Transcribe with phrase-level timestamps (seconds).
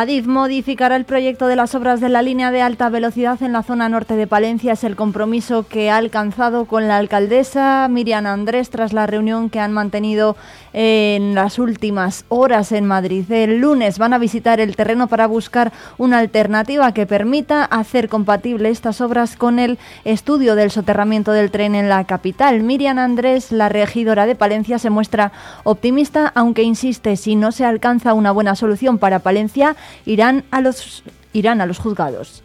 [0.00, 3.62] Adif modificará el proyecto de las obras de la línea de alta velocidad en la
[3.62, 4.72] zona norte de Palencia.
[4.72, 9.60] Es el compromiso que ha alcanzado con la alcaldesa Miriam Andrés tras la reunión que
[9.60, 10.38] han mantenido
[10.72, 13.30] en las últimas horas en Madrid.
[13.30, 18.70] El lunes van a visitar el terreno para buscar una alternativa que permita hacer compatible
[18.70, 22.62] estas obras con el estudio del soterramiento del tren en la capital.
[22.62, 25.32] Miriam Andrés, la regidora de Palencia, se muestra
[25.64, 29.76] optimista, aunque insiste, si no se alcanza una buena solución para Palencia,
[30.06, 31.02] irán a los,
[31.32, 32.42] irán a los juzgados.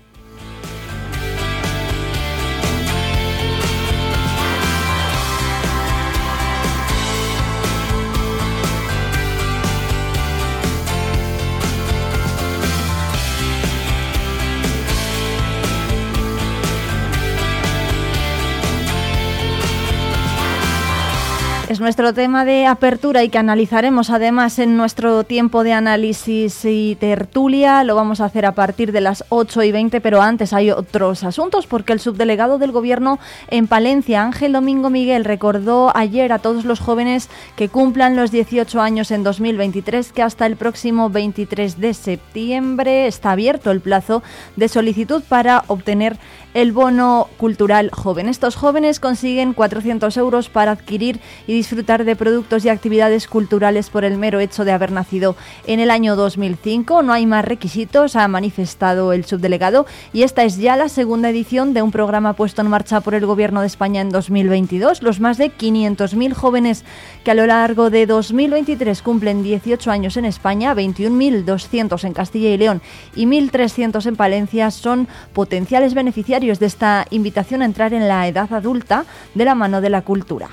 [21.67, 26.95] Es nuestro tema de apertura y que analizaremos además en nuestro tiempo de análisis y
[26.99, 27.83] tertulia.
[27.83, 31.23] Lo vamos a hacer a partir de las 8 y 20, pero antes hay otros
[31.23, 33.17] asuntos porque el subdelegado del Gobierno
[33.49, 38.79] en Palencia, Ángel Domingo Miguel, recordó ayer a todos los jóvenes que cumplan los 18
[38.79, 44.21] años en 2023 que hasta el próximo 23 de septiembre está abierto el plazo
[44.55, 46.19] de solicitud para obtener
[46.55, 48.29] el bono cultural joven.
[48.29, 54.05] Estos jóvenes consiguen 400 euros para adquirir y disfrutar de productos y actividades culturales por
[54.05, 55.35] el mero hecho de haber nacido
[55.67, 57.03] en el año 2005.
[57.03, 61.73] No hay más requisitos, ha manifestado el subdelegado, y esta es ya la segunda edición
[61.73, 65.03] de un programa puesto en marcha por el Gobierno de España en 2022.
[65.03, 66.85] Los más de 500.000 jóvenes
[67.25, 72.57] que a lo largo de 2023 cumplen 18 años en España, 21.200 en Castilla y
[72.57, 72.81] León
[73.13, 78.53] y 1.300 en Palencia son potenciales beneficiarios de esta invitación a entrar en la edad
[78.53, 80.49] adulta de la mano de la cultura.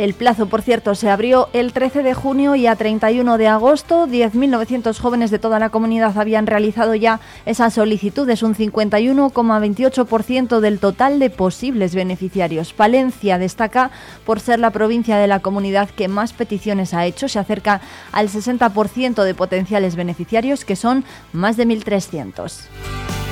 [0.00, 4.06] El plazo, por cierto, se abrió el 13 de junio y a 31 de agosto
[4.06, 8.26] 10.900 jóvenes de toda la comunidad habían realizado ya esa solicitud.
[8.30, 12.72] Es un 51,28% del total de posibles beneficiarios.
[12.72, 13.90] Palencia destaca
[14.24, 17.28] por ser la provincia de la comunidad que más peticiones ha hecho.
[17.28, 23.29] Se acerca al 60% de potenciales beneficiarios, que son más de 1.300.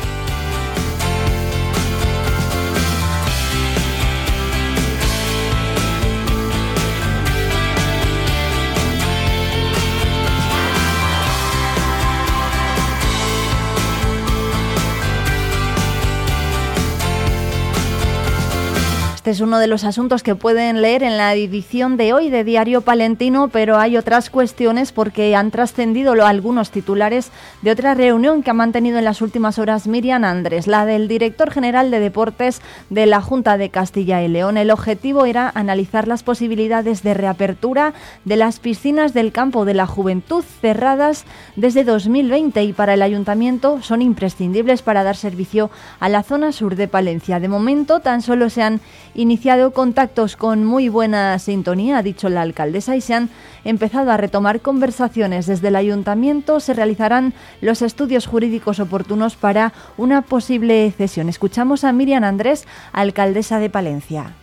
[19.29, 22.45] Este es uno de los asuntos que pueden leer en la edición de hoy de
[22.45, 27.31] Diario Palentino, pero hay otras cuestiones porque han trascendido algunos titulares
[27.61, 31.51] de otra reunión que ha mantenido en las últimas horas Miriam Andrés, la del director
[31.51, 34.57] general de deportes de la Junta de Castilla y León.
[34.57, 37.93] El objetivo era analizar las posibilidades de reapertura
[38.25, 43.83] de las piscinas del campo de la juventud cerradas desde 2020 y para el ayuntamiento
[43.83, 45.71] son imprescindibles para dar servicio
[46.01, 47.41] a la zona sur de Palencia.
[47.41, 48.81] De momento tan solo se han
[49.19, 53.31] iniciado contactos con muy buena sintonía, ha dicho la alcaldesa, y se han
[53.65, 55.47] empezado a retomar conversaciones.
[55.47, 61.29] Desde el ayuntamiento se realizarán los estudios jurídicos oportunos para una posible cesión.
[61.29, 64.35] Escuchamos a Miriam Andrés, alcaldesa de Palencia.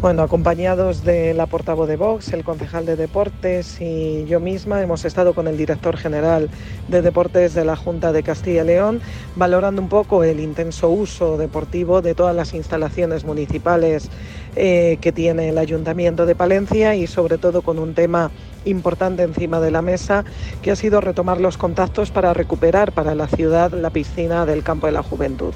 [0.00, 5.04] Bueno, acompañados de la portavoz de Vox, el concejal de Deportes y yo misma hemos
[5.06, 6.50] estado con el director general
[6.88, 9.00] de Deportes de la Junta de Castilla y León,
[9.34, 14.10] valorando un poco el intenso uso deportivo de todas las instalaciones municipales
[14.56, 18.30] eh, que tiene el Ayuntamiento de Palencia y sobre todo con un tema
[18.66, 20.24] importante encima de la mesa,
[20.62, 24.86] que ha sido retomar los contactos para recuperar para la ciudad la piscina del campo
[24.86, 25.52] de la juventud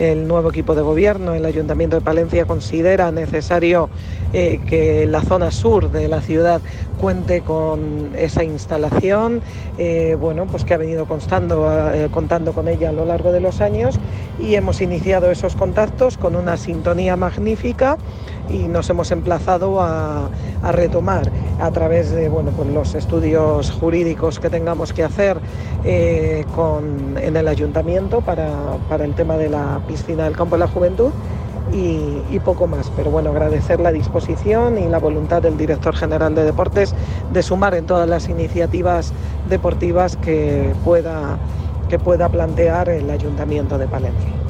[0.00, 3.90] el nuevo equipo de gobierno, el Ayuntamiento de Palencia considera necesario
[4.32, 6.62] eh, que la zona sur de la ciudad
[6.98, 9.42] cuente con esa instalación,
[9.76, 13.40] eh, bueno, pues que ha venido constando, eh, contando con ella a lo largo de
[13.40, 13.98] los años
[14.38, 17.98] y hemos iniciado esos contactos con una sintonía magnífica
[18.50, 20.28] y nos hemos emplazado a,
[20.72, 21.30] retomar
[21.60, 25.38] a través de bueno, pues los estudios jurídicos que tengamos que hacer
[26.54, 28.50] con, en el ayuntamiento para,
[29.02, 31.12] el tema de la piscina del campo de la juventud
[31.72, 32.90] y, poco más.
[32.96, 36.94] Pero bueno, agradecer la disposición y la voluntad del director general de deportes
[37.32, 39.12] de sumar en todas las iniciativas
[39.48, 41.38] deportivas que pueda,
[41.88, 44.49] que pueda plantear el Ayuntamiento de Palencia.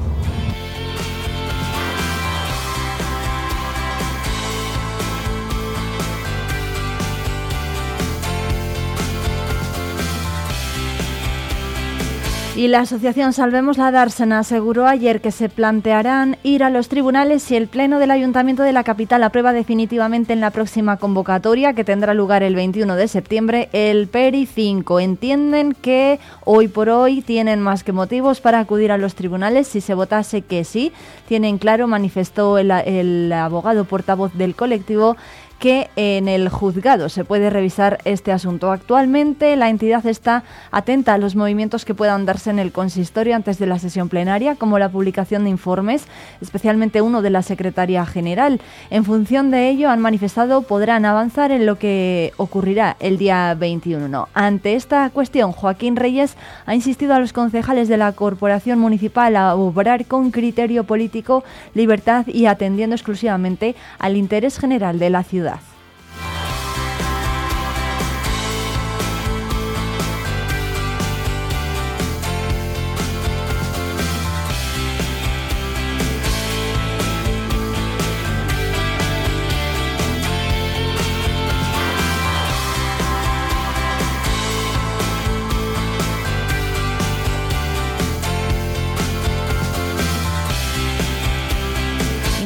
[12.53, 17.43] Y la asociación Salvemos la Dársena aseguró ayer que se plantearán ir a los tribunales
[17.43, 21.85] si el Pleno del Ayuntamiento de la capital aprueba definitivamente en la próxima convocatoria, que
[21.85, 24.99] tendrá lugar el 21 de septiembre, el PERI 5.
[24.99, 29.79] Entienden que hoy por hoy tienen más que motivos para acudir a los tribunales si
[29.79, 30.91] se votase que sí.
[31.29, 35.15] Tienen claro, manifestó el, el abogado portavoz del colectivo,
[35.61, 38.71] que en el juzgado se puede revisar este asunto.
[38.71, 43.59] Actualmente la entidad está atenta a los movimientos que puedan darse en el consistorio antes
[43.59, 46.07] de la sesión plenaria, como la publicación de informes,
[46.41, 48.59] especialmente uno de la Secretaría General.
[48.89, 54.29] En función de ello, han manifestado podrán avanzar en lo que ocurrirá el día 21.
[54.33, 59.53] Ante esta cuestión, Joaquín Reyes ha insistido a los concejales de la Corporación Municipal a
[59.53, 61.43] obrar con criterio político,
[61.75, 65.50] libertad y atendiendo exclusivamente al interés general de la ciudad.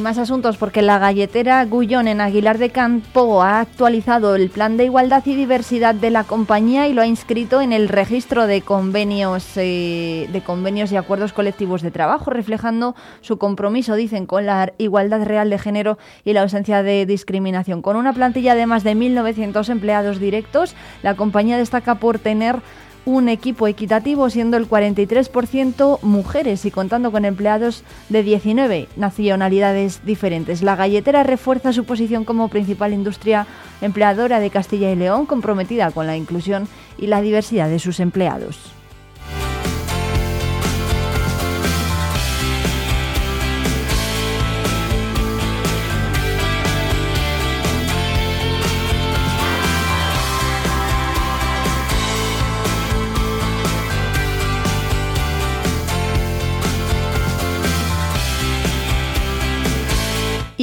[0.05, 4.85] Más asuntos porque la galletera Gullón en Aguilar de Campo ha actualizado el plan de
[4.85, 9.43] igualdad y diversidad de la compañía y lo ha inscrito en el registro de convenios,
[9.55, 15.23] eh, de convenios y acuerdos colectivos de trabajo, reflejando su compromiso, dicen, con la igualdad
[15.23, 17.81] real de género y la ausencia de discriminación.
[17.81, 22.61] Con una plantilla de más de 1.900 empleados directos, la compañía destaca por tener
[23.05, 30.61] un equipo equitativo, siendo el 43% mujeres y contando con empleados de 19 nacionalidades diferentes.
[30.61, 33.47] La galletera refuerza su posición como principal industria
[33.81, 36.67] empleadora de Castilla y León, comprometida con la inclusión
[36.97, 38.74] y la diversidad de sus empleados.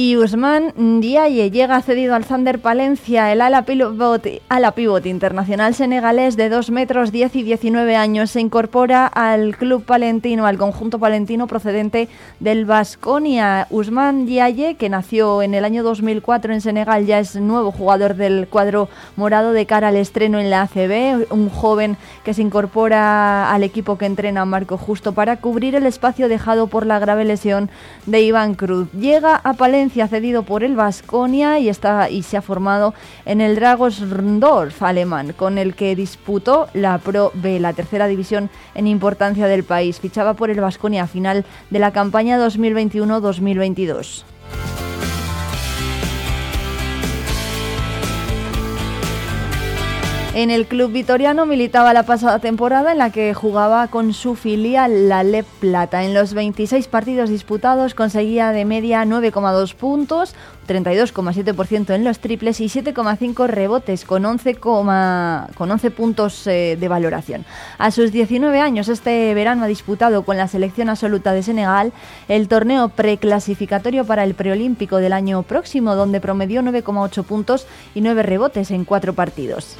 [0.03, 6.71] Y Usman Diaye llega cedido al Thunder Palencia, el ala pivot, internacional senegalés de 2
[6.71, 8.31] metros 10 y 19 años.
[8.31, 12.09] Se incorpora al club palentino, al conjunto palentino procedente
[12.41, 13.67] del Vasconia.
[13.69, 18.49] Usman Diaye, que nació en el año 2004 en Senegal, ya es nuevo jugador del
[18.49, 21.31] cuadro morado de cara al estreno en la ACB.
[21.31, 21.95] Un joven
[22.25, 26.85] que se incorpora al equipo que entrena Marco Justo para cubrir el espacio dejado por
[26.85, 27.69] la grave lesión
[28.05, 28.91] de Iván Cruz.
[28.91, 32.93] Llega a Palencia ha cedido por el Vasconia y, está, y se ha formado
[33.25, 38.87] en el Dragosdorf alemán, con el que disputó la Pro B, la tercera división en
[38.87, 39.99] importancia del país.
[39.99, 44.23] Fichaba por el Vasconia a final de la campaña 2021-2022.
[50.35, 55.07] En el club vitoriano militaba la pasada temporada en la que jugaba con su filial
[55.07, 56.03] la Le Plata.
[56.03, 60.33] En los 26 partidos disputados conseguía de media 9,2 puntos,
[60.67, 64.87] 32,7% en los triples y 7,5 rebotes con 11, con
[65.71, 67.45] 11 puntos eh, de valoración.
[67.77, 71.93] A sus 19 años este verano ha disputado con la selección absoluta de Senegal
[72.27, 78.23] el torneo preclasificatorio para el preolímpico del año próximo donde promedió 9,8 puntos y 9
[78.23, 79.77] rebotes en cuatro partidos.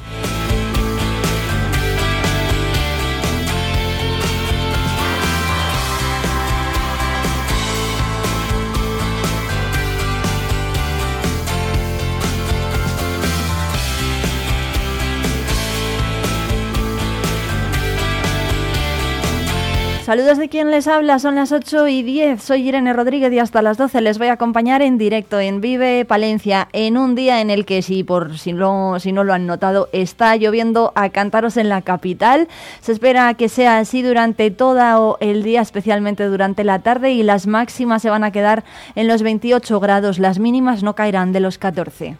[20.04, 22.42] Saludos de quien les habla, son las 8 y 10.
[22.42, 26.04] Soy Irene Rodríguez y hasta las 12 les voy a acompañar en directo en Vive
[26.04, 29.46] Palencia, en un día en el que, si, por, si, no, si no lo han
[29.46, 32.48] notado, está lloviendo a cantaros en la capital.
[32.82, 37.46] Se espera que sea así durante todo el día, especialmente durante la tarde, y las
[37.46, 38.62] máximas se van a quedar
[38.96, 40.18] en los 28 grados.
[40.18, 42.18] Las mínimas no caerán de los 14.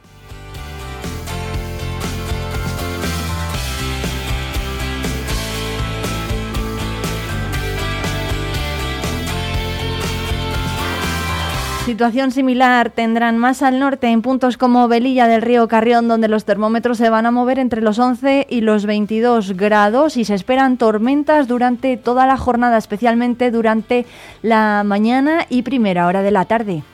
[11.85, 16.47] Situación similar tendrán más al norte en puntos como Velilla del Río Carrión, donde los
[16.47, 20.79] termómetros se van a mover entre los 11 y los 22 grados y se esperan
[20.79, 24.07] tormentas durante toda la jornada, especialmente durante
[24.41, 26.85] la mañana y primera hora de la tarde.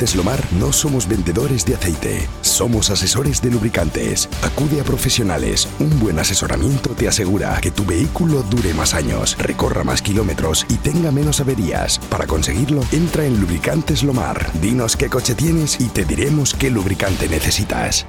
[0.00, 4.30] Lubricantes Lomar no somos vendedores de aceite, somos asesores de lubricantes.
[4.42, 5.68] Acude a profesionales.
[5.78, 10.76] Un buen asesoramiento te asegura que tu vehículo dure más años, recorra más kilómetros y
[10.76, 11.98] tenga menos averías.
[12.08, 14.50] Para conseguirlo, entra en Lubricantes Lomar.
[14.62, 18.06] Dinos qué coche tienes y te diremos qué lubricante necesitas.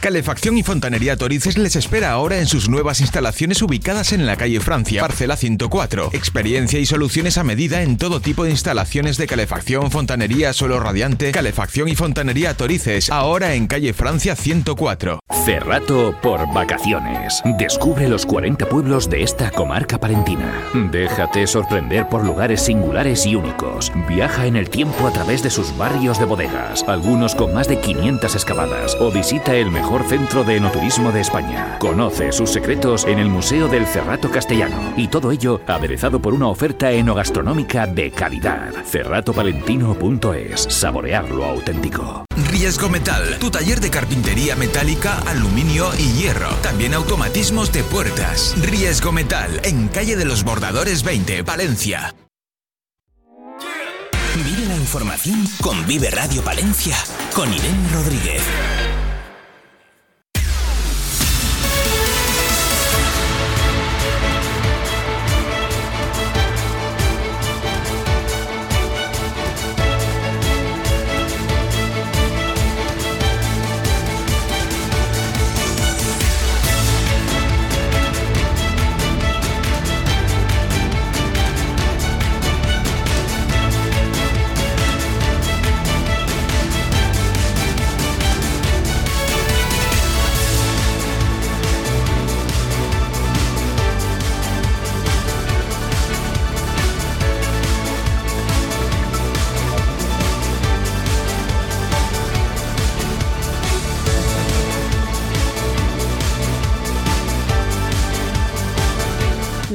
[0.00, 4.58] Calefacción y Fontanería Torices les espera ahora en sus nuevas instalaciones ubicadas en la calle
[4.58, 6.10] Francia, parcela 104.
[6.14, 11.32] Experiencia y soluciones a medida en todo tipo de instalaciones de calefacción, fontanería, suelo radiante,
[11.32, 15.20] calefacción y fontanería Torices, ahora en calle Francia 104.
[15.44, 17.42] Cerrato por vacaciones.
[17.58, 20.70] Descubre los 40 pueblos de esta comarca palentina.
[20.90, 23.92] Déjate sorprender por lugares singulares y únicos.
[24.08, 27.80] Viaja en el tiempo a través de sus barrios de bodegas, algunos con más de
[27.80, 31.76] 500 excavadas, o visita el mejor centro de enoturismo de España.
[31.78, 36.46] Conoce sus secretos en el Museo del Cerrato Castellano y todo ello aderezado por una
[36.46, 38.72] oferta enogastronómica de calidad.
[38.84, 40.62] Cerratopalentino.es.
[40.68, 42.24] Saborear lo auténtico.
[42.50, 46.50] Riesgo Metal, tu taller de carpintería metálica, aluminio y hierro.
[46.62, 48.54] También automatismos de puertas.
[48.60, 52.14] Riesgo Metal, en calle de los Bordadores 20, Valencia.
[54.34, 56.96] Vive la información con Vive Radio Palencia,
[57.34, 58.89] con Irene Rodríguez.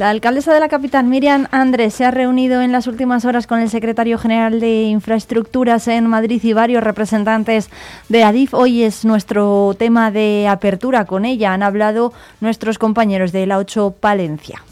[0.06, 3.58] La alcaldesa de la capital, Miriam Andrés, se ha reunido en las últimas horas con
[3.58, 7.70] el secretario general de Infraestructuras en Madrid y varios representantes
[8.08, 8.54] de ADIF.
[8.54, 11.52] Hoy es nuestro tema de apertura con ella.
[11.52, 14.62] Han hablado nuestros compañeros de la 8 Palencia.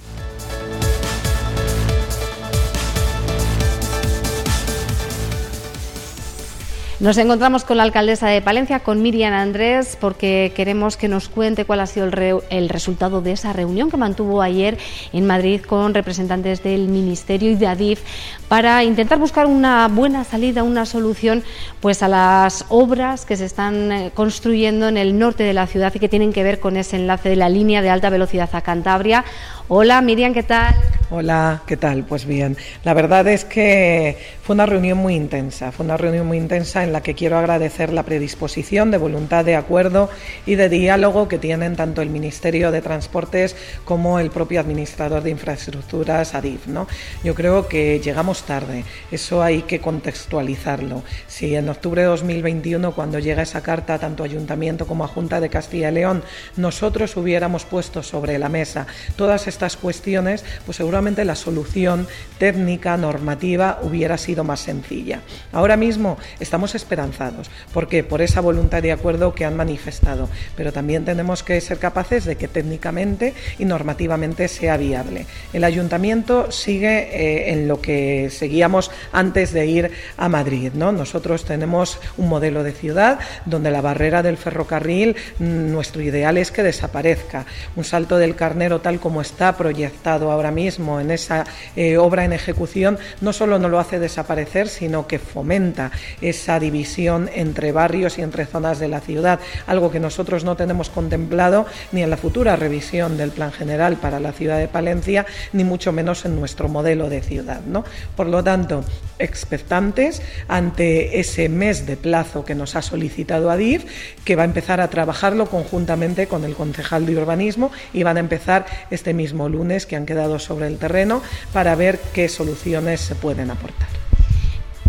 [7.04, 11.66] Nos encontramos con la alcaldesa de Palencia, con Miriam Andrés, porque queremos que nos cuente
[11.66, 14.78] cuál ha sido el, el, resultado de esa reunión que mantuvo ayer
[15.12, 18.00] en Madrid con representantes del Ministerio y de ADIF
[18.48, 21.44] para intentar buscar una buena salida, una solución
[21.80, 25.92] pues a las obras que se están eh, construyendo en el norte de la ciudad
[25.94, 28.62] y que tienen que ver con ese enlace de la línea de alta velocidad a
[28.62, 29.26] Cantabria.
[29.68, 30.74] Hola Miriam, ¿qué tal?
[31.10, 32.04] Hola, ¿qué tal?
[32.04, 36.38] Pues bien, la verdad es que fue una reunión muy intensa, fue una reunión muy
[36.38, 40.10] intensa en la que quiero agradecer la predisposición de voluntad de acuerdo
[40.44, 43.54] y de diálogo que tienen tanto el Ministerio de Transportes
[43.84, 46.66] como el propio administrador de infraestructuras, ADIF.
[46.66, 46.88] ¿no?
[47.22, 51.04] Yo creo que llegamos tarde, eso hay que contextualizarlo.
[51.26, 55.48] Si en octubre de 2021, cuando llega esa carta tanto Ayuntamiento como a Junta de
[55.48, 56.24] Castilla y León,
[56.56, 62.06] nosotros hubiéramos puesto sobre la mesa todas estas cuestiones, pues seguramente la solución
[62.38, 65.20] técnica, normativa, hubiera sido más sencilla.
[65.52, 71.04] Ahora mismo estamos esperanzados, porque por esa voluntad de acuerdo que han manifestado, pero también
[71.04, 75.26] tenemos que ser capaces de que técnicamente y normativamente sea viable.
[75.52, 80.90] El ayuntamiento sigue eh, en lo que seguíamos antes de ir a Madrid, ¿no?
[80.90, 86.50] Nosotros tenemos un modelo de ciudad donde la barrera del ferrocarril, mm, nuestro ideal es
[86.50, 87.46] que desaparezca.
[87.76, 91.44] Un salto del carnero tal como está proyectado ahora mismo en esa
[91.76, 97.30] eh, obra en ejecución, no solo no lo hace desaparecer, sino que fomenta esa división
[97.34, 102.02] entre barrios y entre zonas de la ciudad, algo que nosotros no tenemos contemplado ni
[102.02, 106.24] en la futura revisión del Plan General para la ciudad de Palencia, ni mucho menos
[106.24, 107.60] en nuestro modelo de ciudad.
[107.66, 107.84] ¿no?
[108.16, 108.84] Por lo tanto,
[109.18, 113.84] expectantes ante ese mes de plazo que nos ha solicitado ADIF,
[114.24, 118.20] que va a empezar a trabajarlo conjuntamente con el concejal de urbanismo y van a
[118.20, 121.22] empezar este mismo lunes que han quedado sobre el terreno
[121.52, 123.88] para ver qué soluciones se pueden aportar.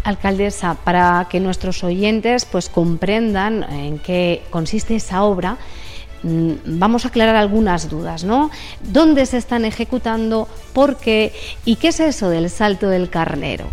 [0.03, 5.57] Alcaldesa, para que nuestros oyentes pues comprendan en qué consiste esa obra,
[6.21, 8.51] mm, vamos a aclarar algunas dudas, ¿no?
[8.81, 10.47] ¿Dónde se están ejecutando?
[10.73, 11.33] ¿Por qué?
[11.65, 13.65] ¿Y qué es eso del salto del carnero?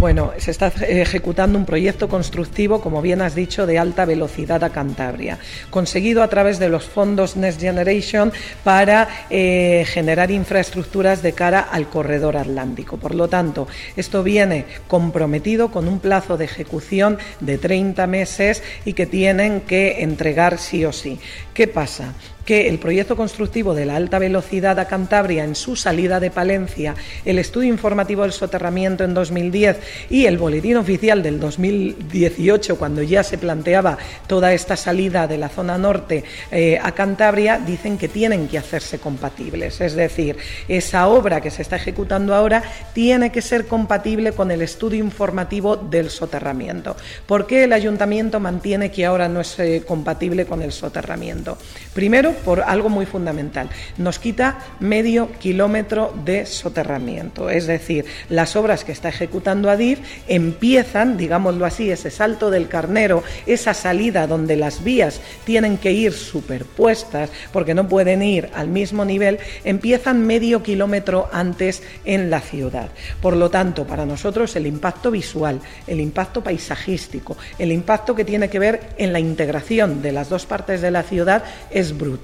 [0.00, 4.70] Bueno, se está ejecutando un proyecto constructivo, como bien has dicho, de alta velocidad a
[4.70, 5.38] Cantabria,
[5.68, 8.32] conseguido a través de los fondos Next Generation
[8.64, 12.96] para eh, generar infraestructuras de cara al corredor atlántico.
[12.96, 18.94] Por lo tanto, esto viene comprometido con un plazo de ejecución de 30 meses y
[18.94, 21.20] que tienen que entregar sí o sí.
[21.52, 22.14] ¿Qué pasa?
[22.50, 26.96] Que el proyecto constructivo de la alta velocidad a Cantabria en su salida de Palencia,
[27.24, 29.78] el estudio informativo del soterramiento en 2010
[30.10, 35.48] y el boletín oficial del 2018, cuando ya se planteaba toda esta salida de la
[35.48, 39.80] zona norte eh, a Cantabria, dicen que tienen que hacerse compatibles.
[39.80, 44.62] Es decir, esa obra que se está ejecutando ahora tiene que ser compatible con el
[44.62, 46.96] estudio informativo del soterramiento.
[47.26, 51.56] ¿Por qué el ayuntamiento mantiene que ahora no es eh, compatible con el soterramiento?
[51.94, 53.68] Primero, por algo muy fundamental.
[53.98, 57.50] Nos quita medio kilómetro de soterramiento.
[57.50, 63.22] Es decir, las obras que está ejecutando ADIF empiezan, digámoslo así, ese salto del carnero,
[63.46, 69.04] esa salida donde las vías tienen que ir superpuestas porque no pueden ir al mismo
[69.04, 72.90] nivel, empiezan medio kilómetro antes en la ciudad.
[73.20, 78.48] Por lo tanto, para nosotros el impacto visual, el impacto paisajístico, el impacto que tiene
[78.48, 82.19] que ver en la integración de las dos partes de la ciudad es brutal.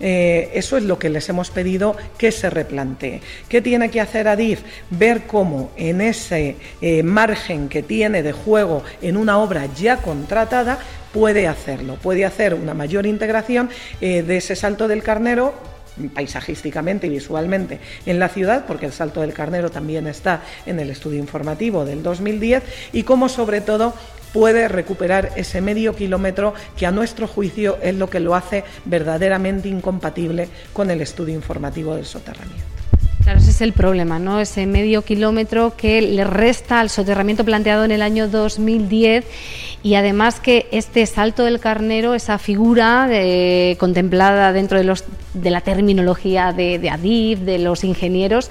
[0.00, 3.20] Eh, eso es lo que les hemos pedido que se replantee.
[3.48, 4.60] ¿Qué tiene que hacer Adif?
[4.90, 10.78] Ver cómo en ese eh, margen que tiene de juego en una obra ya contratada
[11.12, 15.54] puede hacerlo, puede hacer una mayor integración eh, de ese salto del carnero
[16.14, 20.88] paisajísticamente y visualmente en la ciudad, porque el Salto del Carnero también está en el
[20.88, 22.62] estudio informativo del 2010,
[22.94, 23.94] y cómo sobre todo
[24.32, 29.68] puede recuperar ese medio kilómetro que a nuestro juicio es lo que lo hace verdaderamente
[29.68, 32.72] incompatible con el estudio informativo del soterramiento.
[33.22, 34.40] Claro, ese es el problema, ¿no?
[34.40, 39.24] Ese medio kilómetro que le resta al soterramiento planteado en el año 2010
[39.84, 45.50] y además que este salto del carnero, esa figura eh, contemplada dentro de, los, de
[45.50, 48.50] la terminología de, de ADIF, de los ingenieros,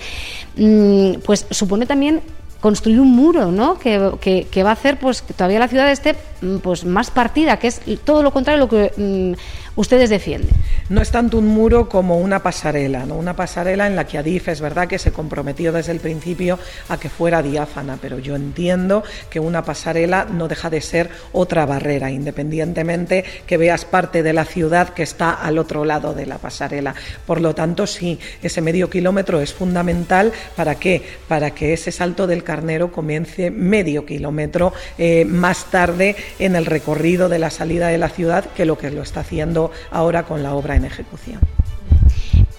[0.56, 2.22] mm, pues supone también
[2.62, 3.78] construir un muro, ¿no?
[3.78, 7.68] Que, va a hacer pues que todavía la ciudad esté mm, pues más partida, que
[7.68, 9.34] es todo lo contrario a lo que mm,
[9.76, 10.52] ustedes defienden.
[10.90, 13.16] No es tanto un muro como una pasarela, ¿no?
[13.16, 17.00] Una pasarela en la que Adif es verdad que se comprometió desde el principio a
[17.00, 22.12] que fuera diáfana, pero yo entiendo que una pasarela no deja de ser otra barrera,
[22.12, 26.94] independientemente que veas parte de la ciudad que está al otro lado de la pasarela.
[27.26, 31.02] Por lo tanto, sí, ese medio kilómetro es fundamental para qué?
[31.28, 37.30] Para que ese salto del carnero comience medio kilómetro eh, más tarde en el recorrido
[37.30, 39.61] de la salida de la ciudad que lo que lo está haciendo
[39.92, 41.40] ahora con la obra en ejecución.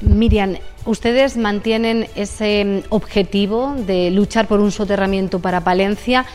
[0.00, 6.26] Miriam, ¿ustedes mantienen ese objetivo de luchar por un soterramiento para Palencia?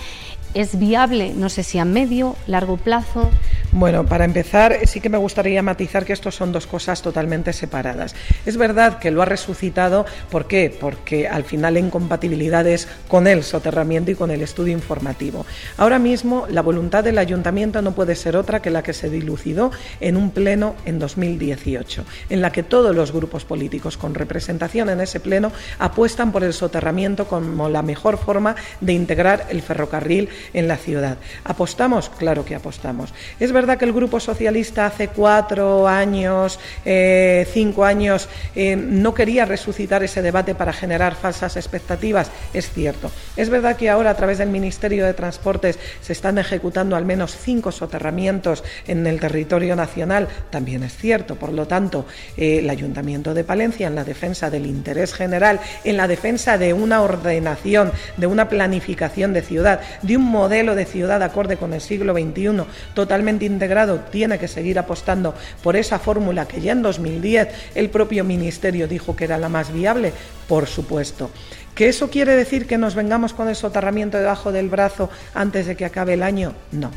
[0.53, 3.29] ¿Es viable, no sé si a medio, largo plazo?
[3.73, 8.15] Bueno, para empezar, sí que me gustaría matizar que estos son dos cosas totalmente separadas.
[8.45, 10.75] Es verdad que lo ha resucitado, ¿por qué?
[10.79, 15.45] Porque al final la incompatibilidad es con el soterramiento y con el estudio informativo.
[15.75, 19.71] Ahora mismo la voluntad del ayuntamiento no puede ser otra que la que se dilucidó
[19.99, 25.01] en un pleno en 2018, en la que todos los grupos políticos con representación en
[25.01, 30.67] ese pleno apuestan por el soterramiento como la mejor forma de integrar el ferrocarril en
[30.67, 31.17] la ciudad.
[31.43, 32.09] ¿Apostamos?
[32.09, 33.13] Claro que apostamos.
[33.39, 39.45] Es verdad que el Grupo Socialista hace cuatro años, eh, cinco años, eh, no quería
[39.45, 42.31] resucitar ese debate para generar falsas expectativas?
[42.53, 43.11] Es cierto.
[43.35, 47.35] Es verdad que ahora a través del Ministerio de Transportes se están ejecutando al menos
[47.35, 50.27] cinco soterramientos en el territorio nacional?
[50.49, 51.35] También es cierto.
[51.35, 52.05] Por lo tanto,
[52.35, 56.73] eh, el Ayuntamiento de Palencia, en la defensa del interés general, en la defensa de
[56.73, 61.81] una ordenación, de una planificación de ciudad, de un modelo de ciudad acorde con el
[61.81, 62.63] siglo XXI,
[62.93, 68.23] totalmente integrado tiene que seguir apostando por esa fórmula que ya en 2010 el propio
[68.23, 70.13] Ministerio dijo que era la más viable,
[70.47, 71.31] por supuesto.
[71.73, 75.75] ¿Que eso quiere decir que nos vengamos con el soterramiento debajo del brazo antes de
[75.75, 76.53] que acabe el año?
[76.71, 76.91] No.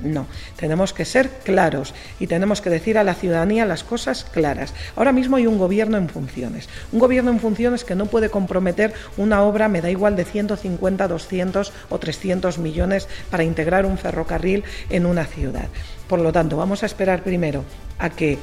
[0.00, 0.26] No,
[0.56, 4.74] tenemos que ser claros y tenemos que decir a la ciudadanía las cosas claras.
[4.96, 8.92] Ahora mismo hay un gobierno en funciones, un gobierno en funciones que no puede comprometer
[9.16, 14.64] una obra, me da igual, de 150, 200 o 300 millones para integrar un ferrocarril
[14.90, 15.68] en una ciudad.
[16.08, 17.64] Por lo tanto, vamos a esperar primero
[17.98, 18.38] a que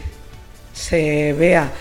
[0.74, 1.72] se vea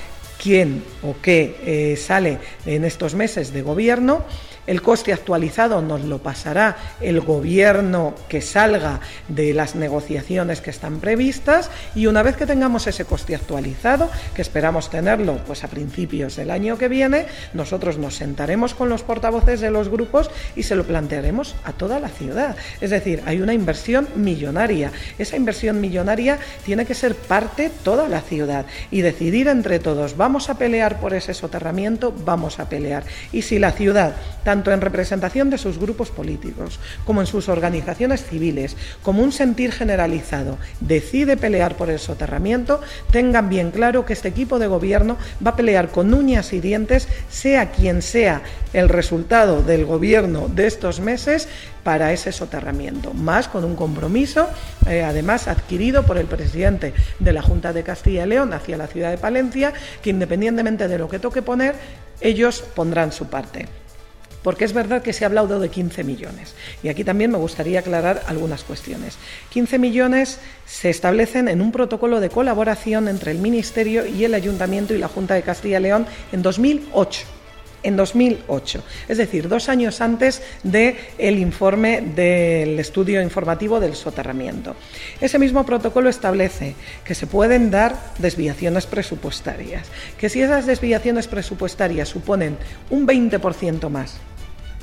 [0.42, 4.24] quién o qué eh, sale en estos meses de gobierno
[4.68, 11.00] el coste actualizado nos lo pasará el gobierno que salga de las negociaciones que están
[11.00, 16.36] previstas y una vez que tengamos ese coste actualizado, que esperamos tenerlo pues a principios
[16.36, 20.76] del año que viene, nosotros nos sentaremos con los portavoces de los grupos y se
[20.76, 22.54] lo plantearemos a toda la ciudad.
[22.82, 24.92] Es decir, hay una inversión millonaria.
[25.18, 30.50] Esa inversión millonaria tiene que ser parte toda la ciudad y decidir entre todos, vamos
[30.50, 33.04] a pelear por ese soterramiento, vamos a pelear.
[33.32, 34.14] Y si la ciudad,
[34.66, 40.58] en representación de sus grupos políticos como en sus organizaciones civiles, como un sentir generalizado,
[40.80, 45.56] decide pelear por el soterramiento, tengan bien claro que este equipo de gobierno va a
[45.56, 48.42] pelear con uñas y dientes, sea quien sea
[48.72, 51.48] el resultado del gobierno de estos meses,
[51.88, 54.46] para ese soterramiento, más con un compromiso,
[54.86, 58.88] eh, además adquirido por el presidente de la Junta de Castilla y León hacia la
[58.88, 61.76] ciudad de Palencia, que independientemente de lo que toque poner,
[62.20, 63.68] ellos pondrán su parte
[64.42, 66.54] porque es verdad que se ha hablado de 15 millones.
[66.82, 69.16] Y aquí también me gustaría aclarar algunas cuestiones.
[69.50, 74.94] 15 millones se establecen en un protocolo de colaboración entre el Ministerio y el Ayuntamiento
[74.94, 77.37] y la Junta de Castilla y León en 2008
[77.82, 84.76] en 2008, es decir, dos años antes del el informe del estudio informativo del soterramiento.
[85.20, 89.86] Ese mismo protocolo establece que se pueden dar desviaciones presupuestarias,
[90.18, 92.56] que si esas desviaciones presupuestarias suponen
[92.90, 94.16] un 20% más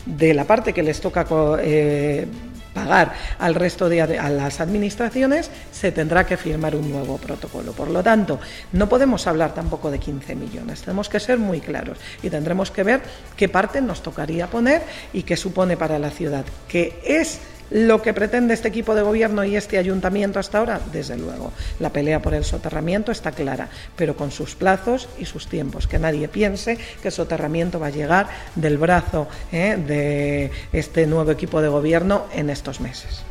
[0.06, 1.26] de la parte que les toca
[1.62, 2.28] eh,
[2.76, 7.72] pagar al resto de a las administraciones, se tendrá que firmar un nuevo protocolo.
[7.72, 8.40] Por lo tanto,
[8.74, 12.84] no podemos hablar tampoco de 15 millones, tenemos que ser muy claros y tendremos que
[12.84, 13.02] ver
[13.36, 14.84] qué parte nos tocaría poner
[15.14, 17.40] y qué supone para la ciudad, que es
[17.72, 21.90] lo que pretende este equipo de gobierno y este ayuntamiento hasta ahora, desde luego, la
[21.90, 25.88] pelea por el soterramiento está clara, pero con sus plazos y sus tiempos.
[25.88, 31.32] Que nadie piense que el soterramiento va a llegar del brazo eh, de este nuevo
[31.32, 33.24] equipo de gobierno en estos meses.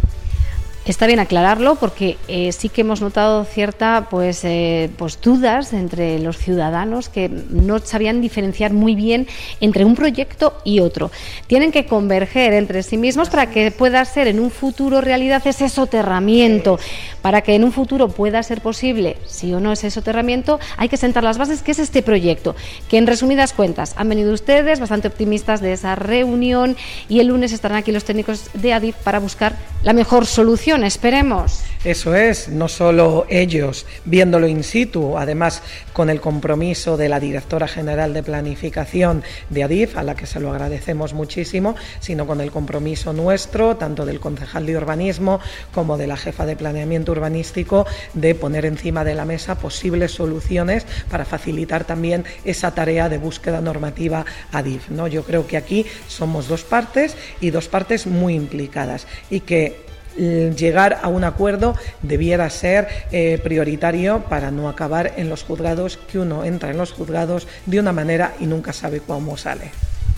[0.86, 6.18] Está bien aclararlo porque eh, sí que hemos notado cierta pues, eh, pues dudas entre
[6.18, 9.26] los ciudadanos que no sabían diferenciar muy bien
[9.62, 11.10] entre un proyecto y otro.
[11.46, 15.70] Tienen que converger entre sí mismos para que pueda ser en un futuro realidad ese
[15.70, 16.78] soterramiento.
[17.22, 20.98] Para que en un futuro pueda ser posible, si o no ese soterramiento, hay que
[20.98, 22.54] sentar las bases, que es este proyecto.
[22.90, 26.76] Que en resumidas cuentas, han venido ustedes bastante optimistas de esa reunión
[27.08, 31.62] y el lunes estarán aquí los técnicos de ADIF para buscar la mejor solución esperemos.
[31.84, 37.68] Eso es, no solo ellos viéndolo in situ, además con el compromiso de la directora
[37.68, 42.50] general de planificación de ADIF, a la que se lo agradecemos muchísimo, sino con el
[42.50, 45.40] compromiso nuestro, tanto del concejal de urbanismo
[45.72, 50.86] como de la jefa de planeamiento urbanístico, de poner encima de la mesa posibles soluciones
[51.10, 54.88] para facilitar también esa tarea de búsqueda normativa ADIF.
[54.88, 55.06] ¿no?
[55.06, 59.83] Yo creo que aquí somos dos partes y dos partes muy implicadas y que
[60.16, 66.18] llegar a un acuerdo debiera ser eh, prioritario para no acabar en los juzgados, que
[66.18, 69.70] uno entra en los juzgados de una manera y nunca sabe cómo sale.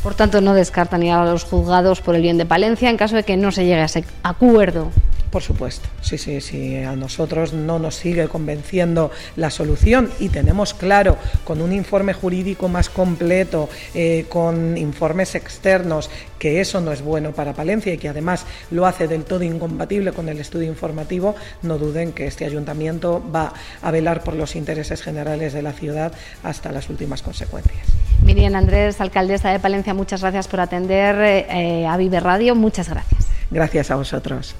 [0.02, 3.16] Por tanto, no descartan ir a los juzgados por el bien de Palencia en caso
[3.16, 4.90] de que no se llegue a ese acuerdo.
[5.30, 10.72] Por supuesto, sí, sí, sí, a nosotros no nos sigue convenciendo la solución y tenemos
[10.72, 17.02] claro, con un informe jurídico más completo, eh, con informes externos, que eso no es
[17.02, 21.34] bueno para Palencia y que además lo hace del todo incompatible con el estudio informativo,
[21.62, 26.12] no duden que este ayuntamiento va a velar por los intereses generales de la ciudad
[26.44, 27.86] hasta las últimas consecuencias.
[28.24, 31.16] Miriam Andrés, alcaldesa de Palencia, muchas gracias por atender
[31.50, 33.26] eh, a Vive Radio, muchas gracias.
[33.50, 34.54] Gracias a vosotros.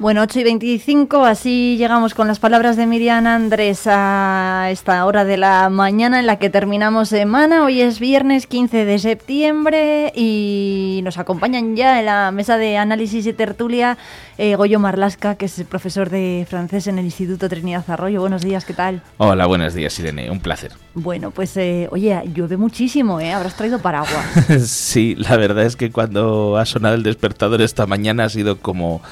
[0.00, 5.26] Bueno, 8 y 25, así llegamos con las palabras de Miriam Andrés a esta hora
[5.26, 7.66] de la mañana en la que terminamos semana.
[7.66, 13.26] Hoy es viernes 15 de septiembre y nos acompañan ya en la mesa de análisis
[13.26, 13.98] y tertulia
[14.38, 18.22] eh, Goyo Marlasca, que es el profesor de francés en el Instituto Trinidad Arroyo.
[18.22, 19.02] Buenos días, ¿qué tal?
[19.18, 20.72] Hola, buenos días, Irene, un placer.
[20.94, 23.34] Bueno, pues eh, oye, llueve muchísimo, ¿eh?
[23.34, 24.24] Habrás traído paraguas.
[24.66, 29.02] sí, la verdad es que cuando ha sonado el despertador esta mañana ha sido como...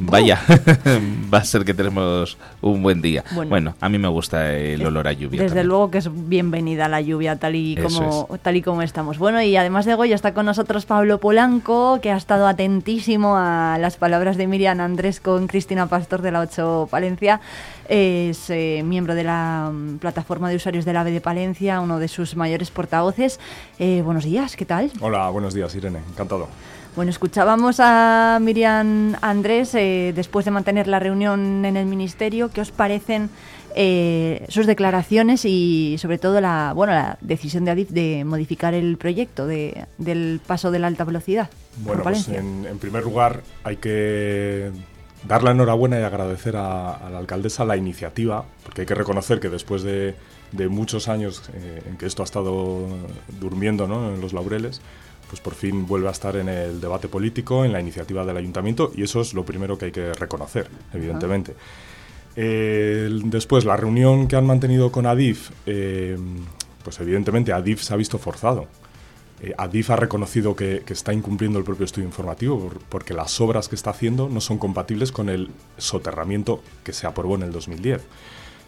[0.00, 0.40] Vaya.
[1.32, 3.22] Va a ser que tenemos un buen día.
[3.48, 5.42] Bueno, a mí me gusta el olor a lluvia.
[5.42, 9.18] Desde luego que es bienvenida la lluvia tal y como tal y como estamos.
[9.18, 13.76] Bueno, y además de Goya está con nosotros Pablo Polanco, que ha estado atentísimo a
[13.78, 17.40] las palabras de Miriam Andrés con Cristina Pastor de la 8 Palencia.
[17.88, 22.08] Es eh, miembro de la mm, plataforma de usuarios del AVE de Palencia, uno de
[22.08, 23.40] sus mayores portavoces.
[23.78, 24.90] Eh, buenos días, ¿qué tal?
[25.00, 26.48] Hola, buenos días, Irene, encantado.
[26.96, 32.50] Bueno, escuchábamos a Miriam Andrés eh, después de mantener la reunión en el Ministerio.
[32.50, 33.30] ¿Qué os parecen
[33.76, 38.96] eh, sus declaraciones y sobre todo la, bueno, la decisión de Adif de modificar el
[38.96, 41.48] proyecto de, del paso de la alta velocidad?
[41.84, 44.72] Bueno, pues en, primer lugar hay que
[45.28, 49.48] dar la enhorabuena y agradecer a, la alcaldesa la iniciativa, porque hay que reconocer que
[49.48, 50.16] después de,
[50.68, 52.88] muchos años eh, en que esto ha estado
[53.38, 54.12] durmiendo ¿no?
[54.12, 54.80] en los laureles,
[55.30, 58.90] pues por fin vuelve a estar en el debate político, en la iniciativa del ayuntamiento,
[58.96, 61.54] y eso es lo primero que hay que reconocer, evidentemente.
[62.34, 66.18] después, la reunión que han mantenido con Adif, eh,
[66.82, 68.66] pues evidentemente Adif se ha visto forzado.
[69.40, 73.76] Eh, Adif ha reconocido que, está incumpliendo el propio estudio informativo porque las obras que
[73.76, 78.02] está haciendo no son compatibles con el soterramiento que se aprobó en el 2010.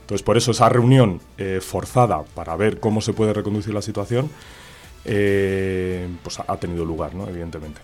[0.02, 4.30] Entonces, por eso esa reunión eh, forzada para ver cómo se puede reconducir la situación
[5.04, 7.28] eh, pues ha tenido lugar, ¿no?
[7.28, 7.80] evidentemente.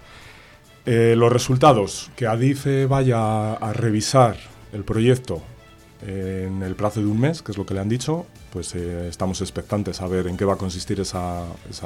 [0.87, 4.37] Eh, los resultados, que ADIFE vaya a revisar
[4.73, 5.43] el proyecto
[6.07, 9.09] en el plazo de un mes, que es lo que le han dicho, pues eh,
[9.09, 11.45] estamos expectantes a ver en qué va a consistir esa,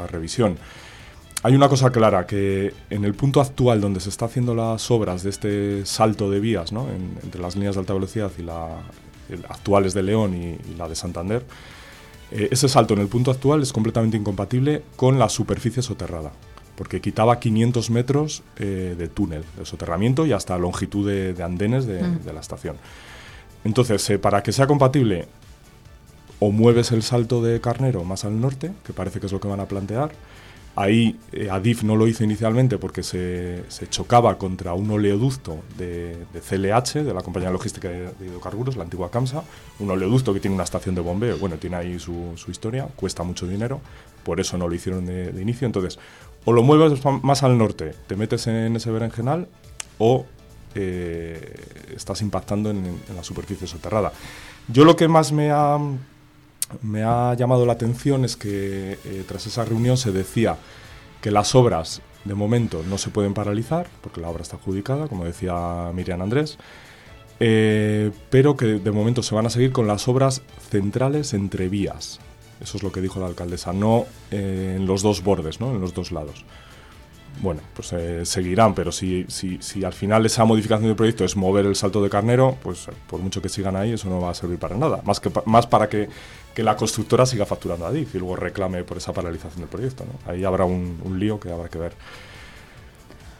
[0.08, 0.58] revisión.
[1.42, 5.24] Hay una cosa clara, que en el punto actual donde se está haciendo las obras
[5.24, 6.88] de este salto de vías, ¿no?
[6.90, 8.68] entre las líneas de alta velocidad y la
[9.48, 11.42] actuales de León y la de Santander,
[12.34, 16.32] eh, ese salto en el punto actual es completamente incompatible con la superficie soterrada,
[16.76, 22.24] porque quitaba 500 metros eh, de túnel, de soterramiento y hasta longitud de, andenes mm.
[22.24, 22.76] de, la estación.
[23.64, 25.28] Entonces, eh, para que sea compatible,
[26.38, 29.48] o mueves el salto de Carnero más al norte, que parece que es lo que
[29.48, 30.12] van a plantear,
[30.74, 37.04] Ahí eh, Adif no lo hizo inicialmente porque se, chocaba contra un oleoducto de, CLH,
[37.04, 39.44] de la compañía logística de, hidrocarburos, la antigua CAMSA,
[39.80, 43.46] un oleoducto que tiene una estación de bombeo, bueno, tiene ahí su, historia, cuesta mucho
[43.46, 43.82] dinero,
[44.24, 45.66] por eso no lo hicieron de, inicio.
[45.66, 45.98] Entonces,
[46.46, 49.48] o lo mueves más al norte, te metes en ese berenjenal,
[49.98, 50.24] o
[50.74, 51.54] eh,
[51.94, 54.12] estás impactando en la superficie soterrada.
[54.68, 55.78] Yo lo que más me ha
[56.82, 60.56] me ha llamado la atención es que eh, tras esa reunión se decía
[61.20, 65.24] que las obras de momento no se pueden paralizar, porque la obra está adjudicada, como
[65.24, 66.58] decía Miriam Andrés,
[67.40, 72.20] eh, pero que de momento se van a seguir con las obras centrales entre vías.
[72.60, 75.72] Eso es lo que dijo la alcaldesa, no eh, en los dos bordes, ¿no?
[75.72, 76.44] en los dos lados
[77.40, 81.36] bueno, pues eh, seguirán, pero si, si, si, al final esa modificación del proyecto es
[81.36, 84.34] mover el salto de carnero, pues por mucho que sigan ahí, eso no va a
[84.34, 85.00] servir para nada.
[85.04, 86.08] Más, que, más para que,
[86.56, 90.04] la constructora siga facturando a DIF y luego reclame por esa paralización del proyecto.
[90.26, 91.92] Ahí habrá un, lío que habrá que ver.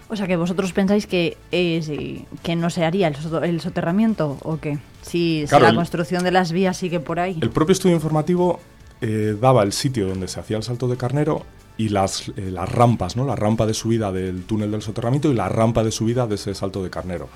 [0.09, 4.78] O sea, que vosotros pensáis que, eh, que no se haría el, soterramiento o qué?
[5.02, 7.38] Si, la construcción de las vías sigue por ahí.
[7.40, 8.61] El propio estudio informativo
[9.00, 11.44] eh, daba el sitio donde se hacía el salto de carnero
[11.83, 13.27] y las, eh, las rampas, ¿no?
[13.27, 16.55] la rampa de subida del túnel del soterramiento y la rampa de subida de ese
[16.55, 17.29] salto de carnero.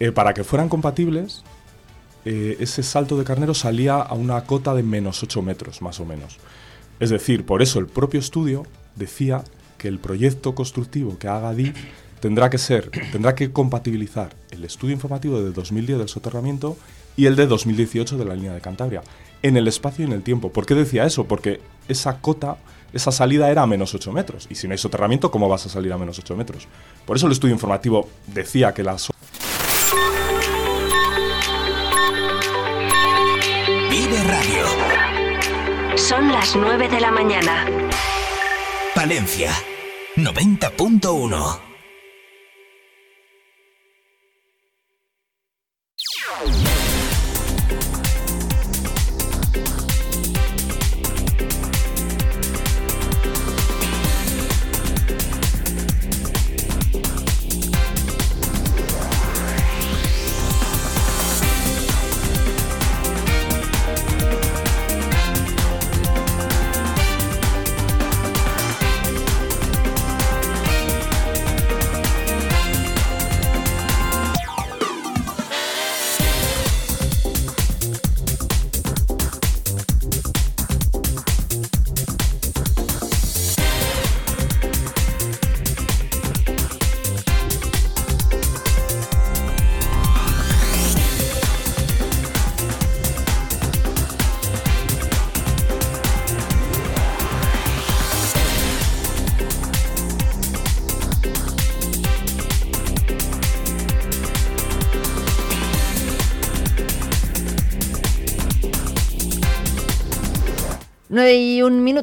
[0.00, 1.44] Eh, para que fueran compatibles,
[2.24, 6.06] eh, ese salto de carnero salía a una cota de menos 8 metros, más o
[6.06, 6.38] menos.
[7.00, 9.44] Es decir, por eso el propio estudio decía
[9.76, 11.76] que el proyecto constructivo que haga DIF
[12.20, 16.78] tendrá que ser, tendrá que compatibilizar el estudio informativo de 2010 del soterramiento
[17.14, 19.02] y el de 2018 de la línea de Cantabria,
[19.42, 20.50] en el espacio y en el tiempo.
[20.50, 21.26] ¿Por qué decía eso?
[21.26, 22.56] Porque esa cota
[22.96, 24.46] esa salida era a menos 8 metros.
[24.50, 26.66] Y si no hay soterramiento, ¿cómo vas a salir a menos 8 metros?
[27.04, 29.10] Por eso el estudio informativo decía que las...
[33.90, 34.66] Vive Radio.
[35.96, 37.66] Son las 9 de la mañana.
[38.94, 39.52] Palencia,
[40.16, 41.66] 90.1.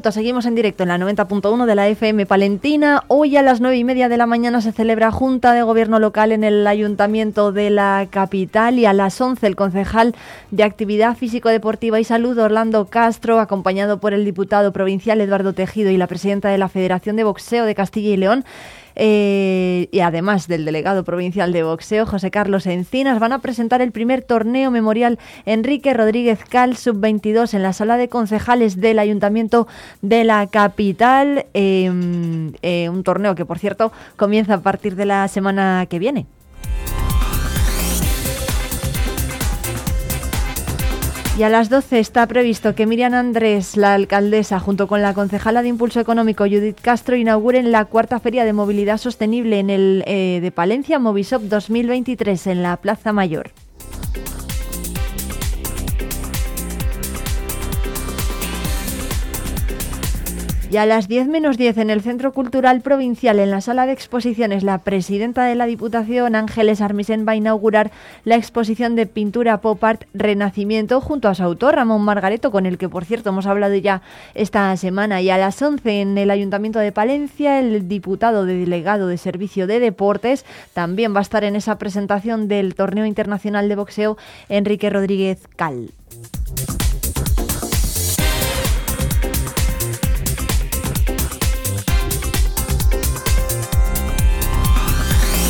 [0.02, 3.04] seguimos en directo en la 90.1 de la FM Palentina.
[3.06, 6.32] Hoy a las 9 y media de la mañana se celebra Junta de Gobierno Local
[6.32, 10.14] en el Ayuntamiento de la capital y a las 11 el concejal
[10.50, 15.96] de Actividad Físico-Deportiva y Salud, Orlando Castro, acompañado por el diputado provincial Eduardo Tejido y
[15.96, 18.44] la presidenta de la Federación de Boxeo de Castilla y León,
[18.96, 23.92] eh, y además del delegado provincial de boxeo, José Carlos Encinas, van a presentar el
[23.92, 29.66] primer torneo memorial Enrique Rodríguez Cal Sub-22 en la sala de concejales del Ayuntamiento
[30.02, 31.46] de la capital.
[31.54, 36.26] Em, eh, un torneo que, por cierto, comienza a partir de la semana que viene.
[41.36, 45.62] Y a las 12 está previsto que Miriam Andrés, la alcaldesa, junto con la concejala
[45.62, 50.38] de Impulso Económico Judith Castro, inauguren la cuarta Feria de Movilidad Sostenible en el eh,
[50.40, 53.50] de Palencia Movisop 2023 en la Plaza Mayor.
[60.74, 63.92] Y a las 10 menos 10 en el Centro Cultural Provincial, en la sala de
[63.92, 67.92] exposiciones, la presidenta de la Diputación, Ángeles Armisen, va a inaugurar
[68.24, 72.76] la exposición de pintura pop art Renacimiento junto a su autor, Ramón Margareto, con el
[72.76, 74.02] que, por cierto, hemos hablado ya
[74.34, 75.22] esta semana.
[75.22, 79.68] Y a las 11 en el Ayuntamiento de Palencia, el diputado de delegado de Servicio
[79.68, 84.16] de Deportes también va a estar en esa presentación del Torneo Internacional de Boxeo,
[84.48, 85.90] Enrique Rodríguez Cal.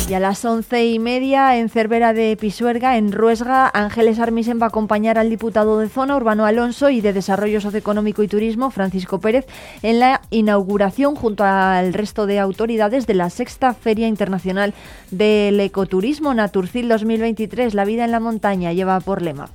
[0.07, 4.65] Y a las once y media en Cervera de Pisuerga, en Ruesga, Ángeles Armisen va
[4.65, 9.19] a acompañar al diputado de zona, Urbano Alonso, y de Desarrollo Socioeconómico y Turismo, Francisco
[9.19, 9.47] Pérez,
[9.81, 14.75] en la inauguración junto al resto de autoridades de la sexta Feria Internacional
[15.09, 17.73] del Ecoturismo Naturcil 2023.
[17.73, 19.49] La vida en la montaña lleva por lema.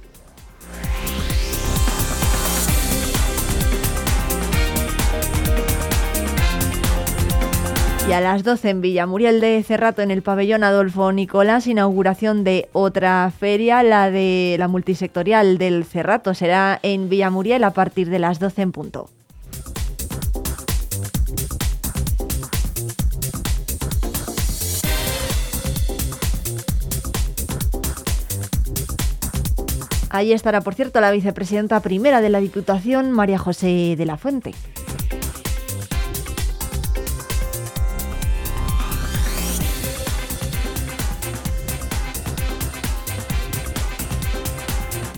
[8.11, 12.69] Y a las 12 en Villamuriel de Cerrato, en el pabellón Adolfo Nicolás, inauguración de
[12.73, 16.35] otra feria, la de la multisectorial del Cerrato.
[16.35, 19.11] Será en Villamuriel a partir de las 12 en punto.
[30.11, 34.53] Ahí estará, por cierto, la vicepresidenta primera de la Diputación, María José de la Fuente.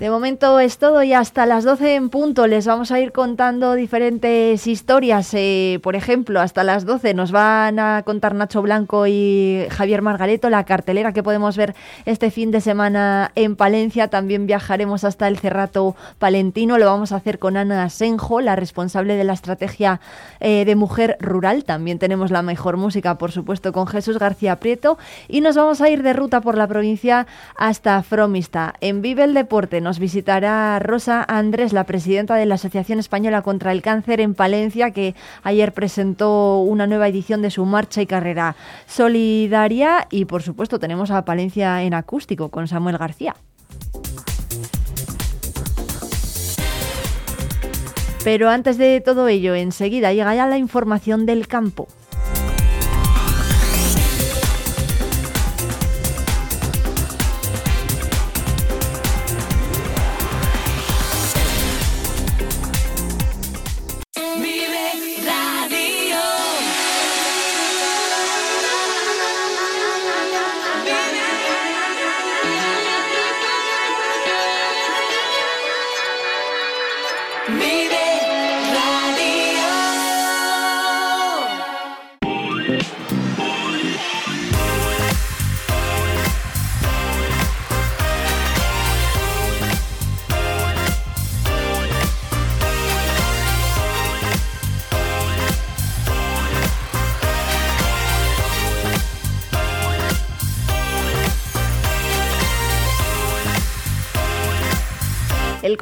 [0.02, 3.74] De momento es todo y hasta las 12 en punto les vamos a ir contando
[3.74, 5.32] diferentes historias.
[5.32, 10.50] Eh, por ejemplo, hasta las 12 nos van a contar Nacho Blanco y Javier Margareto
[10.50, 14.08] la cartelera que podemos ver este fin de semana en Palencia.
[14.08, 16.78] También viajaremos hasta el Cerrato Palentino.
[16.78, 20.00] Lo vamos a hacer con Ana Senjo, la responsable de la estrategia
[20.40, 21.62] eh, de mujer rural.
[21.62, 24.98] También tenemos la mejor música, por supuesto, con Jesús García Prieto.
[25.28, 28.74] Y nos vamos a ir de ruta por la provincia hasta Fromista.
[28.80, 33.72] En Vive el Deporte nos visitará Rosa Andrés, la presidenta de la Asociación Española contra
[33.72, 38.56] el Cáncer en Palencia, que ayer presentó una nueva edición de su marcha y carrera
[38.86, 40.06] solidaria.
[40.10, 43.34] Y por supuesto tenemos a Palencia en acústico con Samuel García.
[48.24, 51.88] Pero antes de todo ello, enseguida llega ya la información del campo.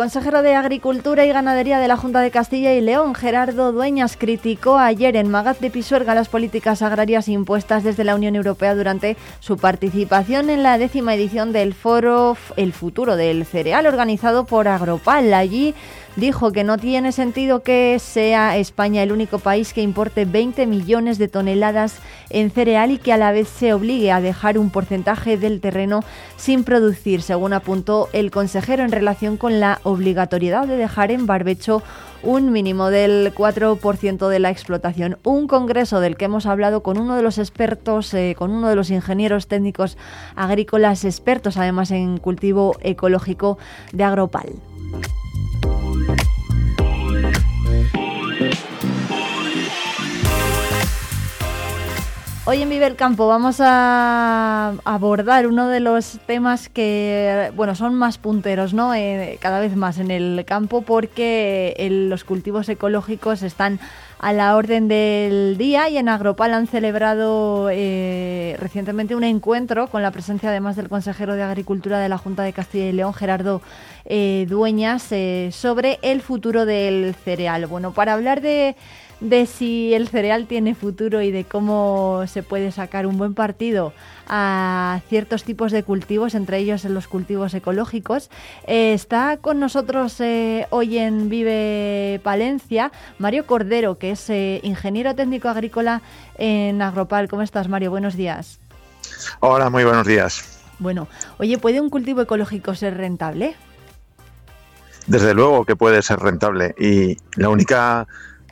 [0.01, 4.79] Consejero de Agricultura y Ganadería de la Junta de Castilla y León, Gerardo Dueñas, criticó
[4.79, 9.59] ayer en Magaz de Pisuerga las políticas agrarias impuestas desde la Unión Europea durante su
[9.59, 15.35] participación en la décima edición del foro El futuro del cereal organizado por Agropal.
[15.35, 15.75] Allí
[16.17, 21.19] dijo que no tiene sentido que sea España el único país que importe 20 millones
[21.19, 21.99] de toneladas
[22.31, 26.05] en cereal y que a la vez se obligue a dejar un porcentaje del terreno
[26.37, 31.83] sin producir, según apuntó el consejero en relación con la obligatoriedad de dejar en barbecho
[32.23, 35.19] un mínimo del 4% de la explotación.
[35.25, 38.77] Un congreso del que hemos hablado con uno de los expertos, eh, con uno de
[38.77, 39.97] los ingenieros técnicos
[40.37, 43.59] agrícolas expertos además en cultivo ecológico
[43.93, 44.51] de Agropal.
[52.47, 57.95] Hoy en Vive el Campo vamos a abordar uno de los temas que, bueno, son
[57.95, 58.95] más punteros, ¿no?
[58.95, 61.77] Eh, cada vez más en el campo porque
[62.09, 63.79] los cultivos ecológicos están
[64.19, 70.03] a la orden del día y en Agropal han celebrado eh, recientemente un encuentro con
[70.03, 73.61] la presencia además del consejero de Agricultura de la Junta de Castilla y León, Gerardo
[74.07, 75.11] eh, Dueñas,
[75.51, 77.67] sobre el futuro del cereal.
[77.67, 78.77] Bueno, para hablar de
[79.21, 83.93] de si el cereal tiene futuro y de cómo se puede sacar un buen partido
[84.27, 88.31] a ciertos tipos de cultivos, entre ellos en los cultivos ecológicos.
[88.67, 95.15] Eh, está con nosotros eh, hoy en Vive Palencia Mario Cordero, que es eh, ingeniero
[95.15, 96.01] técnico agrícola
[96.39, 97.29] en Agropal.
[97.29, 97.91] ¿Cómo estás, Mario?
[97.91, 98.59] Buenos días.
[99.41, 100.63] Hola, muy buenos días.
[100.79, 101.09] Bueno,
[101.39, 103.55] oye, ¿puede un cultivo ecológico ser rentable?
[105.07, 108.07] Desde luego que puede ser rentable y la única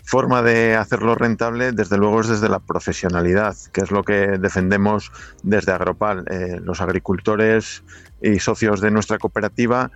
[0.09, 5.13] forma de hacerlo rentable, desde luego, es desde la profesionalidad, que es lo que defendemos
[5.43, 6.25] desde Agropal.
[6.31, 7.85] Eh, los agricultores
[8.23, 9.91] y socios de nuestra cooperativa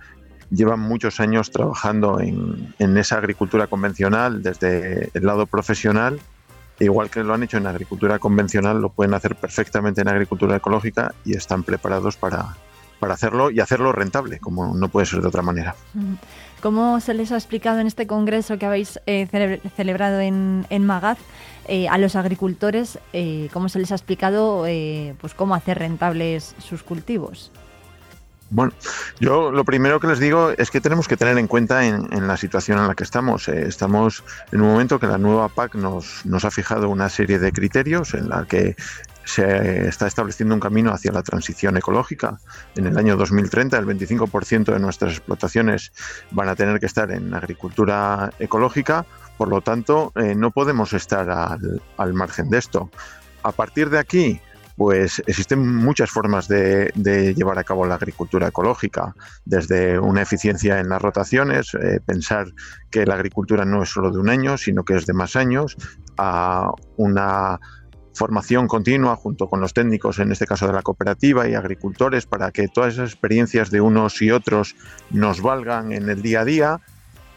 [0.51, 6.19] llevan muchos años trabajando en, en, esa agricultura convencional desde el lado profesional.
[6.79, 11.15] Igual que lo han hecho en agricultura convencional, lo pueden hacer perfectamente en agricultura ecológica
[11.25, 12.55] y están preparados para,
[12.99, 15.73] para hacerlo y hacerlo rentable, como no puede ser de otra manera.
[16.63, 19.27] ¿Cómo se les ha explicado en este congreso que habéis eh,
[19.75, 21.17] celebrado en, en Magaz
[21.67, 22.99] eh, a los agricultores?
[23.11, 24.63] Eh, ¿Cómo se les ha explicado
[25.19, 27.51] pues cómo hacer rentables sus cultivos?
[28.49, 28.71] Bueno,
[29.19, 32.37] yo lo primero que les digo es que tenemos que tener en cuenta en, la
[32.37, 33.49] situación en la que estamos.
[33.49, 37.51] estamos en un momento que la nueva PAC nos, nos ha fijado una serie de
[37.51, 38.77] criterios en la que
[39.25, 42.39] se está estableciendo un camino hacia la transición ecológica.
[42.75, 45.91] En el año 2030 el 25% de nuestras explotaciones
[46.31, 49.05] van a tener que estar en agricultura ecológica,
[49.37, 52.89] por lo tanto eh, no podemos estar al, margen de esto.
[53.43, 54.39] A partir de aquí,
[54.75, 56.91] pues existen muchas formas de,
[57.35, 59.15] llevar a cabo la agricultura ecológica,
[59.45, 62.47] desde una eficiencia en las rotaciones, eh, pensar
[62.89, 65.77] que la agricultura no es solo de un año, sino que es de más años,
[66.17, 67.59] a una
[68.13, 72.51] formación continua junto con los técnicos, en este caso de la cooperativa y agricultores, para
[72.51, 74.75] que todas esas experiencias de unos y otros
[75.09, 76.81] nos valgan en el día a día,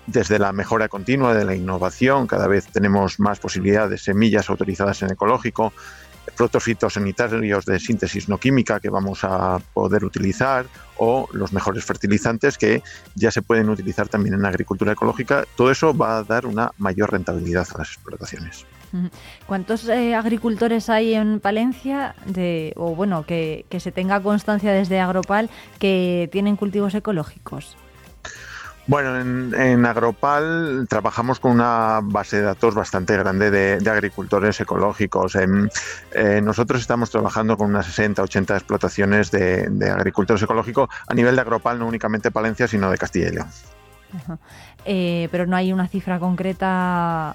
[0.06, 5.02] desde la mejora continua de la innovación, cada vez tenemos más posibilidades de semillas autorizadas
[5.02, 5.72] en ecológico,
[6.36, 10.66] productos fitosanitarios de síntesis no química que vamos a poder utilizar
[10.96, 12.82] o los mejores fertilizantes que
[13.14, 15.44] ya se pueden utilizar también en agricultura ecológica.
[15.56, 18.66] Todo eso va a dar una mayor rentabilidad a las explotaciones.
[19.46, 25.50] ¿Cuántos eh, agricultores hay en Palencia, de, o bueno, que, se tenga constancia desde Agropal
[25.78, 27.76] que tienen cultivos ecológicos?
[28.88, 35.36] Bueno, en, Agropal trabajamos con una base de datos bastante grande de, agricultores ecológicos.
[35.36, 41.40] Eh, nosotros estamos trabajando con unas 60, 80 explotaciones de, agricultores ecológicos a nivel de
[41.40, 43.48] Agropal, no únicamente Palencia, sino de Castilla y León.
[44.84, 47.34] Eh, pero no hay una cifra concreta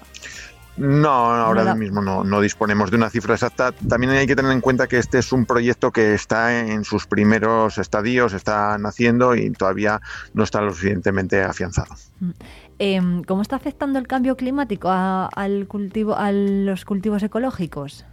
[0.76, 3.72] no, ahora mismo no, disponemos de una cifra exacta.
[3.72, 7.06] También hay que tener en cuenta que este es un proyecto que está en sus
[7.06, 10.00] primeros estadios, está naciendo y todavía
[10.32, 11.94] no está lo suficientemente afianzado.
[12.20, 12.30] Mm.
[12.78, 18.04] Em, ¿Cómo está afectando el cambio climático al cultivo, a los cultivos ecológicos?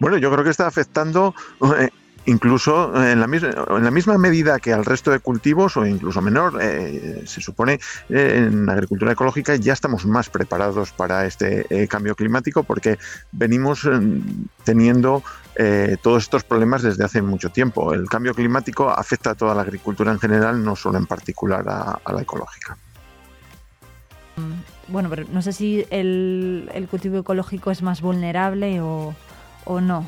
[0.00, 1.34] Bueno, yo creo que está afectando
[1.78, 1.88] eh,
[2.26, 6.20] incluso en la, misma, en la misma medida que al resto de cultivos o incluso
[6.22, 11.88] menor, eh, se supone eh, en agricultura ecológica ya estamos más preparados para este eh,
[11.88, 12.98] cambio climático porque
[13.32, 13.88] venimos
[14.64, 15.22] teniendo
[16.02, 17.92] todos estos problemas desde hace mucho tiempo.
[17.92, 22.12] El cambio climático afecta a toda la agricultura en general, no solo en particular a,
[22.12, 22.78] la ecológica.
[24.88, 29.14] Bueno, pero no sé si el, cultivo ecológico es más vulnerable o
[29.66, 30.06] no.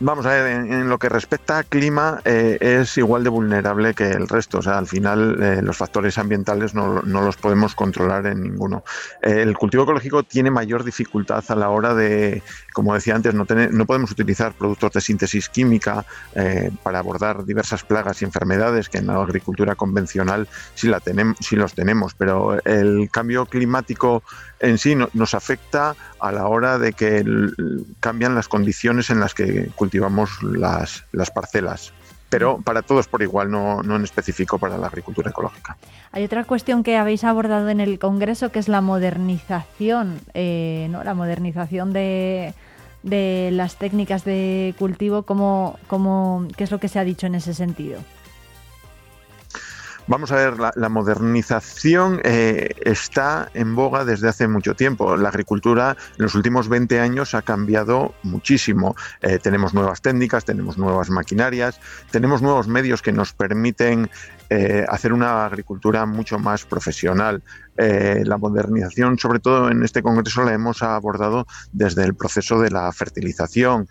[0.00, 4.08] Vamos a ver, en, lo que respecta a clima, eh, es igual de vulnerable que
[4.08, 4.58] el resto.
[4.58, 8.84] O sea, al final eh, los factores ambientales no, los podemos controlar en ninguno.
[9.20, 13.44] Eh, el cultivo ecológico tiene mayor dificultad a la hora de, como decía antes, no,
[13.44, 16.04] no podemos utilizar productos de síntesis química
[16.84, 21.56] para abordar diversas plagas y enfermedades que en la agricultura convencional sí, la tenemos, sí
[21.56, 22.14] los tenemos.
[22.14, 24.22] Pero el cambio climático
[24.60, 27.24] en sí nos afecta a la hora de que
[28.00, 31.92] cambian las condiciones en las que cultivamos las, las parcelas
[32.28, 35.76] pero para todos por igual, no, no, en específico para la agricultura ecológica.
[36.12, 41.04] Hay otra cuestión que habéis abordado en el Congreso que es la modernización, eh, ¿no?
[41.04, 42.54] la modernización de,
[43.02, 45.22] de, las técnicas de cultivo.
[45.22, 48.00] ¿cómo, cómo, ¿Qué es lo que se ha dicho en ese sentido?
[50.08, 55.18] Vamos a ver, la, modernización eh, está en boga desde hace mucho tiempo.
[55.18, 58.96] La agricultura en los últimos 20 años ha cambiado muchísimo.
[59.20, 61.78] Eh, tenemos nuevas técnicas, tenemos nuevas maquinarias,
[62.10, 64.08] tenemos nuevos medios que nos permiten
[64.48, 67.42] eh, hacer una agricultura mucho más profesional.
[67.76, 72.90] la modernización, sobre todo en este congreso, la hemos abordado desde el proceso de la
[72.90, 73.86] fertilización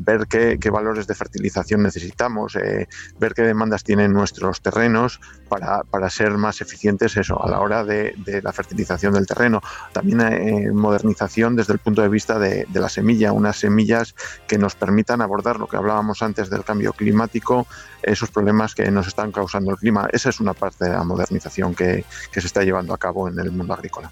[0.00, 2.88] ver qué, valores de fertilización necesitamos, eh,
[3.18, 8.14] ver qué demandas tienen nuestros terrenos para, ser más eficientes eso, a la hora de,
[8.42, 9.60] la fertilización del terreno.
[9.92, 14.14] También eh, modernización desde el punto de vista de, la semilla, unas semillas
[14.46, 17.66] que nos permitan abordar lo que hablábamos antes del cambio climático,
[18.02, 20.08] esos problemas que nos están causando el clima.
[20.12, 23.50] Esa es una parte de la modernización que se está llevando a cabo en el
[23.50, 24.10] mundo agrícola.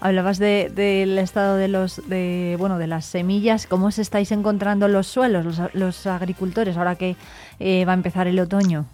[0.00, 3.66] Hablabas del estado de los de bueno de las semillas.
[3.66, 7.16] ¿Cómo se estáis encontrando los suelos, los, agricultores, ahora que
[7.58, 8.86] eh, va a empezar el otoño?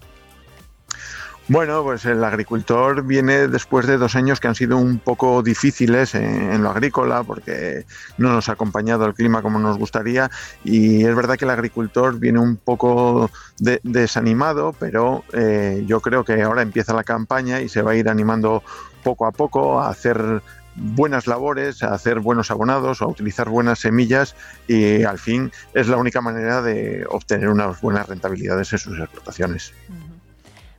[1.48, 6.16] Bueno, pues el agricultor viene después de dos años que han sido un poco difíciles
[6.16, 7.86] en, lo agrícola porque
[8.18, 10.28] no nos ha acompañado el clima como nos gustaría
[10.64, 13.30] y es verdad que el agricultor viene un poco
[13.60, 18.08] desanimado, pero eh, yo creo que ahora empieza la campaña y se va a ir
[18.08, 18.64] animando
[19.06, 20.42] poco a poco a hacer
[20.74, 24.34] buenas labores, a hacer buenos abonados, a utilizar buenas semillas
[24.66, 29.72] y al fin es la única manera de obtener unas buenas rentabilidades en sus explotaciones.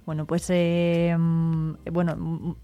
[0.05, 2.55] Bueno, pues eh, mm, bueno, mm,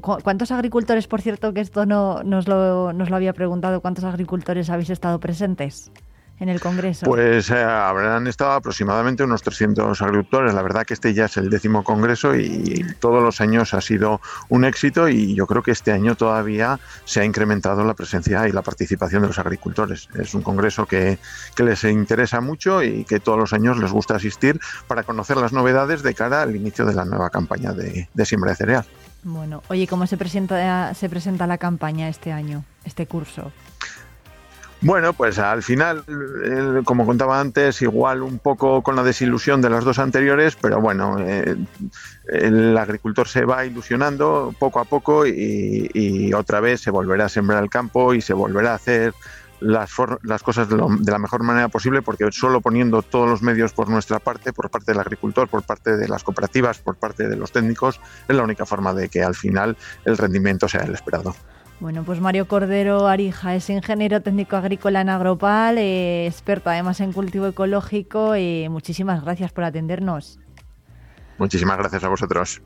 [0.00, 4.70] ¿cuántos agricultores, por cierto, que esto no nos lo, nos lo había preguntado, cuántos agricultores
[4.70, 5.92] habéis estado presentes?
[6.40, 7.06] En el Congreso?
[7.06, 10.54] Pues eh, habrán estado aproximadamente unos 300 agricultores.
[10.54, 14.20] La verdad que este ya es el décimo Congreso y todos los años ha sido
[14.48, 18.52] un éxito y yo creo que este año todavía se ha incrementado la presencia y
[18.52, 20.08] la participación de los agricultores.
[20.14, 21.18] Es un Congreso que,
[21.54, 25.52] que les interesa mucho y que todos los años les gusta asistir para conocer las
[25.52, 28.84] novedades de cara al inicio de la nueva campaña de, de siembra de cereal.
[29.24, 33.52] Bueno, oye, ¿cómo se presenta, se presenta la campaña este año, este curso?
[34.82, 36.04] Bueno, pues al final,
[36.84, 41.18] como contaba antes, igual un poco con la desilusión de las dos anteriores, pero bueno,
[41.20, 41.56] eh,
[42.26, 47.62] el agricultor se va ilusionando poco a poco y, otra vez se volverá a sembrar
[47.62, 49.14] el campo y se volverá a hacer
[49.60, 49.92] las,
[50.24, 53.88] las cosas de, de, la mejor manera posible, porque solo poniendo todos los medios por
[53.88, 57.52] nuestra parte, por parte del agricultor, por parte de las cooperativas, por parte de los
[57.52, 61.36] técnicos, es la única forma de que al final el rendimiento sea el esperado.
[61.82, 67.12] Bueno, pues Mario Cordero Arija es ingeniero técnico agrícola en Agropal, eh, experto además en
[67.12, 68.36] cultivo ecológico.
[68.36, 70.38] y muchísimas gracias por atendernos.
[71.38, 72.62] Muchísimas gracias a vosotros.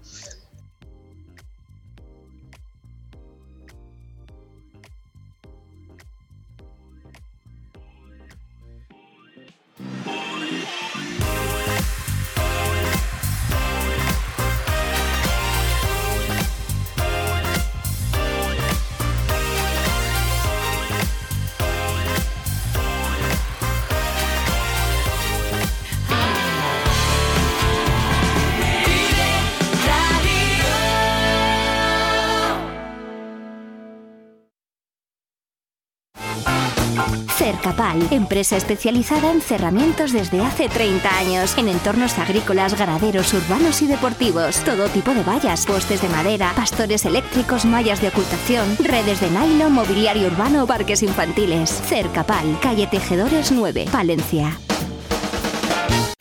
[37.37, 43.87] Cercapal, empresa especializada en cerramientos desde hace 30 años, en entornos agrícolas, ganaderos, urbanos y
[43.87, 44.57] deportivos.
[44.65, 49.73] Todo tipo de vallas, postes de madera, pastores eléctricos, mallas de ocultación, redes de nylon,
[49.73, 51.71] mobiliario urbano, parques infantiles.
[51.71, 54.59] Cercapal, calle Tejedores 9, Palencia.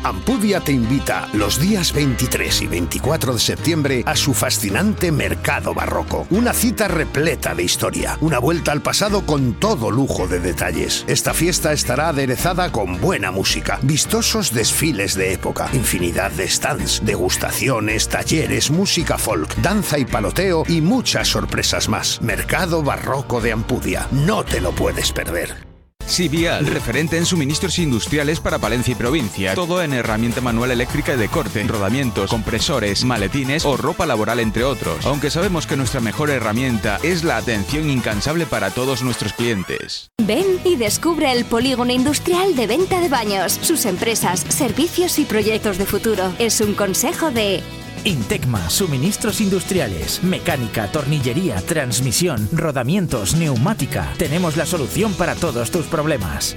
[0.06, 6.28] Ampudia te invita los días 23 y 24 de septiembre a su fascinante Mercado Barroco.
[6.30, 11.06] Una cita repleta de historia, una vuelta al pasado con todo lujo de detalles.
[11.08, 18.08] Esta fiesta estará aderezada con buena música, vistosos desfiles de época, infinidad de stands, degustaciones,
[18.08, 22.22] talleres, música folk, danza y paloteo y muchas sorpresas más.
[22.22, 24.08] Mercado Barroco de Ampudia.
[24.12, 25.65] No te lo puedes perder.
[26.06, 29.56] Sibial, referente en suministros industriales para Palencia y provincia.
[29.56, 34.64] Todo en herramienta manual eléctrica y de corte, rodamientos, compresores, maletines o ropa laboral, entre
[34.64, 35.06] otros.
[35.06, 40.12] Aunque sabemos que nuestra mejor herramienta es la atención incansable para todos nuestros clientes.
[40.22, 45.78] Ven y descubre el polígono industrial de venta de baños, sus empresas, servicios y proyectos
[45.78, 46.34] de futuro.
[46.40, 47.62] Es un consejo de
[48.06, 54.14] Intecma, suministros industriales, mecánica, tornillería, transmisión, rodamientos, neumática.
[54.20, 56.56] Tenemos la solución para todos tus problemas.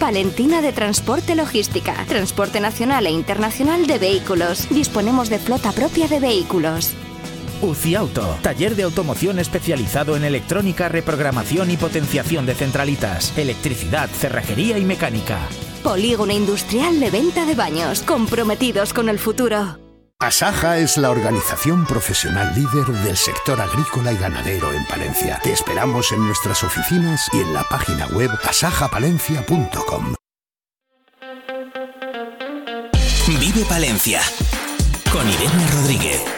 [0.00, 4.66] Palentina de Transporte Logística, transporte nacional e internacional de vehículos.
[4.70, 6.94] Disponemos de flota propia de vehículos.
[7.60, 14.78] UCI Auto, taller de automoción especializado en electrónica, reprogramación y potenciación de centralitas, electricidad, cerrajería
[14.78, 15.38] y mecánica.
[15.82, 19.87] Polígono Industrial de Venta de Baños, comprometidos con el futuro.
[20.20, 25.38] Asaja es la organización profesional líder del sector agrícola y ganadero en Palencia.
[25.44, 30.14] Te esperamos en nuestras oficinas y en la página web asajapalencia.com.
[33.38, 34.20] Vive Palencia
[35.12, 36.37] con Irene Rodríguez.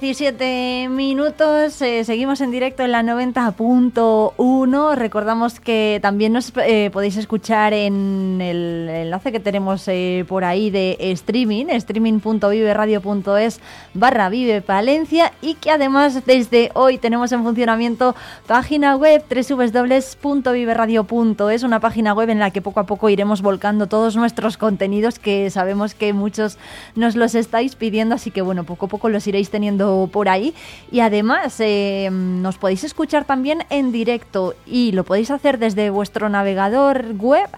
[0.00, 4.94] 17 minutos, eh, seguimos en directo en la 90.1.
[4.94, 10.70] Recordamos que también nos eh, podéis escuchar en el enlace que tenemos eh, por ahí
[10.70, 13.60] de streaming, streaming.viveradio.es
[13.94, 18.14] barra Vive Palencia y que además desde hoy tenemos en funcionamiento
[18.46, 24.16] página web www.viveradio.es, una página web en la que poco a poco iremos volcando todos
[24.16, 26.58] nuestros contenidos que sabemos que muchos
[26.94, 30.54] nos los estáis pidiendo, así que bueno, poco a poco los iréis teniendo por ahí.
[30.90, 36.28] Y además eh, nos podéis escuchar también en directo y lo podéis hacer desde vuestro
[36.28, 37.48] navegador web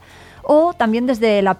[0.51, 1.59] o también desde la,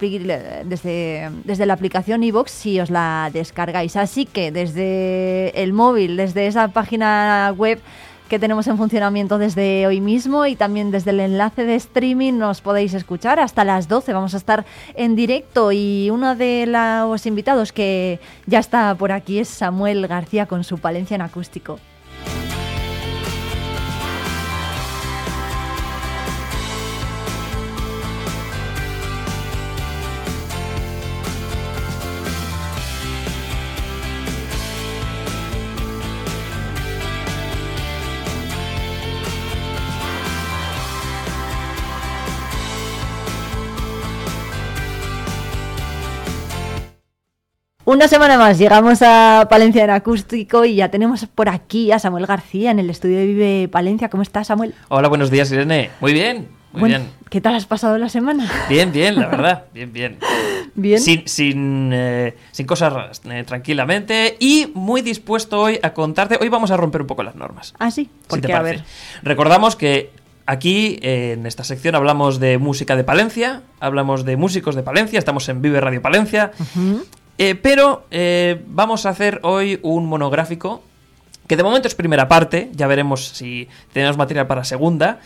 [0.65, 3.97] desde, desde la aplicación iVoox si os la descargáis.
[3.97, 7.81] Así que desde el móvil, desde esa página web
[8.29, 12.61] que tenemos en funcionamiento desde hoy mismo y también desde el enlace de streaming nos
[12.61, 14.13] podéis escuchar hasta las 12.
[14.13, 19.39] Vamos a estar en directo y uno de los invitados que ya está por aquí
[19.39, 21.79] es Samuel García con su Palencia en acústico.
[47.89, 52.27] Una semana más llegamos a Palencia en acústico y ya tenemos por aquí a Samuel
[52.27, 54.11] García en el estudio de Vive Palencia.
[54.11, 54.75] ¿Cómo estás, Samuel?
[54.89, 55.89] Hola, buenos días, Irene.
[56.03, 56.49] Muy bien.
[56.75, 57.09] Muy bien.
[57.31, 58.47] ¿Qué tal has pasado la semana?
[58.69, 59.65] Bien, bien, la verdad.
[59.73, 60.19] Bien, bien.
[60.75, 61.01] Bien.
[61.01, 66.37] Sin, sin, eh, sin cosas raras, eh, tranquilamente y muy dispuesto hoy a contarte.
[66.39, 67.73] Hoy vamos a romper un poco las normas.
[67.79, 68.11] Ah, sí.
[68.27, 68.85] Porque, a ver.
[69.23, 70.11] Recordamos que
[70.51, 75.47] Aquí en esta sección hablamos de música de Palencia, hablamos de músicos de Palencia, estamos
[75.51, 76.53] en Vive Radio Palencia
[77.39, 80.83] eh, pero eh, vamos a hacer hoy un monográfico
[81.47, 85.21] que de momento es primera parte, ya veremos si tenemos material para segunda.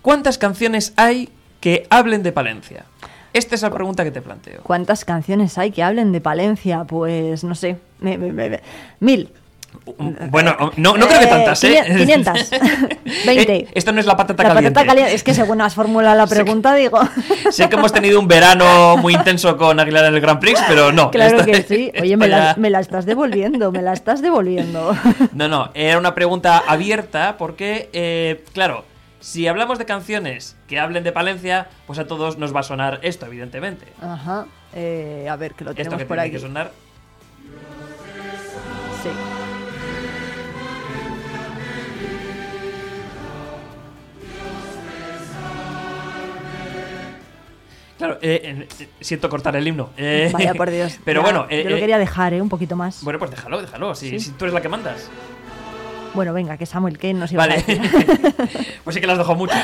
[0.00, 1.30] ¿Cuántas canciones hay
[1.60, 2.84] que hablen de Palencia?
[3.32, 4.62] Esta es la pregunta que te planteo.
[4.62, 6.84] ¿Cuántas canciones hay que hablen de Palencia?
[6.84, 7.78] Pues no sé,
[9.00, 9.30] mil.
[10.30, 11.82] Bueno, no, no creo que tantas, ¿eh?
[11.86, 12.50] 500.
[13.26, 13.52] 20.
[13.52, 15.14] Eh, esto no es la patata la Patata caliente.
[15.14, 17.00] Es que según has formulado la pregunta, digo.
[17.50, 20.92] Sé que hemos tenido un verano muy intenso con Aguilar en el Grand Prix, pero
[20.92, 21.10] no.
[21.10, 21.92] Claro que sí.
[22.00, 24.96] Oye, me la, me la, estás devolviendo, me la estás devolviendo.
[25.32, 28.84] No, no, era una pregunta abierta porque, eh, claro,
[29.20, 33.00] si hablamos de canciones que hablen de Palencia, pues a todos nos va a sonar
[33.02, 33.86] esto, evidentemente.
[34.00, 34.46] Ajá.
[34.74, 36.32] Eh, a ver, que lo tenemos esto que por tiene aquí.
[36.36, 36.70] que sonar.
[39.02, 39.08] Sí.
[48.02, 49.90] Claro, eh, eh, siento cortar el himno.
[49.96, 50.98] Eh, Vaya por Dios.
[51.04, 51.48] Pero Ya, bueno.
[51.48, 52.42] yo lo quería dejar, ¿eh?
[52.42, 53.04] Un poquito más.
[53.04, 53.94] Bueno, pues déjalo, déjalo.
[53.94, 54.18] Si, ¿Sí?
[54.18, 55.08] si tú eres la que mandas.
[56.12, 57.62] Bueno, venga, que Samuel, que nos iba a Vale.
[57.62, 57.80] decir?
[58.84, 59.54] pues sí que las dejo mucho.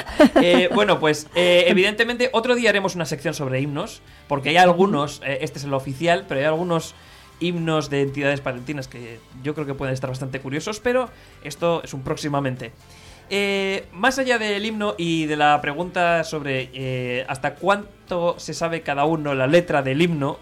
[0.40, 5.20] Eh, bueno, pues eh, evidentemente otro día haremos una sección sobre himnos, porque hay algunos,
[5.26, 6.94] eh, este es el oficial, pero hay algunos
[7.40, 11.10] himnos de entidades palentinas que yo creo que pueden estar bastante curiosos, pero
[11.42, 12.70] esto es un próximamente.
[13.30, 18.82] Eh, más allá del himno y de la pregunta sobre eh, hasta cuánto se sabe
[18.82, 20.38] cada uno la letra del himno,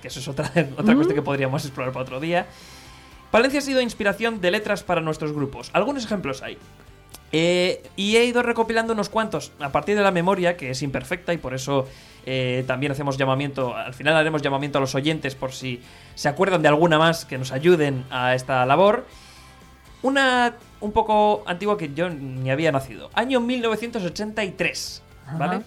[0.00, 0.46] que eso es otra,
[0.78, 2.46] otra cuestión que podríamos explorar para otro día,
[3.30, 5.70] Palencia ha sido inspiración de letras para nuestros grupos.
[5.72, 6.58] Algunos ejemplos hay.
[7.32, 11.32] Eh, y he ido recopilando unos cuantos a partir de la memoria, que es imperfecta
[11.32, 11.88] y por eso
[12.26, 15.80] eh, también hacemos llamamiento, al final haremos llamamiento a los oyentes por si
[16.14, 19.06] se acuerdan de alguna más que nos ayuden a esta labor.
[20.02, 23.10] Una un poco antigua que yo ni había nacido.
[23.14, 25.02] Año 1983,
[25.38, 25.62] ¿vale?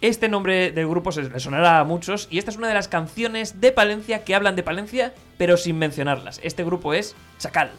[0.00, 2.88] Este nombre del grupo se le sonará a muchos y esta es una de las
[2.88, 6.40] canciones de Palencia que hablan de Palencia pero sin mencionarlas.
[6.42, 7.70] Este grupo es Chacal.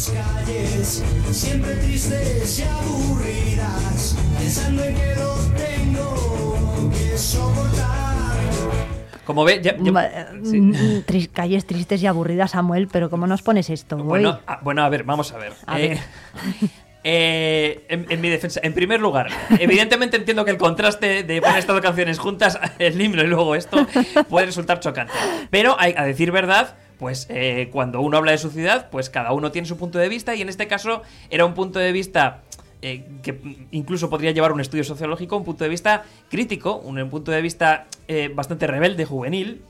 [0.00, 8.40] Tus calles, siempre tristes y aburridas, pensando en que lo tengo que soportar.
[9.26, 9.76] Como ve, ya-
[10.42, 10.58] sí.
[10.58, 13.98] Mm, tris- calles tristes y aburridas, Samuel, pero ¿cómo nos pones esto?
[13.98, 14.36] Bueno, Uy.
[14.46, 15.52] a, bueno, a ver, vamos a ver.
[15.66, 15.98] A Eh, ver.
[17.04, 19.28] eh, en, en mi defensa, en primer lugar,
[19.58, 23.54] evidentemente entiendo que el contraste de poner estas dos canciones juntas, el himno y luego
[23.54, 23.86] esto,
[24.30, 25.12] puede resultar chocante.
[25.50, 29.32] Pero hay, a decir verdad, pues eh, cuando uno habla de su ciudad, pues cada
[29.32, 32.42] uno tiene su punto de vista y en este caso era un punto de vista
[32.82, 33.40] eh, que
[33.72, 37.40] incluso podría llevar un estudio sociológico, un punto de vista crítico, un, un punto de
[37.42, 39.62] vista eh, bastante rebelde, juvenil,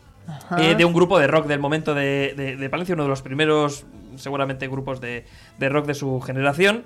[0.58, 3.22] eh, de un grupo de rock del momento de, de- de Palencia, uno de los
[3.22, 3.84] primeros,
[4.16, 5.24] seguramente, grupos de,
[5.58, 6.84] de rock de su generación,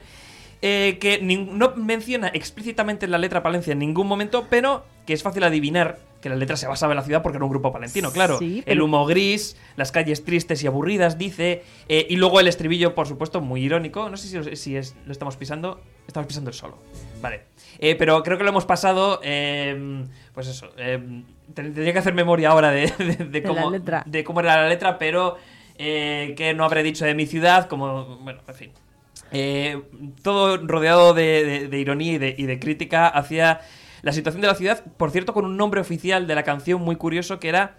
[0.60, 5.44] que no menciona explícitamente en la letra Palencia en ningún momento, pero que es fácil
[5.44, 8.38] adivinar que la letra se basaba en la ciudad porque era un grupo palentino, claro.
[8.38, 12.94] Sí, El humo gris, las calles tristes y aburridas, dice, eh, y luego el estribillo,
[12.94, 14.08] por supuesto, muy irónico.
[14.08, 15.82] No sé si, lo- si es- lo estamos pisando.
[16.06, 16.78] Estamos pisando el solo.
[17.20, 17.42] Vale.
[17.78, 19.20] Eh, pero creo que lo hemos pasado.
[19.22, 20.02] eh,
[20.32, 20.70] pues eso.
[20.70, 23.70] ten- tendría que hacer memoria ahora de, cómo,
[24.06, 25.36] de cómo era la letra, pero
[25.76, 28.16] eh, que no habré dicho de mi ciudad, como.
[28.20, 28.70] Bueno, en fin.
[30.22, 33.60] Todo rodeado de, ironía y de crítica hacia
[34.04, 34.84] la situación de la ciudad.
[34.96, 37.76] Por cierto, con un nombre oficial de la canción muy curioso que era.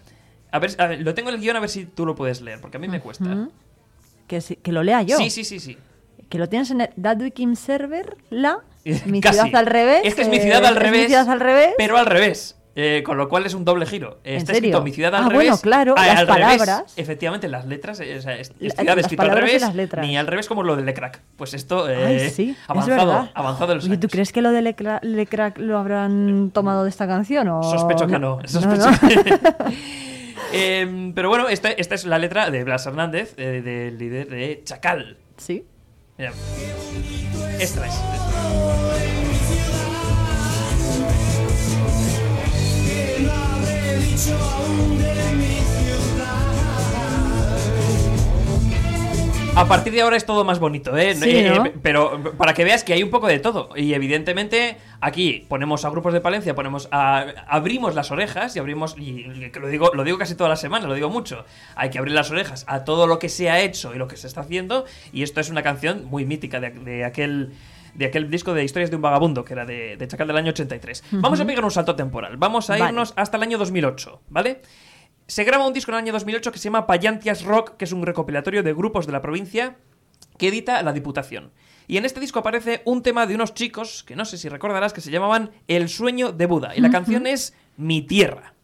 [0.52, 2.40] A ver, a ver, lo tengo en el guion a ver si tú lo puedes
[2.40, 3.48] leer, porque a mí me cuesta.
[4.26, 5.16] Que, sí- que lo lea yo.
[5.16, 5.78] Sí, sí, sí, sí.
[6.28, 8.60] Que lo tienes en el Dadwikim Server, la.
[9.06, 10.00] Mi ciudad al revés.
[10.04, 11.00] Es que es mi eh, ciudad al es revés.
[11.02, 11.74] Mi ciudad al revés.
[11.76, 12.55] Pero al revés.
[12.78, 14.18] Eh, con lo cual es un doble giro.
[14.22, 14.68] ¿En Está serio?
[14.68, 15.46] escrito mi ciudad al Ah, revés.
[15.48, 16.58] bueno, claro, ah, las al revés.
[16.58, 16.92] palabras.
[16.98, 18.00] Efectivamente, las letras.
[18.00, 19.62] eh, o sea, es, es las escrito al y revés.
[19.62, 20.06] las letras.
[20.06, 21.22] Ni al revés como lo de Lecrac.
[21.36, 21.88] Pues esto.
[21.88, 23.30] eh, Ay, sí, es avanzado, verdad.
[23.34, 27.06] avanzado el Oye, ¿tú crees que lo de Lecra- Lecrac lo habrán tomado de esta
[27.06, 27.48] canción?
[27.48, 27.62] O...
[27.62, 28.40] Sospecho que no.
[28.44, 29.38] Sospecho que-
[30.52, 34.60] Em, pero bueno, esta, esta es la letra de Blas Hernández, eh, del líder de
[34.64, 35.16] Chacal.
[35.38, 35.64] Sí.
[36.18, 36.32] Mira.
[37.58, 37.94] Esta es.
[49.54, 51.14] A partir de ahora es todo más bonito, ¿eh?
[51.14, 51.64] Sí, Eh, ¿no?
[51.64, 53.70] eh, Pero para que veas que hay un poco de todo.
[53.74, 58.96] Y evidentemente aquí ponemos a grupos de Palencia, ponemos a, abrimos las orejas y abrimos,
[58.98, 59.24] y,
[59.58, 61.46] lo digo, lo digo casi toda la semana, lo digo mucho.
[61.74, 64.18] Hay que abrir las orejas a todo lo que se ha hecho y lo que
[64.18, 64.84] se está haciendo.
[65.10, 67.54] Y esto es una canción muy mítica de, de aquel
[67.96, 70.50] de aquel disco de Historias de un Vagabundo, que era de, de Chacal del año
[70.50, 71.04] 83.
[71.12, 72.36] Vamos a pegar un salto temporal.
[72.36, 72.90] Vamos a Vale.
[72.90, 74.62] irnos hasta el año 2008, ¿vale?
[75.26, 77.92] Se graba un disco en el año 2008 que se llama Payantias Rock, que es
[77.92, 79.76] un recopilatorio de grupos de la provincia
[80.38, 81.52] que edita la Diputación.
[81.88, 84.92] Y en este disco aparece un tema de unos chicos, que no sé si recordarás,
[84.92, 86.74] que se llamaban El sueño de Buda.
[86.76, 88.55] Y la canción es Mi tierra.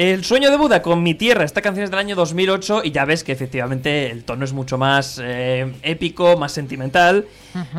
[0.00, 1.42] El sueño de Buda con Mi tierra.
[1.42, 4.78] Esta canción es del año 2008 y ya ves que efectivamente el tono es mucho
[4.78, 7.26] más eh, épico, más sentimental,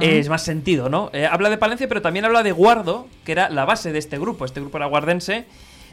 [0.01, 1.11] es más sentido, ¿no?
[1.13, 4.19] Eh, habla de Palencia, pero también habla de Guardo, que era la base de este
[4.19, 4.43] grupo.
[4.43, 5.45] Este grupo era guardense.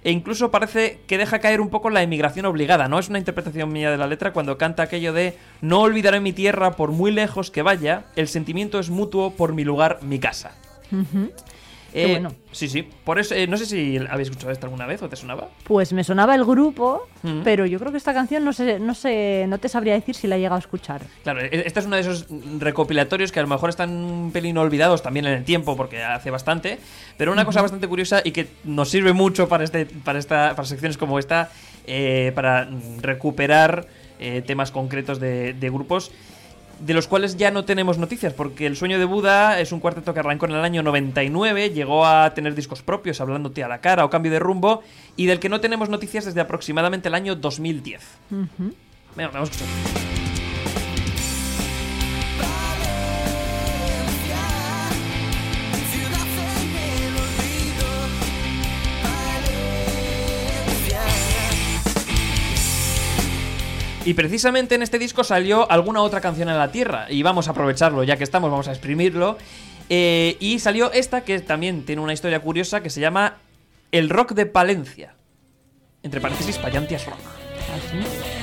[0.03, 2.99] e incluso parece que deja caer un poco la emigración obligada, ¿no?
[2.99, 6.72] Es una interpretación mía de la letra cuando canta aquello de no olvidaré mi tierra
[6.72, 10.57] por muy lejos que vaya, el sentimiento es mutuo por mi lugar, mi casa.
[10.91, 11.31] Ujú.
[11.93, 12.32] Qué Eh, bueno.
[12.53, 12.82] Sí, sí.
[13.05, 15.49] Por eso, eh, no sé si habéis escuchado esto alguna vez o te sonaba.
[15.64, 17.41] Pues me sonaba el grupo, Mm.
[17.45, 20.26] pero yo creo que esta canción no sé, no sé, no te sabría decir si
[20.26, 21.03] la he llegado a escuchar.
[21.22, 22.26] Claro, e- este es uno de esos
[22.59, 26.30] recopilatorios que a lo mejor están un pelín olvidados también en el tiempo, porque hace
[26.30, 26.78] bastante.
[27.16, 30.66] Pero una cosa bastante curiosa y que nos sirve mucho para, este, para, esta, para
[30.66, 31.51] secciones como esta,
[31.87, 32.68] eh, para
[33.01, 33.87] recuperar
[34.18, 36.11] eh, temas concretos de, de grupos
[36.81, 40.12] de los cuales ya no tenemos noticias, porque El Sueño de Buda es un cuarteto
[40.12, 44.05] que arrancó en el año 99, llegó a tener discos propios, hablándote a la cara
[44.05, 44.83] o cambio de rumbo,
[45.16, 48.03] y del que no tenemos noticias desde aproximadamente el año 2010.
[48.31, 48.74] Ujú.
[49.16, 50.16] Venga, vamos a escuchar.
[64.07, 67.07] Y precisamente en este disco salió alguna otra canción en la tierra.
[67.11, 69.36] Y vamos a aprovecharlo, ya que estamos, vamos a exprimirlo.
[69.88, 73.38] Eh, y salió esta que también tiene una historia curiosa que se llama
[73.90, 75.16] El Rock de Palencia.
[76.04, 77.18] Entre paréntesis, Payantias Rock.
[77.59, 78.36] Esta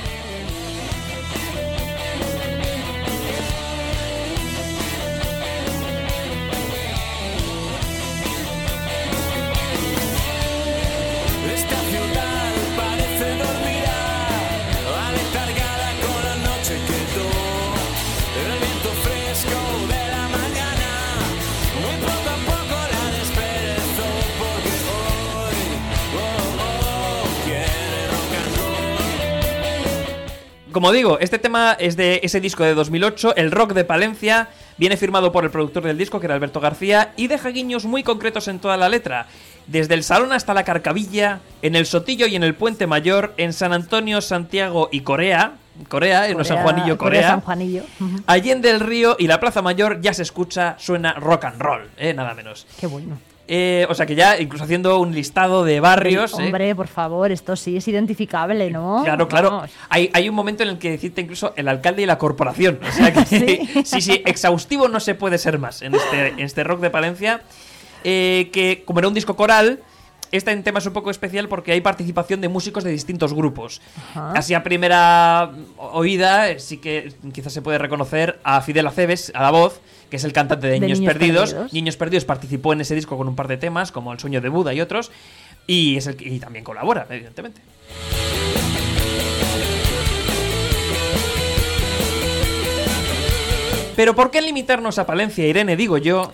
[30.74, 34.48] Como digo, este tema es de ese disco de 2008, El Rock de Palencia.
[34.76, 38.02] Viene firmado por el productor del disco, que era Alberto García, y deja guiños muy
[38.02, 39.28] concretos en toda la letra.
[39.68, 43.52] Desde el Salón hasta la Carcavilla, en el Sotillo y en el Puente Mayor, en
[43.52, 45.52] San Antonio, Santiago y Corea.
[45.88, 47.28] Corea, en San Juanillo, Corea.
[47.28, 47.84] San Juanillo.
[48.26, 52.14] Allende el Río y la Plaza Mayor ya se escucha, suena rock and roll, eh,
[52.14, 52.66] nada menos.
[52.80, 53.16] Qué bueno.
[53.46, 56.32] Eh, o sea que ya, incluso haciendo un listado de barrios.
[56.32, 59.02] eh, Hombre, por favor, esto sí es identificable, ¿no?
[59.04, 59.64] Claro, claro.
[59.90, 62.80] Hay, hay un momento en el que decirte incluso el alcalde y la corporación.
[62.88, 63.24] O sea que
[63.84, 67.42] sí, sí, exhaustivo no se puede ser más en este, en este rock de Palencia.
[68.02, 69.80] eh, que como era un disco coral,
[70.32, 73.80] este tema es un poco especial porque hay participación de músicos de distintos grupos.
[73.96, 74.32] Ajá.
[74.32, 79.42] Así a primera oída, eh, sí que quizás se puede reconocer a Fidel Aceves, a
[79.42, 81.50] la voz, que es el cantante de, De Niños, Niños Perdidos.
[81.50, 81.72] Perdidos.
[81.72, 84.48] Niños Perdidos participó en ese disco con un par de temas, como El sueño de
[84.48, 85.10] Buda y otros.
[85.66, 87.60] Y, es el, y también colabora, evidentemente.
[93.96, 96.32] Pero ¿por qué limitarnos a Palencia, Irene, digo yo,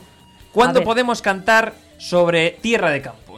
[0.52, 3.29] cuando podemos cantar sobre tierra de campos?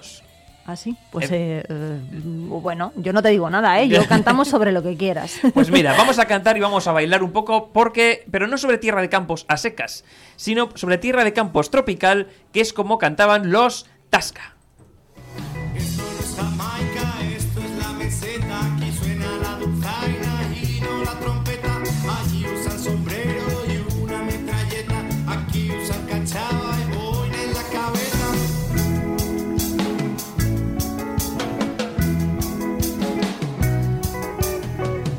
[0.65, 0.97] ¿Ah, sí?
[1.11, 3.89] Pues eh, eh, bueno, yo no te digo nada, ¿eh?
[3.89, 5.41] Yo cantamos sobre lo que quieras.
[5.55, 8.79] Pues mira, vamos a cantar y vamos a bailar un poco porque, pero no sobre
[8.79, 10.05] tierra de campos a secas,
[10.37, 14.52] sino sobre tierra de campos tropical, que es como cantaban los Tasca.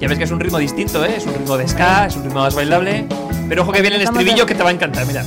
[0.04, 1.14] Ya ves que es un ritmo distinto, ¿eh?
[1.16, 3.06] Es un ritmo de ska, es un ritmo más bailable.
[3.48, 5.24] Pero ojo que viene el estribillo que te va a encantar, mira.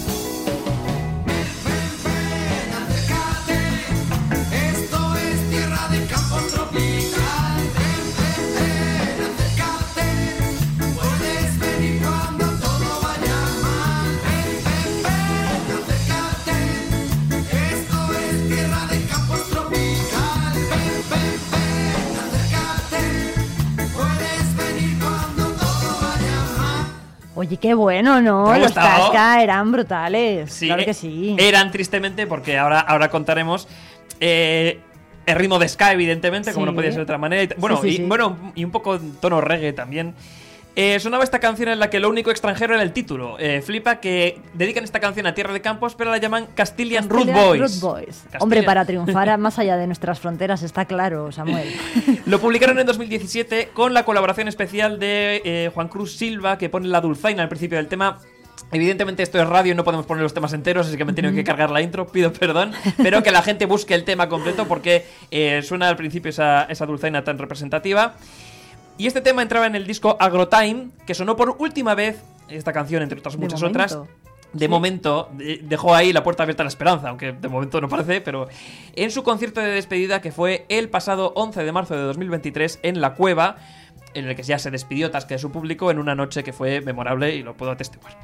[27.57, 28.49] Oye, qué bueno, ¿no?
[28.49, 28.75] ¿Te ha Los?
[28.75, 30.53] Tasca eran brutales.
[30.53, 31.37] Sí, claro eh, que sí.
[31.39, 33.67] Eran tristemente, porque ahora, ahora contaremos.
[34.21, 34.81] eh,
[35.27, 36.71] el ritmo de ska, evidentemente, como Sí.
[36.71, 37.43] no podía ser de otra manera.
[37.43, 40.15] y bueno, Sí, sí, y, bueno, y un poco en tono reggae también.
[40.79, 43.39] Eh, sonaba esta canción en la que lo único extranjero era el título.
[43.39, 47.29] Eh, flipa que dedican esta canción a Tierra de Campos, pero la llaman Castilian, Root
[47.29, 47.61] Castilian Boys.
[47.61, 48.25] Root Boys.
[48.41, 51.75] Hombre, para triunfar más allá de nuestras fronteras está claro, Samuel.
[52.27, 56.89] Lo publicaron en 2017 con la colaboración especial de eh, Juan Cruz Silva, que pone
[56.89, 58.19] la dulzaina al principio del tema.
[58.71, 61.15] Evidentemente esto es radio y no podemos poner los temas enteros, así que me he
[61.15, 64.67] tenido que cargar la intro, pido perdón, pero que la gente busque el tema completo
[64.67, 68.17] porque eh, suena al principio esa, esa dulzaina tan representativa.
[68.99, 73.03] Y este tema entraba en el disco Agrotime, que sonó por última vez, esta canción
[73.03, 73.93] entre otras muchas otras,
[74.53, 77.89] de momento de- dejó ahí la puerta abierta a la esperanza, aunque de momento no
[77.91, 78.49] parece, pero
[78.95, 83.01] en su concierto de despedida que fue el pasado 11 de marzo de 2023 en
[83.03, 83.57] La Cueva,
[84.15, 86.81] en el que ya se despidió Tasca de su público en una noche que fue
[86.81, 88.17] memorable y lo puedo atestiguar.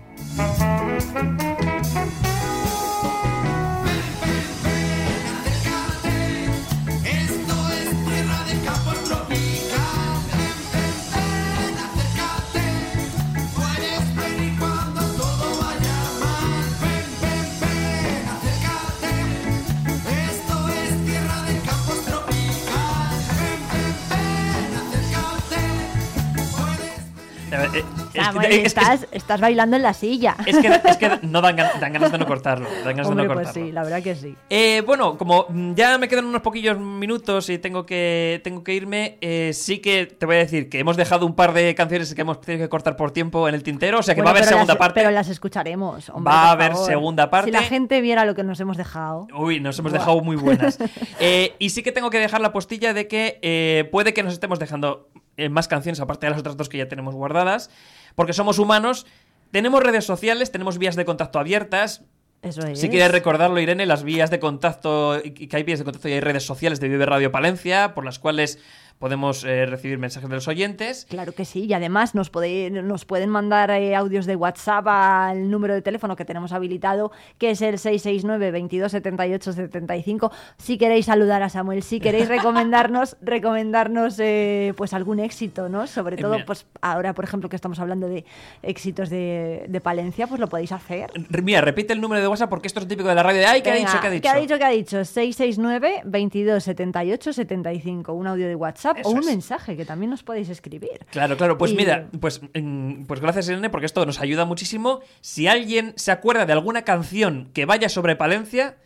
[27.73, 30.37] Puedes Es, Samuel, que- es- es- estás, estás bailando en la silla.
[30.47, 32.69] es que, es que no dan, dan ganas de no cortarlo.
[32.85, 33.67] Dan ganas Hombre, de no pues cortarlo.
[33.67, 34.37] sí, la verdad que sí.
[34.51, 39.19] Eh, bueno, como ya me quedan unos poquillos minutos y tengo que, tengo que irme,
[39.21, 42.21] eh, sí que te voy a decir que hemos dejado un par de canciones que
[42.21, 44.39] hemos tenido que cortar por tiempo en el tintero, o sea que Bueno, va a
[44.41, 45.01] haber segunda las- parte.
[45.01, 46.09] Pero las escucharemos.
[46.11, 46.87] hombre, Va a haber favor.
[46.87, 47.47] segunda parte.
[47.47, 49.27] Si la gente viera lo que nos hemos dejado.
[49.37, 50.79] Uy, nos hemos dejado muy buenas.
[51.21, 54.33] Eh, y sí que tengo que dejar la postilla de que eh, puede que nos
[54.33, 57.71] estemos dejando eh, más canciones aparte de las otras dos que ya tenemos guardadas,
[58.15, 59.07] porque somos humanos,
[59.51, 62.03] tenemos redes sociales, tenemos vías de contacto abiertas.
[62.43, 62.81] Eso es.
[62.81, 66.13] Si quieres recordarlo, Irene, las vías de contacto, y que hay vías de contacto y
[66.13, 68.59] hay redes sociales de Vive Radio Palencia, por las cuales
[68.99, 71.07] podemos eh, recibir mensajes de los oyentes.
[71.09, 75.51] Claro que sí, y además nos, podéis- nos pueden mandar eh, audios de WhatsApp al
[75.51, 80.33] número de teléfono que tenemos habilitado, que es el 669 22 78 75.
[80.59, 85.87] Si queréis saludar a Samuel, si queréis recomendarnos, recomendarnos eh, pues algún éxito, ¿no?
[85.87, 86.45] Sobre todo, mira.
[86.47, 88.25] pues ahora, por ejemplo, que estamos hablando de
[88.63, 91.11] éxitos de, de Palencia, pues lo podéis hacer.
[91.43, 93.63] Mira, repite el número de WhatsApp porque esto es típico de la radio de ¡ay,
[93.63, 94.23] qué ha dicho, qué ha dicho!
[94.23, 94.59] ¿Qué ha dicho?
[94.59, 95.05] ¿Qué ha dicho?
[95.05, 98.13] 669 22 78 75.
[98.13, 99.27] Un audio de WhatsApp Eso o un es.
[99.27, 101.01] mensaje que también nos podéis escribir.
[101.11, 101.59] Claro, claro.
[101.59, 105.01] Pues Y- mira, pues, mm, pues gracias Irene, porque esto nos ayuda muchísimo.
[105.21, 108.77] Si alguien se acuerda de alguna canción que vaya sobre Palencia,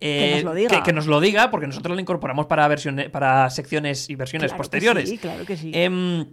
[0.00, 0.68] eh, Que nos lo diga.
[0.76, 4.48] Que, que nos lo diga, porque nosotros la incorporamos para versiones, para secciones y versiones
[4.50, 5.08] Claro posteriores.
[5.08, 5.70] sí, claro que sí.
[5.74, 6.26] Em,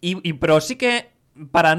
[0.00, 1.08] y, y- pero sí que
[1.50, 1.76] para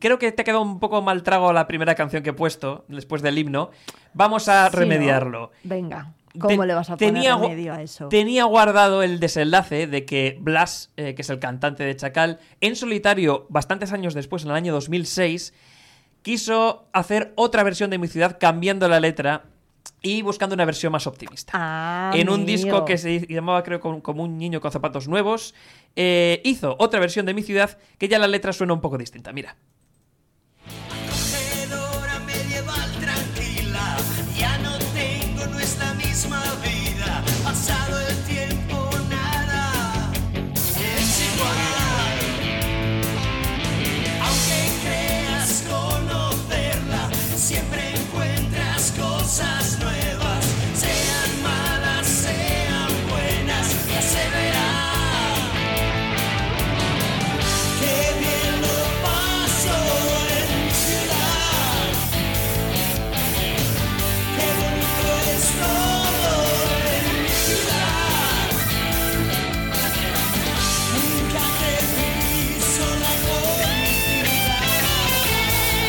[0.00, 2.84] creo que te ha quedado un poco mal trago la primera canción que he puesto
[2.88, 3.70] después del himno.
[4.12, 4.80] Vamos a Sí, ¿no?
[4.80, 5.50] remediarlo.
[5.62, 8.08] Venga, ¿cómo Te- le vas a poner tenía remedio a eso?
[8.08, 12.76] Tenía guardado el desenlace de que Blas, eh, que es el cantante de Chacal, en
[12.76, 15.54] solitario, bastantes años después, en el año 2006,
[16.22, 19.44] quiso hacer otra versión de Mi Ciudad cambiando la letra
[20.00, 21.52] y buscando una versión más optimista.
[21.54, 25.54] Ah, en un disco que se llamaba, creo, como, como un niño con zapatos nuevos,
[25.96, 29.32] eh, hizo otra versión de Mi Ciudad que ya la letra suena un poco distinta.
[29.32, 29.56] Mira.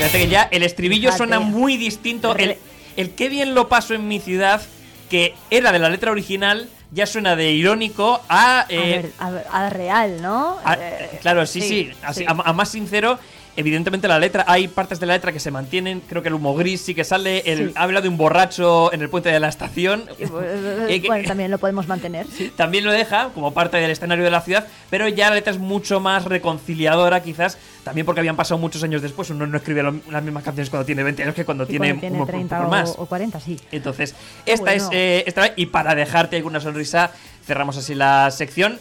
[0.06, 1.18] Fíjate que ya el estribillo Fíjate.
[1.18, 2.36] suena muy distinto.
[2.36, 2.58] El,
[2.96, 4.62] el qué bien lo paso en mi ciudad,
[5.10, 8.62] que era de la letra original, ya suena de irónico a.
[8.62, 10.58] a, eh, ver, a, ver, a real, ¿no?
[10.64, 11.68] a- Eh, claro, sí, sí.
[11.68, 12.26] sí, así, sí.
[12.28, 13.18] A, más sincero.
[13.58, 16.54] Evidentemente la letra, hay partes de la letra que se mantienen, creo que el humo
[16.56, 17.74] gris sí que sale, el, Sí.
[17.78, 21.88] habla de un borracho en el puente de la estación, Eh, bueno, también lo podemos
[21.88, 22.28] mantener,
[22.58, 25.58] también lo deja como parte del escenario de la ciudad, pero ya la letra es
[25.60, 30.24] mucho más reconciliadora quizás, también porque habían pasado muchos años después, uno no escribe las
[30.24, 32.68] mismas canciones cuando tiene 20 años que cuando tiene, cuando tiene un- un 30 poco
[32.68, 32.96] o, más.
[32.98, 33.58] o 40, sí.
[33.72, 34.14] Entonces,
[34.46, 34.84] esta bueno.
[34.84, 37.12] es eh, esta y para dejarte alguna sonrisa,
[37.46, 38.78] cerramos así la sección.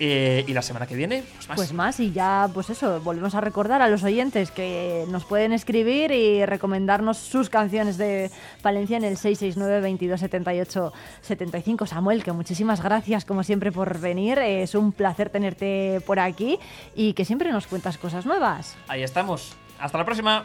[0.00, 1.56] Eh, y la semana que viene, pues más.
[1.56, 5.52] Pues más, y ya, pues eso, volvemos a recordar a los oyentes que nos pueden
[5.52, 8.30] escribir y recomendarnos sus canciones de
[8.62, 11.86] Palencia en el 669 22 78 75.
[11.86, 16.58] Samuel, que muchísimas gracias como siempre por venir, es un placer tenerte por aquí
[16.94, 18.76] y que siempre nos cuentas cosas nuevas.
[18.88, 19.54] Ahí estamos.
[19.78, 20.44] Hasta la próxima.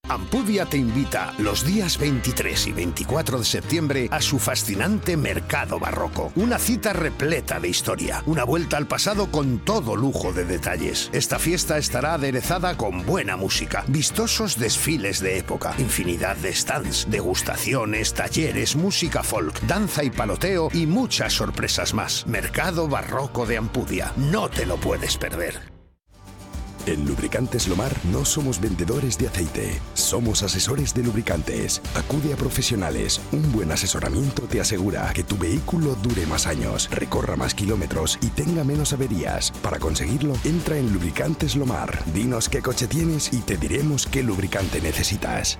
[0.11, 6.33] Ampudia te invita los días 23 y 24 de septiembre a su fascinante Mercado Barroco.
[6.35, 11.09] Una cita repleta de historia, una vuelta al pasado con todo lujo de detalles.
[11.13, 18.13] Esta fiesta estará aderezada con buena música, vistosos desfiles de época, infinidad de stands, degustaciones,
[18.13, 22.27] talleres, música folk, danza y paloteo y muchas sorpresas más.
[22.27, 24.11] Mercado Barroco de Ampudia.
[24.17, 25.70] No te lo puedes perder.
[26.87, 31.79] En Lubricantes Lomar no somos vendedores de aceite, somos asesores de lubricantes.
[31.95, 33.21] Acude a profesionales.
[33.31, 38.27] Un buen asesoramiento te asegura que tu vehículo dure más años, recorra más kilómetros y
[38.27, 39.51] tenga menos averías.
[39.61, 42.03] Para conseguirlo, entra en Lubricantes Lomar.
[42.13, 45.59] Dinos qué coche tienes y te diremos qué lubricante necesitas.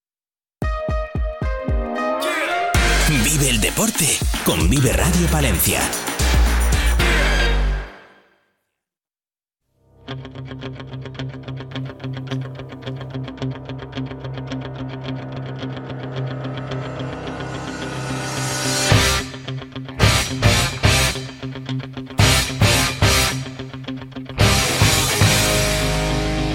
[3.11, 4.07] Vive el deporte
[4.45, 5.81] con Vive Radio Palencia.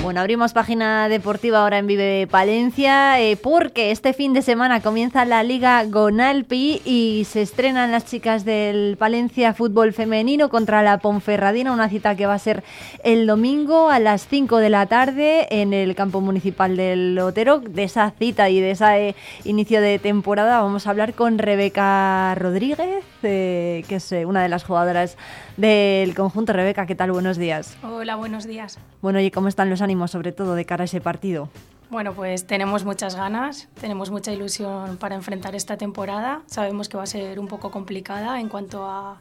[0.07, 5.25] Bueno, abrimos página deportiva ahora en Vive Palencia eh, porque este fin de semana comienza
[5.25, 11.73] la Liga Gonalpi y se estrenan las chicas del Palencia Fútbol Femenino contra la Ponferradina,
[11.73, 12.63] una cita que va a ser
[13.03, 17.59] el domingo a las 5 de la tarde en el campo municipal del Otero.
[17.59, 23.05] De esa cita y de ese inicio de temporada vamos a hablar con Rebeca Rodríguez,
[23.25, 25.17] eh, que es eh, una de las jugadoras
[25.57, 26.53] del conjunto.
[26.53, 27.13] Rebeca, ¿qué tal?
[27.13, 27.77] Buenos días.
[27.83, 28.79] Hola, buenos días.
[29.03, 31.49] Bueno, ¿y cómo están los ánimos, sobre todo de cara a ese partido?
[31.89, 36.43] Bueno, pues tenemos muchas ganas, tenemos mucha ilusión para enfrentar esta temporada.
[36.47, 39.21] Sabemos que va a ser un poco complicada en cuanto a,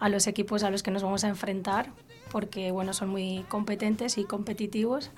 [0.00, 1.90] a los equipos a los que nos vamos a enfrentar,
[2.32, 5.10] porque bueno, son muy competentes y competitivos.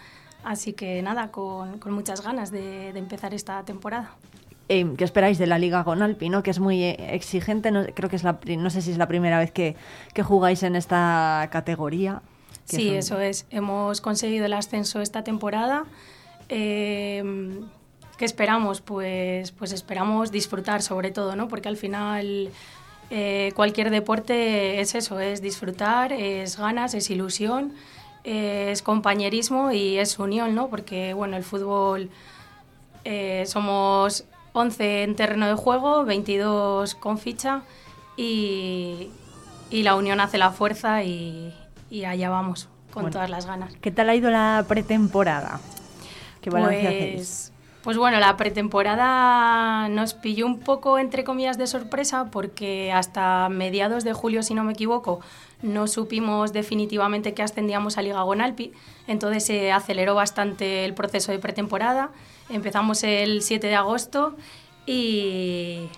[0.44, 4.10] Así que nada, con, con muchas ganas de, de empezar esta temporada.
[4.68, 6.43] Eh, ¿Qué esperáis de la Liga Gonalpi, no?
[6.43, 7.70] que es muy eh, exigente?
[7.70, 9.76] No, creo que es la, no sé si es la primera vez que,
[10.14, 12.22] que jugáis en esta categoría.
[12.64, 13.44] Sí, eso es.
[13.51, 15.84] Hemos conseguido el ascenso esta temporada.
[16.48, 17.60] Eh,
[18.16, 18.80] ¿Qué esperamos?
[18.80, 21.48] Pues, pues esperamos disfrutar sobre todo, ¿no?
[21.48, 22.51] Porque al final
[23.10, 27.72] eh, cualquier deporte es eso, es disfrutar, es ganas, es ilusión,
[28.22, 30.68] es compañerismo y es unión, ¿no?
[30.68, 32.10] Porque, bueno, el fútbol
[33.44, 37.62] somos 11 en terreno de juego, 22 con ficha
[38.16, 39.09] y,
[39.70, 41.55] y la unión hace la fuerza y,
[41.91, 43.15] y allá vamos, con Bueno.
[43.15, 43.74] todas las ganas.
[43.81, 45.61] ¿Qué tal ha ido la pretemporada?
[46.41, 47.15] ¿Qué balance hacéis?
[47.15, 47.53] Pues,
[47.83, 54.05] pues bueno, la pretemporada nos pilló un poco, entre comillas, de sorpresa porque hasta mediados
[54.05, 55.20] de julio, si no me equivoco,
[55.62, 58.73] no supimos definitivamente que ascendíamos a Liga Gonalpi,
[59.07, 62.11] entonces se aceleró bastante el proceso de pretemporada.
[62.53, 64.37] Empezamos el 7 de agosto
[64.87, 65.89] y,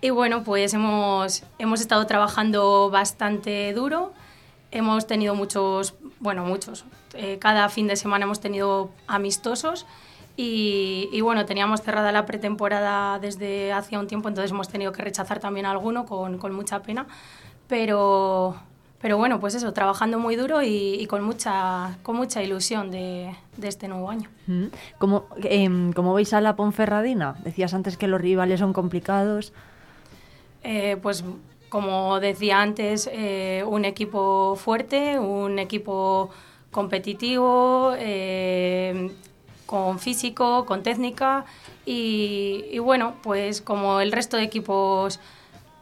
[0.00, 4.12] y bueno, pues hemos, hemos estado trabajando bastante duro.
[4.72, 6.84] Hemos tenido muchos, bueno, muchos.
[7.14, 9.86] eh, cada fin de semana hemos tenido amistosos
[10.36, 15.02] y, y bueno, teníamos cerrada la pretemporada desde hacía un tiempo, entonces hemos tenido que
[15.02, 17.06] rechazar también alguno con, con mucha pena.
[17.68, 18.56] Pero,
[19.00, 23.34] pero bueno, pues eso, trabajando muy duro y, y con, mucha, con mucha ilusión de,
[23.56, 24.28] de este nuevo año.
[24.46, 24.66] Mm.
[24.98, 25.26] ¿Cómo,
[25.94, 27.36] cómo veis a la Ponferradina?
[27.42, 29.52] Decías antes que los rivales son complicados.
[30.62, 31.24] Eh, pues
[31.70, 36.30] como decía antes, eh, un equipo fuerte, un equipo
[36.70, 39.10] competitivo, eh,
[39.64, 41.46] con físico, con técnica
[41.86, 45.20] y, y bueno, pues como el resto de equipos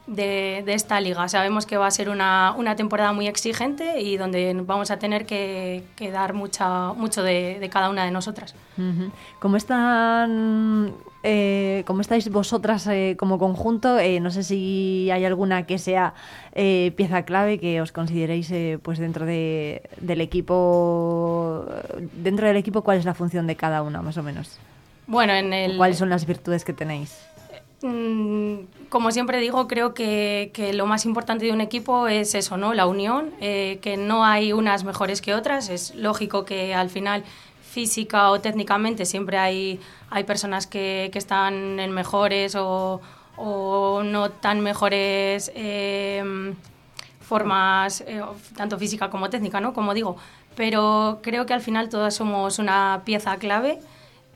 [0.09, 1.29] de, de esta liga.
[1.29, 5.27] Sabemos que va a ser una, una temporada muy exigente y donde vamos a tener
[5.27, 8.55] que, que dar mucha, mucho de, de cada una de nosotras.
[9.39, 13.99] ¿Cómo están, eh, cómo estáis vosotras eh, como conjunto?
[13.99, 16.15] Eh, no sé si hay alguna que sea
[16.53, 21.67] eh, pieza clave que os consideréis eh, pues dentro de, del equipo,
[22.15, 24.59] dentro del equipo, ¿cuál es la función de cada una más o menos?
[25.07, 27.19] Bueno, en el, ¿Cuáles son las virtudes que tenéis?
[27.83, 32.57] Mm, como siempre digo, creo que, que lo más importante de un equipo es eso,
[32.57, 32.75] ¿no?
[32.75, 35.69] La unión, eh, que no hay unas mejores que otras.
[35.69, 37.25] Es lógico que al final
[37.63, 39.81] física o técnicamente siempre hay,
[40.11, 43.01] hay personas que, que están en mejores o,
[43.37, 46.55] o no tan mejores eh,
[47.21, 48.23] formas, eh,
[48.57, 49.73] tanto física como técnica, ¿no?
[49.73, 50.17] Como digo.
[50.57, 53.79] Pero creo que al final todas somos una pieza clave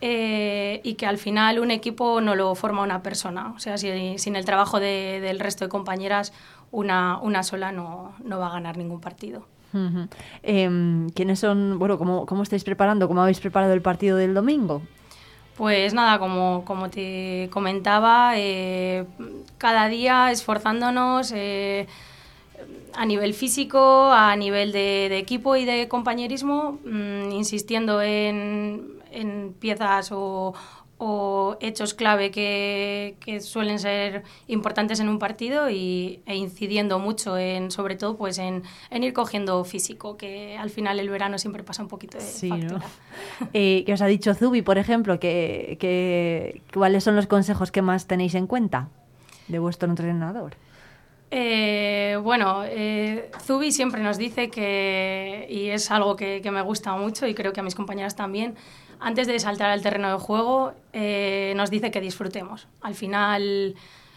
[0.05, 3.53] eh, y que al final un equipo no lo forma una persona.
[3.57, 6.33] O sea, si- sin el trabajo de- del resto de compañeras,
[6.73, 9.47] una, una sola no, no va a ganar ningún partido.
[10.43, 14.83] Em, ¿Quiénes son, bueno, cómo, cómo estáis preparando, cómo habéis preparado el partido del domingo?
[15.57, 19.05] Pues nada, como, como te comentaba, eh,
[19.59, 21.87] cada día esforzándonos eh,
[22.95, 29.55] a nivel físico, a nivel de, de equipo y de compañerismo, mm, insistiendo en, en
[29.59, 30.55] piezas o,
[30.98, 37.36] o hechos clave que, que suelen ser importantes en un partido y, e incidiendo mucho
[37.36, 41.64] en, sobre todo, pues en, en ir cogiendo físico, que al final el verano siempre
[41.64, 42.78] pasa un poquito de Sí, factura.
[42.78, 42.84] ¿no?
[43.52, 45.18] Eh, ¿Qué os ha dicho Zubi, por ejemplo?
[45.18, 48.89] Que, que- ¿Cuáles son los consejos que más tenéis en cuenta
[49.48, 50.55] de vuestro entrenador?
[51.34, 57.26] Eh, bueno, eh, Zubi siempre nos dice que, y es algo que, me gusta mucho
[57.26, 58.54] y creo que a mis compañeras también,
[59.00, 62.68] antes de saltar al terreno de juego, eh, nos dice que disfrutemos.
[62.82, 63.74] Al final,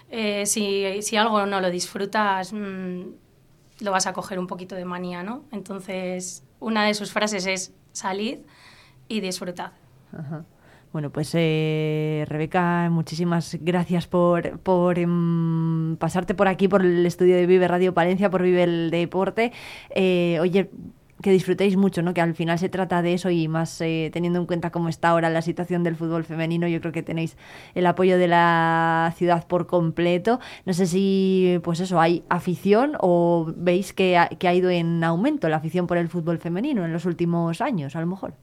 [0.10, 3.04] eh, si, si algo no lo disfrutas, mm,
[3.80, 5.46] lo vas a coger un poquito de manía, ¿no?
[5.54, 8.40] Entonces, una de sus frases es salid
[9.08, 9.72] y disfrutad.
[10.12, 10.44] Ajá.
[10.96, 17.36] Bueno, pues eh, Rebeca, muchísimas gracias por, por em, pasarte por aquí, por el estudio
[17.36, 19.52] de Vive Radio Palencia, por Vive el Deporte.
[19.90, 20.70] Eh, oye,
[21.22, 22.14] que disfrutéis mucho, ¿no?
[22.14, 25.10] Que al final se trata de eso y más eh, teniendo en cuenta cómo está
[25.10, 27.36] ahora la situación del fútbol femenino, yo creo que tenéis
[27.74, 30.40] el apoyo de la ciudad por completo.
[30.66, 35.04] No sé si, pues eso, hay afición o veis que ha, que ha ido en
[35.04, 38.36] aumento la afición por el fútbol femenino en los últimos años, a lo mejor.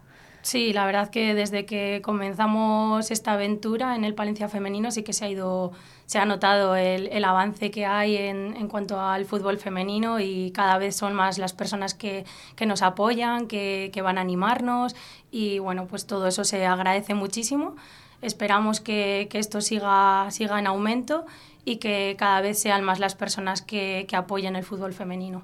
[0.43, 5.13] Sí, la verdad que desde que comenzamos esta aventura en el Palencia femenino sí que
[5.13, 5.71] se ha ido,
[6.07, 10.51] se ha notado el, el avance que hay en, en cuanto al fútbol femenino y
[10.51, 12.25] cada vez son más las personas que,
[12.57, 14.97] que nos apoyan, que, que van a animarnos
[15.31, 17.77] y bueno, pues todo eso se agradece muchísimo.
[18.21, 21.25] Esperamos que, que esto siga, siga en aumento
[21.65, 25.43] y que cada vez sean más las personas que, que apoyen el fútbol femenino.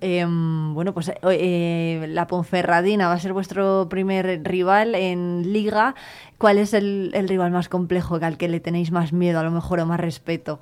[0.00, 5.94] Em, bueno, pues eh, eh, la Ponferradina va a ser vuestro primer rival en Liga.
[6.38, 9.52] ¿Cuál es el, el rival más complejo al que le tenéis más miedo, a lo
[9.52, 10.60] mejor, o más respeto?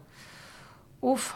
[1.01, 1.33] Uf,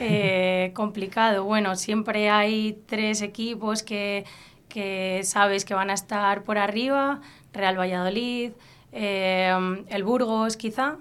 [0.00, 1.44] eh, complicado.
[1.44, 4.24] Bueno, siempre hay tres equipos que,
[4.68, 7.20] que sabes que van a estar por arriba,
[7.52, 8.52] Real Valladolid,
[8.90, 10.96] eh, el Burgos quizá,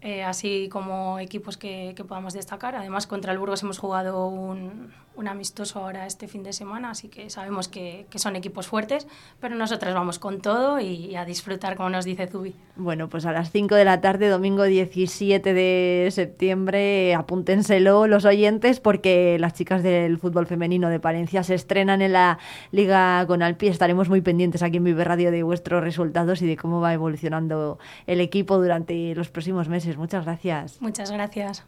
[0.00, 2.74] eh, así como equipos que, que podamos destacar.
[2.76, 7.08] Además, contra el Burgos hemos jugado un, un amistoso ahora este fin de semana, así
[7.08, 9.08] que sabemos que, que son equipos fuertes,
[9.40, 12.54] pero nosotras vamos con todo y, a disfrutar, como nos dice Zubi.
[12.76, 18.78] Bueno, pues a las 5 de la tarde, domingo 17 de septiembre, apúntenselo los oyentes
[18.78, 22.38] porque las chicas del fútbol femenino de Palencia se estrenan en la
[22.70, 23.66] Liga con Alpi.
[23.66, 27.80] Estaremos muy pendientes aquí en Vive Radio de vuestros resultados y de cómo va evolucionando
[28.06, 29.96] el equipo durante los próximos meses.
[29.96, 30.80] Muchas gracias.
[30.80, 31.64] Muchas gracias.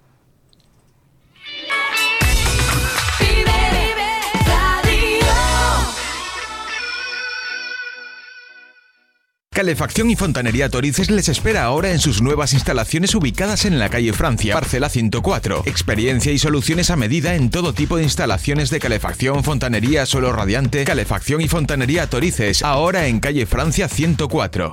[9.53, 14.13] Calefacción y Fontanería Torices les espera ahora en sus nuevas instalaciones ubicadas en la calle
[14.13, 15.65] Francia, parcela 104.
[15.67, 20.85] Experiencia y soluciones a medida en todo tipo de instalaciones de calefacción, fontanería, suelo radiante,
[20.85, 24.73] calefacción y fontanería Torices, ahora en calle Francia 104.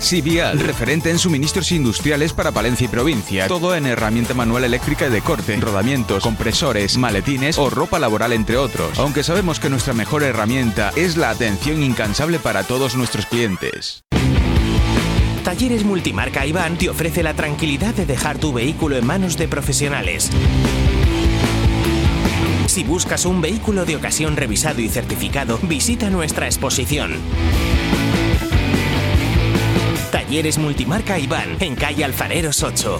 [0.00, 3.48] Sivial, referente en suministros industriales para Palencia y provincia.
[3.48, 8.56] Todo en herramienta manual eléctrica y de corte, rodamientos, compresores, maletines o ropa laboral, entre
[8.56, 8.98] otros.
[8.98, 14.04] Aunque sabemos que nuestra mejor herramienta es la atención incansable para todos nuestros clientes.
[15.44, 20.30] Talleres Multimarca Iván te ofrece la tranquilidad de dejar tu vehículo en manos de profesionales.
[22.66, 27.12] Si buscas un vehículo de ocasión revisado y certificado, visita nuestra exposición.
[30.10, 32.98] Talleres Multimarca Iván, en calle Alfareros 8.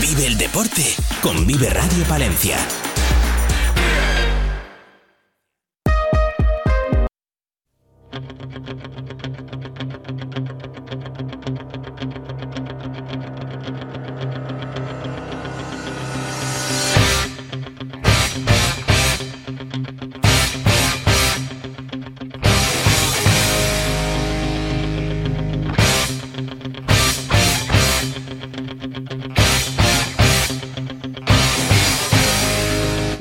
[0.00, 0.82] Vive el deporte
[1.22, 2.56] con Vive Radio Palencia.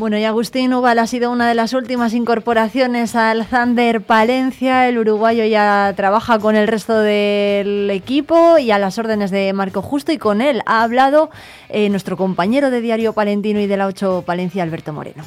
[0.04, 4.90] Bueno, y Agustín Ubal ha sido una de las últimas incorporaciones al Thunder Palencia.
[4.90, 9.82] El uruguayo ya trabaja con el resto del equipo y a las órdenes de Marco
[9.82, 11.30] Justo y con él ha hablado
[11.70, 15.24] eh, nuestro compañero de Diario Palentino y de la 8 Palencia, Alberto Moreno.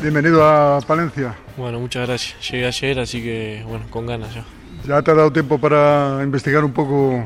[0.00, 1.36] Bienvenido a Palencia.
[1.56, 2.50] Bueno, muchas gracias.
[2.50, 4.44] Llegué ayer, así que bueno, con ganas ya.
[4.88, 7.24] ¿Ya te ha dado tiempo para investigar un poco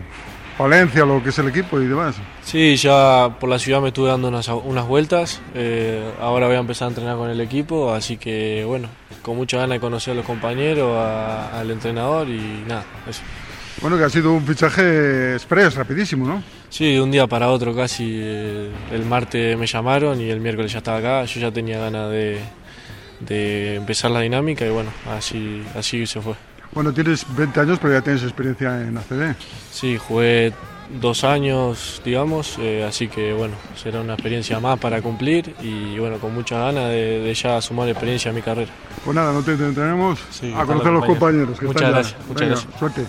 [0.59, 2.17] Palencia, lo que es el equipo y demás?
[2.43, 5.41] Sí, ya por la ciudad me estuve dando unas, unas vueltas.
[5.55, 8.89] eh, ahora voy a empezar a entrenar con el equipo, así que bueno,
[9.23, 13.21] con mucha ganas de conocer a los compañeros, a- al entrenador y nada, eso.
[13.83, 16.43] Bueno, que ha sido un fichaje express, rapidísimo, ¿no?
[16.71, 18.15] Sí, de un día para otro casi.
[18.19, 21.25] eh, el martes me llamaron y el miércoles ya estaba acá.
[21.27, 22.39] Yo ya tenía ganas de,
[23.21, 26.33] de empezar la dinámica y bueno, así, así se fue.
[26.77, 29.35] Bueno, tienes 20 años, pero ya tienes experiencia en ACB.
[29.73, 30.53] Sí, jugué
[31.01, 36.19] dos años, digamos, eh, así que bueno, será una experiencia más para cumplir y bueno,
[36.19, 38.71] con mucha ganas de, de ya sumar experiencia a mi carrera.
[39.05, 41.59] Pues nada, no te entretenemos Sí, a conocer a los compañeros.
[41.59, 41.99] que Muchas están ya.
[41.99, 42.79] gracias, muchas Venga, gracias.
[42.79, 43.07] Suerte.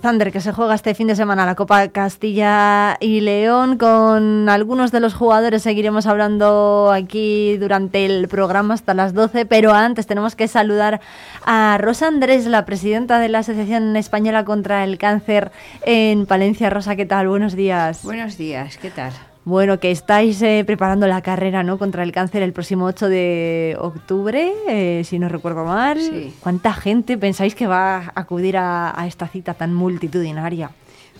[0.00, 3.78] Thunder que se juega este fin de semana la Copa Castilla y León.
[3.78, 9.72] Con algunos de los jugadores seguiremos hablando aquí durante el programa hasta las 12, pero
[9.72, 11.00] antes tenemos que saludar
[11.44, 15.52] a Rosa Andrés, la presidenta de la Asociación Española contra el Cáncer
[15.82, 16.70] en Palencia.
[16.70, 17.28] Rosa, ¿qué tal?
[17.28, 18.02] Buenos días.
[18.02, 19.12] Buenos días, ¿qué tal?
[19.44, 21.78] Bueno, que estáis eh, preparando la carrera ¿no?
[21.78, 25.98] contra el cáncer el próximo 8 de octubre, eh, si no recuerdo mal.
[25.98, 26.34] Sí.
[26.40, 30.70] ¿Cuánta gente pensáis que va a acudir a, a esta cita tan multitudinaria?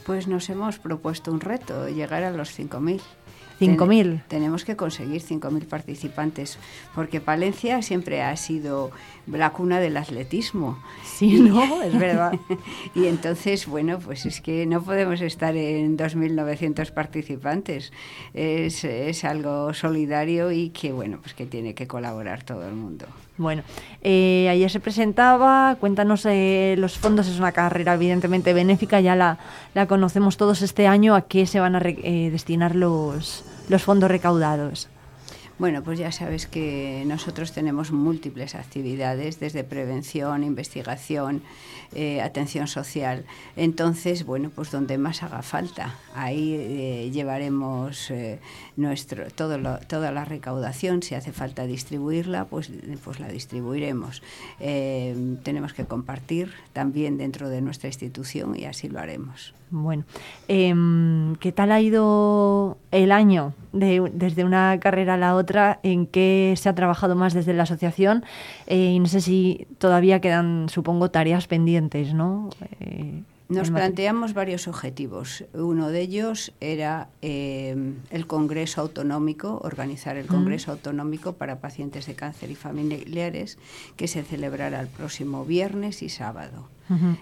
[0.05, 3.01] Pues nos hemos propuesto un reto, llegar a los 5.000.
[3.61, 4.03] 5.000.
[4.03, 6.59] Ten- tenemos que conseguir 5.000 participantes,
[6.95, 8.91] porque Palencia siempre ha sido
[9.27, 10.79] la cuna del atletismo.
[11.05, 11.83] Sí, ¿no?
[11.83, 12.33] Es verdad.
[12.95, 17.93] y entonces, bueno, pues es que no podemos estar en 2.900 participantes.
[18.35, 23.07] Es, es algo solidario y que, bueno, pues que tiene que colaborar todo el mundo.
[23.37, 23.63] Bueno,
[24.03, 29.39] eh, ayer se presentaba, cuéntanos eh, los fondos, es una carrera evidentemente benéfica, ya la,
[29.73, 33.83] la conocemos todos este año, ¿a qué se van a re- eh, destinar los, los
[33.83, 34.89] fondos recaudados?
[35.59, 41.43] Bueno, pues ya sabes que nosotros tenemos múltiples actividades, desde prevención, investigación,
[41.93, 43.27] eh, atención social.
[43.57, 48.39] Entonces, bueno, pues donde más haga falta, ahí eh, llevaremos eh,
[48.77, 51.03] nuestro, todo lo- toda la recaudación.
[51.03, 52.71] Si hace falta distribuirla, pues,
[53.05, 54.23] pues la distribuiremos.
[55.43, 59.53] Tenemos que compartir también dentro de nuestra institución y así lo haremos.
[59.73, 60.05] Bueno,
[60.49, 65.81] em, ¿qué tal ha ido el año de- desde una carrera a la otra?
[65.83, 68.25] ¿En qué se ha trabajado más desde la asociación?
[68.67, 72.51] Eh, y no sé si todavía quedan, supongo, tareas pendientes, ¿no?
[72.81, 75.45] Eh, Nos planteamos varios objetivos.
[75.53, 80.27] Uno de ellos era eh, el Congreso Autonómico, organizar el.
[80.31, 83.59] Congreso Autonómico para pacientes de cáncer y familiares,
[83.97, 86.69] que se celebrará el próximo viernes y sábado.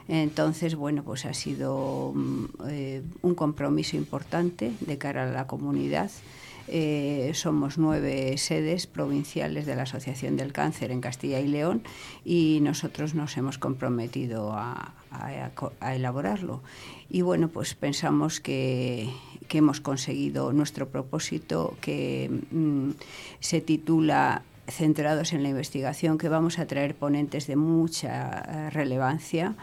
[0.08, 6.10] Entonces, bueno, pues ha sido mm, eh, un compromiso importante de cara a la comunidad.
[6.68, 11.82] Eh, somos nueve sedes provinciales de la Asociación del Cáncer en Castilla y León
[12.24, 16.62] y nosotros nos hemos comprometido a, a- elaborarlo.
[17.08, 19.08] Y bueno, pues pensamos que,
[19.48, 22.90] que hemos conseguido nuestro propósito que mm,
[23.40, 29.54] se titula centrados en la investigación, que vamos a traer ponentes de mucha eh, relevancia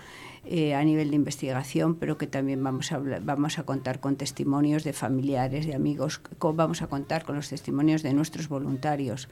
[0.47, 4.83] eh, a nivel de investigación, pero que también vamos a, vamos a contar con testimonios
[4.83, 9.27] de familiares, de amigos, vamos a contar con los testimonios de nuestros voluntarios,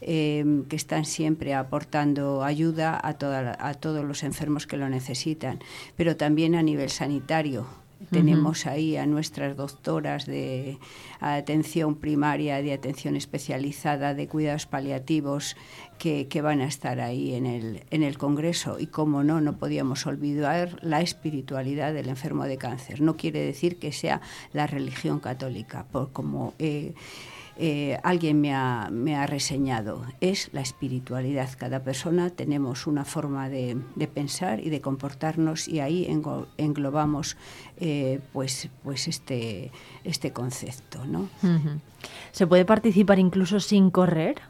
[0.00, 5.60] eh, que están siempre aportando ayuda a, toda a todos los enfermos que lo necesitan,
[5.96, 7.66] pero también a nivel sanitario.
[8.10, 10.78] Tenemos ahí a nuestras doctoras de
[11.20, 15.56] atención primaria, de atención especializada, de cuidados paliativos,
[16.02, 18.80] que, van a estar ahí en el, en el Congreso.
[18.80, 23.00] Y como no, no podíamos olvidar la espiritualidad del enfermo de cáncer.
[23.00, 24.20] No quiere decir que sea
[24.52, 26.54] la religión católica, por como...
[26.58, 26.94] Eh,
[27.58, 31.50] eh, alguien me ha, me ha, reseñado, es la espiritualidad.
[31.58, 36.08] Cada persona tenemos una forma de, de pensar y de comportarnos y ahí
[36.56, 37.36] englobamos
[37.76, 39.70] eh, pues, pues este,
[40.02, 41.04] este concepto.
[41.04, 41.28] ¿no?
[42.32, 44.40] ¿Se puede participar incluso sin correr?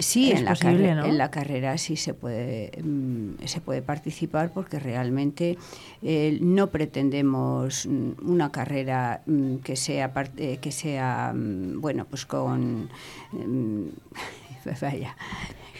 [0.00, 1.04] Sí, en la, posible, ¿no?
[1.04, 5.58] en la, carrera sí se puede, mm, se puede participar porque realmente
[6.02, 12.88] eh, no pretendemos una carrera mm, que sea, eh, que sea mm, bueno, pues con...
[14.80, 15.16] vaya,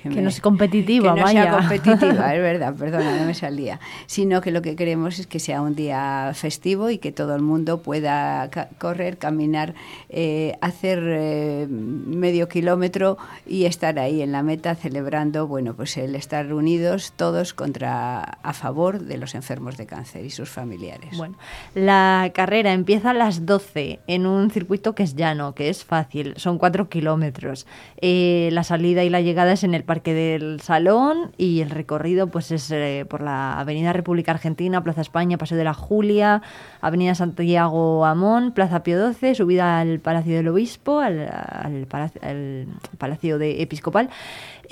[0.02, 1.42] que, que, no es competitiva, que no vaya.
[1.42, 3.80] sea competitiva, es verdad, perdona, no me salía.
[4.06, 7.42] Sino que lo que queremos es que sea un día festivo y que todo el
[7.42, 9.74] mundo pueda ca correr, caminar,
[10.08, 16.14] eh, hacer eh, medio kilómetro y estar ahí en la meta celebrando, bueno, pues el
[16.14, 21.16] estar unidos todos contra a favor de los enfermos de cáncer y sus familiares.
[21.16, 21.36] Bueno,
[21.74, 26.34] la carrera empieza a las 12 en un circuito que es llano, que es fácil,
[26.36, 27.66] son cuatro kilómetros.
[28.00, 32.28] Eh, la salida y la llegada es en el Parque del Salón y el recorrido
[32.28, 36.42] pues es eh, por la Avenida República Argentina, Plaza España, Paseo de la Julia,
[36.80, 42.68] Avenida Santiago Amón, Plaza Pío XII, subida al Palacio del Obispo, al, al, palacio, al
[42.98, 44.10] Palacio de Episcopal,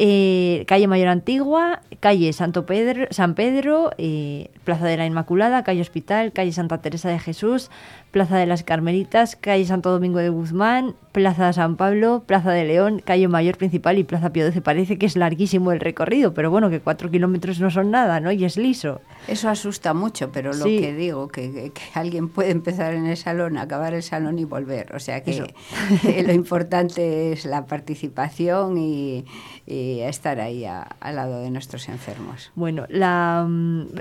[0.00, 5.80] eh, calle Mayor Antigua, calle Santo Pedro, San Pedro, eh, Plaza de la Inmaculada, calle
[5.80, 7.72] Hospital, calle Santa Teresa de Jesús,
[8.10, 13.02] Plaza de las Carmelitas, calle Santo Domingo de Guzmán, Plaza San Pablo, Plaza de León,
[13.04, 14.62] calle Mayor Principal y Plaza Pío XII.
[14.62, 18.32] Parece que es larguísimo el recorrido, pero bueno, que cuatro kilómetros no son nada, ¿no?
[18.32, 19.00] Y es liso.
[19.26, 20.80] Eso asusta mucho, pero lo sí.
[20.80, 24.44] que digo, que, que, que, alguien puede empezar en el salón, acabar el salón y
[24.44, 24.94] volver.
[24.94, 25.52] O sea que
[26.26, 29.26] lo importante es la participación y,
[29.66, 32.52] y estar ahí a, al lado de nuestros enfermos.
[32.54, 33.46] Bueno, la,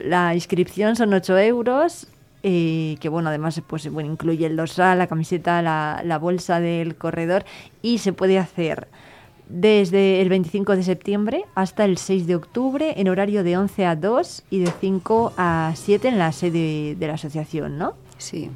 [0.04, 2.08] la inscripción son 8 euros
[3.00, 7.46] que bueno, además pues, bueno, incluye el dorsal, la camiseta, la, la, bolsa del corredor
[7.82, 8.88] y se puede hacer
[9.50, 13.96] desde el 25 de septiembre hasta el 6 de octubre en horario de 11 a
[13.96, 17.94] 2 y de 5 a 7 en la sede de la asociación, ¿no?
[18.18, 18.50] Sí.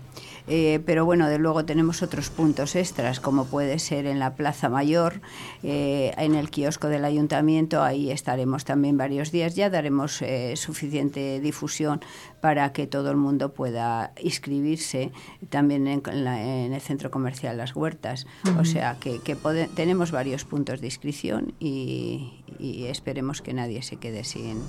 [0.53, 4.67] Eh, pero bueno, de luego tenemos otros puntos extras, como puede ser en la Plaza
[4.67, 5.21] Mayor,
[5.63, 11.39] eh, en el kiosco del ayuntamiento, ahí estaremos también varios días, ya daremos eh, suficiente
[11.39, 12.01] difusión
[12.41, 15.13] para que todo el mundo pueda inscribirse,
[15.49, 18.59] también en, la, en el centro comercial Las Huertas, uh -huh.
[18.59, 19.37] o sea que, que
[19.73, 24.59] tenemos varios puntos de inscripción y, y esperemos que nadie se quede sin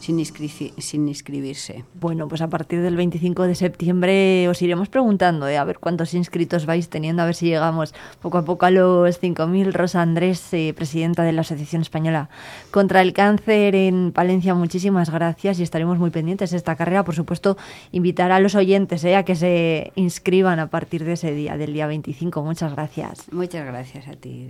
[0.00, 1.84] sin, inscri sin, inscribirse.
[1.94, 5.58] Bueno, pues a partir del 25 de septiembre os iremos preguntando ¿eh?
[5.58, 9.20] a ver cuántos inscritos vais teniendo, a ver si llegamos poco a poco a los
[9.20, 9.72] 5.000.
[9.72, 12.30] Rosa Andrés, eh, presidenta de la Asociación Española
[12.70, 17.04] contra el Cáncer en Palencia, muchísimas gracias y estaremos muy pendientes de esta carrera.
[17.04, 17.56] Por supuesto,
[17.92, 19.16] invitar a los oyentes ¿eh?
[19.16, 22.42] a que se inscriban a partir de ese día, del día 25.
[22.42, 23.30] Muchas gracias.
[23.30, 24.48] Muchas gracias a ti.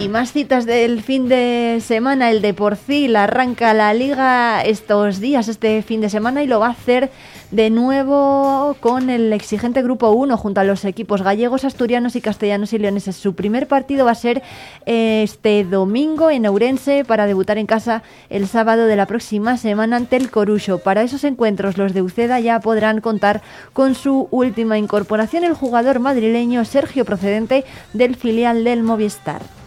[0.00, 2.30] Y más citas del fin de semana.
[2.30, 6.68] El de Porcil arranca la liga estos días, este fin de semana, y lo va
[6.68, 7.10] a hacer
[7.50, 12.72] de nuevo con el exigente Grupo 1 junto a los equipos gallegos, asturianos y castellanos
[12.72, 13.14] y leoneses.
[13.16, 14.42] Su primer partido va a ser
[14.86, 20.16] este domingo en Ourense para debutar en casa el sábado de la próxima semana ante
[20.16, 20.78] el Corucho.
[20.78, 23.42] Para esos encuentros los de Uceda ya podrán contar
[23.74, 29.59] con su última incorporación, el jugador madrileño Sergio procedente del filial del Movistar.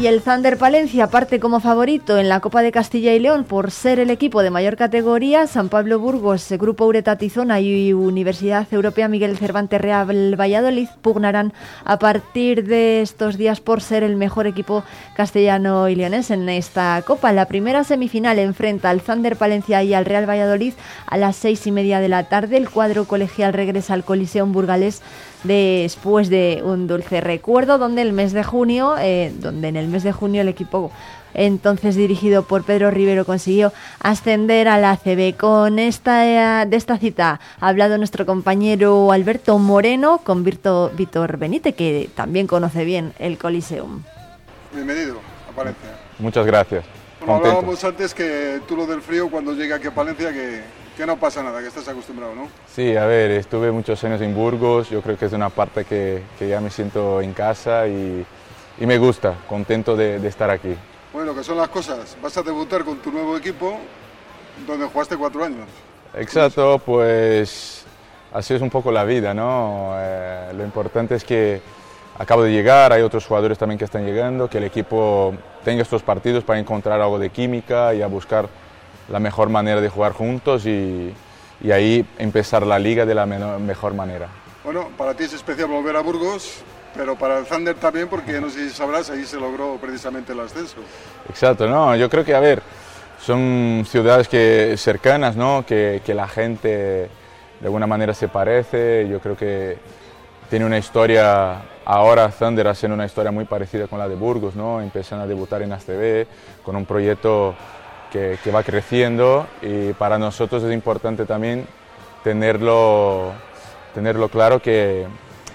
[0.00, 3.72] Y el Thunder Palencia parte como favorito en la Copa de Castilla y León por
[3.72, 5.48] ser el equipo de mayor categoría.
[5.48, 11.52] San Pablo Burgos, Grupo Ureta Tizona y Universidad Europea Miguel Cervantes Real Valladolid pugnarán
[11.84, 14.84] a partir de estos días por ser el mejor equipo
[15.16, 17.32] castellano y leonés en esta Copa.
[17.32, 20.74] La primera semifinal enfrenta al Thunder Palencia y al Real Valladolid
[21.08, 22.56] a las seis y media de la tarde.
[22.56, 25.02] El cuadro colegial regresa al Coliseum Burgalés
[25.44, 30.02] después de un dulce recuerdo donde el mes de junio, eh, donde en el mes
[30.02, 30.90] de junio el equipo
[31.34, 35.36] entonces dirigido por Pedro Rivero consiguió ascender a la ACB.
[35.36, 41.74] Con esta, de esta cita ha hablado nuestro compañero Alberto Moreno con Virto, Víctor Benítez,
[41.74, 44.02] que también conoce bien el Coliseum.
[44.72, 45.18] Bienvenido
[45.50, 45.90] a Palencia.
[46.18, 46.84] Muchas gracias.
[47.20, 47.48] contento.
[47.48, 50.62] Hablábamos antes que tú lo del frío cuando llega aquí a Palencia que,
[50.98, 52.48] que no pasa nada, que estás acostumbrado, ¿no?
[52.74, 56.24] Sí, a ver, estuve muchos años en Burgos, yo creo que es una parte que,
[56.36, 58.26] que ya me siento en casa y,
[58.80, 60.74] y me gusta, contento de, de estar aquí.
[61.12, 62.16] Bueno, que son las cosas.
[62.20, 63.78] Vas a debutar con tu nuevo equipo
[64.66, 65.68] donde jugaste cuatro años.
[66.14, 67.84] Exacto, pues
[68.32, 69.92] así es un poco la vida, ¿no?
[69.98, 71.62] Eh, lo importante es que
[72.18, 75.32] acabo de llegar, hay otros jugadores también que están llegando, que el equipo
[75.64, 78.48] tenga estos partidos para encontrar algo de química y a buscar
[79.08, 81.14] la mejor manera de jugar juntos y,
[81.62, 84.28] y ahí empezar la liga de la mejor manera.
[84.64, 86.62] Bueno, para ti es especial volver a Burgos,
[86.94, 90.40] pero para el Thunder también, porque no sé si sabrás, ahí se logró precisamente el
[90.40, 90.76] ascenso.
[91.28, 92.62] Exacto, no, yo creo que, a ver,
[93.20, 95.64] son ciudades que, cercanas, ¿no?
[95.66, 97.08] Que, que la gente
[97.60, 99.78] de alguna manera se parece, yo creo que
[100.48, 104.80] tiene una historia, ahora Thunder haciendo una historia muy parecida con la de Burgos, ¿no?
[104.80, 106.26] Empiezan a debutar en ACB
[106.62, 107.54] con un proyecto
[108.10, 111.66] que, que va creciendo y para nosotros es importante también
[112.24, 113.32] tenerlo,
[113.94, 115.06] tenerlo claro que,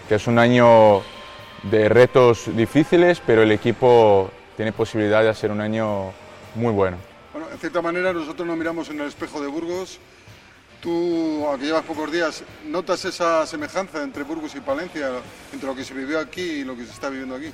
[0.07, 1.01] que es un año
[1.63, 6.11] de retos difíciles, pero el equipo tiene posibilidad de hacer un año
[6.55, 6.97] muy bueno.
[7.31, 9.99] Bueno, en cierta manera nosotros nos miramos en el espejo de Burgos.
[10.81, 15.07] Tú, aunque llevas pocos días, ¿notas esa semejanza entre Burgos y Palencia,
[15.53, 17.51] entre lo que se vivió aquí y lo que se está viviendo aquí?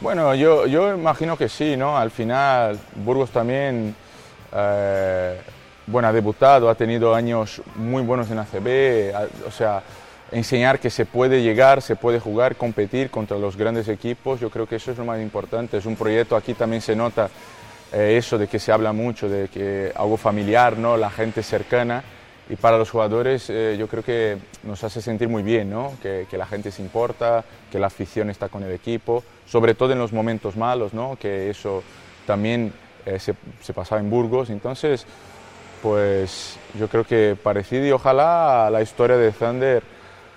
[0.00, 1.98] Bueno, yo, yo imagino que sí, ¿no?
[1.98, 3.94] Al final, Burgos también,
[4.52, 5.40] eh,
[5.86, 9.82] bueno, ha debutado, ha tenido años muy buenos en ACB, o sea,
[10.32, 14.66] enseñar que se puede llegar, se puede jugar, competir contra los grandes equipos, yo creo
[14.66, 15.76] que eso es lo más importante.
[15.76, 17.28] Es un proyecto, aquí también se nota
[17.92, 20.96] eh, eso de que se habla mucho, de que algo familiar, ¿no?
[20.96, 22.04] La gente cercana.
[22.48, 25.92] Y para los jugadores eh, yo creo que nos hace sentir muy bien, ¿no?
[26.02, 29.92] que, que la gente se importa, que la afición está con el equipo, sobre todo
[29.92, 31.16] en los momentos malos, ¿no?
[31.16, 31.84] que eso
[32.26, 32.72] también
[33.06, 34.50] eh, se, se pasaba en Burgos.
[34.50, 35.06] Entonces,
[35.82, 39.82] pues yo creo que parecido y ojalá la historia de Thunder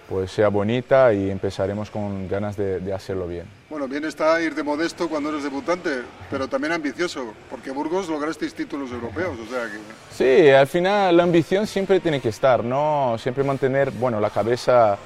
[0.08, 3.46] pues sea bonita y empezaremos con ganas de, de hacerlo bien.
[3.70, 8.54] Bueno, bien está ir de modesto cuando eres debutante, pero también ambicioso, porque Burgos lograsteis
[8.54, 9.80] títulos europeos, o sea que...
[10.14, 13.16] Sí, al final la ambición siempre tiene que estar, ¿no?
[13.18, 14.98] Siempre mantener, bueno, la cabeza,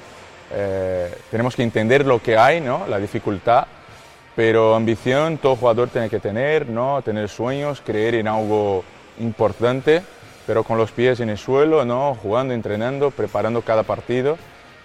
[0.52, 2.86] eh, tenemos que entender lo que hay, ¿no?
[2.88, 3.66] La dificultad,
[4.38, 7.02] pero ambición todo jugador tiene que tener, ¿no?
[7.02, 8.84] Tener sueños, creer en algo
[9.18, 10.00] importante,
[10.46, 12.14] pero con los pies en el suelo, ¿no?
[12.14, 14.38] Jugando, entrenando, preparando cada partido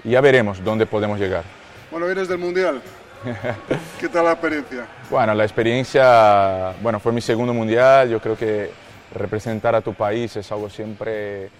[0.03, 1.43] y ya veremos dónde podemos llegar.
[1.91, 2.81] Bueno, vienes del Mundial.
[3.99, 4.87] ¿Qué tal la experiencia?
[5.11, 8.09] Bueno, la experiencia, bueno, fue mi segundo mundial.
[8.09, 8.71] Yo creo que
[9.13, 11.51] representar a tu país es algo siempre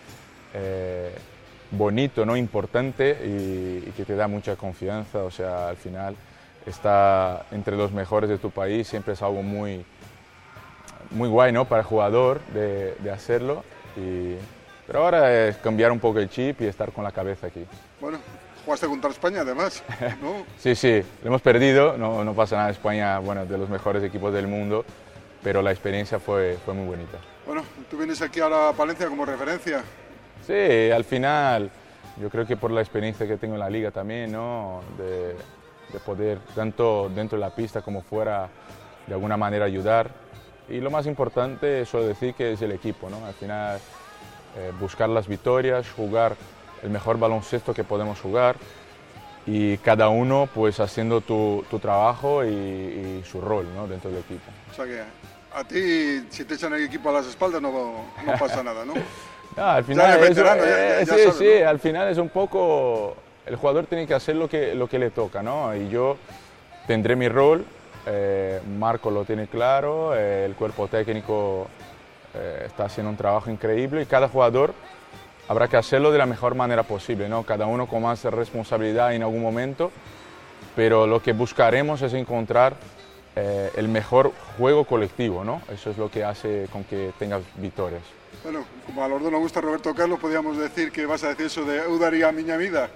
[0.55, 1.11] eh,
[1.69, 2.35] bonito, ¿no?
[2.35, 5.19] importante y, y que te da mucha confianza.
[5.19, 6.15] O sea, al final
[6.65, 9.85] está entre los mejores de tu país siempre es algo muy,
[11.11, 11.65] muy guay, ¿no?
[11.65, 13.63] Para el jugador de, de hacerlo.
[13.95, 14.35] Y,
[14.87, 17.65] pero ahora es cambiar un poco el chip y estar con la cabeza aquí.
[18.01, 18.17] Bueno,
[18.65, 19.83] jugaste contra España además,
[20.21, 20.45] ¿no?
[20.57, 24.33] Sí, sí, lo hemos perdido, no, no pasa nada, España, bueno, de los mejores equipos
[24.33, 24.85] del mundo,
[25.41, 27.17] pero la experiencia fue, fue muy bonita.
[27.45, 29.83] Bueno, tú vienes aquí ahora a Palencia como referencia.
[30.45, 31.69] Sí, al final,
[32.21, 34.81] yo creo que por la experiencia que tengo en la liga también, ¿no?
[34.97, 35.35] De,
[35.93, 38.49] de poder, tanto dentro de la pista como fuera,
[39.07, 40.09] de alguna manera ayudar.
[40.67, 43.25] Y lo más importante, suelo decir, que es el equipo, ¿no?
[43.25, 43.77] Al final,
[44.57, 46.35] eh, buscar las victorias, jugar
[46.81, 48.55] el mejor baloncesto que podemos jugar
[49.45, 53.87] y cada uno pues haciendo tu, tu trabajo y, y su rol ¿no?
[53.87, 54.51] dentro del equipo.
[54.71, 55.01] O sea que
[55.53, 58.93] a ti, si te echan el equipo a las espaldas, no, no pasa nada, ¿no?
[59.55, 61.69] No, al Ya final, eres es, veterano, ya- eh, ya sí, sabes, sí, ¿no?
[61.69, 63.15] al final es un poco,
[63.45, 65.75] el jugador tiene que hacer lo que, lo que le toca, ¿no?
[65.75, 66.17] Y yo
[66.87, 67.65] tendré mi rol,
[68.05, 71.67] eh, Marco lo tiene claro, eh, el cuerpo técnico
[72.33, 74.73] eh, está haciendo un trabajo increíble y cada jugador
[75.47, 77.43] habrá que hacerlo de la mejor manera posible, ¿no?
[77.43, 79.91] Cada uno con más responsabilidad en algún momento,
[80.75, 82.75] pero lo que buscaremos es encontrar
[83.35, 85.63] el mejor juego colectivo, ¿no?
[85.73, 88.03] Eso es lo que hace con que tengas victorias.
[88.43, 91.45] Bueno, como a los dos nos gusta Roberto Carlos, podríamos decir que vas a decir
[91.45, 92.89] eso de Eudaría Miña Vida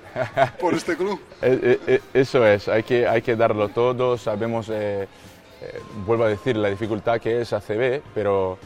[0.60, 1.22] por este club.
[1.42, 5.08] Eh, eh, eh, Eso es, hay que, hay que darlo todo, sabemos, eh,
[5.62, 8.58] eh, vuelvo a decir, la dificultad que es ACB, pero,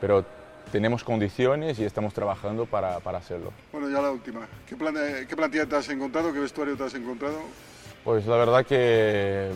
[0.00, 0.24] pero
[0.72, 3.52] tenemos condiciones y estamos trabajando para, para hacerlo.
[3.70, 4.46] Bueno, ya la última.
[4.66, 4.94] ¿Qué, plan-
[5.28, 6.32] ¿Qué plantilla te has encontrado?
[6.32, 7.36] ¿Qué vestuario te has encontrado?
[8.02, 9.50] Pues la verdad que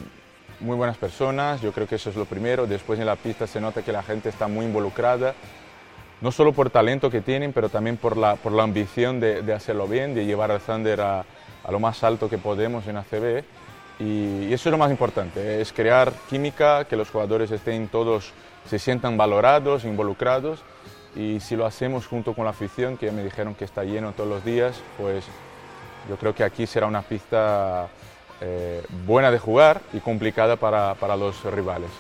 [0.61, 3.59] muy buenas personas, yo creo que eso es lo primero, después en la pista se
[3.59, 5.35] nota que la gente está muy involucrada,
[6.20, 9.53] no solo por talento que tienen, pero también por la, por la ambición de, de
[9.53, 11.24] hacerlo bien, de llevar al Thunder a,
[11.65, 13.45] a lo más alto que podemos en ACB.
[13.99, 18.32] y, y eso es lo más importante, es crear química, que los jugadores estén todos,
[18.69, 20.61] se sientan valorados, involucrados
[21.16, 24.28] y si lo hacemos junto con la afición, que me dijeron que está lleno todos
[24.28, 25.24] los días, pues
[26.09, 27.89] yo creo que aquí será una pista
[28.41, 31.91] eh, buena de jugar y complicada para, para los rivales.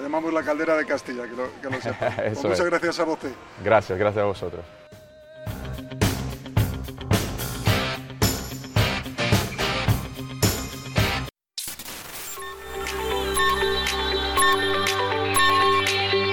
[0.00, 2.10] La llamamos la caldera de Castilla, que lo, que lo sepa.
[2.16, 2.64] Pues muchas es.
[2.64, 3.18] gracias a vos.
[3.62, 4.64] Gracias, gracias a vosotros.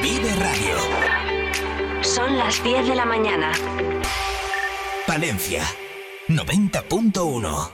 [0.01, 2.03] Vive Radio.
[2.03, 3.51] Son las 10 de la mañana.
[5.05, 5.63] Palencia
[6.29, 7.71] 90.1.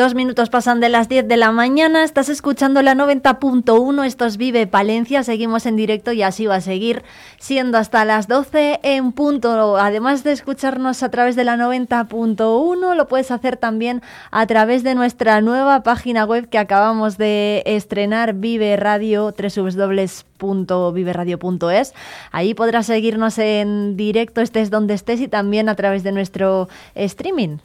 [0.00, 4.38] Dos minutos pasan de las 10 de la mañana, estás escuchando la 90.1, esto es
[4.38, 7.02] Vive Palencia, seguimos en directo y así va a seguir
[7.38, 9.76] siendo hasta las 12 en punto.
[9.76, 14.00] Además de escucharnos a través de la 90.1, lo puedes hacer también
[14.30, 21.92] a través de nuestra nueva página web que acabamos de estrenar, Vive Radio, www.viveradio.es.
[22.32, 27.58] Ahí podrás seguirnos en directo, estés donde estés y también a través de nuestro streaming.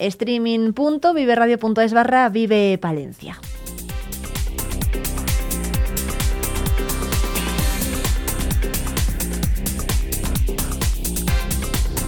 [0.00, 3.38] streaming.viveradio.es barra Vive Palencia.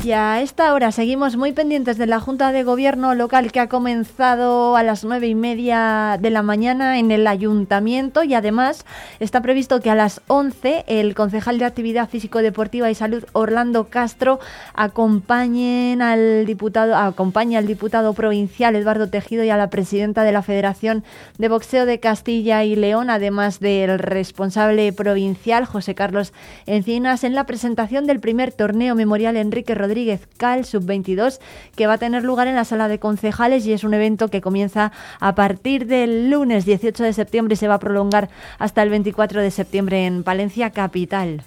[0.05, 3.69] Y a esta hora seguimos muy pendientes de la Junta de Gobierno local que ha
[3.69, 8.85] comenzado a las nueve y media de la mañana en el ayuntamiento y además
[9.21, 14.41] está previsto que a las 11 el concejal de Actividad Físico-Deportiva y Salud Orlando Castro
[14.75, 20.43] acompañen al diputado, acompañe al diputado provincial Eduardo Tejido y a la presidenta de la
[20.43, 21.05] Federación
[21.39, 26.33] de Boxeo de Castilla y León, además del responsable provincial José Carlos
[26.67, 29.92] Encinas, en la presentación del primer torneo memorial Enrique Rodríguez
[30.37, 31.39] Cal Sub-22
[31.77, 34.41] que va a tener lugar en la sala de concejales y es un evento que
[34.41, 38.29] comienza a partir del lunes 18 de septiembre y se va a prolongar
[38.59, 41.43] hasta el 24 de septiembre en Palencia Capital.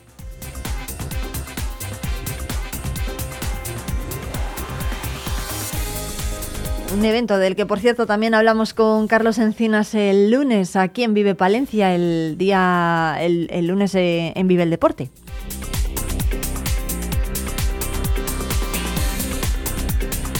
[6.95, 11.13] Un evento del que, por cierto, también hablamos con Carlos Encinas el lunes aquí en
[11.13, 15.09] Vive Palencia, el día, el, el lunes eh, en Vive el Deporte.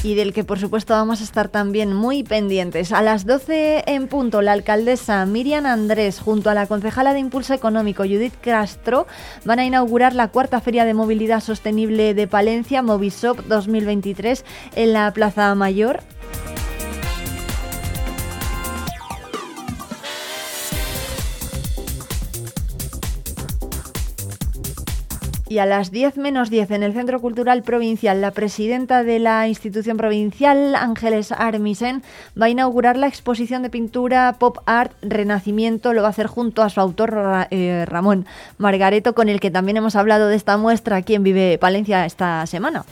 [0.06, 2.91] Y del que por supuesto vamos a estar también muy pendientes.
[2.91, 7.56] A las 12 en punto, la alcaldesa Miriam Andrés junto a la concejala de Impulso
[7.56, 9.07] Económico Judith Castro
[9.45, 14.45] van a inaugurar la cuarta Feria de Movilidad Sostenible de Palencia, Movisop 2023,
[14.76, 16.02] en la Plaza Mayor.
[25.47, 29.47] Y a las 10 menos 10 en el Centro Cultural Provincial, la presidenta de la
[29.47, 32.01] institución provincial, Ángeles Armisen,
[32.39, 35.93] va a inaugurar la exposición de pintura Pop Art Renacimiento.
[35.93, 38.26] Lo va a hacer junto a su autor eh, Ramón
[38.57, 42.47] Margareto, con el que también hemos hablado de esta muestra aquí en Vive Palencia esta
[42.47, 42.84] semana.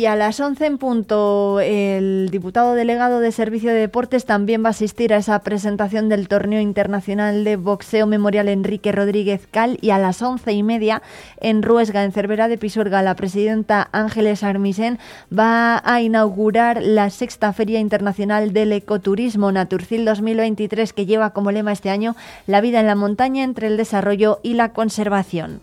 [0.00, 4.68] Y a las 11 en punto, el diputado delegado de Servicio de Deportes también va
[4.68, 9.76] a asistir a esa presentación del torneo internacional de boxeo memorial Enrique Rodríguez Cal.
[9.82, 11.02] Y a las once y media,
[11.38, 14.98] en Ruesga, en Cervera de Pisuerga, la presidenta Ángeles Armisen
[15.30, 21.72] va a inaugurar la sexta Feria Internacional del Ecoturismo Naturcil 2023, que lleva como lema
[21.72, 22.16] este año
[22.46, 25.60] la vida en la montaña entre el desarrollo y la conservación.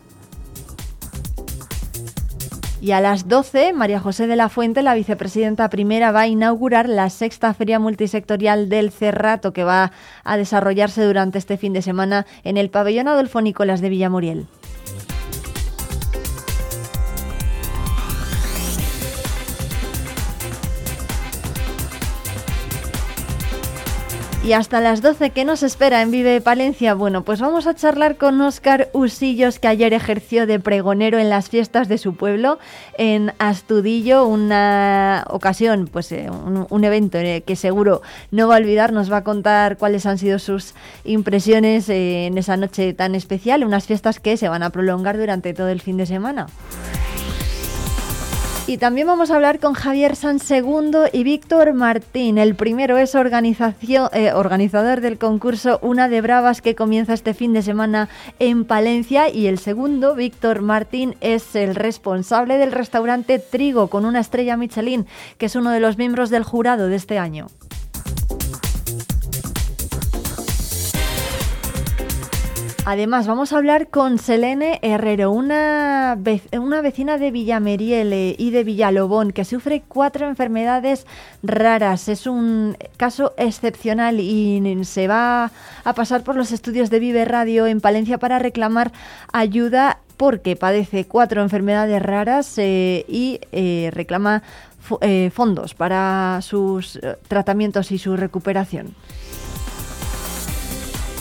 [2.80, 6.88] Y a las 12, María José de la Fuente, la vicepresidenta primera, va a inaugurar
[6.88, 9.92] la sexta feria multisectorial del Cerrato que va
[10.24, 14.46] a desarrollarse durante este fin de semana en el pabellón Adolfo Nicolás de Villamuriel.
[24.48, 26.94] Y hasta las 12, ¿qué nos espera en Vive Palencia?
[26.94, 31.50] Bueno, pues vamos a charlar con Óscar Usillos, que ayer ejerció de pregonero en las
[31.50, 32.58] fiestas de su pueblo,
[32.98, 38.02] en Astudillo, una ocasión, pues eh, un, un evento eh, que seguro
[38.32, 42.38] no va a olvidar, nos va a contar cuáles han sido sus impresiones eh, en
[42.38, 45.98] esa noche tan especial, unas fiestas que se van a prolongar durante todo el fin
[45.98, 46.48] de semana.
[48.70, 52.38] Y también vamos a hablar con Javier San Segundo y Víctor Martín.
[52.38, 57.62] El primero es eh, organizador del concurso Una de Bravas que comienza este fin de
[57.62, 64.04] semana en Palencia y el segundo, Víctor Martín, es el responsable del restaurante Trigo con
[64.04, 65.08] una estrella Michelin,
[65.38, 67.48] que es uno de los miembros del jurado de este año.
[72.90, 76.18] Además, vamos a hablar con Selene Herrero, una,
[76.54, 81.06] una vecina de Villameriele y de Villalobón que sufre cuatro enfermedades
[81.44, 82.08] raras.
[82.08, 85.52] Es un caso excepcional y se va
[85.84, 88.94] a pasar por los estudios de Vive Radio en Palencia para reclamar
[89.34, 94.44] ayuda porque padece cuatro enfermedades raras eh, y eh, reclama
[95.02, 98.96] eh, fondos para sus eh, tratamientos y su recuperación.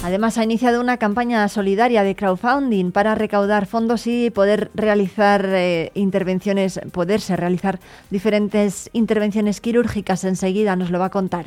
[0.06, 5.90] Además, ha iniciado una campaña solidaria de crowdfunding para recaudar fondos y poder realizar eh,
[5.94, 10.22] intervenciones, poderse realizar diferentes intervenciones quirúrgicas.
[10.22, 11.46] Enseguida nos lo va a contar.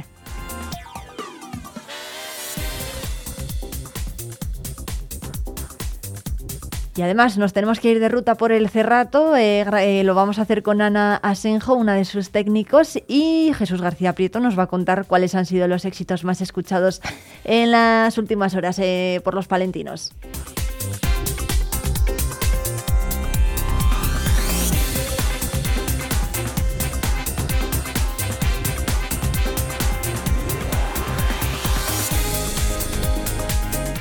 [7.00, 10.38] Y además nos tenemos que ir de ruta por el Cerrato, eh, eh, lo vamos
[10.38, 14.64] a hacer con Ana Asenjo, una de sus técnicos, y Jesús García Prieto nos va
[14.64, 17.02] a contar cuáles han sido los éxitos más escuchados
[17.46, 20.12] en las últimas horas eh, por los palentinos.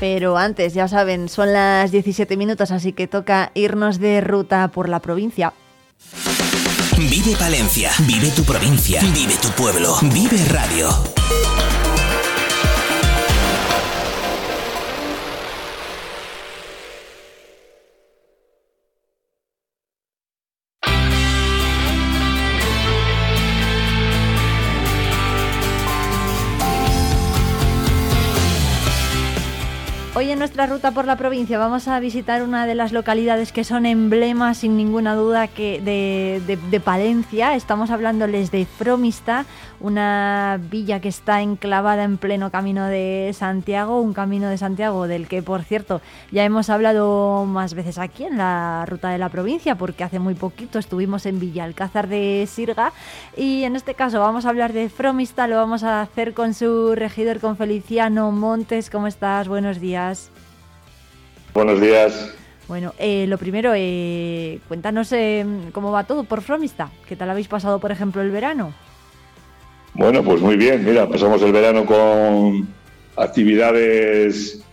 [0.00, 4.88] Pero antes, ya saben, son las 17 minutos, así que toca irnos de ruta por
[4.88, 5.52] la provincia.
[6.96, 10.88] Vive Palencia, vive tu provincia, vive tu pueblo, vive radio.
[30.58, 34.58] Nuestra ruta por la provincia vamos a visitar una de las localidades que son emblemas
[34.58, 37.54] sin ninguna duda de, de- Palencia.
[37.54, 39.44] Estamos hablándoles de Fromista,
[39.78, 45.28] una villa que está enclavada en pleno camino de Santiago, un camino de Santiago del
[45.28, 46.00] que por cierto
[46.32, 50.34] ya hemos hablado más veces aquí en la ruta de la provincia porque hace muy
[50.34, 52.92] poquito estuvimos en Villalcázar de Sirga
[53.36, 56.96] y en este caso vamos a hablar de Fromista, lo vamos a hacer con su
[56.96, 58.90] regidor, con Feliciano Montes.
[58.90, 59.46] ¿Cómo estás?
[59.46, 60.32] Buenos días.
[61.58, 62.32] Buenos días.
[62.68, 66.88] Bueno, eh, lo primero, eh, cuéntanos eh, cómo va todo por Fromista.
[67.08, 68.72] ¿Qué tal habéis pasado, por ejemplo, el verano?
[69.94, 70.84] Bueno, pues muy bien.
[70.84, 72.68] Mira, pasamos el verano con
[73.16, 74.64] actividades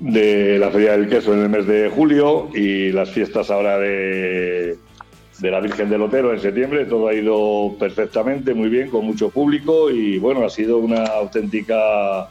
[0.00, 4.76] de la Feria del Queso en el mes de julio y las fiestas ahora de,
[5.38, 6.84] de la Virgen del Otero en septiembre.
[6.86, 12.28] Todo ha ido perfectamente, muy bien, con mucho público y bueno, ha sido una auténtica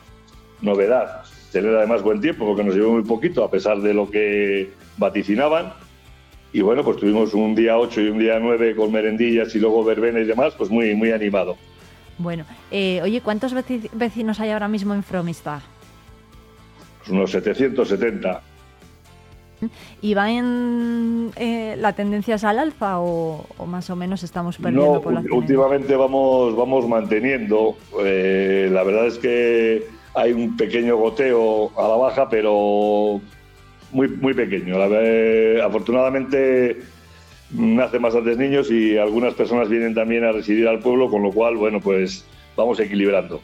[0.59, 1.23] novedad.
[1.53, 5.71] Tener además buen tiempo porque nos llevó muy poquito a pesar de lo que vaticinaban.
[6.51, 9.83] Y bueno, pues tuvimos un día 8 y un día 9 con merendillas y luego
[9.83, 11.55] verbenes y demás, pues muy, muy animado.
[12.17, 15.61] Bueno, eh, oye, ¿cuántos veci- vecinos hay ahora mismo en Fromista?
[16.99, 18.41] Pues unos 770.
[20.01, 24.57] ¿Y va en eh, la tendencia es al alza o, o más o menos estamos
[24.57, 25.31] perdiendo No, población?
[25.33, 27.77] últimamente vamos, vamos manteniendo.
[28.03, 29.85] Eh, la verdad es que
[30.15, 33.19] hay un pequeño goteo a la baja, pero
[33.91, 34.77] muy, muy pequeño.
[34.77, 36.81] La ver- afortunadamente
[37.51, 41.57] nacen bastantes niños y algunas personas vienen también a residir al pueblo, con lo cual,
[41.57, 42.25] bueno, pues
[42.55, 43.41] vamos equilibrando.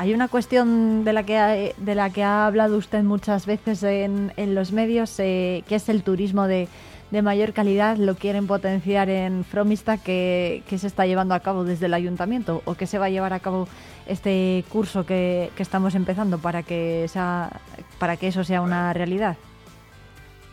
[0.00, 3.82] Hay una cuestión de la que ha, de la que ha hablado usted muchas veces
[3.82, 6.68] en, en los medios, eh, que es el turismo de,
[7.10, 7.96] de mayor calidad.
[7.96, 12.62] Lo quieren potenciar en Fromista, que, que se está llevando a cabo desde el ayuntamiento
[12.64, 13.66] o que se va a llevar a cabo
[14.08, 17.60] este curso que, que estamos empezando para que, sea,
[17.98, 19.36] para que eso sea una realidad.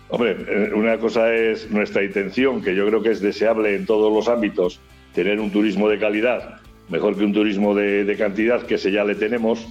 [0.09, 4.13] Hombre, eh, una cosa es nuestra intención, que yo creo que es deseable en todos
[4.13, 4.79] los ámbitos,
[5.13, 9.03] tener un turismo de calidad, mejor que un turismo de, de cantidad, que ese ya
[9.03, 9.65] le tenemos,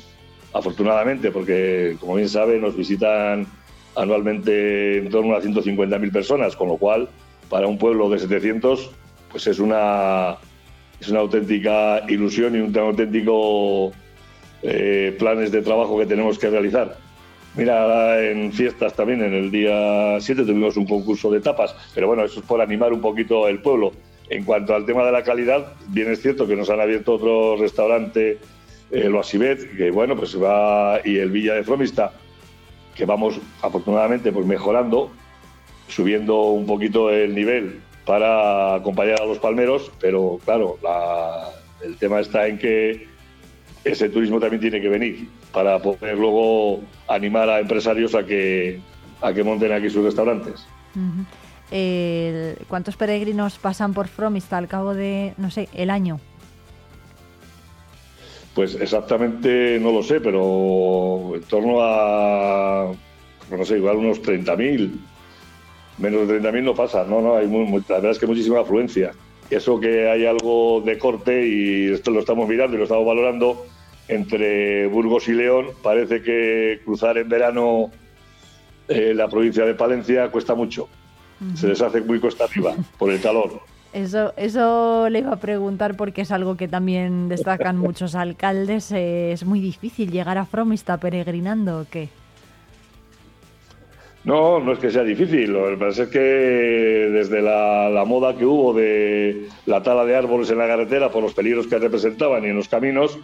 [0.52, 3.46] afortunadamente, porque como bien sabe, nos visitan
[3.96, 7.08] anualmente en torno a 150.000 personas, con lo cual,
[7.48, 8.90] para un pueblo de 700,
[9.30, 10.36] pues es una,
[11.04, 13.92] es una auténtica ilusión y un auténtico
[14.62, 16.96] eh, planes de trabajo que tenemos que realizar.
[17.56, 22.24] Mira, en fiestas también, en el día 7 tuvimos un concurso de tapas, pero bueno,
[22.24, 23.92] eso es por animar un poquito el pueblo.
[24.30, 27.56] En cuanto al tema de la calidad, bien es cierto que nos han abierto otro
[27.56, 28.38] restaurante,
[28.90, 32.12] eh, lo Asibet, que bueno, pues va, y el Villa de Fromista,
[32.96, 35.10] que vamos afortunadamente pues mejorando,
[35.86, 41.48] subiendo un poquito el nivel para acompañar a los palmeros, pero claro, la-
[41.84, 43.06] el tema está en que
[43.84, 48.80] ese turismo también tiene que venir para poder luego animar a empresarios a que,
[49.20, 50.66] a que monten aquí sus restaurantes.
[52.68, 56.20] ¿Cuántos peregrinos pasan por Fromista al cabo de, no sé, el año?
[58.54, 62.92] Pues exactamente no lo sé, pero en torno a,
[63.50, 64.92] no sé, igual unos 30.000.
[65.98, 68.60] Menos de 30.000 no pasa, no, no, hay muy- muy- la verdad es que muchísima
[68.60, 69.12] afluencia.
[69.50, 73.64] Eso que hay algo de corte y esto lo estamos mirando y lo estamos valorando
[74.08, 77.90] entre Burgos y León, parece que cruzar en verano
[78.88, 80.88] eh, la provincia de Palencia cuesta mucho.
[81.54, 83.60] Se les hace muy cuesta arriba por el calor.
[83.92, 88.90] Eso, eso le iba a preguntar porque es algo que también destacan muchos alcaldes.
[88.92, 92.08] es muy difícil llegar a Fromista peregrinando, ¿o qué?
[94.24, 95.52] No, no es que sea difícil.
[95.52, 100.16] Lo que pasa es que desde la, la moda que hubo de la tala de
[100.16, 103.18] árboles en la carretera por los peligros que representaban y en los caminos,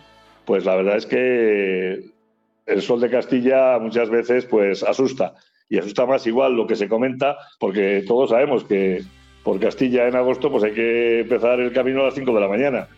[0.44, 2.04] pues la verdad es que
[2.66, 5.34] el sol de Castilla muchas veces pues asusta.
[5.68, 9.02] Y asusta más igual lo que se comenta, porque todos sabemos que
[9.42, 12.48] por Castilla en agosto pues hay que empezar el camino a las 5 de la
[12.48, 12.88] mañana.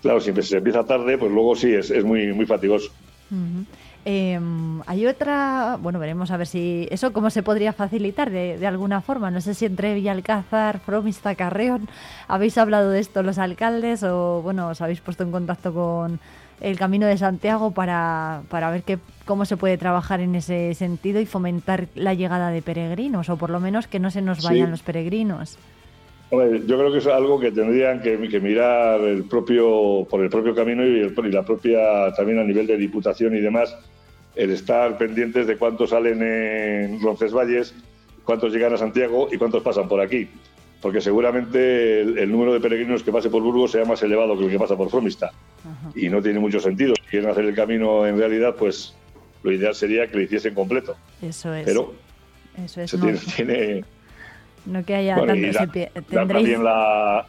[0.00, 2.90] Claro, si se empieza tarde, pues luego sí, es, es muy, muy fatigoso.
[4.10, 8.66] Em, hay otra, bueno, veremos a ver si eso cómo se podría facilitar de, de
[8.66, 9.30] alguna forma.
[9.30, 11.90] No sé si entre Villalcázar, Fromista, Carreón,
[12.26, 16.20] habéis hablado de esto los alcaldes o, bueno, os habéis puesto en contacto con
[16.62, 21.20] el Camino de Santiago para, para ver qué, cómo se puede trabajar en ese sentido
[21.20, 24.46] y fomentar la llegada de peregrinos o por lo menos que no se nos Sí.
[24.46, 25.58] vayan los peregrinos.
[26.30, 30.30] Hombre, yo creo que es algo que tendrían que, que mirar el propio, por el
[30.30, 33.76] propio camino y, el- y la propia, también a nivel de diputación y demás,
[34.38, 37.74] el estar pendientes de cuántos salen en Roncesvalles,
[38.24, 40.28] cuántos llegan a Santiago y cuántos pasan por aquí.
[40.80, 44.44] Porque seguramente el, el número de peregrinos que pase por Burgos sea más elevado que
[44.44, 45.32] el que pasa por Fromista.
[45.96, 46.94] Y no tiene mucho sentido.
[46.94, 48.94] Si quieren hacer el camino en realidad, pues
[49.42, 50.94] lo ideal sería que lo hiciesen completo.
[51.20, 51.64] Eso es.
[51.66, 51.94] Pero
[52.64, 52.94] eso es.
[52.94, 53.84] no, tiene, tiene-
[54.66, 55.72] no que haya Bueno, tanto.
[55.72, 57.26] pie- también la,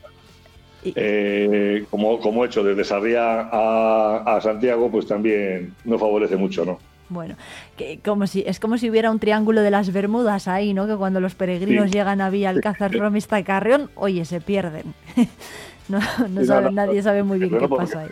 [0.84, 6.78] eh, como, como hecho desde Sarriá a, a Santiago, pues también no favorece mucho, ¿no?
[7.10, 7.36] Bueno,
[7.76, 10.86] que como si es como si hubiera un triángulo de las Bermudas ahí, ¿no?
[10.88, 11.94] Que cuando los peregrinos Sí.
[11.94, 14.94] llegan a Villalcázar, Fromista y Carrión, oye, se pierden.
[15.90, 16.00] no,
[16.30, 16.72] no sabe- no, no.
[16.72, 18.10] nadie sabe muy bien qué pasa ahí.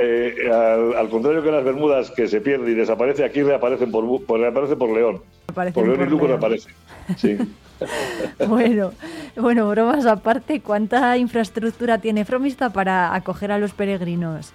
[0.00, 4.24] eh, al, al contrario que las Bermudas, que se pierde y desaparece, aquí reaparecen por,
[4.24, 5.20] por, reaparece por León.
[5.48, 6.28] Aparecen por León por y León.
[6.28, 6.70] reaparece.
[7.16, 7.36] Sí.
[8.48, 8.92] Bueno,
[9.36, 14.52] bueno, bromas aparte, ¿cuánta infraestructura tiene Fromista para acoger a los peregrinos?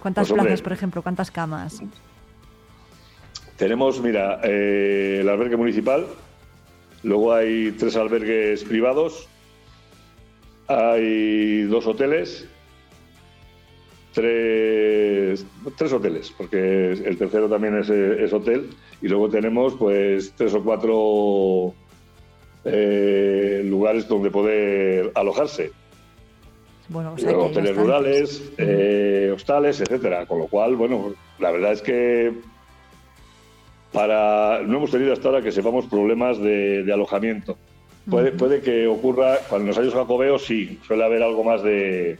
[0.00, 1.02] ¿Cuántas Pues, hombre, plazas, por ejemplo?
[1.02, 1.80] ¿Cuántas camas?
[3.62, 6.04] Tenemos, mira, eh, el albergue municipal,
[7.04, 9.28] luego hay tres albergues privados,
[10.66, 12.48] hay dos hoteles,
[14.12, 15.46] tres,
[15.78, 18.68] tres hoteles, porque el tercero también es, es hotel,
[19.00, 21.72] y luego tenemos pues tres o cuatro
[22.64, 25.70] eh, lugares donde poder alojarse.
[26.88, 30.26] Bueno, o sea hoteles rurales, eh, hostales, etcétera.
[30.26, 32.32] Con lo cual, bueno, la verdad es que
[33.92, 37.56] para no hemos tenido hasta ahora que sepamos problemas de, de alojamiento.
[38.08, 42.18] Puede, que ocurra, cuando en los años jacobeos sí, suele haber algo más de...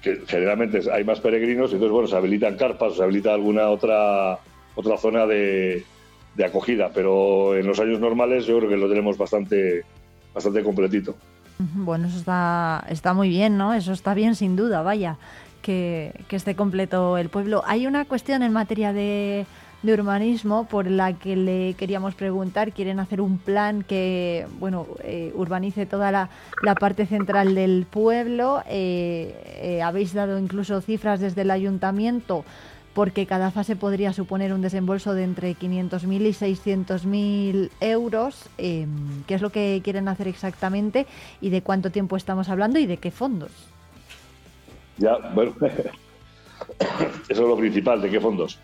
[0.00, 4.38] que generalmente hay más peregrinos, entonces bueno, se habilitan carpas, o se habilita alguna otra,
[4.74, 5.84] otra zona de,
[6.34, 9.84] de acogida, pero en los años normales yo creo que lo tenemos bastante,
[10.32, 11.16] bastante completito.
[11.58, 13.74] Bueno, eso está, está muy bien, ¿no?
[13.74, 15.18] Eso está bien sin duda, vaya,
[15.60, 17.62] que, que esté completo el pueblo.
[17.66, 19.44] Hay una cuestión en materia de,
[19.82, 22.72] de urbanismo por la que le queríamos preguntar.
[22.72, 26.30] Quieren hacer un plan que, bueno, eh, urbanice toda la,
[26.62, 28.62] la parte central del pueblo.
[28.68, 32.44] Eh, eh, habéis dado incluso cifras desde el ayuntamiento
[32.96, 38.48] porque cada fase podría suponer un desembolso de entre 500.000 y 600.000 euros.
[38.56, 38.86] Eh,
[39.26, 41.06] ¿Qué es lo que quieren hacer exactamente
[41.42, 43.50] y de cuánto tiempo estamos hablando y de qué fondos?
[44.96, 45.52] Ya, bueno,
[46.80, 48.58] eso es lo principal, ¿de qué fondos?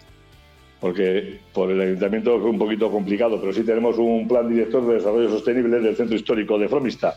[0.83, 4.95] Porque por el ayuntamiento es un poquito complicado, pero sí tenemos un plan director de
[4.95, 7.17] desarrollo sostenible del centro histórico de Fromista.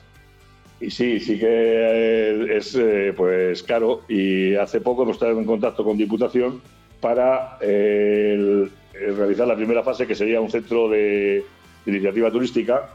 [0.79, 5.45] Y sí, sí que eh, es eh, pues caro y hace poco hemos estado en
[5.45, 6.61] contacto con Diputación
[7.01, 8.71] para eh, el-
[9.01, 11.43] el realizar la primera fase que sería un centro de,
[11.85, 12.89] de iniciativa turística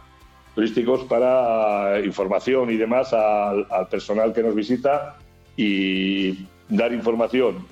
[0.54, 5.16] turísticos para información y demás al, al personal que nos visita
[5.56, 7.66] y dar información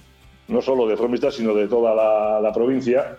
[0.48, 3.16] no solo de Fromista, sino de toda la, provincia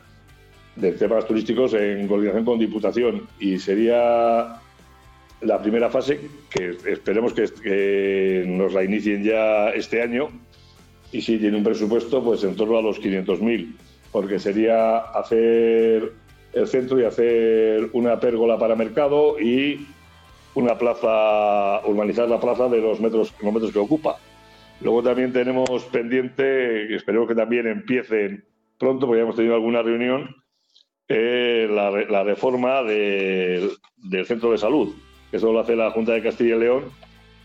[0.76, 3.28] de temas turísticos en coordinación con Diputación.
[3.40, 4.60] Y sería
[5.42, 6.20] la primera fase,
[6.50, 10.30] que esperemos que, nos la inicien ya este año,
[11.12, 13.76] y sí tiene un presupuesto pues en torno a los 500.000,
[14.12, 16.12] porque sería hacer
[16.54, 19.88] el centro y hacer una pérgola para mercado y
[20.56, 24.18] una plaza, urbanizar la plaza de los metros, los metros que ocupa.
[24.82, 28.46] Luego también tenemos pendiente, esperemos que también empiecen
[28.78, 30.36] pronto, porque ya hemos tenido alguna reunión,
[31.10, 33.72] eh, la, re- la reforma del
[34.26, 34.96] centro de salud.
[35.32, 36.84] Eso lo hace la Junta de Castilla y León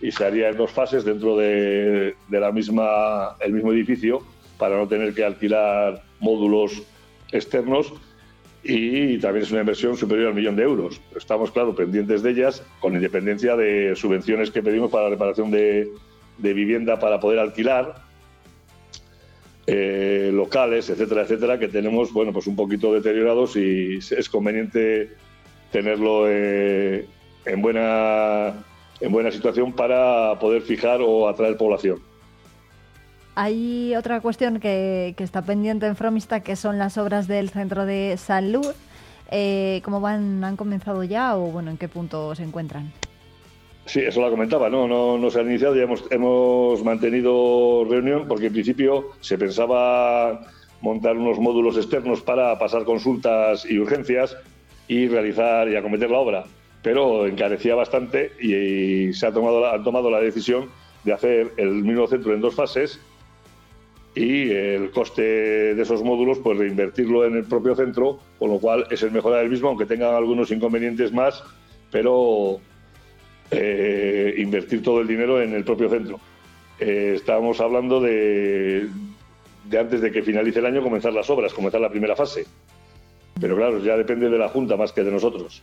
[0.01, 4.21] y se haría en dos fases dentro de, de la misma, el mismo edificio
[4.59, 6.83] para no tener que alquilar módulos
[7.33, 7.93] externos
[8.63, 11.01] y también es una inversión superior al millón de euros.
[11.17, 15.89] Estamos, claro, pendientes de ellas, con independencia de subvenciones que pedimos para la reparación de,
[16.39, 17.95] de vivienda para poder alquilar,
[19.67, 25.11] eh, locales, etcétera, etcétera, que tenemos, bueno, pues un poquito deteriorados y es conveniente
[25.73, 27.07] tenerlo eh,
[27.47, 28.53] en, buena,
[29.01, 31.99] en buena situación para poder fijar o atraer población.
[33.37, 37.87] Hay otra cuestión que, que está pendiente en Fromista, que son las obras del centro
[37.87, 38.67] de salud.
[39.31, 40.45] Eh, ¿Cómo van?
[40.45, 42.93] ¿Han comenzado ya o bueno, en qué punto se encuentran?
[43.87, 48.27] Sí, eso lo comentaba, no, no, no se ha iniciado, ya hemos, hemos mantenido reunión
[48.27, 50.41] porque en principio se pensaba
[50.81, 54.37] montar unos módulos externos para pasar consultas y urgencias
[54.89, 56.45] y realizar y acometer la obra,
[56.83, 60.71] pero encarecía bastante y, se ha tomado, han tomado la decisión
[61.05, 63.01] de hacer el mismo centro en dos fases
[64.15, 68.87] y el coste de esos módulos pues reinvertirlo en el propio centro, con lo cual
[68.91, 71.43] es el mejorar el mismo, aunque tengan algunos inconvenientes más,
[71.91, 72.61] pero
[73.57, 76.21] eh, invertir todo el dinero en el propio centro.
[76.79, 78.89] Eh, estábamos hablando de,
[79.65, 82.47] de antes de que finalice el año comenzar las obras, comenzar la primera fase.
[83.41, 85.63] Pero claro, ya depende de la Junta más que de nosotros.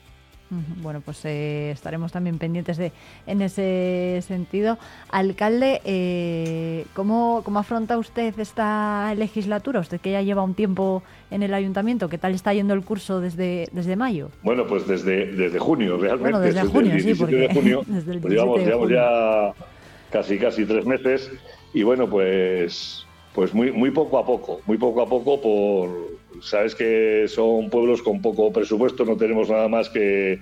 [0.81, 2.91] Bueno, pues eh, estaremos también pendientes de
[3.25, 4.77] en ese sentido.
[5.09, 9.79] Alcalde, eh, ¿cómo, ¿cómo afronta usted esta legislatura?
[9.79, 13.21] Usted que ya lleva un tiempo en el ayuntamiento, ¿qué tal está yendo el curso
[13.21, 14.29] desde, desde mayo?
[14.43, 16.31] Bueno, pues desde, desde junio, realmente.
[16.31, 18.65] Bueno, desde el junio, sí, 17 porque de junio, desde el pues llevamos, 17 de
[18.65, 19.53] llevamos junio.
[19.55, 19.71] ya
[20.11, 21.31] casi casi tres meses
[21.73, 26.10] y bueno, pues pues muy muy poco a poco, muy poco a poco por
[26.41, 30.39] sabes que son pueblos con poco presupuesto, no tenemos nada más que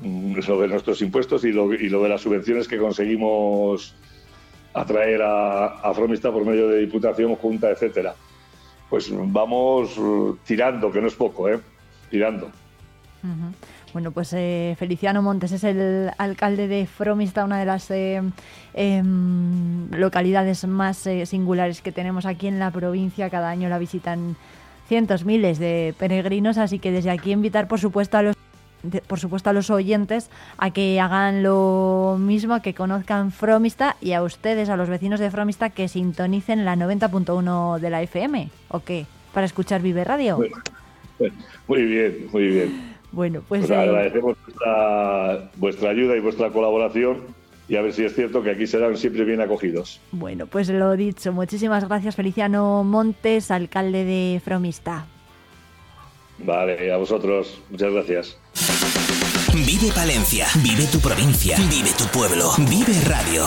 [0.00, 3.94] mm, lo de nuestros impuestos y lo, y lo de las subvenciones que conseguimos
[4.74, 8.14] atraer a, Fromista por medio de Diputación, Junta, etcétera.
[8.88, 11.60] Pues vamos uh, tirando, que no es poco, ¿eh?
[12.10, 12.50] Tirando.
[13.92, 18.22] Bueno, pues eh, Feliciano Montes es el alcalde de Fromista, una de las eh,
[18.74, 23.28] em, localidades más eh, singulares que tenemos aquí en la provincia.
[23.30, 24.36] Cada año la visitan
[24.92, 28.36] cientos, miles de peregrinos, así que desde aquí invitar, por supuesto, a los
[29.06, 30.28] por supuesto a los oyentes
[30.58, 35.30] a que hagan lo mismo, que conozcan Fromista y a ustedes, a los vecinos de
[35.30, 39.06] Fromista, que sintonicen la 90.1 de la FM, ¿o qué?
[39.32, 40.38] Para escuchar Vive Radio.
[41.68, 42.94] Muy bien, muy bien.
[43.12, 43.62] Bueno, pues...
[43.62, 47.22] Pues eh, agradecemos vuestra, vuestra ayuda y vuestra colaboración
[47.72, 49.98] y a ver si es cierto que aquí serán siempre bien acogidos.
[50.10, 55.06] Bueno, pues lo dicho, muchísimas gracias Feliciano Montes, alcalde de Fromista.
[56.36, 57.62] Vale, a vosotros.
[57.70, 58.38] Muchas gracias.
[59.54, 63.46] Vive Palencia, vive tu provincia, vive tu pueblo, vive radio.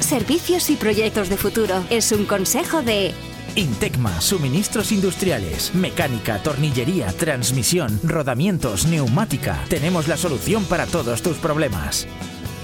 [0.00, 1.84] servicios y proyectos de futuro.
[1.90, 3.14] Es un consejo de
[3.56, 9.64] Intecma, suministros industriales, mecánica, tornillería, transmisión, rodamientos, neumática.
[9.68, 12.06] Tenemos la solución para todos tus problemas.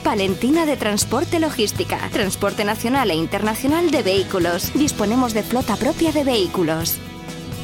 [0.05, 4.73] Palentina de Transporte Logística, transporte nacional e internacional de vehículos.
[4.74, 6.98] Disponemos de flota propia de vehículos.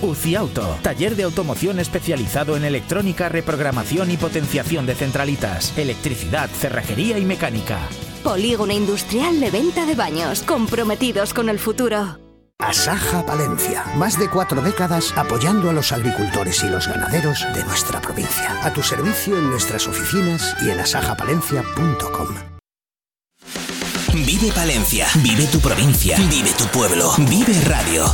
[0.03, 7.19] UCI Auto, taller de automoción especializado en electrónica, reprogramación y potenciación de centralitas, electricidad, cerrajería
[7.19, 7.79] y mecánica.
[8.23, 12.19] Polígono Industrial de Venta de Baños, comprometidos con el futuro.
[12.59, 13.85] Asaja Palencia.
[13.97, 18.59] Más de cuatro décadas apoyando a los agricultores y los ganaderos de nuestra provincia.
[18.63, 22.29] A tu servicio en nuestras oficinas y en asajapalencia.com.
[24.13, 28.05] Vive Palencia, vive tu provincia, vive tu pueblo, vive radio.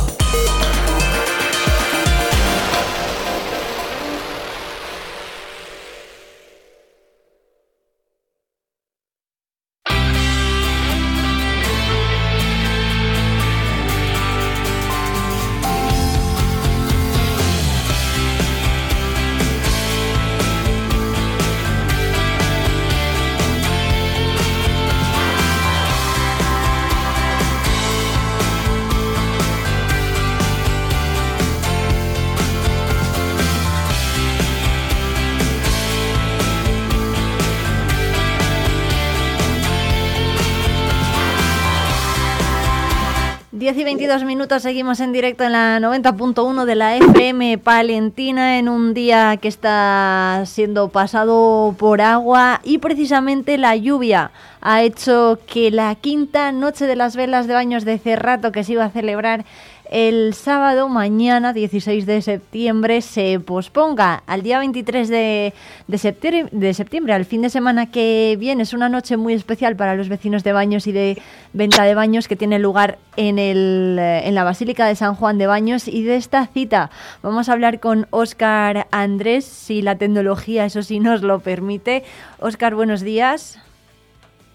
[44.07, 49.35] 22 minutos seguimos en directo en la 90.1 de la FM Palentina en un día
[49.35, 54.31] que está siendo pasado por agua y precisamente la lluvia
[54.61, 58.71] ha hecho que la quinta noche de las velas de baños de Cerrato que se
[58.73, 59.43] iba a celebrar
[59.91, 65.53] el sábado mañana 16 de septiembre se posponga al día 23 de,
[65.87, 68.63] de, septiembre, de septiembre, al fin de semana que viene.
[68.63, 71.21] Es una noche muy especial para los vecinos de Baños y de
[71.53, 75.47] venta de baños que tiene lugar en, el, en la Basílica de San Juan de
[75.47, 75.87] Baños.
[75.87, 76.89] Y de esta cita
[77.21, 82.03] vamos a hablar con Óscar Andrés, si la tecnología eso sí nos lo permite.
[82.39, 83.59] Óscar, buenos días.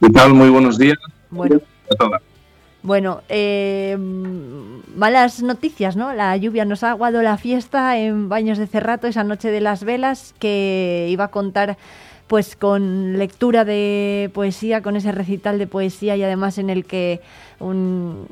[0.00, 0.34] ¿Qué tal?
[0.34, 0.98] Muy buenos días.
[1.30, 1.60] Bueno.
[1.90, 2.31] A todas.
[2.82, 3.96] Bueno, eh,
[4.96, 6.12] malas noticias, ¿no?
[6.14, 9.84] La lluvia nos ha aguado la fiesta en Baños de Cerrato, esa noche de las
[9.84, 11.76] velas, que iba a contar
[12.26, 17.20] pues con lectura de poesía, con ese recital de poesía y además en el que
[17.60, 18.26] un,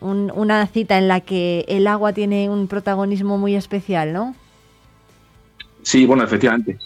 [0.00, 4.36] un, una cita en la que el agua tiene un protagonismo muy especial, ¿no?
[5.82, 6.78] Sí, bueno, efectivamente.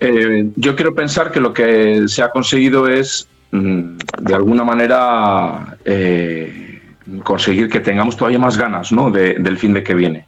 [0.00, 6.80] Eh, yo quiero pensar que lo que se ha conseguido es de alguna manera eh,
[7.22, 9.10] conseguir que tengamos todavía más ganas ¿no?
[9.10, 10.26] de, del fin de que viene.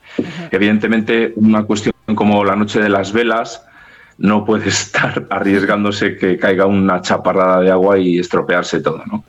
[0.51, 3.64] Evidentemente, una cuestión como la noche de las velas
[4.18, 9.02] no puede estar arriesgándose que caiga una chaparrada de agua y estropearse todo.
[9.06, 9.24] No,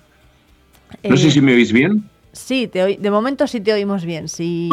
[1.04, 2.04] no sé Eh, si me oís bien.
[2.34, 4.28] Sí, te de momento sí te oímos bien.
[4.28, 4.70] Si,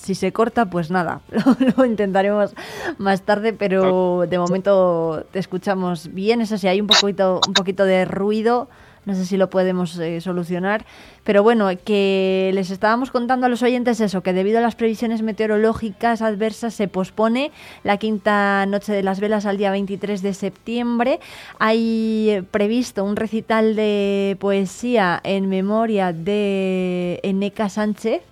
[0.00, 2.54] si se corta, pues nada, lo, lo intentaremos
[2.98, 6.40] más tarde, pero de momento te escuchamos bien.
[6.40, 8.68] Eso sí, hay un poquito, un poquito de ruido.
[9.06, 10.84] No sé si lo podemos eh, solucionar.
[11.24, 15.22] Pero bueno, que les estábamos contando a los oyentes eso, que debido a las previsiones
[15.22, 17.50] meteorológicas adversas se pospone
[17.82, 21.18] la quinta noche de las velas al día 23 de septiembre.
[21.58, 28.22] Hay previsto un recital de poesía en memoria de Eneca Sánchez.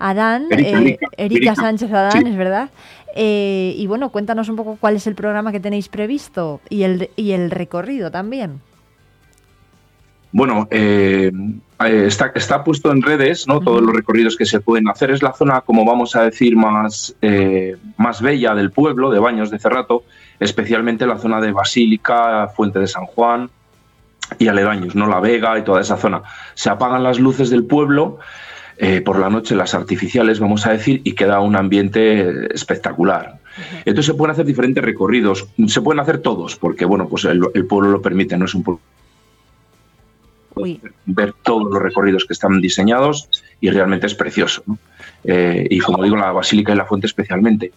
[0.00, 1.54] Adán, Erika, eh, Erika.
[1.54, 2.28] Sánchez Adán, Sí.
[2.28, 2.70] es verdad.
[3.14, 7.10] Eh, y bueno, cuéntanos un poco cuál es el programa que tenéis previsto y el,
[7.16, 8.60] y el recorrido también.
[10.32, 11.32] Bueno, eh,
[11.84, 13.60] eh, está, está puesto en redes, ¿no?
[13.60, 15.10] Todos los recorridos que se pueden hacer.
[15.10, 19.50] Es la zona, como vamos a decir, más, eh, más bella del pueblo, de Baños
[19.50, 20.04] de Cerrato,
[20.38, 23.50] especialmente la zona de Basílica, Fuente de San Juan
[24.38, 25.08] y aledaños, ¿no?
[25.08, 26.22] La Vega y toda esa zona.
[26.54, 28.18] Se apagan las luces del pueblo.
[28.82, 33.38] Eh, por la noche las artificiales, vamos a decir, y queda un ambiente espectacular.
[33.78, 37.66] Entonces se pueden hacer diferentes recorridos, se pueden hacer todos, porque bueno, pues el, el
[37.66, 38.80] pueblo lo permite, no es un pueblo
[41.06, 43.28] ver todos los recorridos que están diseñados
[43.60, 44.62] y realmente es precioso.
[44.66, 44.78] ¿no?
[45.24, 47.72] Eh, y como digo, la Basílica y la Fuente especialmente.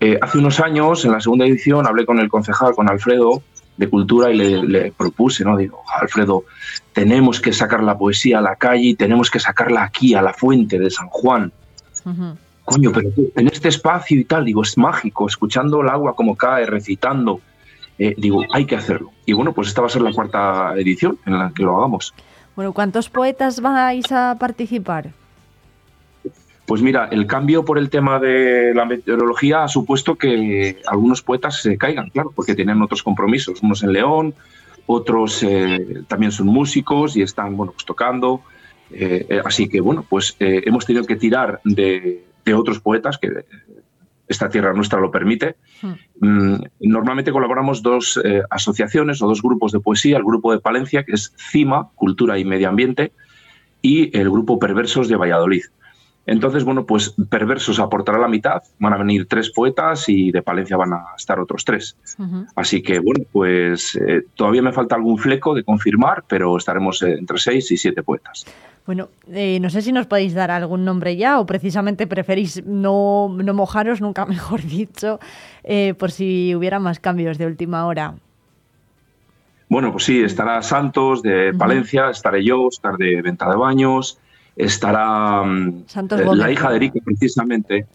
[0.00, 3.42] Eh, hace unos años, en la segunda edición, hablé con el concejal, con Alfredo,
[3.76, 5.56] de Cultura, y le, le propuse, ¿no?
[5.56, 6.44] Digo, Alfredo,
[6.92, 10.32] tenemos que sacar la poesía a la calle y tenemos que sacarla aquí, a la
[10.32, 11.52] Fuente de San Juan.
[12.64, 16.66] Coño, pero en este espacio y tal, digo, es mágico, escuchando el agua como cae,
[16.66, 17.40] recitando.
[17.98, 19.10] Eh, digo, hay que hacerlo.
[19.26, 22.14] Y bueno, pues esta va a ser la cuarta edición en la que lo hagamos.
[22.56, 25.10] Bueno, ¿cuántos poetas vais a participar?
[26.66, 31.60] Pues mira, el cambio por el tema de la meteorología ha supuesto que algunos poetas
[31.60, 33.62] se caigan, claro, porque tienen otros compromisos.
[33.62, 34.34] Unos en León,
[34.86, 38.42] otros eh, también son músicos y están, bueno, pues tocando.
[38.90, 43.18] Eh, eh, así que, bueno, pues eh, hemos tenido que tirar de, de otros poetas
[43.18, 43.30] que
[44.28, 45.56] esta tierra nuestra lo permite.
[46.20, 48.18] Mm, Normalmente colaboramos dos
[48.48, 52.44] asociaciones o dos grupos de poesía, el grupo de Palencia, que es CIMA, Cultura y
[52.44, 53.12] Medio Ambiente,
[53.82, 55.64] y el grupo Perversos de Valladolid.
[56.26, 60.76] Entonces, bueno, pues Perversos aportará la mitad, van a venir tres poetas y de Palencia
[60.76, 61.96] van a estar otros tres.
[62.56, 67.38] Así que, bueno, pues eh, todavía me falta algún fleco de confirmar, pero estaremos entre
[67.38, 68.46] seis y siete poetas.
[68.86, 73.34] Bueno, eh, no sé si nos podéis dar algún nombre ya o precisamente preferís no,
[73.34, 75.20] no mojaros, nunca mejor dicho,
[75.62, 78.14] eh, por si hubiera más cambios de última hora.
[79.68, 84.18] Bueno, pues sí, estará Santos de Palencia, estaré yo, estar de Venta de Baños,
[84.56, 86.38] estará mm, Santos eh, Gómez.
[86.38, 87.86] la hija de Erika, precisamente.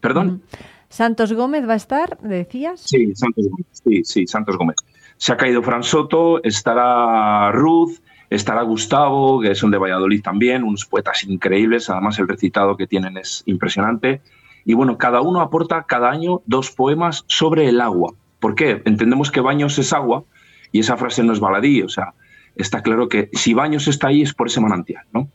[0.00, 0.42] ¿Perdón?
[0.88, 2.80] Santos Gómez va a estar, decías.
[2.80, 3.66] Sí, Santos Gómez.
[3.72, 4.76] Sí, sí, Santos Gómez.
[5.16, 7.98] Se ha caído Fran Soto, estará Ruth,
[8.30, 13.18] estará Gustavo, que son de Valladolid también, unos poetas increíbles, además el recitado que tienen
[13.18, 14.22] es impresionante.
[14.64, 18.14] Y bueno, cada uno aporta cada año dos poemas sobre el agua.
[18.38, 18.82] ¿Por qué?
[18.84, 20.24] Entendemos que Baños es agua
[20.72, 22.14] y esa frase no es baladí, o sea,
[22.56, 25.28] está claro que si Baños está ahí es por ese manantial, ¿no?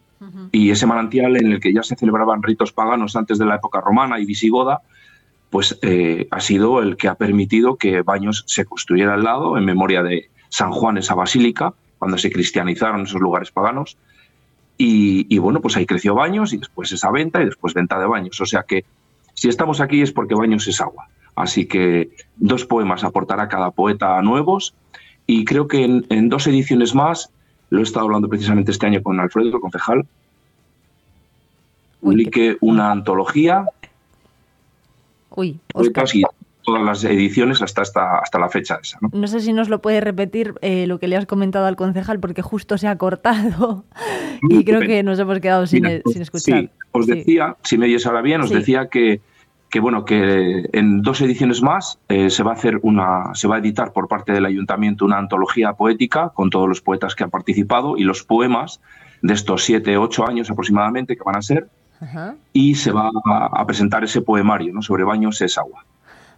[0.52, 3.82] Y ese manantial en el que ya se celebraban ritos paganos antes de la época
[3.82, 4.82] romana y visigoda,
[5.50, 9.66] pues eh, ha sido el que ha permitido que Baños se construyera al lado en
[9.66, 13.98] memoria de San Juan, esa basílica, cuando se cristianizaron esos lugares paganos.
[14.78, 18.42] Y, bueno, pues ahí creció Baños y después esa venta y después venta de Baños.
[18.42, 18.84] O sea que
[19.34, 21.08] si estamos aquí es porque Baños es agua.
[21.36, 24.74] Así que dos poemas aportará cada poeta nuevos
[25.26, 27.32] y creo que en, en dos ediciones más,
[27.70, 30.06] lo he estado hablando precisamente este año con Alfredo, el concejal,
[32.06, 33.66] publique una antología
[35.36, 35.60] Uy,
[36.14, 36.24] y
[36.64, 38.98] todas las ediciones hasta, hasta, hasta la fecha esa.
[39.02, 39.10] ¿no?
[39.14, 42.20] No sé si nos lo puede repetir eh, lo que le has comentado al concejal,
[42.20, 43.84] porque justo se ha cortado
[44.50, 46.60] y creo que nos hemos quedado sin, Mira, pues, sin escuchar.
[46.62, 48.56] Sí, os decía, si me oyes ahora bien, os Sí.
[48.56, 49.22] decía que,
[49.70, 53.58] que bueno, que en dos ediciones más eh, se va a hacer una, se va
[53.58, 57.30] a editar por parte del ayuntamiento una antología poética con todos los poetas que han
[57.30, 58.80] participado y los poemas
[59.22, 61.68] de estos siete, ocho años aproximadamente que van a ser,
[62.02, 62.36] Ajá.
[62.54, 64.82] y se va a, a presentar ese poemario, ¿no?
[64.82, 65.86] Sobre Baños es agua.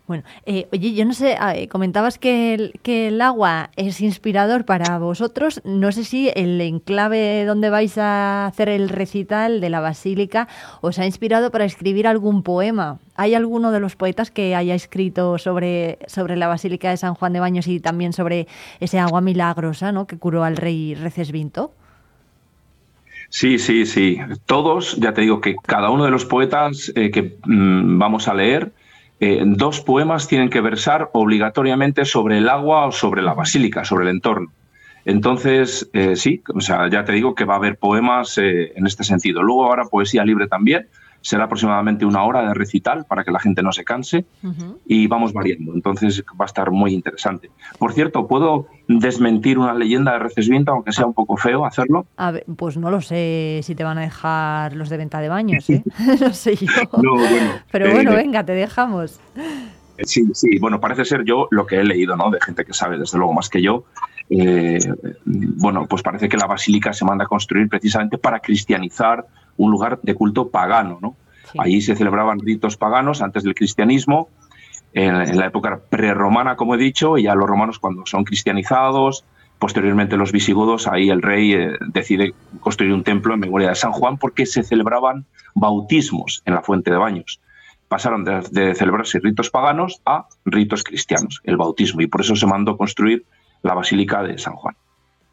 [0.08, 4.00] Bueno, eh, oye, yo no sé, ah, eh, comentabas que el, que el agua es
[4.00, 5.60] inspirador para vosotros.
[5.66, 10.48] No sé si el enclave donde vais a hacer el recital de la Basílica
[10.80, 13.00] os ha inspirado para escribir algún poema.
[13.16, 17.34] ¿Hay alguno de los poetas que haya escrito sobre, sobre la Basílica de San Juan
[17.34, 18.48] de Baños y también sobre
[18.80, 20.08] ese agua milagrosa ¿no?
[20.08, 21.74] que curó al rey Recesvinto?
[23.30, 24.20] Sí, sí, sí.
[24.46, 28.34] Todos, ya te digo que cada uno de los poetas eh, que mm, vamos a
[28.34, 28.72] leer,
[29.20, 34.06] eh, dos poemas tienen que versar obligatoriamente sobre el agua o sobre la basílica, sobre
[34.06, 34.52] el entorno.
[35.06, 38.86] Entonces, eh, sí, o sea, ya te digo que va a haber poemas eh, en
[38.86, 39.42] este sentido.
[39.42, 40.88] Luego ahora poesía libre también.
[41.22, 44.26] Será aproximadamente una hora de recital para que la gente no se canse
[44.86, 45.74] y vamos variando.
[45.74, 47.52] Entonces va a estar muy interesante.
[47.78, 52.06] Por cierto, ¿puedo desmentir una leyenda de Recesviento, aunque sea un poco feo hacerlo?
[52.18, 55.30] A ver, pues no lo sé si te van a dejar los de venta de
[55.30, 55.84] baños, ¿eh?
[56.22, 56.68] no sé yo.
[57.02, 59.20] No, bueno, Pero eh, bueno, venga, te dejamos.
[60.04, 62.30] Sí, sí, bueno, parece ser yo lo que he leído, ¿no?
[62.30, 63.86] De gente que sabe, desde luego, más que yo.
[64.30, 64.80] Eh,
[65.26, 69.26] bueno, pues parece que la basílica se manda a construir precisamente para cristianizar
[69.58, 71.16] un lugar de culto pagano, ¿no?
[71.58, 74.28] Allí se celebraban ritos paganos antes del cristianismo,
[74.94, 79.24] en, en la época prerromana, como he dicho, y ya los romanos cuando son cristianizados,
[79.58, 83.92] posteriormente los visigodos, ahí el rey eh, decide construir un templo en memoria de San
[83.94, 85.26] Juan porque se celebraban
[85.56, 87.40] bautismos en la fuente de baños
[87.88, 92.46] pasaron de, de, celebrarse ritos paganos a ritos cristianos, el bautismo, y por eso se
[92.46, 93.26] mandó construir
[93.64, 94.76] la Basílica de San Juan.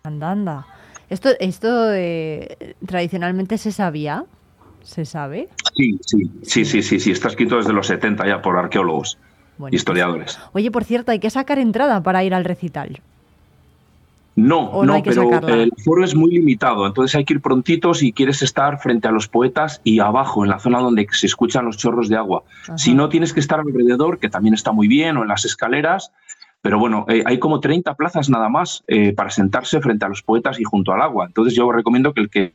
[0.05, 0.67] Anda, anda.
[1.11, 4.25] ¿Esto, esto eh, tradicionalmente se sabía?
[4.83, 5.49] ¿Se sabe?
[5.77, 9.19] Sí, sí, sí, sí, sí, sí, está escrito desde los 70 ya por arqueólogos,
[9.57, 10.39] Bueno, historiadores.
[10.53, 13.01] Oye, por cierto, hay que sacar entrada para ir al recital.
[14.37, 15.63] No, ¿O no pero sacarla?
[15.63, 19.13] el foro es muy limitado, entonces hay que ir prontito si quieres estar frente a
[19.13, 22.43] los poetas y abajo, en la zona donde se escuchan los chorros de agua.
[22.65, 22.77] Ajá.
[22.77, 26.11] Si no, tienes que estar alrededor, que también está muy bien, o en las escaleras,
[26.65, 30.23] pero bueno, eh, hay como 30 plazas nada más eh, para sentarse frente a los
[30.23, 31.27] poetas y junto al agua.
[31.27, 32.55] Entonces yo recomiendo que el que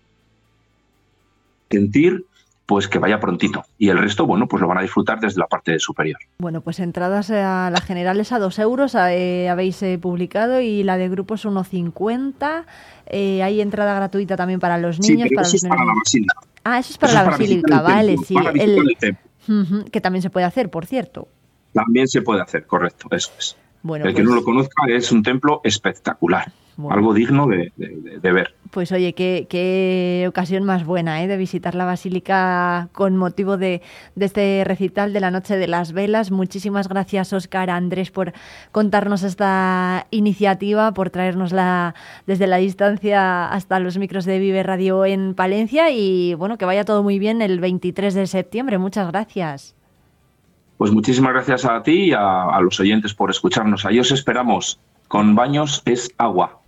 [1.70, 2.26] sentir,
[2.66, 3.64] pues que vaya prontito.
[3.78, 6.18] Y el resto, bueno, pues lo van a disfrutar desde la parte superior.
[6.40, 10.82] Bueno, pues entradas a la general es a 2 euros, eh, habéis eh, publicado, y
[10.82, 12.66] la de grupos 1,50.
[13.06, 15.86] Eh, hay entrada gratuita también para los Sí, niños, pero para eso los es para
[15.86, 16.34] la basílica.
[16.64, 18.36] Ah, eso es para Eso la es basílica, el vale, sí.
[18.56, 19.18] el.
[19.48, 21.28] Ujú, que también se puede hacer, por cierto.
[21.74, 23.56] También se puede hacer, correcto, eso es.
[23.82, 26.96] Bueno, el que pues- no lo conozca es un templo espectacular, Bueno.
[26.96, 28.54] algo digno de, de- de ver.
[28.72, 31.28] Pues oye, qué, qué ocasión más buena ¿eh?
[31.28, 33.82] de visitar la basílica con motivo de,
[34.14, 36.30] de este recital de la Noche de las Velas.
[36.30, 38.32] Muchísimas gracias, Óscar Andrés, por
[38.72, 41.96] contarnos esta iniciativa, por traernosla
[42.28, 46.86] desde la distancia hasta los micros de Vive Radio en Palencia y bueno, que vaya
[46.86, 48.78] todo muy bien el 23 de septiembre.
[48.78, 49.74] Muchas gracias.
[50.80, 53.86] Pues muchísimas gracias a ti y a, los oyentes por escucharnos.
[53.86, 54.80] Ahí os esperamos.
[55.10, 56.62] Con baños es agua.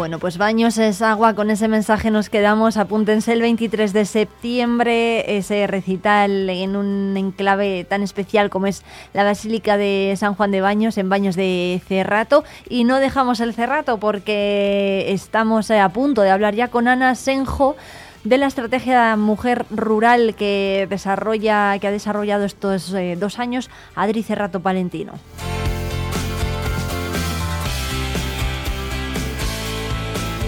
[0.00, 2.78] Bueno, pues baños es agua, con ese mensaje nos quedamos.
[2.78, 8.82] Apúntense el 23 de septiembre, ese recital en un enclave tan especial como es
[9.12, 12.44] la Basílica de San Juan de Baños, en Baños de Cerrato.
[12.66, 17.14] Y no dejamos el Cerrato porque estamos eh, a punto de hablar ya con Ana
[17.14, 17.76] Senjo
[18.24, 24.22] de la estrategia mujer rural que desarrolla, que ha desarrollado estos eh, dos años Adri
[24.22, 25.12] Cerrato Palentino.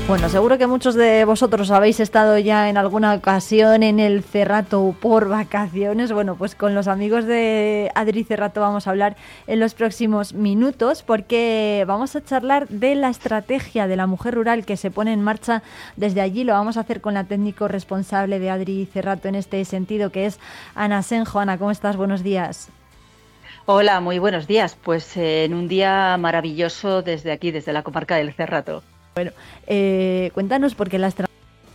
[0.09, 4.95] Bueno, seguro que muchos de vosotros habéis estado ya en alguna ocasión en el Cerrato
[5.01, 6.13] por vacaciones.
[6.13, 9.17] Bueno, pues con los amigos de Adri Cerrato vamos a hablar
[9.47, 14.67] en los próximos minutos porque vamos a charlar de la estrategia de la mujer rural
[14.67, 15.63] que se pone en marcha
[15.97, 16.43] desde allí.
[16.43, 20.27] Lo vamos a hacer con la técnico responsable de Adri Cerrato en este sentido, que
[20.27, 20.41] es
[20.75, 21.39] Ana Senjo.
[21.39, 21.97] Ana, ¿cómo estás?
[21.97, 22.71] Buenos días.
[23.67, 24.77] Hola, muy buenos días.
[24.83, 28.83] Pues eh, en un día maravilloso desde aquí, desde la comarca del Cerrato.
[29.15, 29.33] Bueno,
[29.67, 31.27] eh, cuéntanos porque la, estra-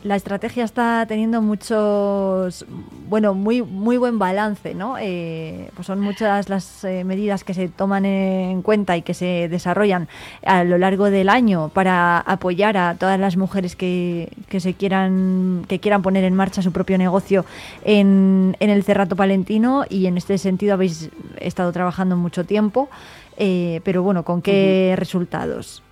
[0.03, 2.65] la estrategia está teniendo muchos,
[3.07, 4.95] bueno, muy muy buen balance, ¿no?
[4.99, 9.49] Eh, pues son muchas las eh, medidas que se toman en cuenta y que se
[9.49, 10.07] desarrollan
[10.45, 15.63] a lo largo del año para apoyar a todas las mujeres que, que se quieran
[15.67, 17.45] que quieran poner en marcha su propio negocio
[17.85, 22.89] en, en el Cerrato Palentino y en este sentido habéis estado trabajando mucho tiempo,
[23.37, 25.83] eh, pero bueno, ¿con qué resultados?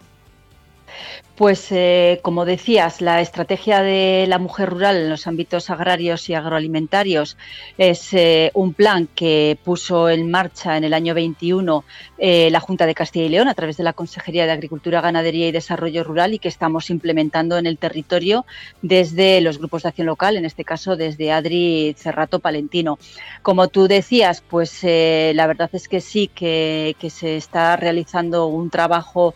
[1.35, 6.33] Pues eh, como decías, la estrategia de la mujer rural en los ámbitos agrarios y
[6.33, 7.35] agroalimentarios
[7.77, 11.83] es eh, un plan que puso en marcha en el año 21
[12.17, 15.49] eh, la Junta de Castilla y León a través de la Consejería de Agricultura, Ganadería
[15.49, 18.45] y Desarrollo Rural y que estamos implementando en el territorio
[18.81, 22.97] desde los grupos de acción local, en este caso desde Adri Cerrato Palentino.
[23.41, 28.69] Como tú decías, pues la verdad es que sí, que, que se está realizando un
[28.69, 29.33] trabajo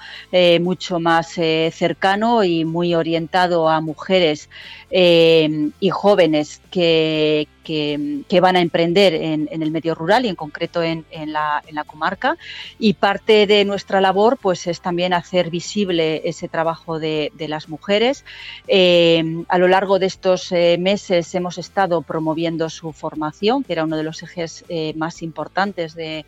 [0.62, 4.48] mucho más eh, cercano y muy orientado a mujeres
[4.92, 10.82] eh, y jóvenes que, que- van a emprender en, el medio rural y en concreto
[10.84, 11.04] en,
[11.34, 12.38] la, comarca.
[12.78, 18.24] Y parte de nuestra labor pues, es también hacer visible ese trabajo de, las mujeres.
[18.68, 23.84] Eh, a lo largo de estos eh, meses hemos estado promoviendo su formación, que era
[23.84, 24.64] uno de los ejes
[24.96, 26.26] más importantes de,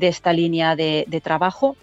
[0.00, 1.76] esta línea de trabajo.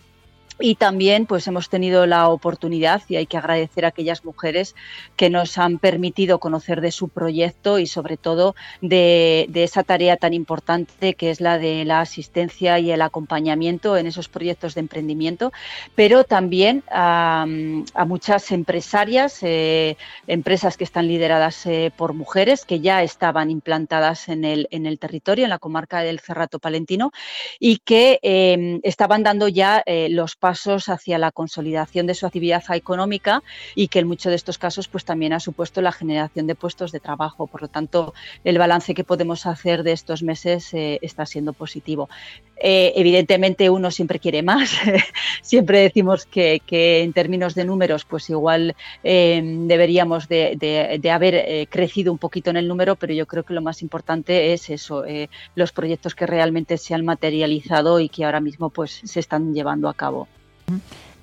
[0.59, 4.75] Y también pues hemos tenido la oportunidad y hay que agradecer a aquellas mujeres
[5.15, 10.34] que nos han permitido conocer de su proyecto y sobre todo de, esa tarea tan
[10.34, 15.51] importante que es la de la asistencia y el acompañamiento en esos proyectos de emprendimiento,
[15.95, 17.45] pero también a,
[18.05, 19.97] muchas empresarias, eh,
[20.27, 24.99] empresas que están lideradas eh, por mujeres que ya estaban implantadas en el, en el
[24.99, 27.11] territorio, en la comarca del Cerrato Palentino
[27.59, 33.41] y que eh, estaban dando ya los pasos hacia la consolidación de su actividad económica
[33.76, 36.91] y que en muchos de estos casos pues también ha supuesto la generación de puestos
[36.91, 37.48] de trabajo.
[37.48, 38.14] Por lo tanto,
[38.44, 42.10] el balance que podemos hacer de estos meses eh, está siendo positivo.
[42.57, 44.71] Eh, evidentemente uno siempre quiere más,
[45.41, 46.61] siempre decimos que,
[47.01, 52.19] en términos de números pues igual eh, deberíamos de, de- de haber eh, crecido un
[52.19, 55.71] poquito en el número, pero yo creo que lo más importante es eso, eh, los
[55.71, 59.93] proyectos que realmente se han materializado y que ahora mismo pues se están llevando a
[59.93, 60.27] cabo.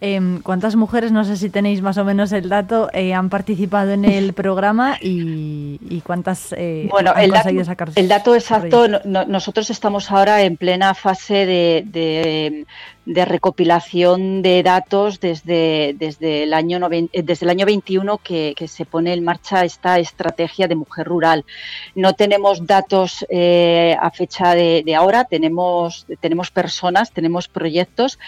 [0.03, 3.91] Em, ¿Cuántas mujeres, no sé si tenéis más o menos el dato, eh, han participado
[3.93, 8.35] en el programa y, y cuántas eh, Bueno, han el dato, conseguido sacar el dato
[8.35, 12.67] exacto, no- nosotros estamos ahora en plena fase de, de-
[13.07, 18.55] de recopilación de datos desde, desde, el, año noven- eh, desde el año 21 que,
[18.57, 21.45] que se pone en marcha esta estrategia de mujer rural.
[21.95, 28.19] No tenemos datos eh, a fecha de, de ahora, tenemos, tenemos personas, tenemos proyectos,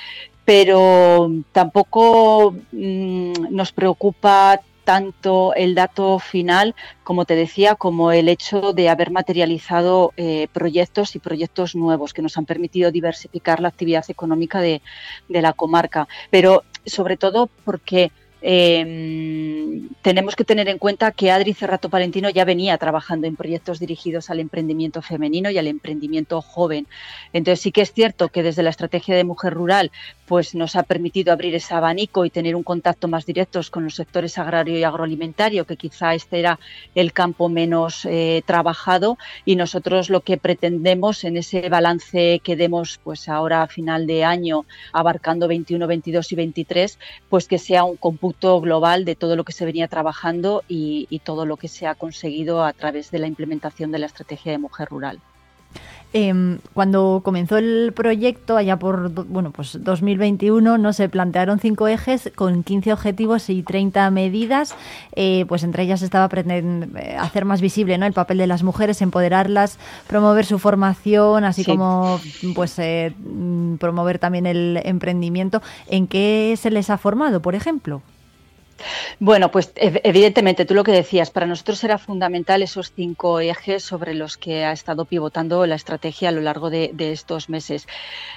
[0.44, 6.74] pero tampoco mm, nos preocupa tanto el dato final,
[7.04, 12.22] como te decía, como el hecho de haber materializado eh, proyectos y proyectos nuevos que
[12.22, 14.82] nos han permitido diversificar la actividad económica de,
[15.28, 16.08] de la comarca.
[16.30, 18.10] Pero sobre todo porque
[18.42, 23.78] eh, tenemos que tener en cuenta que Adri Cerrato Palentino ya venía trabajando en proyectos
[23.78, 26.86] dirigidos al emprendimiento femenino y al emprendimiento joven.
[27.32, 29.92] Entonces sí que es cierto que desde la estrategia de mujer rural
[30.26, 33.94] pues nos ha permitido abrir ese abanico y tener un contacto más directo con los
[33.94, 36.58] sectores agrario y agroalimentario, que quizá este era
[36.94, 42.98] el campo menos eh, trabajado y nosotros lo que pretendemos en ese balance que demos
[43.04, 46.98] pues ahora a final de año abarcando 21, 22 y 23,
[47.28, 47.96] pues que sea un
[48.40, 51.94] global de todo lo que se venía trabajando y, y todo lo que se ha
[51.94, 55.20] conseguido a través de la implementación de la estrategia de mujer rural.
[56.14, 62.30] Eh, cuando comenzó el proyecto, allá por bueno, pues 2021, no se plantearon cinco ejes
[62.34, 64.74] con 15 objetivos y 30 medidas.
[65.16, 68.04] Eh, pues entre ellas estaba eh, hacer más visible ¿no?
[68.04, 71.70] el papel de las mujeres, empoderarlas, promover su formación, así Sí.
[71.70, 72.20] como
[72.54, 75.62] pues eh, mm, promover también el emprendimiento.
[75.88, 78.02] ¿En qué se les ha formado, por ejemplo?
[79.20, 83.82] Bueno, pues ev- evidentemente, tú lo que decías, para nosotros era fundamental esos cinco ejes
[83.84, 87.86] sobre los que ha estado pivotando la estrategia a lo largo de, estos meses.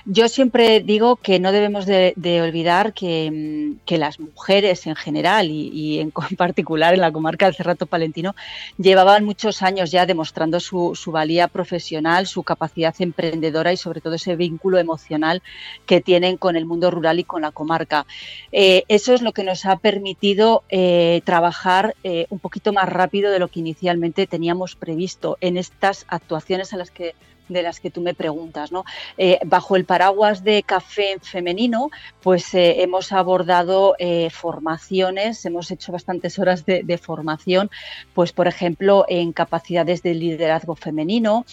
[0.05, 5.49] Yo siempre digo que no debemos de, olvidar que, mm, que las mujeres en general
[5.49, 8.35] y, en particular en la comarca del Cerrato Palentino
[8.77, 14.15] llevaban muchos años ya demostrando su, su valía profesional, su capacidad emprendedora y sobre todo
[14.15, 15.41] ese vínculo emocional
[15.85, 18.05] que tienen con el mundo rural y con la comarca.
[18.51, 20.24] Eh, eso es lo que nos ha permitido
[20.69, 25.37] eh, trabajar eh, un poquito más rápido de lo que inicialmente teníamos previsto.
[25.41, 27.13] En estas actuaciones a las que
[27.49, 28.85] de las que tú me preguntas, ¿no?
[29.17, 31.89] Eh, bajo el paraguas de café en femenino,
[32.21, 37.69] pues eh, hemos abordado eh, formaciones, hemos hecho bastantes horas de, formación,
[38.13, 41.45] pues por ejemplo en capacidades de liderazgo femenino,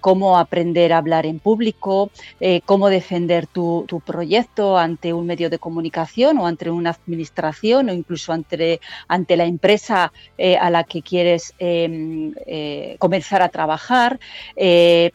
[0.00, 2.10] cómo aprender a hablar en público,
[2.64, 8.32] cómo defender tu, proyecto ante un medio de comunicación o ante una administración o incluso
[8.32, 11.54] ante, ante la empresa a la que quieres
[12.54, 14.20] eh, comenzar a trabajar.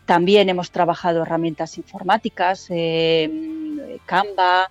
[0.05, 4.69] También hemos trabajado herramientas informáticas, eh, Canva.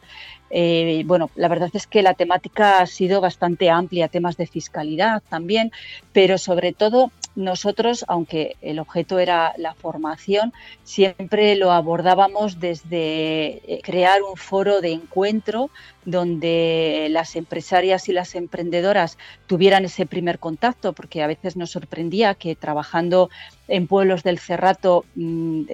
[0.51, 5.23] eh, bueno, la verdad es que la temática ha sido bastante amplia, temas de fiscalidad
[5.29, 5.73] también,
[6.13, 10.53] pero sobre todo nosotros, aunque el objeto era la formación,
[10.83, 15.71] siempre lo abordábamos desde eh, crear un foro de encuentro
[16.05, 22.35] donde las empresarias y las emprendedoras tuvieran ese primer contacto, porque a veces nos sorprendía
[22.35, 23.29] que trabajando
[23.69, 25.65] en pueblos del Cerrato mm,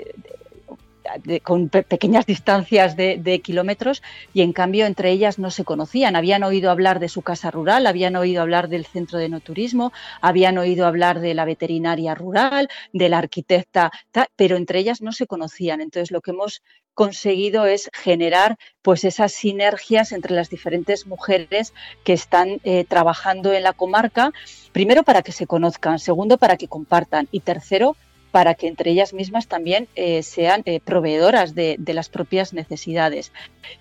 [1.43, 4.03] con pe- pequeñas distancias de, kilómetros
[4.35, 6.17] y en cambio entre ellas no se conocían.
[6.17, 9.93] Habían oído hablar de su casa rural, habían oído hablar del centro de no turismo,
[10.21, 15.13] habían oído hablar de la veterinaria rural, de la arquitecta, ta- pero entre ellas no
[15.13, 15.81] se conocían.
[15.81, 16.63] Entonces lo que hemos
[16.95, 21.73] conseguido es generar pues esas sinergias entre las diferentes mujeres
[22.05, 24.33] que están eh, trabajando en la comarca,
[24.73, 27.97] primero para que se conozcan, segundo para que compartan y tercero
[28.33, 33.31] para que entre ellas mismas también eh, sean eh, proveedoras de, las propias necesidades.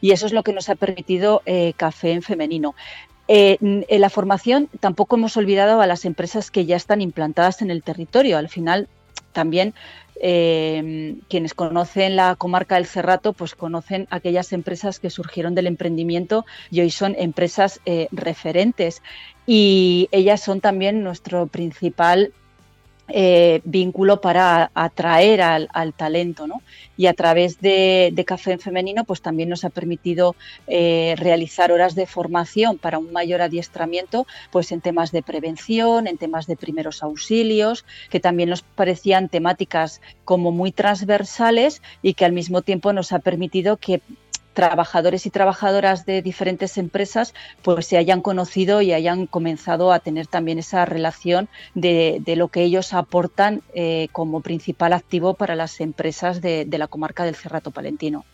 [0.02, 2.76] Y eso es lo que nos ha permitido eh, Café en Femenino.
[3.34, 7.82] En la formación tampoco hemos olvidado a las empresas que ya están implantadas en el
[7.82, 8.38] territorio.
[8.38, 8.90] Al final
[9.32, 9.74] también
[10.20, 16.46] eh, quienes conocen la comarca del Cerrato, pues conocen aquellas empresas que surgieron del emprendimiento
[16.72, 17.80] y hoy son empresas
[18.12, 19.02] referentes.
[19.48, 22.34] Y ellas son también nuestro principal
[23.08, 26.62] eh, vínculo para atraer al, al talento, ¿no?
[26.96, 30.36] Y a través de, de Café en Femenino, pues también nos ha permitido
[30.68, 36.18] eh, realizar horas de formación para un mayor adiestramiento, pues en temas de prevención, en
[36.18, 42.34] temas de primeros auxilios, que también nos parecían temáticas como muy transversales y que al
[42.34, 44.02] mismo tiempo nos ha permitido que
[44.54, 50.28] trabajadores y trabajadoras de diferentes empresas pues se hayan conocido y hayan comenzado a tener
[50.28, 56.42] también esa relación de, lo que ellos aportan eh, como principal activo para las empresas
[56.42, 58.26] de la comarca del Cerrato Palentino.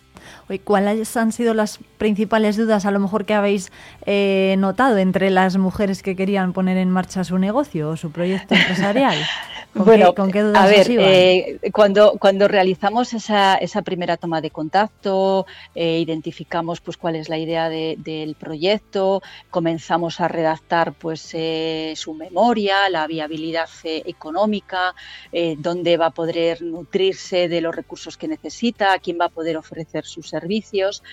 [0.63, 3.71] ¿Cuáles han sido las principales dudas a lo mejor que habéis
[4.05, 8.55] eh, notado entre las mujeres que querían poner en marcha su negocio o su proyecto
[8.55, 9.17] empresarial?
[9.73, 14.17] ¿Con bueno, qué, con qué dudas a ver, eh, cuando, cuando realizamos esa, esa primera
[14.17, 15.45] toma de contacto,
[15.75, 19.21] eh, identificamos pues cuál es la idea de- del proyecto,
[19.51, 21.35] comenzamos a redactar pues
[21.95, 24.95] su memoria, la viabilidad económica,
[25.57, 30.05] dónde va a poder nutrirse de los recursos que necesita, quién va a poder ofrecer
[30.07, 31.03] sus servicios.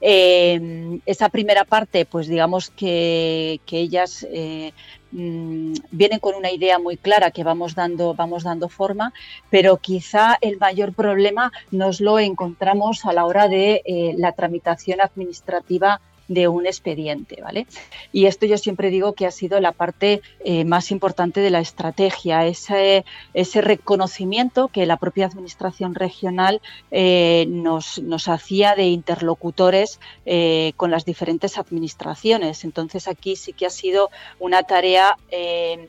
[0.00, 4.72] Eh, esa primera parte, pues digamos que, que ellas eh,
[5.12, 9.12] mm, vienen con una idea muy clara que vamos dando, vamos dando forma,
[9.50, 15.00] pero quizá el mayor problema nos lo encontramos a la hora de eh, la tramitación
[15.00, 16.00] administrativa
[16.30, 17.66] de un expediente, ¿vale?
[18.12, 21.58] Y esto yo siempre digo que ha sido la parte eh, más importante de la
[21.58, 23.04] estrategia, ese,
[23.34, 26.62] ese reconocimiento que la propia administración regional
[26.92, 32.62] eh, nos, nos hacía de interlocutores eh, con las diferentes administraciones.
[32.62, 35.16] Entonces aquí sí que ha sido una tarea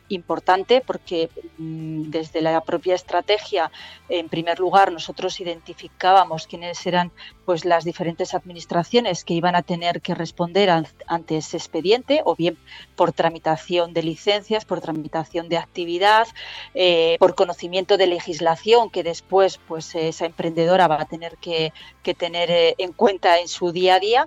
[0.08, 1.28] importante porque
[1.58, 3.70] mm, desde la propia estrategia,
[4.08, 7.12] en primer lugar, nosotros identificábamos quiénes eran
[7.44, 10.31] pues las diferentes administraciones que iban a tener que responder
[10.70, 12.58] an- ante ese expediente, o bien
[12.96, 16.26] por tramitación de licencias, por tramitación de actividad,
[16.74, 21.72] eh, por conocimiento de legislación que después pues esa emprendedora va a tener que,
[22.02, 24.26] que tener eh, en cuenta en su día a día.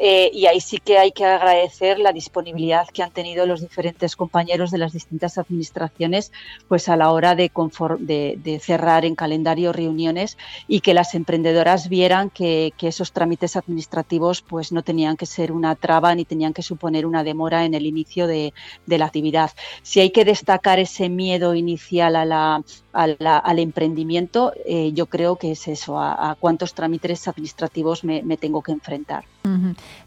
[0.00, 4.14] Eh, y ahí sí que hay que agradecer la disponibilidad que han tenido los diferentes
[4.14, 6.30] compañeros de las distintas administraciones
[6.68, 7.50] pues a la hora de,
[7.98, 10.38] de, cerrar en calendario reuniones
[10.68, 15.74] y que las emprendedoras vieran que, esos trámites administrativos pues no tenían que ser una
[15.74, 18.54] traba ni tenían que suponer una demora en el inicio de,
[18.86, 19.50] la actividad.
[19.82, 25.52] Si hay que destacar ese miedo inicial a la, al emprendimiento, eh, yo creo que
[25.52, 29.24] es eso, a, cuántos trámites administrativos me tengo que enfrentar.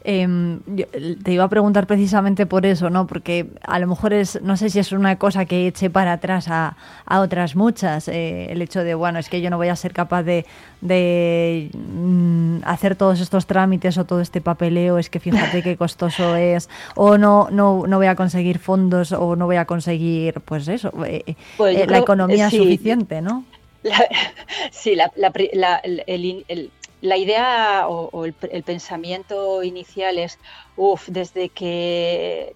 [0.03, 0.85] Em, yo
[1.23, 3.05] te iba a preguntar precisamente por eso, ¿no?
[3.07, 6.47] Porque a lo mejor es, no sé si es una cosa que eche para atrás
[6.49, 9.75] a, a otras muchas, eh, el hecho de, bueno, es que yo no voy a
[9.75, 10.45] ser capaz de,
[10.81, 16.35] de, mm, hacer todos estos trámites o todo este papeleo, es que fíjate qué costoso
[16.35, 20.67] es, o no, no, no voy a conseguir fondos o no voy a conseguir, pues
[20.67, 22.57] eso, eh, Pues eh, la creo- economía sí.
[22.57, 23.43] suficiente, ¿no?
[23.83, 23.97] La-
[24.71, 26.71] sí, la, la la- el-
[27.01, 30.37] la idea o, el pensamiento inicial es,
[30.77, 32.55] uff, desde que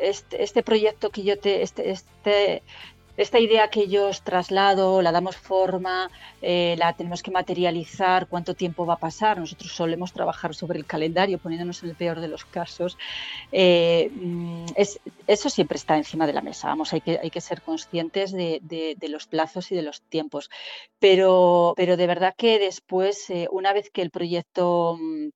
[0.00, 2.62] este, este proyecto que yo te, este, este,
[3.16, 6.10] esta idea que yo os traslado, la damos forma,
[6.40, 9.38] eh, la tenemos que materializar, cuánto tiempo va a pasar.
[9.38, 12.96] Nosotros solemos trabajar sobre el calendario, poniéndonos en el peor de los casos.
[13.52, 16.68] Eh, mm, es- eso siempre está encima de la mesa.
[16.68, 20.02] Vamos, hay que, hay que ser conscientes de, de- de los plazos y de los
[20.02, 20.50] tiempos.
[20.98, 25.28] Pero, pero de verdad que después, eh, una vez que el proyecto mm,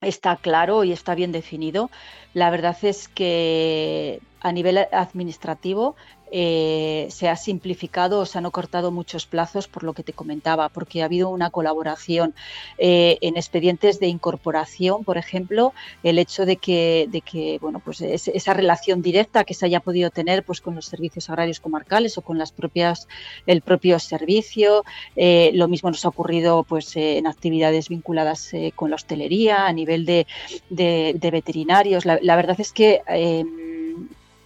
[0.00, 1.90] está claro y está bien definido,
[2.32, 5.96] la verdad es que a nivel administrativo
[6.32, 10.68] eh, se ha simplificado o se han acortado muchos plazos por lo que te comentaba,
[10.68, 12.34] porque ha habido una colaboración
[12.78, 15.72] eh, en expedientes de incorporación, por ejemplo,
[16.02, 19.80] el hecho de que, de que bueno, pues es- esa relación directa que se haya
[19.80, 23.08] podido tener pues, con los servicios agrarios comarcales o con las propias,
[23.46, 24.84] el propio servicio.
[25.16, 30.04] Eh, lo mismo nos ha ocurrido pues, en actividades vinculadas con la hostelería, a nivel
[30.06, 30.26] de,
[30.70, 32.04] de- veterinarios.
[32.06, 33.44] La, verdad es que eh,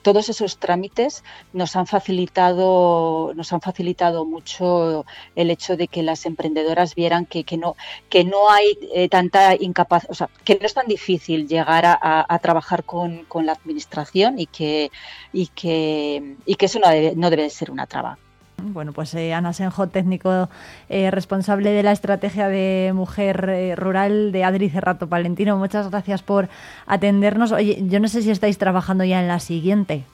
[0.02, 1.22] todos esos trámites
[1.52, 5.04] nos han facilitado, nos han facilitado mucho
[5.36, 7.76] el hecho de que las emprendedoras vieran que, que no,
[8.08, 11.98] que no hay eh, tanta incapacidad, o sea, que no es tan difícil llegar a,
[12.28, 14.90] a- trabajar con, con la administración y que,
[15.32, 18.18] y que, y que eso no debe, no debe ser una traba.
[18.64, 20.48] Bueno, pues eh, Ana Senjo, técnico
[20.88, 26.22] eh, responsable de la estrategia de mujer eh, rural de Adri Cerrato Palentino, muchas gracias
[26.22, 26.48] por
[26.86, 27.50] atendernos.
[27.50, 30.04] Oye, yo no sé si estáis trabajando ya en la siguiente.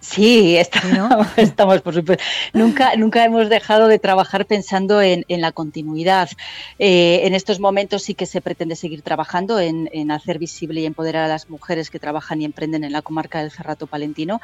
[0.00, 2.22] Sí, estamos, estamos, por supuesto.
[2.52, 6.30] Nunca, nunca hemos dejado de trabajar pensando en, en la continuidad.
[6.78, 10.86] Eh, en estos momentos sí que se pretende seguir trabajando en, en hacer visible y
[10.86, 14.40] empoderar a las mujeres que trabajan y emprenden en la comarca del Cerrato Palentino.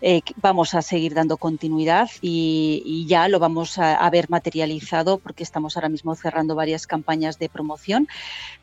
[0.00, 5.18] Eh, vamos a seguir dando continuidad y, y ya lo vamos a, a ver materializado
[5.18, 8.08] porque estamos ahora mismo cerrando varias campañas de promoción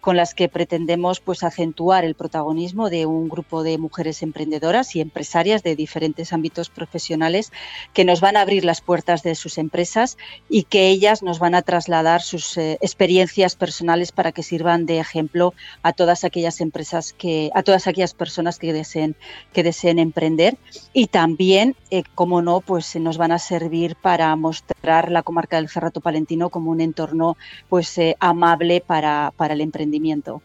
[0.02, 5.00] con las que pretendemos pues acentuar el protagonismo de un grupo de mujeres emprendedoras y
[5.00, 7.52] empresarias de diferentes ámbitos profesionales
[7.94, 10.18] que nos van a abrir las puertas de sus empresas
[10.50, 15.00] y que ellas nos van a trasladar sus eh, experiencias personales para que sirvan de
[15.00, 15.54] ejemplo
[15.84, 19.16] a todas aquellas empresas que a todas aquellas personas que deseen
[19.54, 20.58] que deseen emprender
[20.94, 25.70] y también eh, como no pues nos van a servir para mostrar la comarca del
[25.70, 27.38] Cerrato Palentino como un entorno
[27.70, 30.42] pues eh, amable para, para el emprendimiento.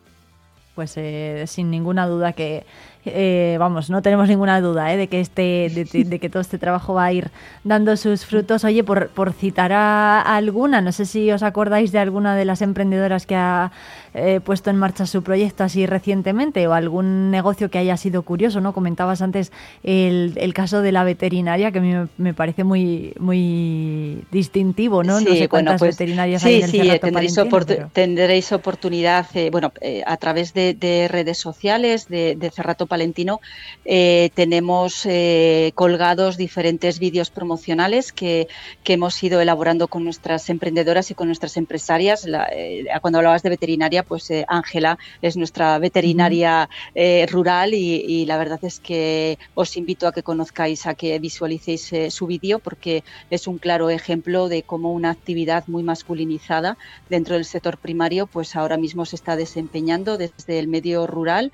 [0.75, 2.65] Pues eh, sin ninguna duda que
[3.15, 4.97] eh, vamos, no tenemos ninguna duda ¿eh?
[4.97, 7.31] de, que este, de, que todo este trabajo va a ir
[7.65, 8.65] dando sus frutos.
[8.65, 12.63] Oye, por, por citar a alguna, no sé si os acordáis de alguna de las
[12.63, 13.73] emprendedoras que ha
[14.15, 18.61] eh, puesto en marcha su proyecto así recientemente o algún negocio que haya sido curioso,
[18.61, 18.73] ¿no?
[18.73, 19.53] Comentabas antes
[19.83, 25.03] el, el caso de la veterinaria, que a mí me, me parece muy, muy distintivo,
[25.05, 25.19] ¿no?
[25.19, 27.91] Sí, no sé cuántas bueno, pues, veterinarias sí, hay en sí, tendréis, Palentino, opor- pero-
[27.93, 33.41] tendréis oportunidad, eh, bueno, eh, a través de, de redes sociales de, de Cerrato Palentino
[33.85, 35.07] eh, tenemos
[35.75, 38.49] colgados diferentes vídeos promocionales que,
[38.85, 42.25] que hemos ido elaborando con nuestras emprendedoras y con nuestras empresarias.
[42.25, 42.49] La-
[43.01, 48.39] cuando hablabas de veterinaria, pues eh, Ángela es nuestra veterinaria eh, rural y, y la
[48.39, 53.05] verdad es que os invito a que conozcáis, a que visualicéis eh, su vídeo porque
[53.31, 56.77] es un claro ejemplo de cómo una actividad muy masculinizada
[57.09, 61.53] dentro del sector primario, pues ahora mismo se está desempeñando desde el medio rural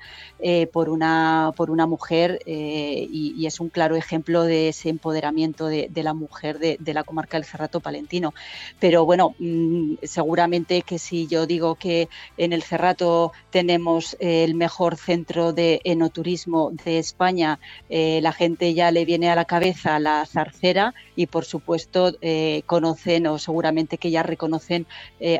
[0.71, 5.87] por, una, por una mujer y, y es un claro ejemplo de ese empoderamiento de,
[5.89, 8.33] de la mujer de, de la comarca del Cerrato Palentino.
[8.79, 14.55] Pero bueno, mm, seguramente que si yo digo que en el Cerrato tenemos eh, el
[14.55, 17.59] mejor centro de enoturismo de España,
[17.89, 22.63] eh, la gente ya le viene a la cabeza la zarcera y por supuesto eh,
[22.65, 24.85] conocen o seguramente que ya reconocen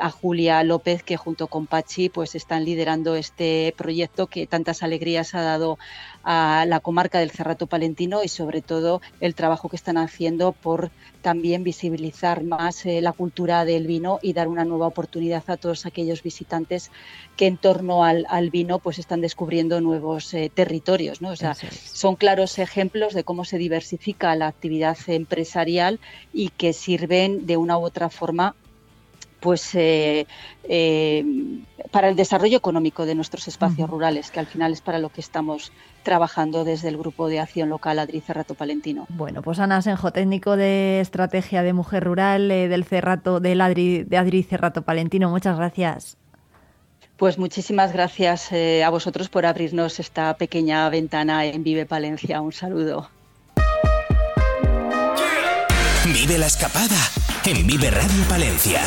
[0.02, 5.36] a Julia López que junto con Pachi pues están liderando este proyecto que tantas alegrías
[5.36, 5.78] ha dado
[6.26, 10.90] a la comarca del Cerrato Palentino y sobre todo el trabajo que están haciendo por
[11.22, 15.86] también visibilizar más eh, la cultura del vino y dar una nueva oportunidad a todos
[15.86, 16.92] aquellos visitantes
[17.38, 21.22] que en torno al, al vino pues están descubriendo nuevos eh, territorios.
[21.22, 21.30] ¿no?
[21.30, 26.00] O sea, son claros ejemplos de cómo se diversifica la actividad empresarial
[26.34, 28.56] y que sirven de una u otra forma
[29.46, 30.26] pues eh,
[30.64, 31.24] eh,
[31.92, 35.22] para el desarrollo económico de nuestros espacios rurales, que al final es para lo que
[35.22, 39.06] estamos trabajando desde el grupo de acción local Adri Cerrato Palentino.
[39.10, 44.04] Bueno, pues Ana Senjo, técnico de estrategia de mujer rural eh, del Cerrato, del Adri,
[44.04, 46.18] de Adri Cerrato Palentino, muchas gracias.
[47.16, 52.42] Pues muchísimas gracias eh, a vosotros por abrirnos esta pequeña ventana en Vive Palencia.
[52.42, 53.11] Un saludo.
[56.03, 56.98] Vive la escapada
[57.45, 58.82] en Vive Radio Palencia.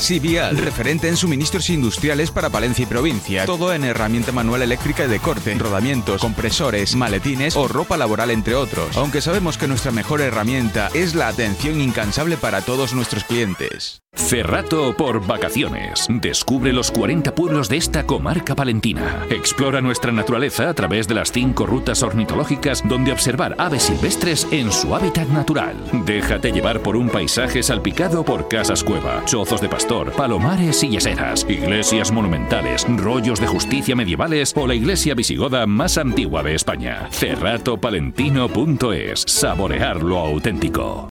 [0.00, 3.44] Sibial, referente en suministros industriales para Palencia y provincia.
[3.44, 8.54] Todo en herramienta manual eléctrica y de corte, rodamientos, compresores, maletines o ropa laboral, entre
[8.54, 8.96] otros.
[8.96, 14.02] Aunque sabemos que nuestra mejor herramienta es la atención incansable para todos nuestros clientes.
[14.12, 16.06] Cerrato por vacaciones.
[16.08, 19.24] Descubre los 40 pueblos de esta comarca palentina.
[19.30, 24.72] Explora nuestra naturaleza a través de las 5 rutas ornitológicas donde observar aves silvestres en
[24.72, 25.76] su hábitat natural.
[26.04, 31.44] Déjate llevar por un paisaje salpicado por casas cueva, chozos de pastor, palomares y yeseras,
[31.48, 37.08] iglesias monumentales, rollos de justicia medievales o la iglesia visigoda más antigua de España.
[37.10, 39.24] Cerratopalentino.es.
[39.26, 41.10] Saborear lo auténtico.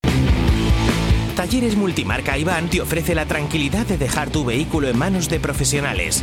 [1.35, 6.21] Talleres Multimarca Iván te ofrece la tranquilidad de dejar tu vehículo en manos de profesionales.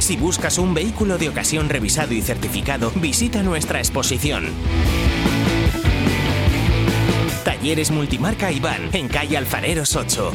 [0.00, 4.46] Si buscas un vehículo de ocasión revisado y certificado, visita nuestra exposición.
[7.44, 10.32] Talleres Multimarca Iván, en calle Alfareros 8.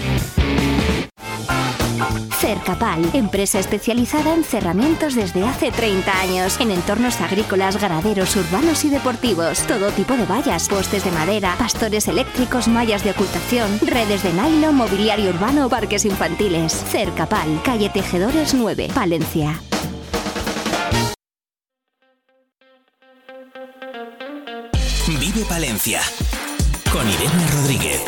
[2.40, 8.90] Cercapal, empresa especializada en cerramientos desde hace 30 años, en entornos agrícolas, ganaderos, urbanos y
[8.90, 9.60] deportivos.
[9.62, 14.76] Todo tipo de vallas, postes de madera, pastores eléctricos, mallas de ocultación, redes de nylon,
[14.76, 16.74] mobiliario urbano, parques infantiles.
[16.74, 19.60] Cercapal, calle Tejedores 9, Palencia.
[25.20, 26.02] Vive Palencia
[26.96, 28.02] con Irene Rodríguez.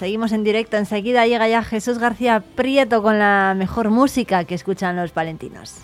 [0.00, 4.96] Seguimos en directo, enseguida llega ya Jesús García Prieto con la mejor música que escuchan
[4.96, 5.76] los palentinos.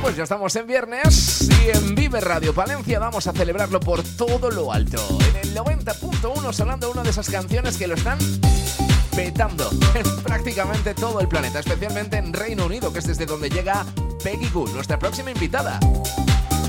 [0.00, 4.50] Pues ya estamos en viernes y en Vive Radio Palencia vamos a celebrarlo por todo
[4.50, 5.00] lo alto.
[5.28, 8.18] En el 90.1 sonando una de esas canciones que lo están
[9.14, 13.84] petando en prácticamente todo el planeta, especialmente en Reino Unido, que es desde donde llega
[14.22, 15.78] Peggy Goo, nuestra próxima invitada.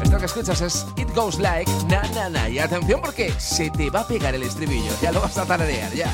[0.03, 2.49] Esto que escuchas es It Goes Like Na Na Na.
[2.49, 4.91] Y atención porque se te va a pegar el estribillo.
[5.01, 6.11] Ya lo vas a tararear, ya.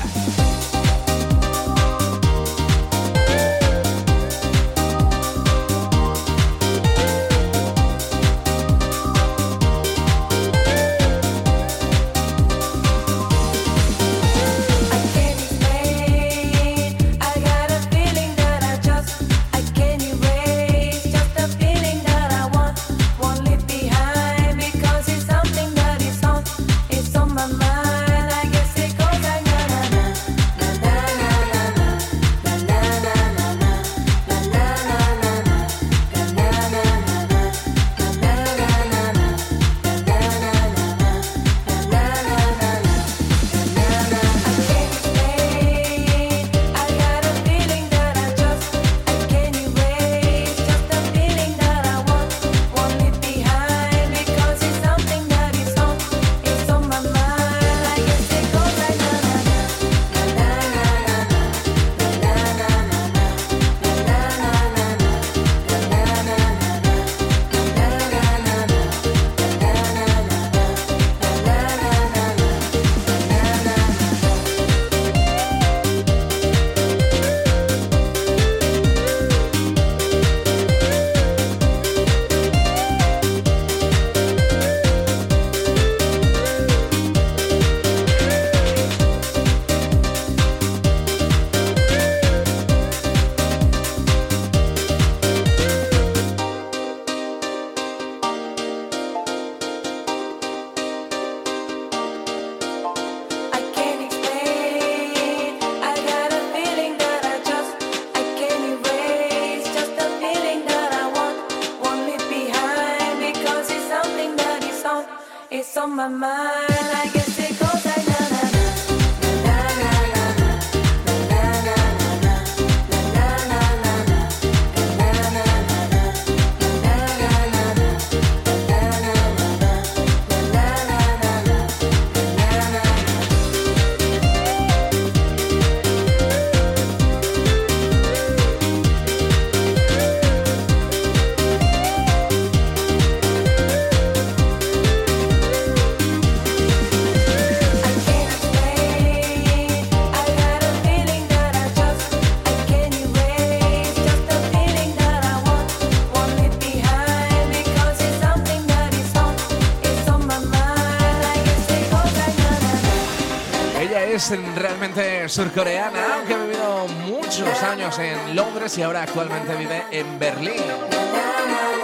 [165.28, 170.62] Surcoreana, aunque ha vivido muchos años en Londres y ahora actualmente vive en Berlín.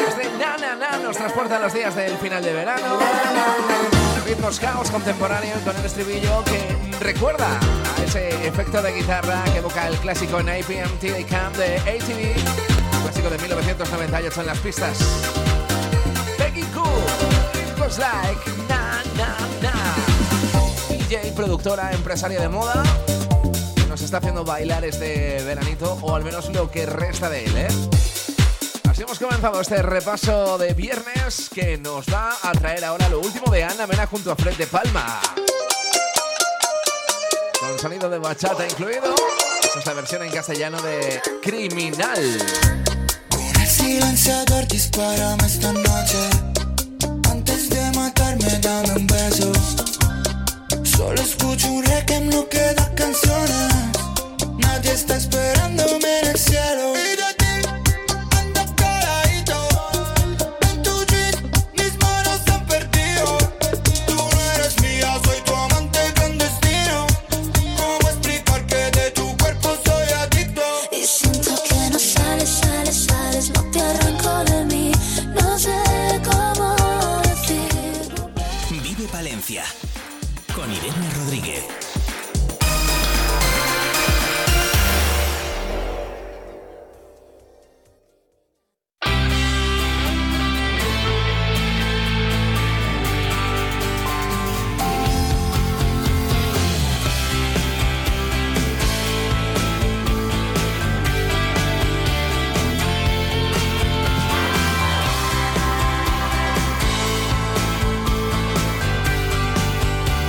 [0.08, 2.98] Este Na Na Na nos transporta a los días del final de verano.
[4.24, 9.88] Ritmos caos contemporáneo con el estribillo que recuerda a ese efecto de guitarra que evoca
[9.88, 12.34] el clásico en APM TV Camp de ATV,
[13.02, 14.98] clásico de 1998 en las pistas.
[16.38, 16.84] Peggy Cool,
[17.68, 19.34] It was like Na Na.
[20.88, 22.82] DJ, productora, empresaria de moda,
[24.14, 27.68] está haciendo bailar este veranito, o al menos lo que resta de él, ¿eh?
[28.88, 33.50] Así hemos comenzado este repaso de viernes que nos va a traer ahora lo último
[33.50, 35.20] de Ana Mena junto a Fred de Palma.
[37.58, 39.16] Con sonido de bachata incluido.
[39.76, 42.38] Esta versión en castellano de Criminal.
[43.30, 44.68] Con el silenciador
[45.72, 46.33] noche.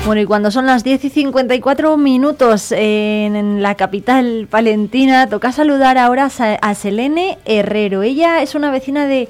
[0.06, 5.98] Bueno, y cuando son las 10 y 54 minutos en, la capital palentina, toca saludar
[5.98, 6.30] ahora
[6.62, 8.04] a Selene Herrero.
[8.04, 9.28] Ella es una vecina de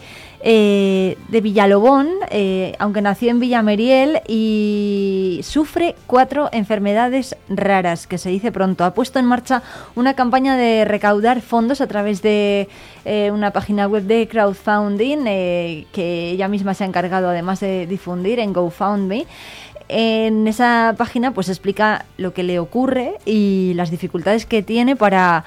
[0.48, 8.30] eh, de Villalobón, eh, aunque nació en Villameriel y sufre cuatro enfermedades raras, que se
[8.30, 8.84] dice pronto.
[8.84, 9.64] Ha puesto en marcha
[9.96, 12.70] una campaña de recaudar fondos a través de
[13.06, 15.24] eh, una página web de crowdfunding
[15.92, 19.26] que ella misma se ha encargado además de difundir en GoFundMe.
[19.88, 25.46] En esa página pues explica lo que le ocurre y las dificultades que tiene para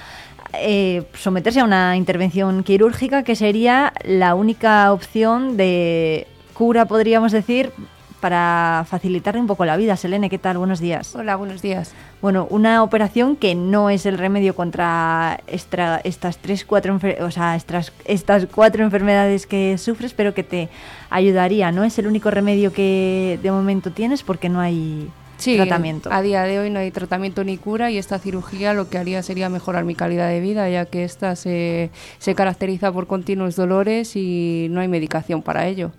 [0.54, 7.72] eh, someterse a una intervención quirúrgica que sería la única opción de cura, podríamos decir,
[8.20, 9.96] para facilitarle un poco la vida.
[9.96, 10.58] Selene, ¿qué tal?
[10.58, 11.14] Buenos días.
[11.14, 11.92] Hola, buenos días.
[12.20, 17.92] Bueno, una operación que no es el remedio contra estas tres, cuatro, o sea, estas,
[18.04, 20.68] estas cuatro enfermedades que sufres, pero que te
[21.10, 21.70] ayudaría.
[21.72, 26.12] No es el único remedio que de momento tienes porque no hay sí, tratamiento.
[26.12, 29.22] A día de hoy no hay tratamiento ni cura y esta cirugía lo que haría
[29.22, 34.16] sería mejorar mi calidad de vida, ya que esta se, se caracteriza por continuos dolores
[34.16, 35.92] y no hay medicación para ello.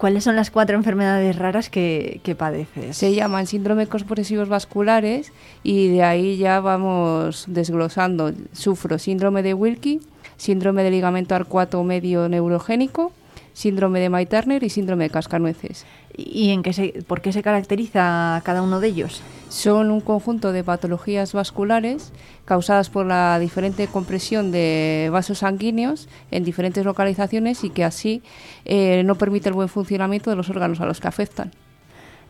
[0.00, 2.96] ¿Cuáles son las cuatro enfermedades raras que, padeces?
[2.96, 5.30] Se llaman síndrome compresivos vasculares
[5.62, 8.32] y de ahí ya vamos desglosando.
[8.54, 10.00] Sufro síndrome de Wilkie,
[10.38, 13.12] síndrome de ligamento arcuato medio neurogénico,
[13.60, 15.84] síndrome de May-Turner y síndrome de cascanueces.
[16.16, 19.22] ¿Y en qué se, por qué se caracteriza cada uno de ellos?
[19.48, 22.12] Son un conjunto de patologías vasculares
[22.44, 28.22] causadas por la diferente compresión de vasos sanguíneos en diferentes localizaciones y que así
[28.64, 31.50] eh, no permite el buen funcionamiento de los órganos a los que afectan.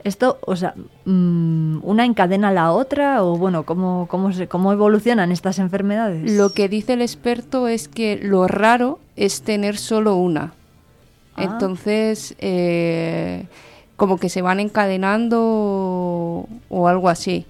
[0.02, 4.72] Esto, o sea, mm, ¿una encadena a la otra o bueno, ¿cómo, cómo, se, cómo
[4.72, 6.32] evolucionan estas enfermedades?
[6.32, 10.54] Lo que dice el experto es que lo raro es tener solo una.
[11.36, 11.44] Ah.
[11.44, 13.46] Entonces, eh,
[13.96, 17.46] como que se van encadenando o, algo así.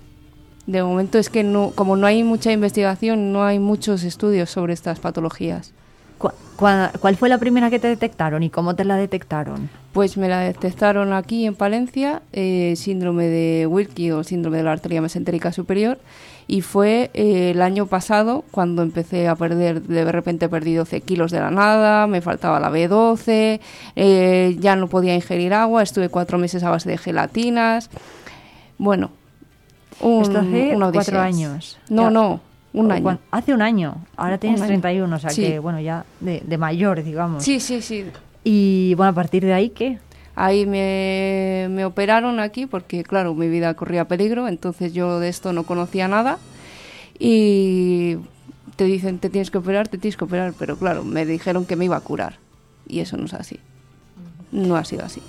[0.66, 4.72] De momento es que no, como no hay mucha investigación, no hay muchos estudios sobre
[4.72, 5.72] estas patologías.
[6.18, 9.70] ¿Cuál, fue la primera que te detectaron y cómo te la detectaron?
[9.92, 14.72] Pues me la detectaron aquí en Palencia, eh, síndrome de Wilkie o síndrome de la
[14.72, 15.98] arteria mesentérica superior,
[16.50, 21.30] y fue eh, el año pasado cuando empecé a perder, de repente perdí 12 kilos
[21.30, 23.60] de la nada, me faltaba la B12,
[23.94, 27.88] eh, ya no podía ingerir agua, estuve cuatro meses a base de gelatinas.
[28.78, 29.12] Bueno,
[30.00, 31.78] un, Esto hace cuatro años.
[31.88, 32.40] No, no,
[32.72, 33.20] un año.
[33.30, 37.44] Hace un año, ahora tienes 31, o sea que, bueno, ya de, de mayor, digamos.
[37.44, 38.06] Sí, sí, sí.
[38.42, 40.00] Y bueno, a partir de ahí, ¿qué?
[40.36, 45.52] Ahí me, me, operaron aquí porque, claro, mi vida corría peligro, entonces yo de esto
[45.52, 46.38] no conocía nada.
[47.18, 48.16] Y
[48.76, 51.76] te dicen, te tienes que operar, te tienes que operar, pero claro, me dijeron que
[51.76, 52.38] me iba a curar.
[52.86, 53.58] Y eso no es así.
[54.52, 55.20] No ha sido así.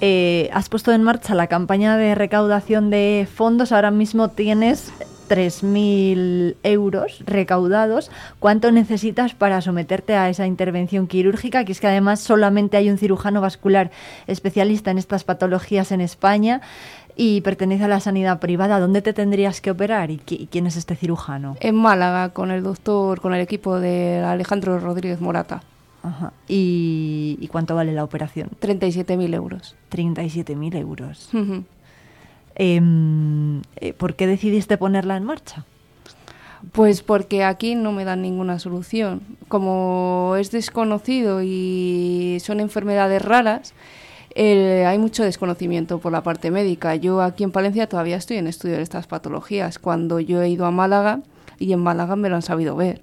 [0.00, 3.72] Eh, has puesto en marcha la campaña de recaudación de fondos.
[3.72, 4.92] Ahora mismo tienes
[5.30, 8.10] 3.000 euros recaudados,
[8.40, 11.64] ¿cuánto necesitas para someterte a esa intervención quirúrgica?
[11.64, 13.92] Que es que además solamente hay un cirujano vascular
[14.26, 16.62] especialista en estas patologías en España
[17.14, 18.80] y pertenece a la sanidad privada.
[18.80, 21.56] ¿Dónde te tendrías que operar y quién es este cirujano?
[21.60, 25.62] En Málaga, con el doctor, con el equipo de Alejandro Rodríguez Morata.
[26.02, 26.32] Ajá.
[26.48, 28.50] ¿Y, cuánto vale la operación?
[28.60, 29.76] 37.000 euros.
[29.92, 31.28] 37.000 euros.
[31.32, 31.64] Em,
[32.62, 35.64] eh, ¿Por qué decidiste ponerla en marcha?
[36.72, 39.22] Pues porque aquí no me dan ninguna solución.
[39.48, 43.72] Como es desconocido y son enfermedades raras,
[44.36, 46.94] hay mucho desconocimiento por la parte médica.
[46.96, 49.78] Yo aquí en Palencia todavía estoy en estudio de estas patologías.
[49.78, 51.20] Cuando yo he ido a Málaga
[51.58, 53.00] y en Málaga me lo han sabido ver.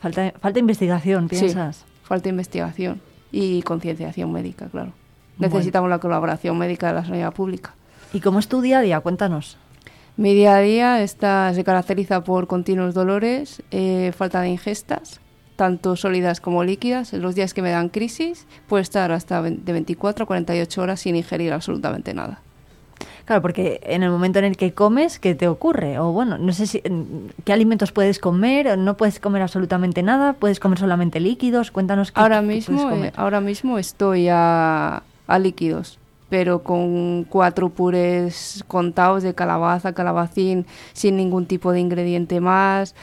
[0.00, 1.78] falta, falta investigación, piensas.
[1.78, 3.00] Sí, falta investigación
[3.32, 4.92] y concienciación médica, claro.
[5.38, 7.74] Necesitamos la colaboración médica de la sanidad pública.
[8.12, 9.00] ¿Y cómo es tu día a día?
[9.00, 9.58] Cuéntanos.
[10.16, 15.20] Mi día a día está, se caracteriza por continuos dolores, eh, falta de ingestas,
[15.56, 17.12] tanto sólidas como líquidas.
[17.12, 21.00] En los días que me dan crisis, puedo estar hasta de 24 a 48 horas
[21.00, 22.40] sin ingerir absolutamente nada.
[23.26, 25.98] Claro, porque en el momento en el que comes, ¿qué te ocurre?
[25.98, 26.82] O bueno, no sé si,
[27.44, 31.70] qué alimentos puedes comer, no puedes comer absolutamente nada, puedes comer solamente líquidos.
[31.70, 35.97] Cuéntanos qué, ahora mismo, eh, ahora mismo estoy a, a líquidos
[36.28, 42.94] pero con cuatro purés contados de calabaza, calabacín, sin ningún tipo de ingrediente más.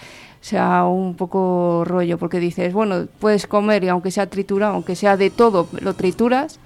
[0.42, 4.95] O sea, un poco rollo, porque dices, bueno, puedes comer y aunque sea triturado, aunque
[4.95, 6.60] sea de todo, lo trituras,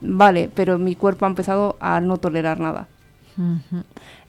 [0.00, 2.88] vale, pero mi cuerpo ha empezado a no tolerar nada.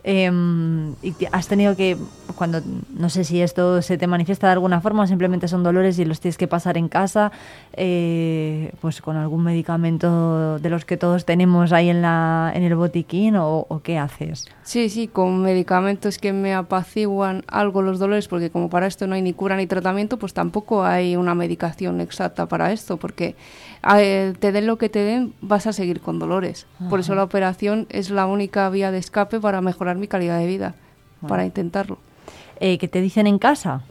[0.03, 1.97] Em, y has tenido que,
[2.35, 2.61] cuando,
[2.95, 6.21] no sé si esto se te manifiesta de alguna forma simplemente son dolores y los
[6.21, 7.31] tienes que pasar en casa,
[7.73, 12.75] eh, pues con algún medicamento de los que todos tenemos ahí en, la, en el
[12.75, 14.47] botiquín o qué haces.
[14.63, 19.15] Sí, sí, con medicamentos que me apaciguan algo los dolores, porque como para esto no
[19.15, 23.35] hay ni cura ni tratamiento, pues tampoco hay una medicación exacta para esto, porque
[23.81, 26.67] te den lo que te den, vas a seguir con dolores.
[26.89, 30.47] Por eso la operación es la única vía de escape para mejorar mi calidad de
[30.47, 30.75] vida,
[31.27, 31.97] para intentarlo.
[32.59, 33.83] Eh, ¿Qué te dicen en casa?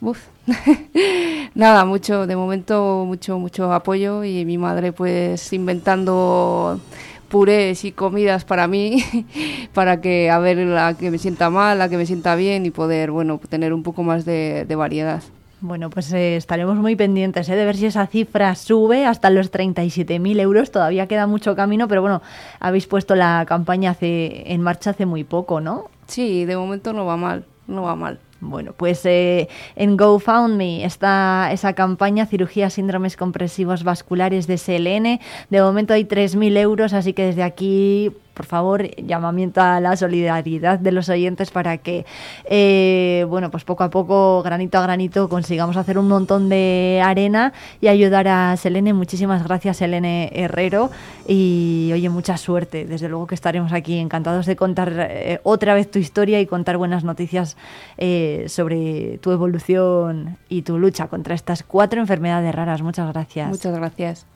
[0.00, 0.18] Uf.
[1.54, 6.80] Nada, mucho, de momento mucho, mucho apoyo y mi madre pues inventando
[7.28, 9.04] purés y comidas para mí,
[9.74, 12.70] para que a ver la que me sienta mal, la que me sienta bien y
[12.70, 15.22] poder, bueno, tener un poco más de variedad.
[15.62, 17.54] Bueno, pues eh, estaremos muy pendientes ¿eh?
[17.54, 20.72] de ver si esa cifra sube hasta los 37.000 euros.
[20.72, 22.20] Todavía queda mucho camino, pero bueno,
[22.58, 25.84] habéis puesto la campaña hace, en marcha hace muy poco, ¿no?
[26.08, 28.18] Sí, de momento no va mal, no va mal.
[28.40, 35.20] Bueno, pues eh, en GoFundMe está esa campaña, cirugía síndromes compresivos vasculares de SLN.
[35.48, 40.78] De momento hay 3.000 euros, así que desde aquí por favor, llamamiento a la solidaridad
[40.78, 42.06] de los oyentes para que,
[42.44, 47.52] eh, bueno, pues poco a poco, granito a granito, consigamos hacer un montón de arena
[47.80, 48.92] y ayudar a Selene.
[48.92, 50.90] Muchísimas gracias, Selene Herrero.
[51.26, 52.84] Y oye, mucha suerte.
[52.84, 56.76] Desde luego que estaremos aquí encantados de contar eh, otra vez tu historia y contar
[56.76, 57.56] buenas noticias
[57.98, 62.82] eh, sobre tu evolución y tu lucha contra estas cuatro enfermedades raras.
[62.82, 63.48] Muchas gracias.
[63.48, 64.31] Muchas gracias.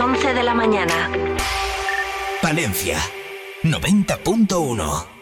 [0.00, 1.10] Las 11 de la mañana.
[2.40, 2.98] Palencia,
[3.62, 5.19] 90.1.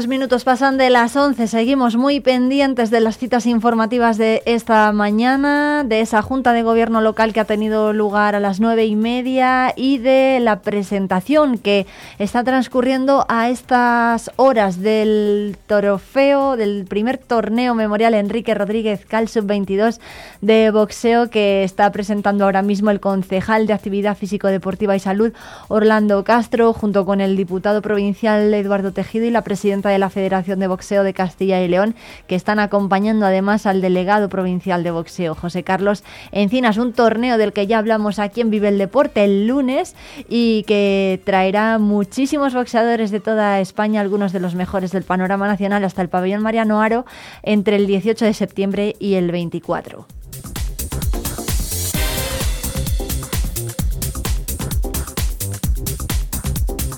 [0.00, 1.46] Dos minutos pasan de las 11.
[1.46, 7.02] Seguimos muy pendientes de las citas informativas de esta mañana, de esa Junta de Gobierno
[7.02, 11.86] local que ha tenido lugar a las nueve y media y de la presentación que
[12.18, 20.00] está transcurriendo a estas horas del trofeo, del primer torneo memorial Enrique Rodríguez Cal Sub-22
[20.40, 25.34] de boxeo que está presentando ahora mismo el concejal de Actividad Físico-Deportiva y Salud,
[25.68, 30.58] Orlando Castro, junto con el diputado provincial Eduardo Tejido y la presidenta de la Federación
[30.58, 31.94] de Boxeo de Castilla y León,
[32.26, 37.52] que están acompañando además al delegado provincial de boxeo, José Carlos Encinas, un torneo del
[37.52, 39.94] que ya hablamos aquí en Vive el Deporte el lunes
[40.28, 45.84] y que traerá muchísimos boxeadores de toda España, algunos de los mejores del panorama nacional,
[45.84, 47.04] hasta el pabellón Mariano Aro,
[47.42, 50.19] entre el 18 de septiembre y el 24.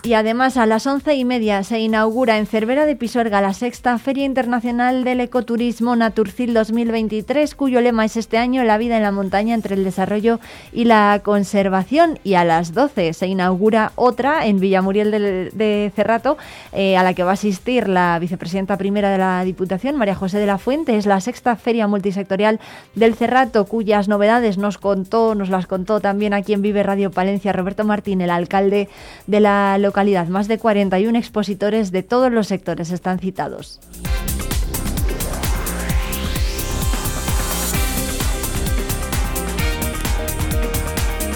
[0.04, 3.96] Y además a las once y media se inaugura en Cervera de Pisuerga la sexta
[3.98, 9.12] Feria Internacional del Ecoturismo Naturcil 2023, cuyo lema es este año La vida en la
[9.12, 10.40] montaña entre el desarrollo
[10.72, 12.18] y la conservación.
[12.24, 16.36] Y a las doce se inaugura otra en Villamuriel de, Cerrato,
[16.72, 20.38] eh, a la que va a asistir la vicepresidenta primera de la Diputación, María José
[20.38, 20.96] de la Fuente.
[20.96, 22.58] Es la sexta Feria Multisectorial
[22.96, 27.52] del Cerrato, cuyas novedades nos contó, nos las contó también aquí en Vive Radio Palencia
[27.52, 28.88] Roberto Martín, el alcalde
[29.28, 30.26] de la localidad localidad.
[30.28, 33.78] Más de 41 expositores de todos los sectores están citados.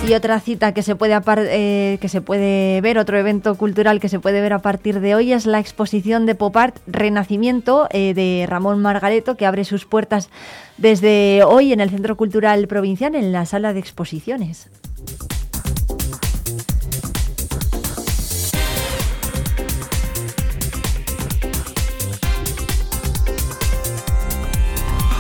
[0.09, 1.20] Y otra cita que se, puede
[1.51, 5.17] eh, que se puede ver, otro evento cultural que se puede ver a partir de
[5.17, 9.85] hoy es la exposición de Pop Art Renacimiento eh, de Ramón Margareto, que abre sus
[9.85, 10.31] puertas
[10.78, 14.70] desde hoy en el Centro Cultural Provincial, en la sala de exposiciones.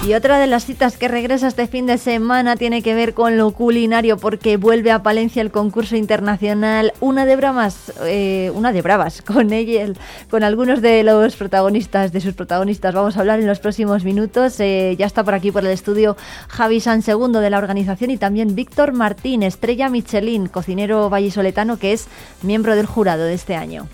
[0.06, 3.36] Y otra de las citas que regresa este fin de semana tiene que ver con
[3.36, 8.82] lo culinario porque vuelve a Palencia el concurso internacional Una de Bravas, eh, una de
[8.82, 9.92] Bravas, con ella,
[10.30, 12.94] con algunos de los protagonistas, de sus protagonistas.
[12.94, 14.60] Vamos a hablar en los próximos minutos.
[14.60, 18.16] Eh, ya está por aquí por el estudio Javi San Segundo de la organización y
[18.16, 22.06] también Víctor Martín, estrella Michelin, cocinero vallisoletano que es
[22.42, 23.88] miembro del jurado de este año.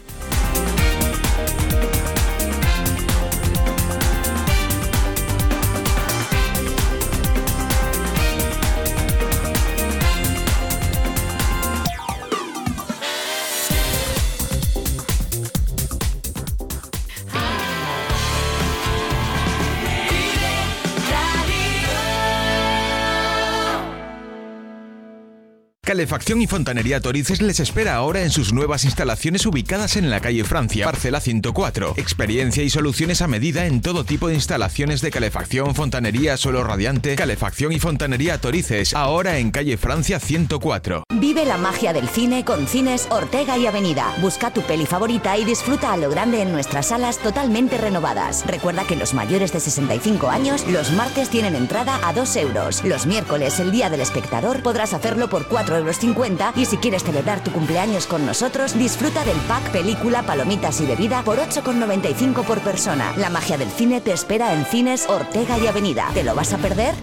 [25.93, 30.43] Calefacción y Fontanería Torices les espera ahora en sus nuevas instalaciones ubicadas en la calle
[30.43, 31.97] Francia, parcela 104.
[31.99, 37.15] Experiencia y soluciones a medida en todo tipo de instalaciones de calefacción, fontanería, suelo radiante,
[37.15, 41.05] calefacción y fontanería Torices, ahora en calle Francia 104.
[41.21, 44.15] Vive la magia del cine con Cines Ortega y Avenida.
[44.23, 48.47] Busca tu peli favorita y disfruta a lo grande en nuestras salas totalmente renovadas.
[48.47, 52.83] Recuerda que los mayores de 65 años los martes tienen entrada a 2 euros.
[52.83, 57.03] Los miércoles, el día del espectador, podrás hacerlo por 4 euros 50 y si quieres
[57.03, 62.61] celebrar tu cumpleaños con nosotros, disfruta del pack película, palomitas y bebida por 8,95 por
[62.61, 63.13] persona.
[63.17, 66.09] La magia del cine te espera en Cines Ortega y Avenida.
[66.15, 66.95] ¿Te lo vas a perder?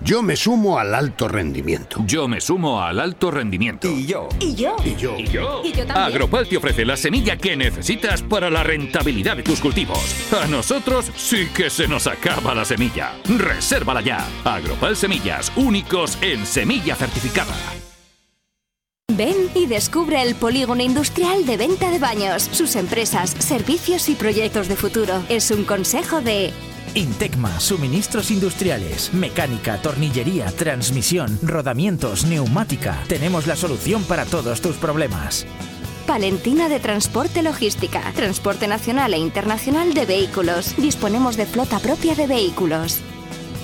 [0.00, 1.98] Yo me sumo al alto rendimiento.
[2.06, 3.90] Yo me sumo al alto rendimiento.
[3.90, 4.28] Y yo.
[4.38, 4.76] ¿Y yo?
[4.84, 5.18] Y yo.
[5.18, 5.62] ¿Y yo?
[5.64, 5.96] Y yo también.
[5.96, 10.32] Agropal te ofrece la semilla que necesitas para la rentabilidad de tus cultivos.
[10.32, 13.12] A nosotros sí que se nos acaba la semilla.
[13.24, 14.24] Resérvala ya.
[14.44, 17.54] Agropal Semillas, únicos en semilla certificada.
[19.16, 24.68] Ven y descubre el polígono industrial de venta de baños, sus empresas, servicios y proyectos
[24.68, 25.24] de futuro.
[25.28, 26.52] Es un consejo de
[26.94, 33.02] Intecma, suministros industriales, mecánica, tornillería, transmisión, rodamientos, neumática.
[33.08, 35.46] Tenemos la solución para todos tus problemas.
[36.06, 40.76] Palentina de Transporte Logística, transporte nacional e internacional de vehículos.
[40.76, 43.00] Disponemos de flota propia de vehículos.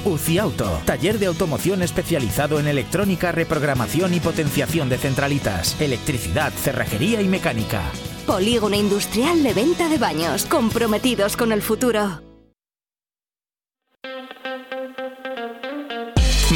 [0.05, 7.21] UCI Auto, taller de automoción especializado en electrónica, reprogramación y potenciación de centralitas, electricidad, cerrajería
[7.21, 7.83] y mecánica.
[8.27, 12.23] Polígono industrial de venta de baños, comprometidos con el futuro.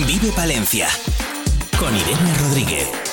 [0.07, 0.89] Vive Palencia
[1.79, 3.08] con Irene Rodríguez.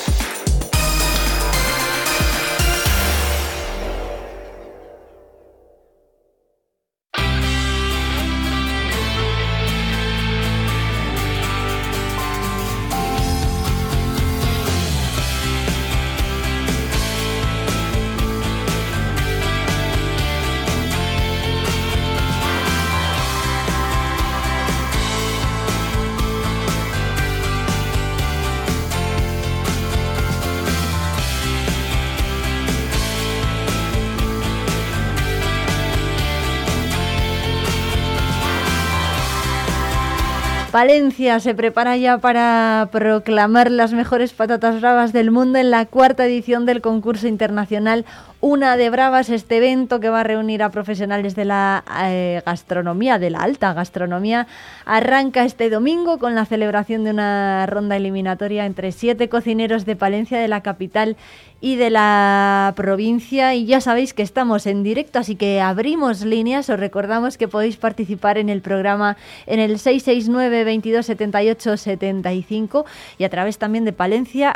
[41.12, 46.66] Se prepara ya para proclamar las mejores patatas bravas del mundo en la cuarta edición
[46.66, 48.04] del concurso internacional
[48.48, 53.18] Una de Bravas, este evento que va a reunir a profesionales de la eh, gastronomía,
[53.18, 54.46] de la alta gastronomía,
[54.84, 60.38] arranca este domingo con la celebración de una ronda eliminatoria entre siete cocineros de Palencia
[60.38, 61.16] de la capital
[61.60, 63.54] y de la provincia.
[63.54, 66.70] Y ya sabéis que estamos en directo así que abrimos líneas.
[66.70, 69.16] Os recordamos que podéis participar en el programa
[69.46, 72.86] en el 669 22 78 75
[73.18, 74.54] y a través también de palencia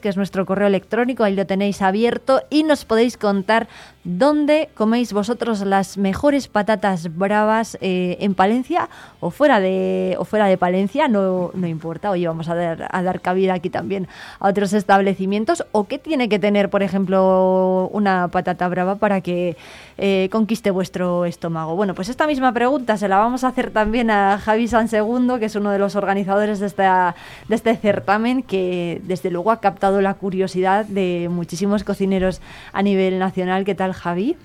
[0.00, 1.24] que es nuestro correo electrónico.
[1.24, 3.68] Ahí lo tenéis abierto y nos podéis contar
[4.04, 8.88] dónde coméis vosotros las mejores patatas bravas eh, en Palencia
[9.20, 11.08] o fuera de o fuera de Palencia.
[11.08, 14.08] No, no importa hoy vamos a dar, a dar cabida aquí también
[14.40, 15.64] a otros establecimientos.
[15.72, 19.56] O qué tiene que tener, por ejemplo, una patata brava para que
[19.98, 21.76] eh, conquiste vuestro estómago?
[21.76, 25.38] Bueno, pues esta misma pregunta se la vamos a hacer también a Javi San Segundo,
[25.38, 27.16] que es uno de los organizadores de, esta,
[27.48, 32.40] de este certamen, que desde luego ha captado la curiosidad de muchísimos cocineros
[32.72, 33.64] a nivel nacional.
[33.64, 34.36] ¿Qué tal, Javi?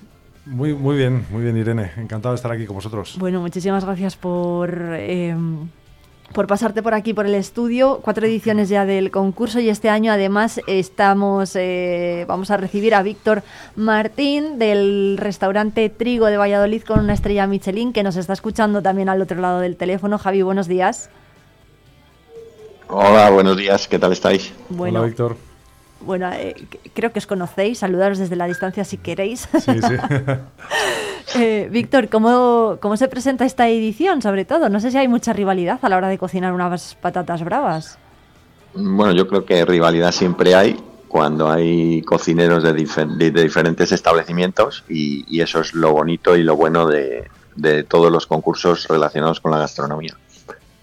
[0.44, 1.92] Muy, muy bien, muy bien, Irene.
[1.96, 3.16] Encantado de estar aquí con vosotros.
[3.18, 4.76] Bueno, muchísimas gracias por...
[4.92, 5.34] Eh,
[6.34, 8.00] por pasarte por aquí por el estudio.
[8.02, 13.02] Cuatro ediciones ya del concurso y este año además estamos eh, vamos a recibir a
[13.02, 13.42] Víctor
[13.76, 19.08] Martín del restaurante Trigo de Valladolid con una estrella Michelin que nos está escuchando también
[19.08, 20.18] al otro lado del teléfono.
[20.18, 21.08] Javi, buenos días.
[22.88, 23.88] Hola, buenos días.
[23.88, 24.52] ¿Qué tal estáis?
[24.68, 25.53] Bueno, Hola, Víctor.
[26.04, 26.54] Bueno, eh,
[26.94, 29.48] creo que os conocéis, saludaros desde la distancia si queréis.
[29.52, 29.94] Sí, sí.
[31.36, 34.68] Eh, Víctor, ¿cómo, ¿cómo se presenta esta edición sobre todo?
[34.68, 37.98] No sé si hay mucha rivalidad a la hora de cocinar unas patatas bravas.
[38.74, 40.76] Bueno, yo creo que rivalidad siempre hay
[41.14, 47.30] cuando hay cocineros de, diferentes establecimientos y, eso es lo bonito y lo bueno de,
[47.88, 50.16] todos los concursos relacionados con la gastronomía.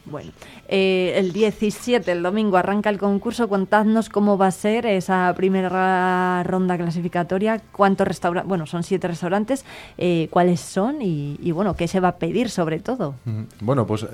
[0.06, 0.32] Bueno,
[0.74, 3.50] eh, el 17, el domingo, arranca el concurso.
[3.50, 9.66] Contadnos cómo va a ser esa primera ronda clasificatoria, cuántos restaurantes, bueno, son siete restaurantes,
[9.98, 13.16] eh, cuáles son y, bueno, qué se va a pedir sobre todo.
[13.59, 14.08] Bueno, pues eh,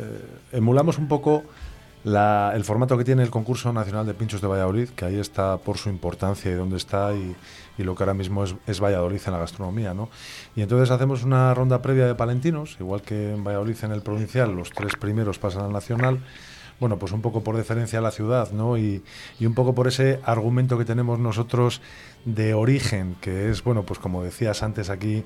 [0.52, 1.44] emulamos un poco
[2.04, 5.78] el formato que tiene el concurso nacional de pinchos de Valladolid, que ahí está por
[5.78, 7.36] su importancia y dónde está y,
[7.84, 10.10] lo que ahora mismo es, Valladolid en la gastronomía, ¿no?
[10.56, 14.56] Y entonces hacemos una ronda previa de palentinos, igual que en Valladolid en el provincial,
[14.56, 16.20] los tres primeros pasan al nacional.
[16.80, 18.78] Bueno, pues un poco por deferencia a la ciudad, ¿no?
[18.78, 19.04] Y,
[19.40, 21.82] y un poco por ese argumento que tenemos nosotros
[22.26, 25.24] de origen, que es, bueno, pues como decías antes aquí,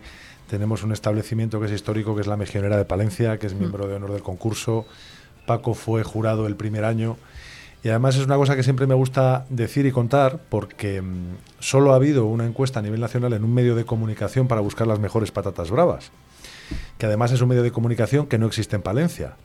[0.49, 3.87] tenemos un establecimiento que es histórico, que es la Mejionera de Palencia, que es miembro
[3.87, 4.85] de honor del concurso,
[5.45, 7.17] Paco fue jurado el primer año.
[7.83, 11.93] Y además es una cosa que siempre me gusta decir y contar porque mm, solo
[11.93, 14.99] ha habido una encuesta a nivel nacional en un medio de comunicación para buscar las
[14.99, 16.11] mejores patatas bravas,
[16.99, 19.35] que además es un medio de comunicación que no existe en Palencia.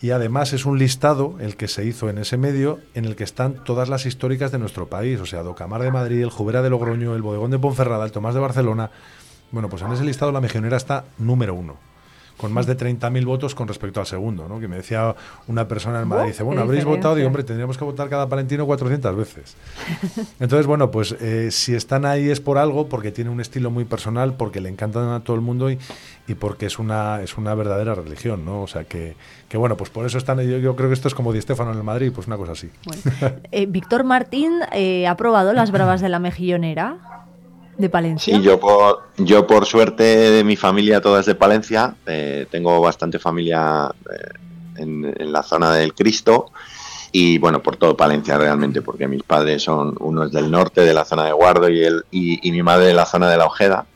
[0.00, 3.24] Y además es un listado el que se hizo en ese medio en el que
[3.24, 6.70] están todas las históricas de nuestro país, o sea, Docamar de Madrid, el Jubera de
[6.70, 8.90] Logroño, el Bodegón de Ponferrada, el Tomás de Barcelona.
[9.50, 11.93] Bueno, pues en ese listado la Mejionera está número uno
[12.36, 14.60] con más de 30.000 votos con respecto al segundo, ¿no?
[14.60, 15.14] Que me decía
[15.46, 18.66] una persona en Madrid, dice, bueno, habréis votado, y hombre, tendríamos que votar cada palentino
[18.66, 19.56] 400 veces.
[20.40, 23.84] Entonces, bueno, pues eh, si están ahí es por algo, porque tiene un estilo muy
[23.84, 25.78] personal, porque le encantan a todo el mundo y,
[26.26, 28.62] y porque es una, es una verdadera religión, ¿no?
[28.62, 29.14] O sea, que,
[29.48, 31.72] que bueno, pues por eso están, yo, yo creo que esto es como Di Stefano
[31.72, 32.70] en el Madrid, pues una cosa así.
[33.52, 37.13] Eh, Víctor Martín eh, ha probado las bravas de la mejillonera
[37.76, 38.36] de Palencia.
[38.36, 43.18] Sí, yo por, yo por suerte mi familia toda es de Palencia, eh, tengo bastante
[43.18, 44.38] familia eh,
[44.76, 46.50] en, la zona del Cristo
[47.12, 50.94] y bueno, por todo Palencia realmente, porque mis padres son, uno es del norte, de
[50.94, 53.86] la zona de Guardo y, mi madre de la zona de la Ojeda.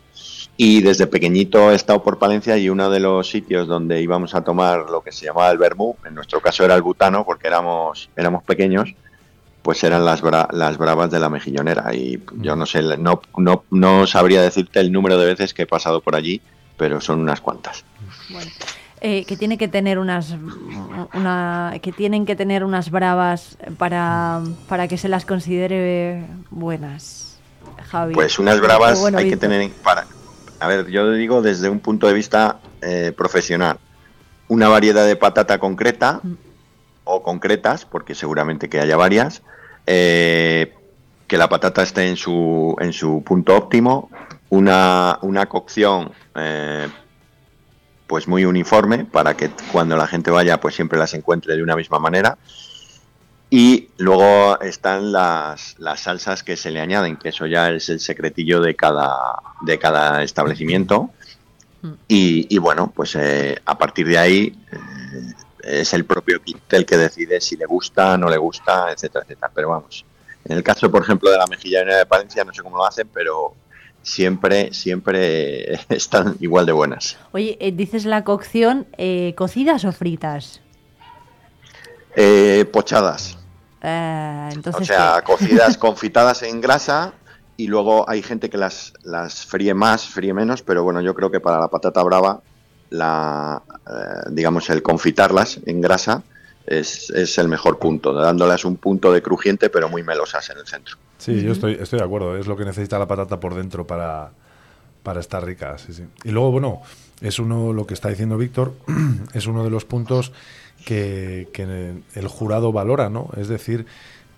[0.57, 4.43] Y desde pequeñito he estado por Palencia y uno de los sitios donde íbamos a
[4.43, 8.11] tomar lo que se llamaba el vermú, en nuestro caso era el butano porque éramos,
[8.17, 8.93] éramos pequeños,
[9.69, 10.23] pues eran las,
[10.53, 11.95] las bravas de la mejillonera.
[11.95, 15.67] Y yo no sé, no, no, no sabría decirte el número de veces que he
[15.67, 16.41] pasado por allí,
[16.79, 17.85] pero son unas cuantas.
[19.03, 20.35] Eh, que tiene que tener unas
[21.13, 24.41] una, que tienen que tener unas bravas para,
[24.71, 27.39] para que se las considere buenas
[27.91, 30.07] Javi pues unas bravas hay que tener para
[30.61, 33.79] a ver yo digo desde un punto de vista eh, profesional
[34.49, 36.33] una variedad de patata concreta mm.
[37.05, 39.43] o concretas porque seguramente que haya varias
[39.91, 40.75] eh,
[41.26, 44.10] que la patata esté en su, en su punto óptimo,
[44.50, 46.89] una, una cocción eh,
[48.07, 51.75] pues muy uniforme para que cuando la gente vaya pues siempre las encuentre de una
[51.75, 52.36] misma manera.
[53.50, 58.00] Y luego están las, las salsas que se le añaden, que eso ya es el
[58.00, 59.17] secretillo de cada,
[59.62, 61.08] de cada establecimiento.
[61.81, 61.92] Mm.
[62.08, 64.55] Y, bueno, pues eh, a partir de ahí
[65.62, 69.51] es el propio cliente el que decide si le gusta, no le gusta, etcétera, etcétera.
[69.55, 70.05] Pero vamos,
[70.45, 73.09] en el caso, por ejemplo, de la mejilla de Palencia, no sé cómo lo hacen,
[73.12, 73.55] pero
[74.03, 77.19] siempre, siempre están igual de buenas.
[77.33, 80.61] Oye, eh, dices la cocción, eh, ¿cocidas o fritas?
[82.17, 83.39] Eh, pochadas.
[83.81, 87.12] o sea, cocidas, confitadas en grasa
[87.57, 91.31] y luego hay gente que las, las fríe más, fríe menos, pero bueno, yo creo
[91.31, 92.41] que para la patata brava
[92.91, 96.23] la, eh, digamos, el confitarlas en grasa
[96.67, 100.67] es, es, el mejor punto, dándolas un punto de crujiente pero muy melosas en el
[100.67, 100.97] centro.
[101.18, 104.31] Sí, yo estoy, estoy de acuerdo, es lo que necesita la patata por dentro para,
[105.02, 105.76] para estar rica.
[106.25, 106.83] Y luego, bueno,
[107.20, 108.75] es uno, lo que está diciendo Víctor,
[109.33, 110.33] es uno de los puntos
[110.84, 113.31] que, que el jurado valora, ¿no?
[113.36, 113.86] Es decir,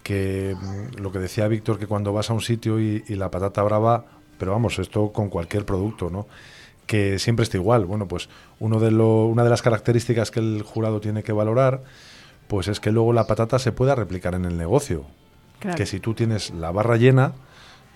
[0.02, 3.30] que mm, lo que decía Víctor, que cuando vas a un sitio y, y la
[3.30, 4.04] patata brava,
[4.38, 6.26] pero vamos, esto con cualquier producto, ¿no?
[6.90, 7.84] Que siempre está igual.
[7.86, 8.28] Bueno, pues
[8.58, 11.84] uno de lo, una de las características que el jurado tiene que valorar,
[12.48, 15.04] pues es que luego la patata se pueda replicar en el negocio.
[15.76, 17.34] Que si tú tienes la barra llena,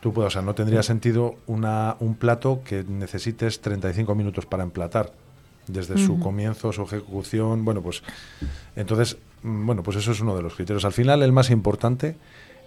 [0.00, 4.62] tú puedes, o sea, no tendría sentido una, un plato que necesites 35 minutos para
[4.62, 5.10] emplatar
[5.66, 8.04] desde su comienzo, su ejecución, bueno, pues
[8.76, 10.84] entonces, mm, bueno, pues eso es uno de los criterios.
[10.84, 12.14] Al final el más importante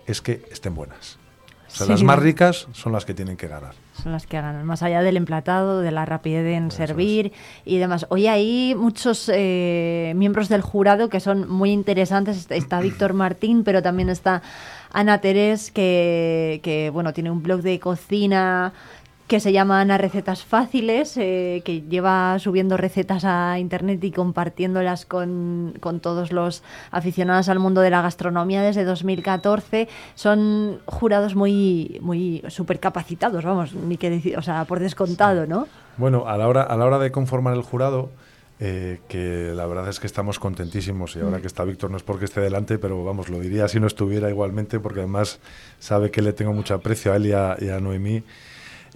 [0.07, 1.19] es que estén buenas.
[1.67, 3.73] O sea, las más ricas son las que tienen que ganar.
[4.01, 7.33] Son las que ganan, más allá del emplatado, de la rapidez en servir
[7.65, 8.05] y demás.
[8.09, 12.47] Hoy hay muchos eh, miembros del jurado que son muy interesantes.
[12.49, 14.41] Está Víctor Martín, pero también está
[14.91, 18.73] Ana Terés, que, que bueno, tiene un blog de cocina
[19.27, 25.05] que se llama Ana Recetas Fáciles, eh, que lleva subiendo recetas a internet y compartiéndolas
[25.05, 29.89] con, con, todos los aficionados al mundo de la gastronomía desde 2014.
[30.15, 35.67] Son jurados muy, muy súper capacitados, vamos, ni que decir, o sea, por descontado, ¿no?
[35.97, 38.09] Bueno, a la hora, a la hora de conformar el jurado,
[38.59, 42.03] eh, que la verdad es que estamos contentísimos y ahora que está Víctor no es
[42.03, 45.39] porque esté delante, pero vamos, lo diría si no estuviera igualmente, porque además
[45.79, 48.23] sabe que le tengo mucho aprecio a él y a, y a Noemí.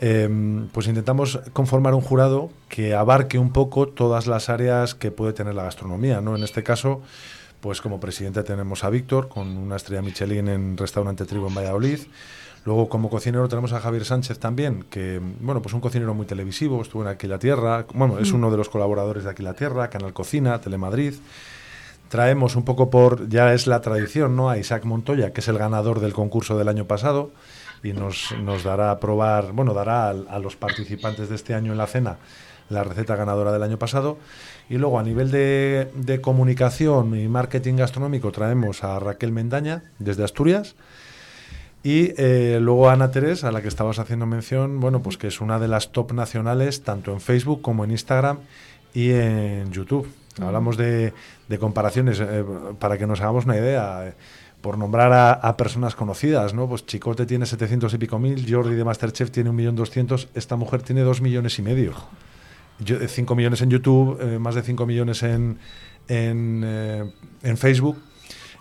[0.03, 5.31] Em, pues intentamos conformar un jurado que abarque un poco todas las áreas que puede
[5.31, 6.21] tener la gastronomía.
[6.21, 6.35] ¿no?
[6.35, 7.01] En este caso,
[7.61, 11.99] pues como presidente tenemos a Víctor, con una estrella Michelin en Restaurante Trigo en Valladolid.
[12.65, 16.81] Luego, como cocinero, tenemos a Javier Sánchez también, que, bueno, pues un cocinero muy televisivo,
[16.81, 18.35] estuvo en Aquí la Tierra, bueno, es mm.
[18.35, 21.13] uno de los colaboradores de Aquí la Tierra, Canal Cocina, Telemadrid.
[22.09, 24.49] Traemos un poco por, ya es la tradición, ¿no?
[24.49, 27.31] A Isaac Montoya, que es el ganador del concurso del año pasado
[27.83, 31.77] y nos, nos dará a probar, bueno, dará a, los participantes de este año en
[31.77, 32.17] la cena
[32.69, 34.17] la receta ganadora del año pasado.
[34.69, 40.23] Y luego a nivel de, de comunicación y marketing gastronómico traemos a Raquel Mendaña desde
[40.23, 40.75] Asturias.
[41.83, 45.27] Y eh, luego a Ana Terés, a la que estabas haciendo mención, bueno, pues que
[45.27, 48.39] es una de las top nacionales, tanto en Facebook como en Instagram
[48.93, 50.07] y en YouTube.
[50.39, 51.13] Hablamos de,
[51.49, 52.45] de comparaciones, eh,
[52.79, 54.13] para que nos hagamos una idea
[54.61, 56.67] por nombrar a, personas conocidas, ¿no?
[56.67, 60.55] Pues Chicote tiene 700 y pico mil, Jordi de Masterchef tiene un millón doscientos, esta
[60.55, 61.93] mujer tiene dos millones y medio.
[62.79, 65.59] Yo, 5 millones en YouTube, eh, más de 5 millones en,
[66.07, 67.11] en, eh,
[67.43, 68.01] en, Facebook.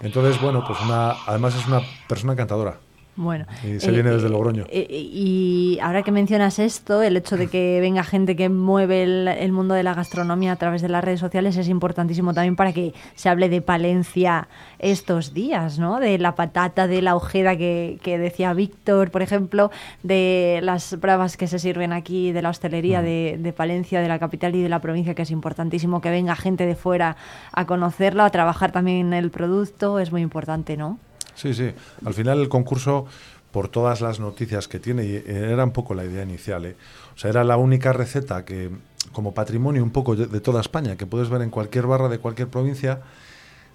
[0.00, 2.78] Entonces, bueno, pues una, además es una persona encantadora.
[3.20, 4.64] Bueno, y se viene desde eh, Logroño.
[4.70, 9.52] Eh, y ahora que mencionas esto, el hecho de que venga gente que mueve el,
[9.52, 12.94] mundo de la gastronomía a través de las redes sociales es importantísimo también para que
[13.14, 16.00] se hable de Palencia estos días, ¿no?
[16.00, 19.70] De la patata, de la ojeda que, decía Víctor, por ejemplo,
[20.02, 23.04] de las bravas que se sirven aquí, de la hostelería mm.
[23.04, 26.36] de, de Palencia, de la capital y de la provincia, que es importantísimo que venga
[26.36, 27.18] gente de fuera
[27.52, 30.98] a conocerlo, a trabajar también en el producto, es muy importante, ¿no?
[31.40, 31.70] Sí, sí.
[32.04, 33.06] Al final el concurso,
[33.50, 36.76] por todas las noticias que tiene, y era un poco la idea inicial, ¿eh?
[37.14, 38.70] o sea, era la única receta que,
[39.12, 42.48] como patrimonio un poco de, toda España, que puedes ver en cualquier barra de cualquier
[42.48, 43.00] provincia,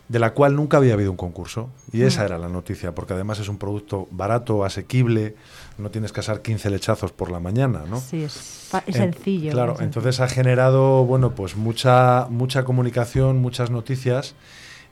[0.08, 1.72] de la cual nunca había habido un concurso.
[1.92, 2.26] Y esa mm.
[2.26, 5.36] era la noticia, porque además es un producto barato, asequible,
[5.80, 8.00] no tienes que asar 15 lechazos por la mañana, ¿no?
[8.00, 9.52] Sí, es, sencillo.
[9.52, 14.36] claro, entonces ha generado, bueno, pues mucha, mucha comunicación, muchas noticias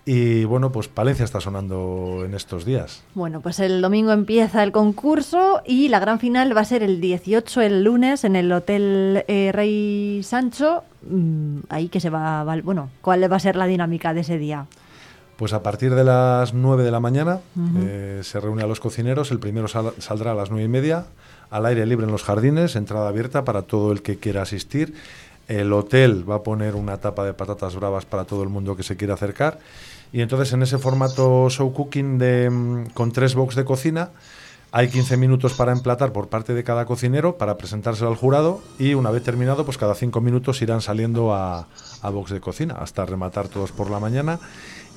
[0.05, 3.03] y bueno, pues Palencia está sonando en estos días.
[3.15, 6.99] Bueno, pues el domingo empieza el concurso y la gran final va a ser el
[6.99, 10.83] 18, el lunes, en el Hotel eh, Rey Sancho.
[11.09, 14.67] Mm, ahí que se va, bueno, ¿cuál va a ser la dinámica de ese día?
[15.37, 17.39] Pues a partir de las 9 de la mañana
[17.77, 19.31] eh, se reúne a los cocineros.
[19.31, 21.05] El primero saldrá a las 9 y media,
[21.49, 24.93] al aire libre en los jardines, entrada abierta para todo el que quiera asistir.
[25.47, 28.83] El hotel va a poner una tapa de patatas bravas para todo el mundo que
[28.83, 29.59] se quiera acercar.
[30.13, 34.11] Y entonces en ese formato show cooking de, mm, con tres box de cocina,
[34.75, 38.95] hay 15 minutos para emplatar por parte de cada cocinero para presentárselo al jurado y
[38.95, 41.67] una vez terminado, pues cada cinco minutos irán saliendo a,
[42.01, 44.39] a box de cocina hasta rematar todos por la mañana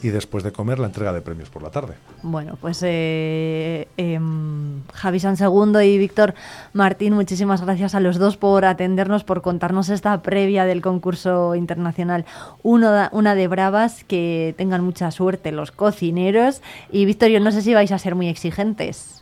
[0.02, 1.94] y después de comer la entrega de premios por la tarde.
[2.22, 6.34] Bueno, pues eh, em, Javi San Segundo y Víctor
[6.72, 12.24] Martín, muchísimas gracias a los dos por atendernos, por contarnos esta previa del concurso internacional.
[12.62, 16.62] Uno, una de bravas, que tengan mucha suerte los cocineros.
[16.90, 19.15] Y Víctor, yo no sé si vais a ser muy exigentes.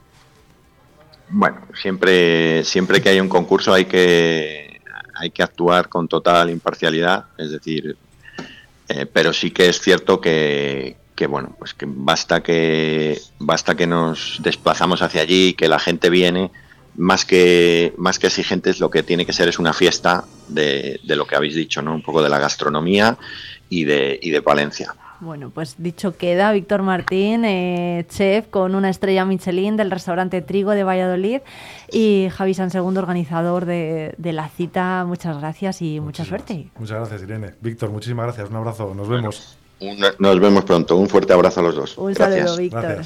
[1.37, 4.81] Bueno, siempre, siempre que hay un concurso hay que,
[5.17, 7.97] hay que actuar con total imparcialidad, es decir,
[8.89, 10.97] eh, pero sí que es cierto que,
[11.29, 16.53] bueno, pues que basta que basta que nos desplazamos hacia allí, que la gente viene,
[16.95, 21.17] más que más que exigentes, lo que tiene que ser es una fiesta de, de
[21.17, 21.97] lo que habéis dicho, ¿no?
[21.97, 23.19] Un poco de la gastronomía
[23.69, 24.95] y de, y de Palencia.
[25.25, 30.73] Bueno, pues dicho queda, Víctor Martín, eh, chef con una estrella Michelin del restaurante Trigo
[30.73, 31.41] de Valladolid
[31.91, 35.05] y Javi San Segundo, organizador de, la cita.
[35.07, 36.69] Muchas gracias y mucha suerte.
[36.79, 37.55] Muchas gracias, Irene.
[37.61, 38.51] Víctor, muchísimas gracias.
[38.51, 38.95] Un abrazo.
[38.95, 39.57] Nos vemos.
[40.19, 40.97] nos vemos pronto.
[40.97, 41.97] Un fuerte abrazo a los dos.
[41.97, 43.05] Un saludo, Víctor.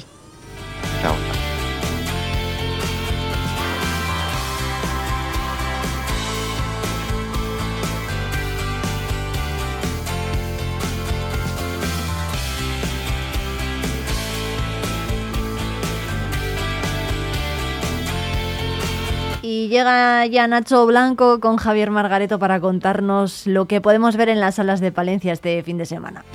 [19.69, 24.55] Llega ya Nacho Blanco con Javier Margareto para contarnos lo que podemos ver en las
[24.55, 26.25] salas de Palencia este fin de semana.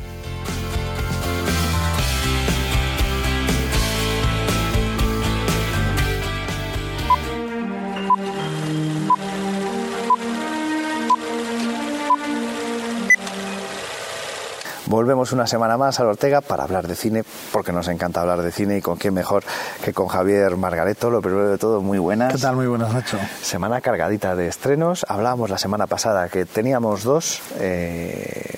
[14.87, 18.53] Volvemos una semana más a Ortega para hablar de cine, porque nos encanta hablar de
[18.53, 19.43] cine y con quién mejor
[19.83, 21.11] que con Javier Margareto.
[21.11, 22.35] Lo primero de todo, muy buenas.
[22.35, 22.57] ¿Qué tal?
[22.57, 23.19] Muy buenas, Nacho.
[23.41, 25.07] Semana cargadita de estrenos.
[25.09, 27.41] Hablábamos la semana pasada que teníamos dos.
[27.59, 28.55] Eh,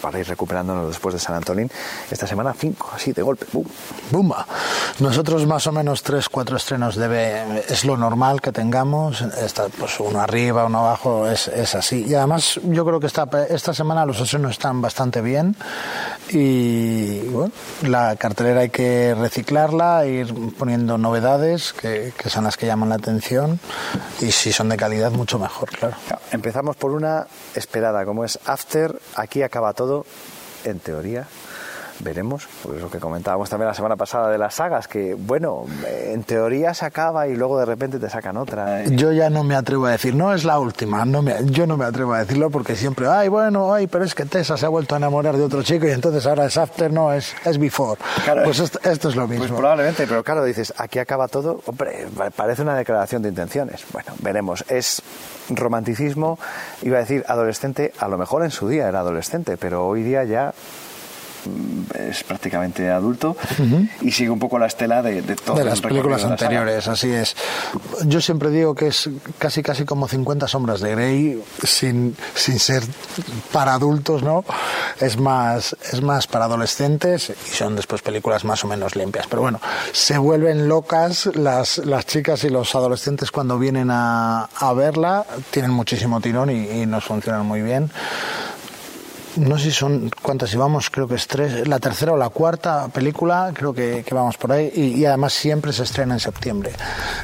[0.00, 1.70] para ir recuperándonos después de San Antonín.
[2.10, 3.46] Esta semana cinco, así de golpe.
[3.52, 3.64] ¡Bum!
[4.10, 4.46] ¡Bumba!
[4.98, 9.20] Nosotros más o menos tres, cuatro estrenos debe, es lo normal que tengamos.
[9.20, 12.06] Esta, pues uno arriba, uno abajo, es, es así.
[12.06, 15.54] Y además yo creo que esta, esta semana los estrenos están bastante bien
[16.32, 22.66] y bueno, la cartelera hay que reciclarla, ir poniendo novedades que, que son las que
[22.66, 23.58] llaman la atención
[24.20, 25.96] y si son de calidad mucho mejor, claro.
[26.30, 30.06] Empezamos por una esperada como es After, aquí acaba todo
[30.64, 31.26] en teoría,
[32.02, 36.22] veremos, pues lo que comentábamos también la semana pasada de las sagas, que bueno, en
[36.24, 38.82] teoría se acaba y luego de repente te sacan otra.
[38.82, 38.86] ¿eh?
[38.90, 41.76] Yo ya no me atrevo a decir, no es la última, no me, yo no
[41.76, 44.68] me atrevo a decirlo porque siempre, ay, bueno, ay, pero es que Tessa se ha
[44.68, 48.00] vuelto a enamorar de otro chico y entonces ahora es after, no, es, es before.
[48.44, 49.46] pues esto, esto, es lo mismo.
[49.46, 53.84] Pues probablemente, pero claro, dices, aquí acaba todo, hombre, parece una declaración de intenciones.
[53.92, 55.02] Bueno, veremos, es
[55.48, 56.38] romanticismo,
[56.82, 60.24] iba a decir adolescente, a lo mejor en su día era adolescente, pero hoy día
[60.24, 60.54] ya
[61.94, 63.88] es prácticamente adulto uh -huh.
[64.02, 67.36] y sigue un poco la estela de, de todas las películas anteriores, así es.
[68.06, 72.82] Yo siempre digo que es casi casi como 50 sombras de Grey sin, sin ser
[73.52, 74.44] para adultos, ¿no?
[75.00, 79.26] Es más, es más para adolescentes y son después películas más o menos limpias.
[79.28, 79.60] Pero bueno,
[79.92, 85.70] se vuelven locas las, las chicas y los adolescentes cuando vienen a, a verla, tienen
[85.70, 87.90] muchísimo tirón y, y nos funcionan muy bien
[89.36, 92.88] no sé si son cuántas llevamos, creo que es tres, la tercera o la cuarta
[92.88, 96.72] película, creo que, que vamos por ahí, y, y, además siempre se estrena en septiembre.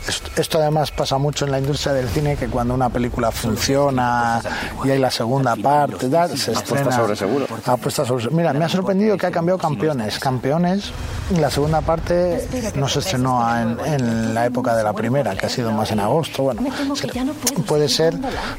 [0.07, 4.41] Esto, esto, además pasa mucho en la industria del cine, que cuando una película funciona
[4.85, 6.61] y hay la segunda parte, se estrena.
[6.61, 7.47] Apuesta sobre seguro.
[7.65, 10.19] Apuesta sobre Mira, me ha sorprendido que ha cambiado Campeones.
[10.19, 10.93] Campeones,
[11.39, 15.49] la segunda parte no se estrenó en, en la época de la primera, que ha
[15.49, 16.45] sido más en agosto.
[16.45, 16.63] Bueno,
[17.67, 18.17] puede ser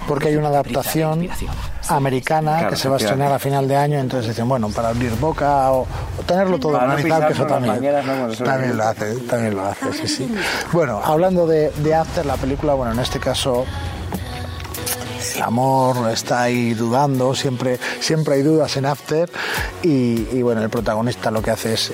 [0.07, 1.27] porque hay una adaptación
[1.89, 4.89] americana claro, que se va a estrenar a final de año, entonces dicen, bueno, para
[4.89, 9.15] abrir boca o, o tenerlo todo no organizado, que eso también, no, también lo hace,
[9.21, 10.35] también lo hace, sí, sí.
[10.71, 13.65] Bueno, hablando de, de After, la película, bueno, en este caso
[15.35, 19.29] el amor está ahí dudando, siempre, siempre hay dudas en After
[19.83, 21.91] y, y, bueno, el protagonista lo que hace es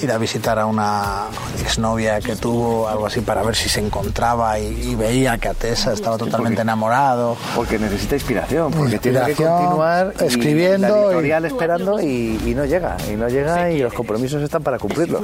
[0.00, 1.24] ir a visitar a una
[1.60, 5.92] exnovia que tuvo, algo así, para ver si se encontraba y, y veía que Atesa
[5.92, 7.36] estaba totalmente enamorado.
[7.54, 12.64] Porque necesita inspiración, porque tiene que continuar y escribiendo la y- esperando y, y no
[12.64, 15.22] llega, y no llega y los compromisos están para cumplirlos.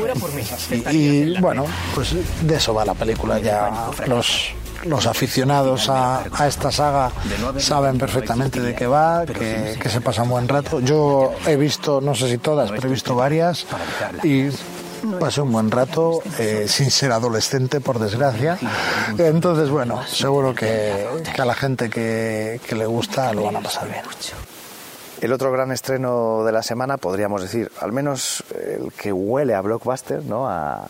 [0.91, 3.39] Y, y, bueno, pues de eso va la película.
[3.39, 3.71] Ya
[4.07, 4.51] los,
[4.85, 7.11] los aficionados a, a esta saga
[7.59, 10.81] saben perfectamente de qué va, que, que se pasa un buen rato.
[10.81, 13.67] Yo he visto, no sé si todas, pero he visto varias
[14.23, 14.49] y
[15.19, 18.59] pasé un buen rato eh, sin ser adolescente, por desgracia.
[19.19, 23.61] Entonces, bueno, seguro que, que a la gente que, que le gusta lo van a
[23.61, 24.03] pasar bien.
[25.21, 29.61] El otro gran estreno de la semana, podríamos decir, al menos el que huele a
[29.61, 30.49] blockbuster, ¿no?
[30.49, 30.87] a,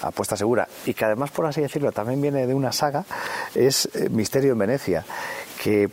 [0.00, 3.04] apuesta segura, y que además, por así decirlo, también viene de una saga,
[3.54, 5.04] es eh, Misterio en Venecia,
[5.62, 5.90] que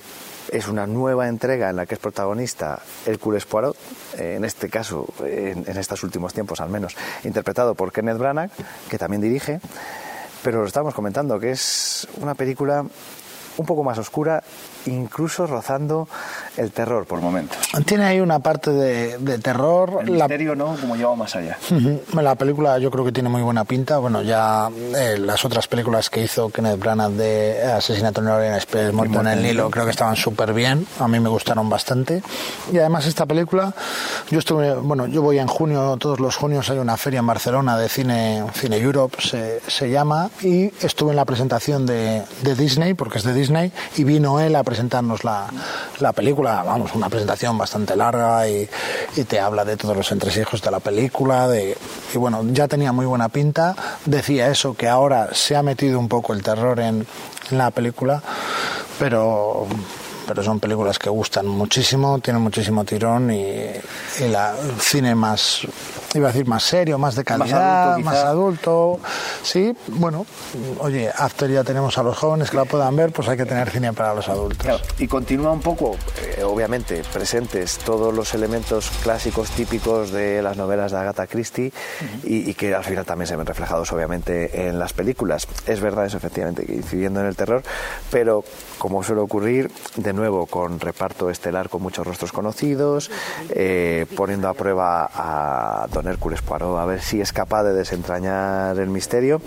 [0.54, 3.76] es una nueva entrega en la que es protagonista Hércules Poirot,
[4.18, 6.96] eh, en este caso, en estos últimos tiempos al menos,
[7.26, 8.52] interpretado por Kenneth Branagh,
[8.90, 9.60] que también dirige,
[10.44, 12.86] pero lo estamos comentando, que es una película
[13.58, 14.44] un poco más oscura,
[14.86, 16.08] incluso rozando
[16.58, 17.58] el terror por momentos.
[17.86, 20.00] Tiene ahí una parte de, de terror.
[20.02, 21.58] El misterio no, como lleva más allá.
[22.14, 23.98] La película yo creo que tiene muy buena pinta.
[23.98, 28.56] Bueno, ya eh, las otras películas que hizo Kenneth Branagh de Asesinato en el Orient
[28.56, 30.86] Express, Muerte en el Nilo, creo que estaban súper bien.
[31.00, 32.24] A mí me gustaron bastante.
[32.72, 33.74] Y además esta película,
[34.30, 37.78] yo estuve, bueno, yo voy en junio, todos los junios hay una feria en Barcelona
[37.78, 42.94] de cine, Cine Europe se, se llama, y estuve en la presentación de, de Disney,
[42.94, 45.48] porque es de Disney, y vino él a presentarnos la,
[46.00, 48.70] la película, vamos, una presentación bastante larga y,
[49.18, 51.78] y te habla de todos los entresijos de la película, de,
[52.14, 53.76] y bueno, ya tenía muy buena pinta,
[54.06, 57.06] decía eso, que ahora se ha metido un poco el terror en,
[57.50, 58.24] la película,
[58.98, 59.68] pero
[60.26, 63.44] pero son películas que gustan muchísimo, tienen muchísimo tirón y,
[64.22, 65.68] y la, el cine más
[66.14, 69.00] iba a decir más serio, más de Más calidad, adulto, más adulto.
[69.44, 70.26] Sí, bueno,
[70.80, 73.70] oye, After ya tenemos a los jóvenes que la puedan ver, pues hay que tener
[73.70, 74.60] cine para los adultos.
[74.60, 80.58] Claro, y continúa un poco, eh, obviamente, presentes todos los elementos clásicos típicos de las
[80.58, 81.72] novelas de Agatha Christie
[82.24, 85.48] y, y que al final también se ven reflejados, obviamente, en las películas.
[85.66, 87.64] Es verdad eso, efectivamente, que incidiendo en el terror,
[88.10, 88.44] pero
[88.78, 93.12] como suele ocurrir, de nuevo, con reparto estelar con muchos rostros conocidos,
[93.50, 98.78] eh, poniendo a prueba a don Hércules Poirot a ver si es capaz de desentrañar
[98.80, 99.42] el misterio.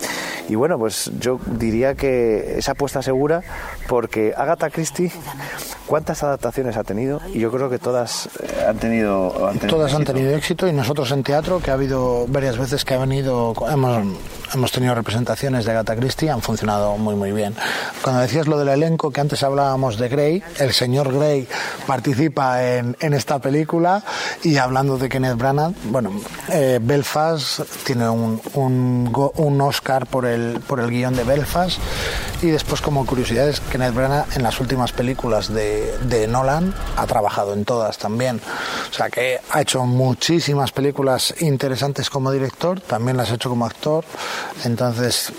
[0.49, 3.41] Y bueno, pues yo diría que es apuesta segura
[3.87, 5.11] porque Agatha Christie,
[5.87, 7.21] ¿cuántas adaptaciones ha tenido?
[7.33, 9.47] Y yo creo que todas eh, han tenido...
[9.47, 10.13] han tenido Todas han éxito.
[10.13, 14.03] tenido éxito y nosotros en teatro, que ha habido varias veces que ha venido, hemos,
[14.53, 17.55] hemos tenido representaciones de Agatha Christie, han funcionado muy muy bien.
[18.01, 21.47] Cuando decías lo del elenco, que antes hablábamos de Grey, el señor Grey
[21.87, 24.03] participa en, en esta película
[24.43, 26.11] y hablando de Kenneth Branagh, bueno,
[26.49, 31.79] eh, Belfast tiene un, Oscar por el, por guion de Belfast
[32.41, 37.65] y después como curiosidades, Kenneth Branagh en las últimas películas de, Nolan ha trabajado en
[37.65, 38.41] todas también.
[38.89, 43.65] O sea que ha hecho muchísimas películas interesantes como director, también las ha hecho como
[43.65, 44.05] actor.
[44.63, 45.31] Entonces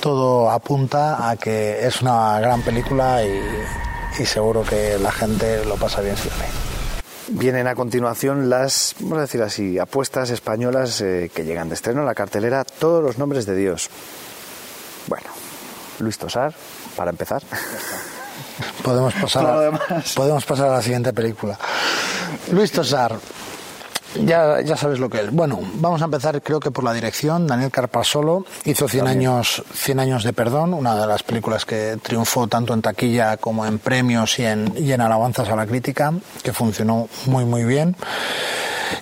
[0.00, 6.00] todo apunta a que es una gran película y, seguro que la gente lo pasa
[6.00, 6.69] bien si la.
[7.32, 12.02] Vienen a continuación las, vamos a decir así, apuestas españolas eh, que llegan de estreno
[12.02, 13.88] a la cartelera Todos los nombres de Dios.
[15.06, 15.28] Bueno,
[16.00, 16.52] Luis Tosar,
[16.96, 17.42] para empezar.
[18.82, 21.56] Podemos pasar, a, podemos pasar a la siguiente película.
[22.50, 23.16] Luis Tosar,
[24.16, 25.30] ya, ya sabes lo que es.
[25.32, 27.46] Bueno, vamos a empezar creo que por la dirección.
[27.46, 32.46] Daniel Carpasolo hizo 100 años, 100 años de perdón, una de las películas que triunfó
[32.48, 36.52] tanto en taquilla como en premios y en, y en alabanzas a la crítica, que
[36.52, 37.96] funcionó muy muy bien.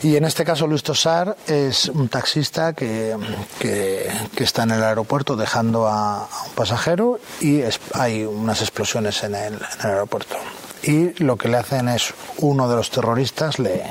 [0.03, 3.17] Y en este caso Luis Tosar es un taxista que,
[3.59, 4.07] que,
[4.37, 9.23] que está en el aeropuerto dejando a, a un pasajero y es- hay unas explosiones
[9.25, 10.37] en el, en el aeropuerto.
[10.83, 13.83] Y lo que le hacen es uno de los terroristas le,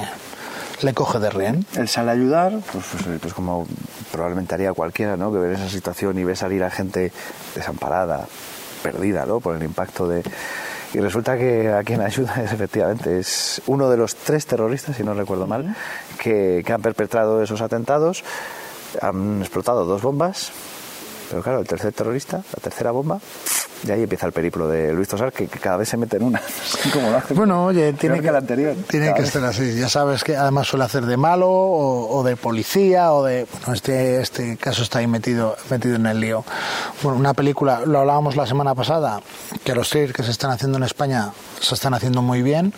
[0.82, 1.66] le coge de rehén.
[1.76, 3.68] Él sale a ayudar, pues, pues, pues como
[4.12, 5.32] probablemente haría cualquiera, ¿no?
[5.32, 7.12] Que ve esa situación y ve salir a gente
[7.56, 8.28] desamparada,
[8.84, 9.40] perdida, ¿no?
[9.40, 10.24] Por el impacto de...
[10.94, 15.04] Y resulta que a quien ayuda es efectivamente, es uno de los tres terroristas, si
[15.04, 15.76] no recuerdo mal,
[16.18, 18.24] que, que han perpetrado esos atentados.
[19.02, 20.52] Han explotado dos bombas,
[21.30, 23.20] pero claro, el tercer terrorista, la tercera bomba,
[23.86, 26.24] y ahí empieza el periplo de Luis Tosar, que, que cada vez se mete en
[26.24, 26.42] una.
[26.94, 27.34] como lo hace.
[27.34, 28.76] Bueno, oye, tiene Peor que, el anterior.
[28.90, 29.32] tiene que vez.
[29.32, 29.76] ser así.
[29.76, 33.46] Ya sabes que además suele hacer de malo o, o de policía o de...
[33.52, 36.44] Bueno, este, este caso está ahí metido, metido en el lío.
[37.04, 39.22] Bueno, una película, lo hablábamos la semana pasada,
[39.64, 42.74] que los trailers que se están haciendo en España se están haciendo muy bien.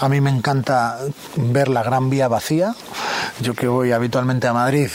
[0.00, 0.98] A mí me encanta
[1.36, 2.74] ver la Gran Vía vacía.
[3.40, 4.88] Yo que voy habitualmente a Madrid,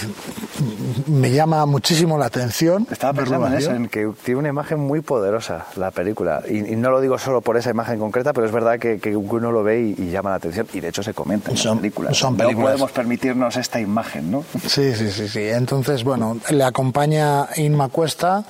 [1.06, 2.75] me llama muchísimo la atención.
[2.92, 6.42] Estaba pensando en eso, en que tiene una imagen muy poderosa la película.
[6.50, 9.16] Y, y no lo digo solo por esa imagen concreta, pero es verdad que, que
[9.16, 10.68] uno lo ve y, y llama la atención.
[10.74, 12.14] Y de hecho se comenta en Son- la película.
[12.14, 12.72] son No películas.
[12.72, 14.44] podemos permitirnos esta imagen, ¿no?
[14.68, 15.42] Sí, sí, sí, sí.
[15.50, 18.44] Entonces, bueno, le acompaña Inma Cuesta,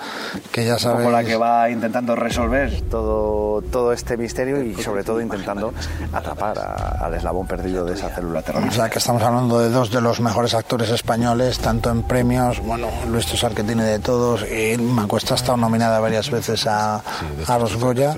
[0.51, 0.97] que ya sabes...
[0.99, 5.73] Como la que va intentando resolver todo, todo este misterio y sobre todo intentando
[6.13, 8.75] atrapar a- al eslabón perdido de esa célula O terrorista.
[8.75, 12.87] sea, que estamos hablando de dos de los mejores actores españoles, tanto en premios, bueno,
[13.11, 17.01] Luis Tosar que tiene de todos, y Inma Cuesta ha estado nominada varias veces a,
[17.47, 18.15] a los Goya.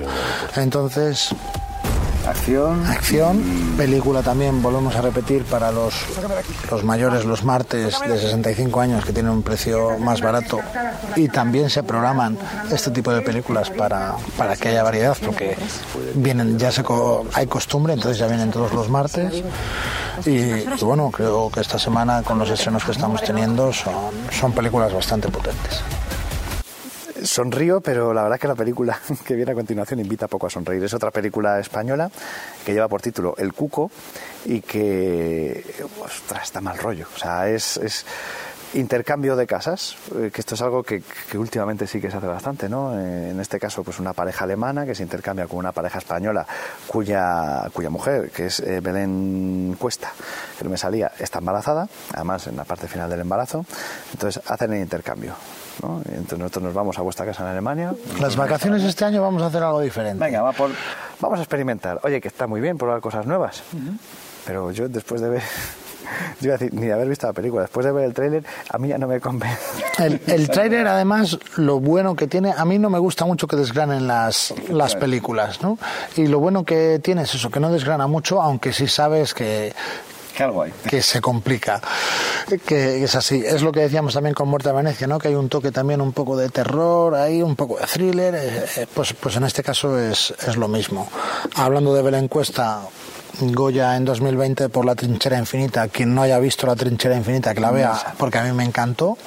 [0.56, 1.30] Entonces,
[2.28, 2.86] Acción.
[2.86, 3.42] acción,
[3.78, 5.94] película también, volvemos a repetir, para los,
[6.70, 10.60] los mayores, los martes de 65 años, que tienen un precio más barato.
[11.16, 12.38] Y también se programan
[12.70, 15.56] este tipo de películas para, para que haya variedad, porque
[16.16, 19.42] vienen, ya se co- hay costumbre, entonces ya vienen todos los martes.
[20.26, 24.94] Y, bueno, creo que esta semana, con los estrenos que estamos teniendo, son, son películas
[24.94, 25.82] bastante potentes.
[27.24, 30.84] Sonrío, pero la verdad que la película que viene a continuación invita poco a sonreír.
[30.84, 32.10] Es otra película española
[32.66, 33.92] que lleva por título El Cuco
[34.46, 35.64] y que,
[36.04, 37.08] ostras, está mal rollo.
[37.14, 38.06] O sea, es, es
[38.74, 42.28] intercambio de casas, eh, que esto es algo que, que últimamente sí que se hace
[42.28, 43.00] bastante, ¿no?
[43.00, 46.46] Eh, En este caso, pues una pareja alemana que se intercambia con una pareja española
[46.88, 50.12] cuya, cuya mujer, que es eh, Belén Cuesta,
[50.58, 53.66] que no me salía, está embarazada, además en la parte final del embarazo,
[54.14, 55.34] entonces hacen el intercambio.
[55.84, 56.02] ¿no?
[56.10, 57.94] Entonces nosotros nos vamos a vuestra casa en Alemania.
[58.20, 60.24] Las vacaciones este año vamos a hacer algo diferente.
[60.24, 60.72] Venga, va por-
[61.20, 62.00] vamos a experimentar.
[62.04, 63.62] Oye, que está muy bien probar cosas nuevas.
[64.46, 65.44] Pero yo después de ver...
[66.40, 68.44] Yo iba a decir, ni de haber visto la película, después de ver el tráiler,
[68.70, 69.58] a mí ya no me convence.
[69.98, 73.56] El, el tráiler, además, lo bueno que tiene, a mí no me gusta mucho que
[73.56, 75.78] desgranen las, las películas, ¿no?
[76.16, 79.74] Y lo bueno que tiene es eso, que no desgrana mucho, aunque sí sabes que,
[80.36, 80.72] Que algo hay.
[80.90, 81.82] que se complica,
[82.66, 83.44] que es así.
[83.46, 85.18] Es lo que decíamos también con Muerte a Venecia, ¿no?
[85.20, 88.66] Que hay un toque también un poco de terror, hay un poco de thriller, eh,
[88.78, 91.10] eh, pues, pues en este caso es, es lo mismo.
[91.56, 92.82] Hablando de Belén Cuesta,
[93.42, 97.62] Goya en 2020 por La Trinchera Infinita, quien no haya visto La Trinchera Infinita, que
[97.62, 99.18] la vea, porque a mí me encantó.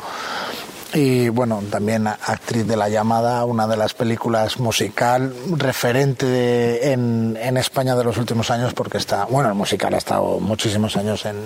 [0.92, 7.38] Y bueno, también actriz de La Llamada, una de las películas musical referente de- en,
[7.40, 11.24] en España de los últimos años, porque está, bueno, el musical ha estado muchísimos años
[11.26, 11.36] en,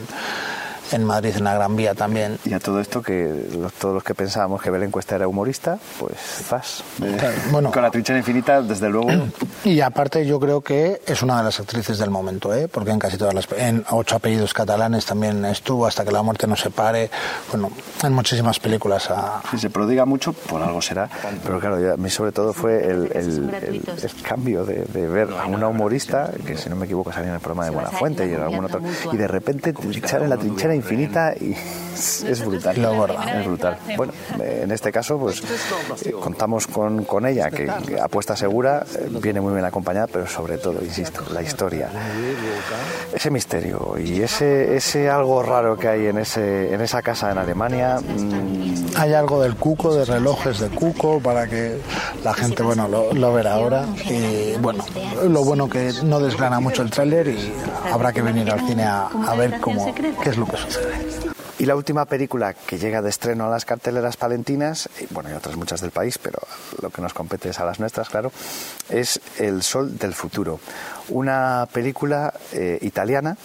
[0.95, 2.39] en Madrid, en la Gran Vía también.
[2.45, 5.79] Y a todo esto, que los- todos los que pensábamos que Belén Cuesta era humorista,
[5.99, 6.83] pues zas.
[7.03, 7.71] Eh, Claro, bueno.
[7.73, 9.09] Con la trinchera infinita, desde luego.
[9.65, 12.69] Y aparte yo creo que es una de las actrices del momento, ¿eh?
[12.69, 13.49] porque en casi todas las...
[13.57, 17.11] En ocho apellidos catalanes también estuvo, hasta que la muerte nos separe,
[17.51, 17.71] bueno,
[18.03, 19.11] en muchísimas películas.
[19.11, 21.09] ha- Si se prodiga mucho, por algo será.
[21.45, 25.07] Pero claro, yo- a mí sobre todo fue el, el- el- el cambio de, de
[25.09, 28.27] ver a una humorista, que si no me equivoco salía en el programa de Buenafuente
[28.29, 28.81] y en algún otro,
[29.13, 30.84] y de repente trinchar en la trinchera infinita
[31.41, 31.53] y
[31.95, 32.81] es, es brutal.
[32.81, 33.41] Lo gorda.
[33.41, 33.79] Es brutal.
[33.97, 35.43] Bueno, en este caso, pues
[36.05, 40.27] eh, contamos con, con ella, que, que apuesta segura, eh, viene muy bien acompañada, pero
[40.27, 41.89] sobre todo, insisto, la historia.
[43.13, 47.39] Ese misterio y ese, ese algo raro que hay en, ese, en esa casa en
[47.39, 48.01] Alemania.
[48.01, 51.79] mm, Hay algo del cuco, de relojes de cuco, para que
[52.25, 53.87] la gente, bueno, lo, lo verá ahora.
[54.11, 54.85] Y bueno,
[55.29, 57.53] lo bueno que no desgrana mucho el tráiler y
[57.93, 60.64] habrá que venir al cine a, a ver cómo, qué es lo que sucede.
[61.59, 65.57] Y la última película que llega de estreno a las carteleras palentinas, bueno, y otras
[65.57, 66.39] muchas del país, pero
[66.83, 68.33] lo que nos compete es a las nuestras, claro,
[68.91, 70.59] es El Sol del Futuro.
[71.11, 73.37] Una película eh, italiana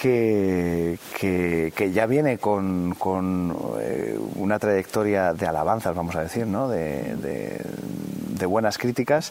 [0.00, 6.46] que, que, que ya viene con, con, eh, una trayectoria de alabanzas, vamos a decir,
[6.46, 6.68] ¿no?
[6.68, 7.60] de, de-
[8.38, 9.30] de buenas críticas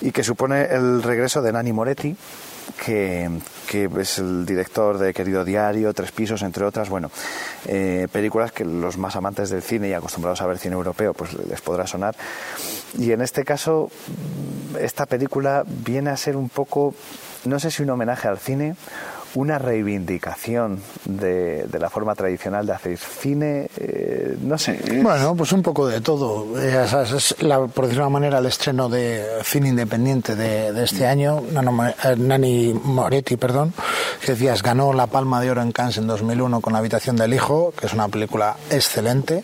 [0.00, 2.16] y que supone el regreso de Nani Moretti,
[2.84, 3.30] que,
[3.98, 7.10] es el director de Querido Diario, Tres Pisos, entre otras, bueno,
[7.66, 11.34] eh, películas que los más amantes del cine y acostumbrados a ver cine europeo, pues
[11.34, 12.14] les podrá sonar.
[12.98, 13.90] Y en este caso,
[14.80, 16.94] esta película viene a ser un poco,
[17.44, 18.76] no sé si un homenaje al cine,
[19.34, 24.78] una reivindicación de, de la forma tradicional de hacer cine, eh, no sé.
[24.84, 26.58] es- Bueno, pues un poco de todo.
[26.58, 30.34] Eh, esa Es, es la- por decirlo de una manera, el estreno de cine independiente
[30.34, 31.40] de, de este año.
[32.04, 33.72] Eh, Nani Moretti, perdón,
[34.24, 37.34] que decías, ganó la Palma de Oro en Cannes en 2001 con La habitación del
[37.34, 39.42] hijo, que es una película excelente.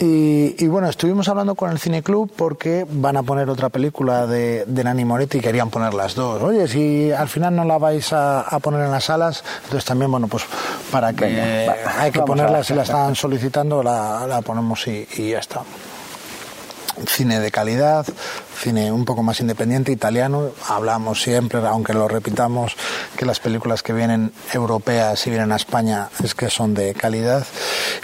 [0.00, 4.26] Y, y bueno, estuvimos hablando con el Cine Club porque van a poner otra película
[4.26, 6.42] de, de Nani Moretti y querían poner las dos.
[6.42, 10.10] Oye, si al final no la vais a, a poner en las salas, entonces también,
[10.10, 10.44] bueno, pues
[10.92, 15.30] para que va, hay que ponerla, si la están solicitando, la, la ponemos y, y
[15.30, 15.62] ya está.
[17.06, 18.06] Cine de calidad,
[18.60, 20.50] cine un poco más independiente, italiano.
[20.68, 22.76] Hablamos siempre, aunque lo repitamos,
[23.16, 27.46] que las películas que vienen europeas y vienen a España es que son de calidad.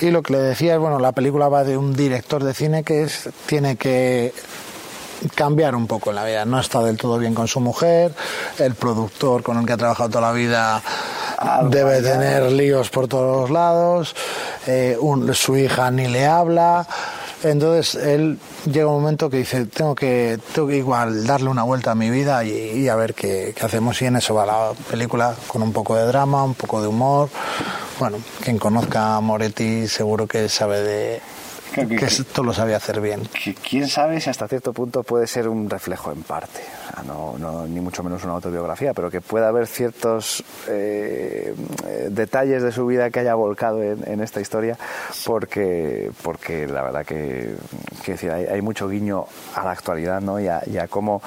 [0.01, 2.83] Y lo que le decía es, bueno, la película va de un director de cine
[2.83, 4.33] que es, tiene que
[5.35, 6.45] cambiar un poco en la vida.
[6.45, 8.13] No está del todo bien con su mujer,
[8.59, 10.83] el productor con el que ha trabajado toda la vida
[11.71, 14.15] debe tener líos por todos lados,
[14.67, 16.87] eh, un- su hija ni le habla.
[17.45, 21.93] Entonces él llega un momento que dice, tengo que, tengo que igual darle una vuelta
[21.93, 24.03] a mi vida y, y a ver qué, qué hacemos.
[24.03, 27.29] Y en eso va la película, con un poco de drama, un poco de humor.
[28.01, 31.21] Bueno, quien conozca a Moretti seguro que sabe de
[31.75, 33.23] que- que esto lo sabe hacer bien.
[33.43, 36.61] que quién sabe si hasta cierto punto puede ser un reflejo en parte,
[37.07, 41.55] no, no- ni mucho menos una autobiografía, pero que pueda haber ciertos eh,
[41.87, 44.77] eh, detalles de su vida que haya volcado en, en esta historia,
[45.27, 47.55] porque, porque la verdad que,
[48.05, 50.41] que decir, hay, hay mucho guiño a la actualidad ¿no?
[50.41, 51.21] y, a, y a cómo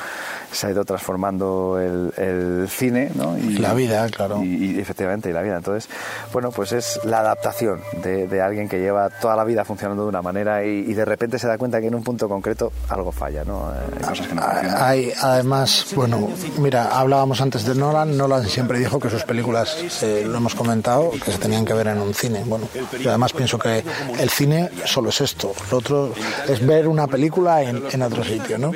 [0.52, 3.38] se ha ido transformando el, el cine ¿no?
[3.38, 4.42] y La vida, claro.
[4.44, 5.90] y, y efectivamente y la vida entonces
[6.34, 10.10] bueno pues es la adaptación de, de alguien que lleva toda la vida funcionando de
[10.10, 13.12] una manera y, y de repente se da cuenta que en un punto concreto algo
[13.12, 15.61] falla no Eh, Hay cosas que no funcionan Hay, además,
[15.96, 18.18] bueno, mira, hablábamos antes de Nolan.
[18.18, 21.88] Nolan siempre dijo que sus películas, eh, lo hemos comentado, que se tenían que ver
[21.88, 22.44] en un cine.
[22.46, 22.68] Bueno,
[23.00, 23.84] y además pienso que
[24.20, 25.54] el cine solo es esto.
[25.70, 26.14] Lo otro
[26.48, 28.72] es ver una película en, otro sitio, ¿no?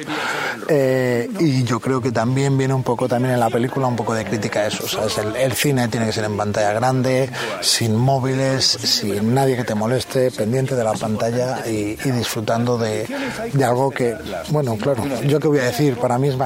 [0.68, 4.14] Eh, y yo creo que también viene un poco, también en la película, un poco
[4.14, 4.88] de crítica a eso.
[4.88, 5.18] ¿sabes?
[5.18, 7.30] El, el cine tiene que ser en pantalla grande,
[7.62, 13.08] sin móviles, sin nadie que te moleste, pendiente de la pantalla y, disfrutando de,
[13.54, 14.16] de, algo que,
[14.50, 16.38] bueno, claro, yo qué voy a decir, para mí es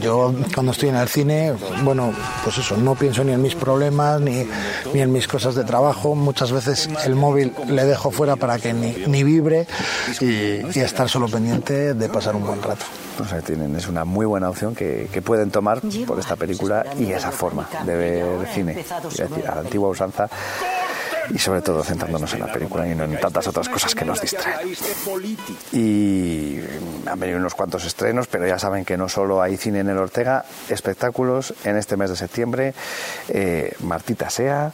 [0.00, 2.12] Yo cuando estoy en el cine, bueno,
[2.44, 4.46] pues eso, no pienso ni en mis problemas ni,
[4.92, 8.72] ni en mis cosas de trabajo, muchas veces el móvil le dejo fuera para que
[8.72, 9.66] ni, ni vibre
[10.20, 12.84] y, y estar solo pendiente de pasar un buen rato.
[13.20, 16.84] O sea, tienen, es una muy buena opción que, que, pueden tomar por esta película
[16.98, 20.28] y esa forma de ver cine, decir, a la antigua usanza
[21.30, 24.20] y sobre todo centrándonos en la película y no en tantas otras cosas que nos
[24.20, 24.68] distraen.
[25.72, 26.58] Y
[27.06, 29.98] han venido unos cuantos estrenos, pero ya saben que no solo hay cine en el
[29.98, 32.74] Ortega, espectáculos en este mes de septiembre,
[33.28, 34.72] eh, Martita Sea.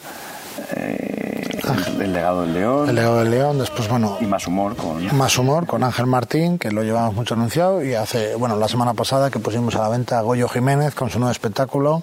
[0.75, 1.38] Eh,
[1.75, 2.89] el legado del león.
[2.89, 4.19] El legado del león, después, bueno.
[4.21, 5.17] Y más humor con.
[5.17, 7.83] Más humor con Ángel Martín, que lo llevamos mucho anunciado.
[7.85, 11.11] Y hace, bueno, la semana pasada que pusimos a la venta a Goyo Jiménez con
[11.11, 12.03] su nuevo espectáculo,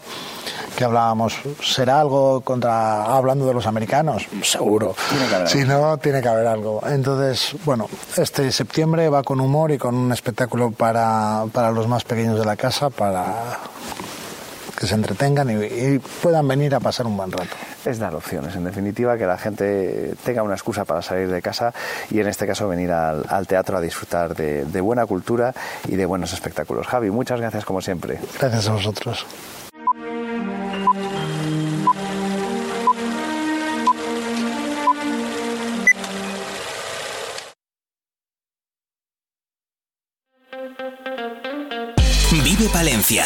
[0.75, 3.03] que hablábamos, ¿será algo contra.
[3.05, 4.27] hablando de los americanos?
[4.43, 4.95] Seguro.
[5.45, 6.81] Si no, tiene que haber algo.
[6.87, 7.87] Entonces, bueno,
[8.17, 12.45] este septiembre va con humor y con un espectáculo para, para los más pequeños de
[12.45, 13.59] la casa, para
[14.85, 17.55] que se entretengan y, y, puedan venir a pasar un buen rato.
[17.85, 21.73] Es dar opciones, en definitiva, que la gente tenga una excusa para salir de casa
[22.11, 25.53] y en este caso venir al, al teatro a disfrutar de, de, buena cultura
[25.87, 26.85] y de buenos espectáculos.
[26.85, 28.19] Javi, muchas gracias como siempre.
[28.39, 29.25] Gracias a vosotros.
[42.43, 43.25] Vive Palencia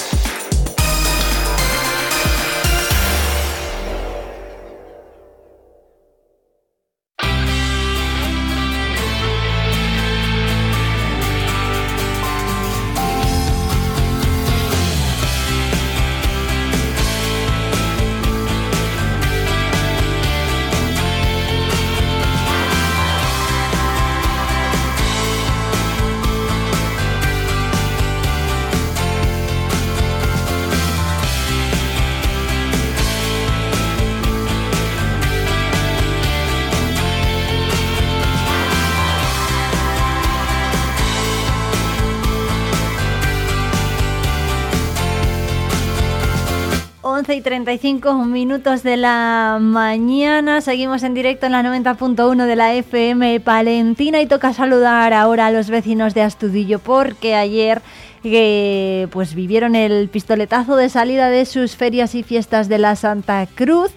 [47.61, 50.61] Y 35 minutos de la mañana.
[50.61, 55.51] Seguimos en directo en la 90.1 de la FM Palentina y toca saludar ahora a
[55.51, 57.83] los vecinos de Astudillo porque ayer
[58.23, 63.47] eh, pues vivieron el pistoletazo de salida de sus ferias y fiestas de la Santa
[63.53, 63.91] Cruz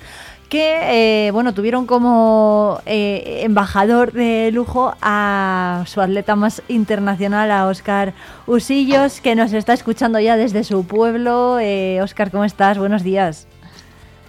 [0.48, 7.66] que eh, bueno tuvieron como eh, embajador de lujo a su atleta más internacional, a
[7.66, 8.14] Oscar
[8.46, 11.58] Usillos, que nos está escuchando ya desde su pueblo.
[11.60, 12.78] Eh, Oscar, ¿cómo estás?
[12.78, 13.48] Buenos días.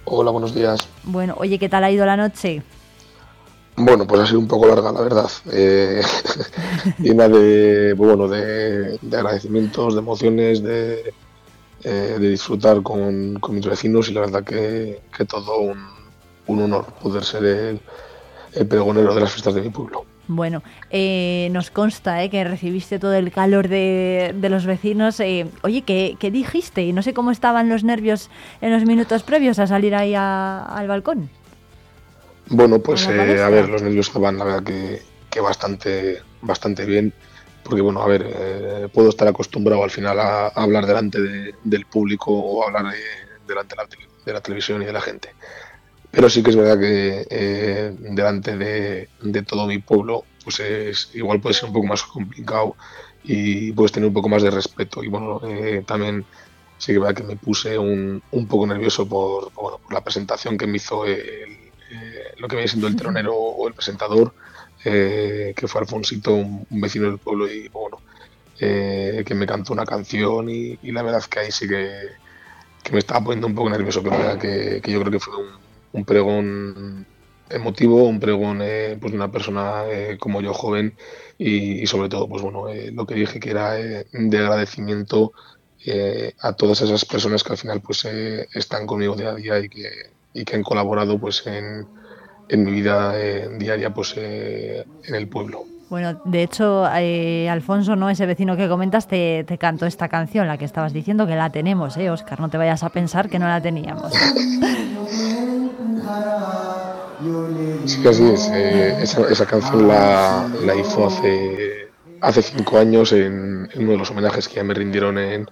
[0.07, 0.87] Hola, buenos días.
[1.03, 2.61] Bueno, oye, ¿qué tal ha ido la noche?
[3.75, 5.29] Bueno, pues ha sido un poco larga, la verdad.
[5.51, 6.01] Eh,
[6.99, 11.11] llena de, bueno, de, de, agradecimientos, de emociones, de,
[11.83, 15.83] eh, de disfrutar con, con, mis vecinos y la verdad que, que todo un,
[16.47, 17.81] un honor poder ser el,
[18.53, 20.05] el, pregonero de las fiestas de mi pueblo.
[20.27, 25.19] Bueno, eh, nos consta eh, que recibiste todo el calor de, de los vecinos.
[25.19, 26.83] Eh, oye, ¿qué, ¿qué, dijiste?
[26.83, 28.29] Y no sé cómo estaban los nervios
[28.61, 31.29] en los minutos previos a salir ahí a, al balcón.
[32.47, 37.13] Bueno, pues eh, a ver, los nervios estaban, la verdad que, que bastante, bastante bien.
[37.63, 41.85] Porque, bueno, a ver, puedo estar acostumbrado al final a, a hablar delante de, del
[41.85, 42.93] público o a hablar
[43.47, 45.29] delante de la, de la televisión y de la gente
[46.15, 51.09] pero sí que es verdad que eh, delante de, de, todo mi pueblo, pues es,
[51.13, 52.77] igual puede ser un poco más complicado
[53.21, 55.03] y puedes tener un poco más de respeto.
[55.03, 56.25] Y bueno, eh, también
[56.77, 60.01] sí que es verdad que me puse un, un poco nervioso por, bueno, por, la
[60.01, 61.19] presentación que me hizo el,
[61.91, 64.33] eh, lo que viene siendo el tronero o el presentador,
[64.85, 67.97] eh, que fue Alfonsito, un, un, vecino del pueblo, y bueno,
[68.59, 71.89] eh, que me cantó una canción y, y, la verdad que ahí sí que,
[72.83, 75.19] que me estaba poniendo un poco nervioso, pero la verdad que, que yo creo que
[75.19, 75.64] fue un
[75.95, 77.05] un pregón
[77.49, 80.93] emotivo, un pregón eh, pues una persona eh, como yo joven
[81.37, 85.31] y, sobre todo pues bueno eh, lo que dije que era de agradecimiento
[86.41, 89.89] a todas esas personas que al final pues están conmigo día a día y que,
[90.33, 91.87] y que han colaborado pues en,
[92.49, 93.15] en mi vida
[93.59, 95.74] diaria pues en el pueblo.
[95.89, 98.09] Bueno, de hecho, eh, Alfonso, ¿no?
[98.09, 101.51] Ese vecino que comentas te, te, cantó esta canción, la que estabas diciendo, que la
[101.51, 102.39] tenemos, ¿eh, Oscar?
[102.39, 104.11] No te vayas a pensar que no la teníamos.
[107.85, 108.49] Sí, así es.
[108.51, 111.89] Eh, esa, esa, canción la, la, hizo hace,
[112.21, 115.47] hace cinco años en, en, uno de los homenajes que ya me rindieron en,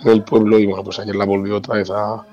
[0.00, 2.24] en, el pueblo y bueno, pues ayer la volvió otra vez a,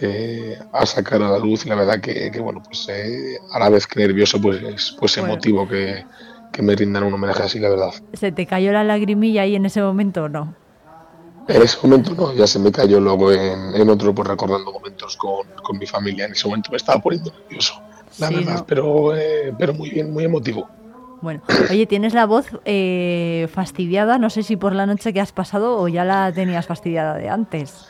[0.00, 3.68] eh, a sacar a la luz y la verdad que, bueno, pues eh, a la
[3.68, 6.04] vez que nervioso, pues, pues emotivo que,
[6.52, 7.90] que me rindan un homenaje así, la verdad.
[8.14, 10.54] ¿Se te cayó la lagrimilla ahí en ese momento o no?
[11.48, 15.46] En ese momento no, ya se me cayó luego en, otro, pues recordando momentos con,
[15.62, 16.26] con, mi familia.
[16.26, 17.80] En ese momento me estaba poniendo nervioso,
[18.18, 20.68] la verdad, pero, eh, pero muy bien, muy emotivo.
[21.22, 25.32] Bueno, oye, tienes la voz eh, fastidiada, no sé si por la noche que has
[25.32, 27.86] pasado o ya la tenías fastidiada de antes.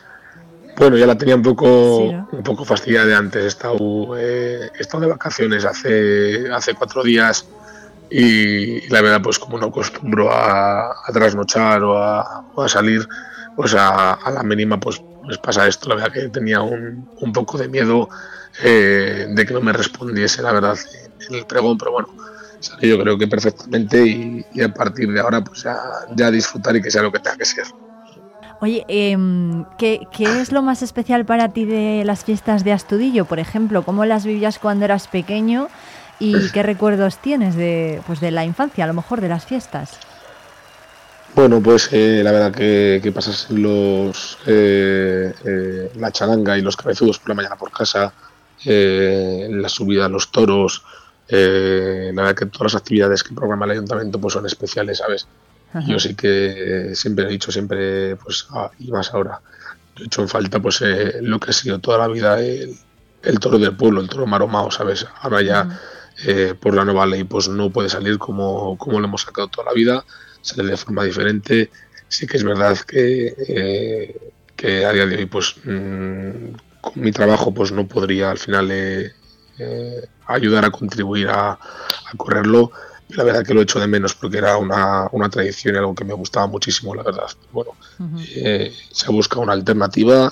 [0.77, 3.43] Bueno, ya la tenía un poco, un poco fastidiada de antes.
[3.43, 3.77] He estado,
[4.17, 7.45] eh, he estado de vacaciones hace, hace cuatro días
[8.09, 13.07] y, la verdad, pues como no acostumbro a, trasnochar o a, salir,
[13.55, 15.89] pues a, la mínima pues, pues pasa esto.
[15.89, 18.09] La verdad que tenía un, un poco de miedo
[18.63, 20.77] eh, de que no me respondiese, la verdad,
[21.29, 22.09] el pregón, pero bueno,
[22.81, 25.77] yo creo que perfectamente y, a partir de ahora pues ya,
[26.15, 27.65] ya, disfrutar y que sea lo que tenga que ser.
[28.61, 33.23] Oye, em, ¿qué, ¿qué, es lo más especial para ti de las fiestas de Astudillo,
[33.23, 33.83] por ejemplo?
[33.83, 35.69] ¿Cómo las vivías cuando eras pequeño
[36.19, 39.97] y qué recuerdos tienes de, pues de la infancia, a lo mejor de las fiestas?
[41.35, 46.75] Bueno, pues eh, la verdad que, que pasas los, eh, eh, la charanga y los
[46.75, 48.13] cabezudos por la mañana por casa,
[48.65, 50.83] la subida a los toros,
[51.31, 55.27] eh, la verdad que todas las actividades que programa el ayuntamiento pues son especiales, ¿sabes?
[55.85, 59.39] Yo sí que siempre he dicho, siempre, pues, ah, y más ahora,
[59.95, 63.59] he hecho en falta pues eh, lo que ha sido toda la vida el, toro
[63.59, 65.05] del pueblo, el toro maromao, ¿sabes?
[65.21, 65.79] Ahora ya
[66.25, 69.67] eh, por la nueva ley pues no puede salir como, como lo hemos sacado toda
[69.67, 70.05] la vida,
[70.41, 71.69] sale de forma diferente.
[72.07, 77.11] Sí que es verdad que, eh, que a día de hoy pues mm, con mi
[77.11, 81.59] trabajo pues no podría al final eh, ayudar a contribuir a,
[82.17, 82.71] correrlo.
[83.09, 86.05] la verdad que lo echo de menos porque era una, una tradición y algo que
[86.05, 87.27] me gustaba muchísimo, la verdad.
[87.51, 87.71] Bueno,
[88.35, 90.31] eh, se busca una alternativa,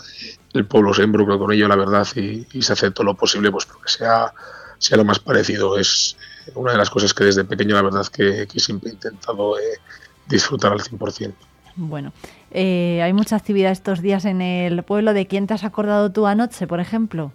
[0.54, 3.66] el pueblo se involucra con ello, la verdad, y, se hace todo lo posible pues
[3.66, 4.34] porque sea,
[4.80, 5.78] sea lo más parecido.
[5.78, 6.18] Es
[6.56, 9.80] una de las cosas que desde pequeño, la verdad, que, siempre he intentado eh,
[10.28, 11.34] disfrutar al 100%.
[11.76, 12.12] Bueno,
[12.52, 15.14] hay mucha actividad estos días en el pueblo.
[15.14, 17.32] ¿De quién te has acordado tú anoche, por ejemplo?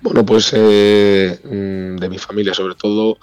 [0.00, 3.18] Bueno, pues eh, mm, de mi familia, sobre todo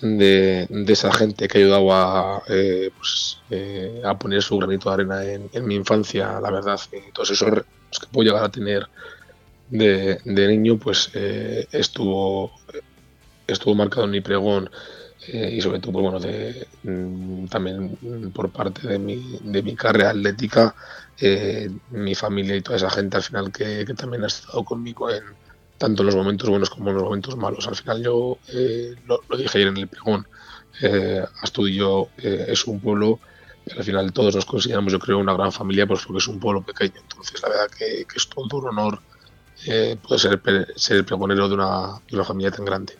[0.00, 4.94] de, esa gente que ha ayudado a, eh, pues, eh, a poner su granito de
[4.94, 8.88] arena en, mi infancia, la verdad, y todos esos que puedo llegar a tener
[9.70, 12.52] de, niño, pues estuvo,
[13.46, 14.70] estuvo marcado en mi pregón
[15.26, 17.96] y sobre todo, pues, bueno, de, mm, también
[18.34, 20.74] por parte de mi, de mi carrera atlética,
[21.90, 25.24] mi familia y toda esa gente al final que también ha estado conmigo en
[25.78, 27.66] tanto en los momentos buenos como en los momentos malos.
[27.66, 30.26] Al final yo eh, lo, dije ayer en el pregón,
[30.82, 33.20] eh, Astudillo eh, es un pueblo
[33.66, 36.38] que al final todos nos consideramos, yo creo, una gran familia, pues porque es un
[36.38, 37.00] pueblo pequeño.
[37.00, 39.00] Entonces la verdad que, es todo un honor
[39.66, 42.94] eh, poder ser, ser el pregonero de una, de una familia tan grande.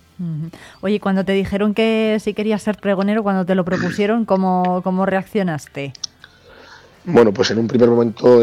[0.81, 5.07] Oye, cuando te dijeron que si querías ser pregonero, cuando te lo propusieron, ¿cómo, cómo
[5.07, 5.93] reaccionaste?
[7.05, 8.41] Bueno, pues en un primer momento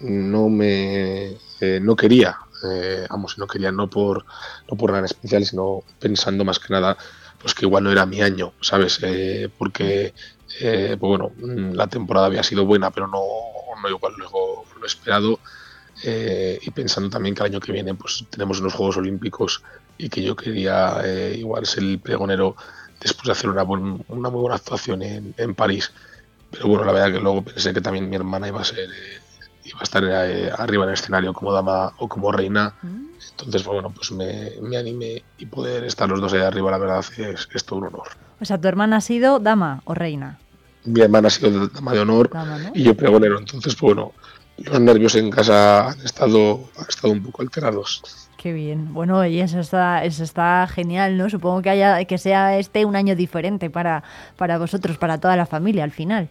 [0.00, 1.36] no me
[1.80, 4.24] no quería eh, vamos, no quería no por,
[4.70, 6.96] no por nada especial, sino pensando más que nada
[7.38, 8.98] pues que igual no era mi año, ¿sabes?
[9.02, 10.14] Eh, porque,
[10.60, 13.20] eh, pues bueno, mm, la temporada había sido buena, pero no,
[13.80, 15.38] no igual luego lo esperado.
[16.04, 19.62] Y pensando también que el año que viene pues tenemos unos Juegos Olímpicos
[19.96, 21.02] y que yo quería
[21.34, 22.54] igual ser el pregonero
[23.00, 25.92] después de hacer una, una muy buena actuación en, en, París.
[26.50, 28.88] Pero bueno, la verdad que luego pensé que también mi hermana iba a ser
[29.66, 32.74] iba a estar eh, arriba en el escenario como dama o como reina.
[32.82, 33.06] Mm.
[33.30, 37.04] Entonces, bueno, pues me, me, animé y poder estar los dos ahí arriba, la verdad,
[37.18, 38.08] es, es todo un honor.
[38.40, 40.38] O sea, ¿tu hermana ha sido dama o reina?
[40.84, 42.30] Mi hermana ha sido dama de honor
[42.74, 43.38] y yo pregonero.
[43.38, 44.12] Entonces, pues, bueno,
[44.58, 48.02] los nervios en casa han estado, han estado un poco alterados.
[48.36, 48.92] Qué bien.
[48.92, 51.28] Bueno, y eso está, eso está genial, ¿no?
[51.28, 54.02] Supongo que haya, que sea este un año diferente para,
[54.36, 56.28] para vosotros, para toda la familia al final.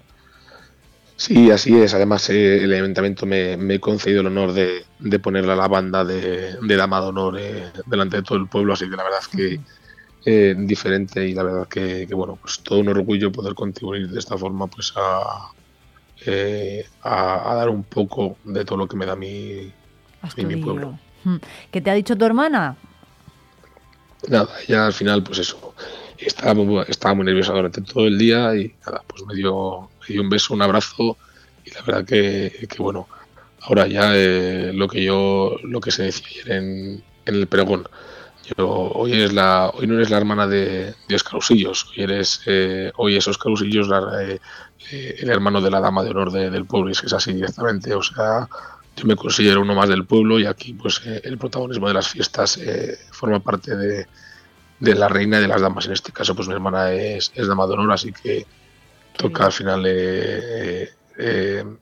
[1.17, 1.93] Sí, así es.
[1.93, 5.67] Además, eh, el ayuntamiento me, me, he concedido el honor de, de ponerle a la
[5.67, 9.03] banda de, de Dama de Honor eh, delante de todo el pueblo, así que la
[9.03, 9.59] verdad es que
[10.25, 14.37] eh, diferente y la verdad que, bueno, pues todo un orgullo poder contribuir de esta
[14.37, 15.51] forma pues a,
[17.01, 19.71] a, dar un poco de todo lo que me da mi,
[20.37, 20.97] mi pueblo.
[21.23, 21.37] Hmm.
[21.71, 22.77] ¿Qué te ha dicho tu hermana?
[24.27, 25.73] Nada, ella al final, pues eso,
[26.17, 30.17] estaba muy, estaba muy nerviosa durante todo el día y nada, pues me dio y
[30.17, 31.17] un beso, un abrazo
[31.65, 33.07] y la verdad que, bueno,
[33.61, 37.87] ahora ya eh, lo que yo, lo que se decía ayer en, el pregón,
[38.55, 42.91] yo, hoy, es la, hoy no eres la hermana de, de Oscar hoy eres, eh,
[42.97, 43.89] hoy es Oscar Usillos
[44.21, 44.39] eh,
[44.91, 47.93] el hermano de la dama de honor del pueblo, y es que es así directamente,
[47.93, 48.47] o sea,
[48.95, 52.07] yo me considero uno más del pueblo y aquí pues eh, el protagonismo de las
[52.07, 54.07] fiestas eh, forma parte de,
[54.79, 55.85] de, la reina y de las damas.
[55.85, 58.45] En este caso pues mi hermana es, es dama de honor, así que
[59.17, 60.89] toca al final eh,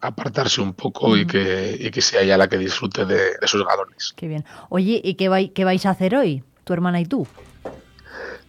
[0.02, 3.66] apartarse un poco y, que, y que sea ella la que disfrute de, de sus
[3.66, 4.14] galones.
[4.16, 4.46] Qué bien.
[4.70, 7.28] Oye, ¿y qué, vai, qué vais a hacer hoy, tu hermana y tú?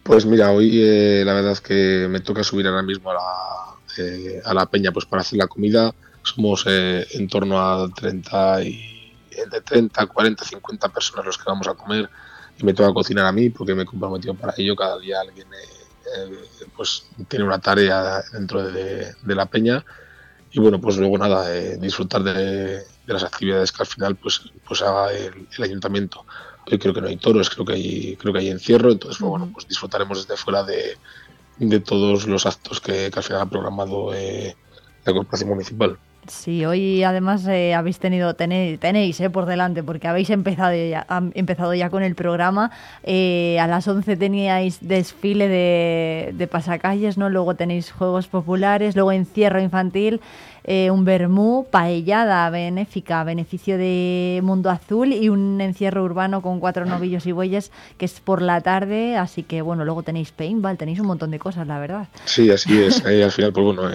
[0.01, 3.74] Pues mira, hoy la verdad es que me toca subir ahora mismo a la,
[4.43, 5.93] a la peña pues para hacer la comida.
[6.23, 9.13] Somos eh, en torno a 30 y
[9.51, 12.09] de 30, 40, 50 personas los que vamos a comer.
[12.57, 14.75] Y me toca cocinar a mí porque me he comprometido para ello.
[14.75, 15.85] Cada día alguien eh,
[16.17, 19.85] eh, pues tiene una tarea dentro de, la peña.
[20.51, 25.11] Y bueno, pues luego nada, disfrutar de, las actividades que al final pues, pues haga
[25.11, 26.25] el, ayuntamiento.
[26.71, 29.29] Hoy creo que no hay toros, creo que hay, creo que hay encierro, entonces pues,
[29.29, 30.97] bueno, pues disfrutaremos desde fuera de,
[31.57, 35.97] de todos los actos que, final ha programado la Corporación Municipal.
[36.27, 41.05] Sí, hoy además eh, habéis tenido, tenéis, tenéis eh, por delante, porque habéis empezado ya,
[41.33, 42.71] empezado ya con el programa.
[43.03, 47.29] Eh, a las 11 teníais desfile de, pasacalles, ¿no?
[47.29, 50.21] Luego tenéis juegos populares, luego encierro infantil,
[50.67, 57.25] un vermú, paellada benéfica, beneficio de Mundo Azul y un encierro urbano con cuatro novillos
[57.27, 59.15] y bueyes que es por la tarde.
[59.17, 62.07] Así que bueno, luego tenéis paintball, tenéis un montón de cosas, la verdad.
[62.25, 63.03] Sí, así es.
[63.05, 63.89] al final, pues bueno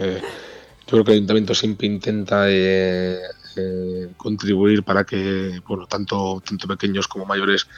[0.90, 3.20] yo creo que el ayuntamiento siempre intenta eh,
[3.56, 7.68] eh, contribuir para que bueno tanto tanto pequeños como mayores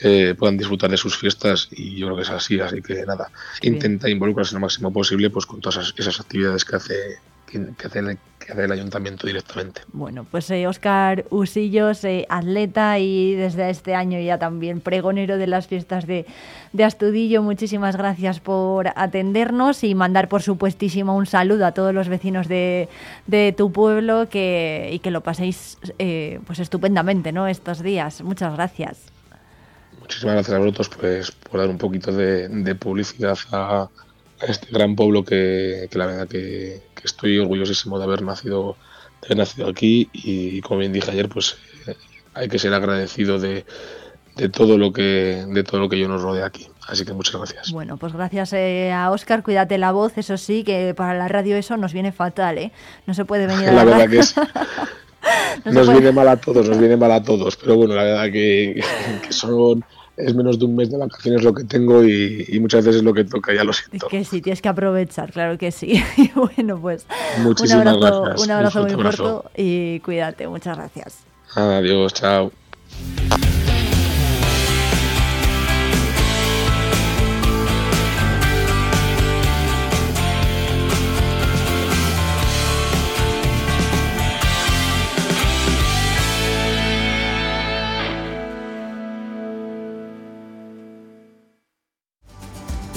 [0.00, 3.30] eh, puedan disfrutar de sus fiestas y yo creo que es así así que nada.
[3.60, 8.72] Intenta involucrarse lo máximo posible pues con todas esas actividades que hace que, hace, el,
[8.72, 9.82] ayuntamiento directamente.
[9.92, 15.46] Bueno, pues Oscar eh, Usillos, eh, atleta y desde este año ya también pregonero de
[15.46, 16.26] las fiestas de,
[16.82, 22.48] Astudillo, muchísimas gracias por atendernos y mandar por supuestísimo un saludo a todos los vecinos
[22.48, 22.88] de,
[23.56, 27.46] tu pueblo que, y que lo paséis eh, pues estupendamente ¿no?
[27.46, 28.22] estos días.
[28.22, 28.98] Muchas gracias.
[30.00, 33.88] Muchísimas gracias a vosotros pues, por dar un poquito de publicidad a
[34.48, 38.76] este gran pueblo que, la verdad que, estoy orgullosísimo de haber nacido,
[39.20, 41.56] de haber nacido aquí y, como bien dije ayer, pues
[41.86, 41.96] eh,
[42.34, 43.64] hay que ser agradecido de,
[44.52, 46.68] todo lo que de todo lo que yo nos rodea aquí.
[46.88, 47.70] Así que muchas gracias.
[47.72, 51.56] Bueno, pues gracias eh, a Oscar, cuídate la voz, eso sí, que para la radio
[51.56, 52.72] eso nos viene fatal, ¿eh?
[53.06, 54.34] No se puede venir a la, la verdad que es,
[55.64, 58.82] nos viene mal a todos, nos viene mal a todos, pero bueno, la verdad que
[59.30, 59.84] son
[60.16, 63.14] es menos de un mes de vacaciones lo que tengo y, muchas veces es lo
[63.14, 64.08] que toca, ya lo siento.
[64.08, 66.02] Que sí, tienes que aprovechar, claro que sí.
[66.16, 67.06] Y bueno, pues
[67.44, 69.22] un abrazo, un abrazo muy fuerte
[69.56, 71.18] y cuídate, muchas gracias.
[71.54, 72.52] Adiós, chao.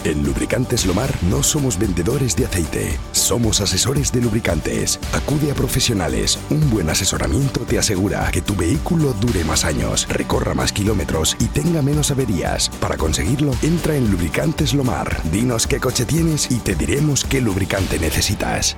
[0.06, 5.00] En Lubricantes Lomar no somos vendedores de aceite, somos asesores de lubricantes.
[5.14, 6.38] Acude a profesionales.
[6.52, 11.46] Un buen asesoramiento te asegura que tu vehículo dure más años, recorra más kilómetros y
[11.46, 12.70] tenga menos averías.
[12.80, 15.24] Para conseguirlo, entra en Lubricantes Lomar.
[15.32, 18.78] Dinos qué coche tienes y te diremos qué lubricante necesitas.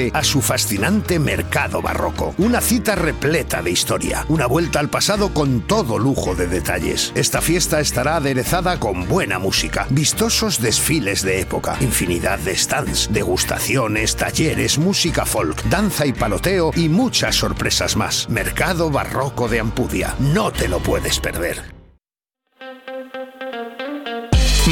[0.13, 2.33] a su fascinante mercado barroco.
[2.37, 7.11] Una cita repleta de historia, una vuelta al pasado con todo lujo de detalles.
[7.13, 14.15] Esta fiesta estará aderezada con buena música, vistosos desfiles de época, infinidad de stands, degustaciones,
[14.15, 18.27] talleres, música folk, danza y paloteo y muchas sorpresas más.
[18.29, 20.15] Mercado Barroco de Ampudia.
[20.19, 21.81] No te lo puedes perder.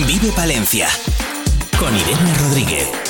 [0.08, 0.88] Vive Palencia
[1.78, 3.09] con Irene Rodríguez.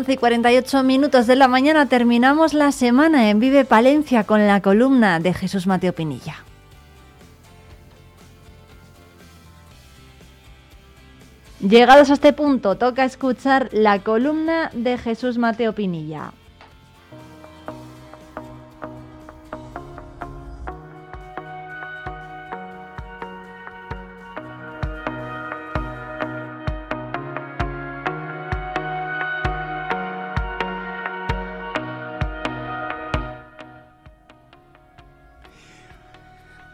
[0.00, 4.62] 11 y 48 minutos de la mañana terminamos la semana en Vive Palencia con la
[4.62, 6.36] columna de Jesús Mateo Pinilla.
[11.60, 16.32] Llegados a este punto, toca escuchar la columna de Jesús Mateo Pinilla.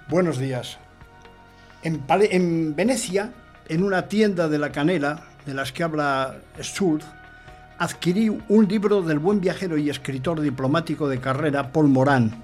[0.08, 0.78] Buenos días.
[1.82, 3.32] En, en, Venecia,
[3.68, 7.04] en una tienda de la canela, de las que habla Schultz,
[7.76, 12.40] adquirí un libro del buen viajero y escritor diplomático de carrera Paul Morán,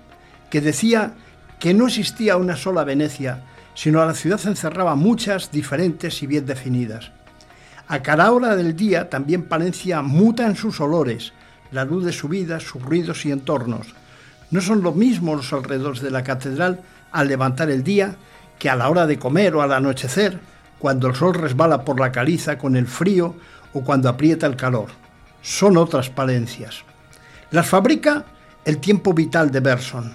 [0.50, 1.12] que decía
[1.60, 6.44] que no existía una sola Venecia, sino a la ciudad encerraba muchas diferentes y bien
[6.44, 7.12] definidas.
[7.86, 11.32] A cada hora del día también Palencia muta en sus olores,
[11.70, 13.94] la luz de su vida, sus ruidos y entornos.
[14.50, 16.81] No son lo mismo los alrededores de la catedral
[17.12, 18.16] al levantar el día
[18.58, 20.41] que a la hora de comer o al anochecer,
[20.78, 23.34] cuando el sol resbala por la caliza con el frío
[23.73, 24.89] o cuando aprieta el calor.
[25.42, 26.82] Son otras palencias.
[27.50, 28.24] Las fabrica
[28.65, 30.15] el tiempo vital de Berson.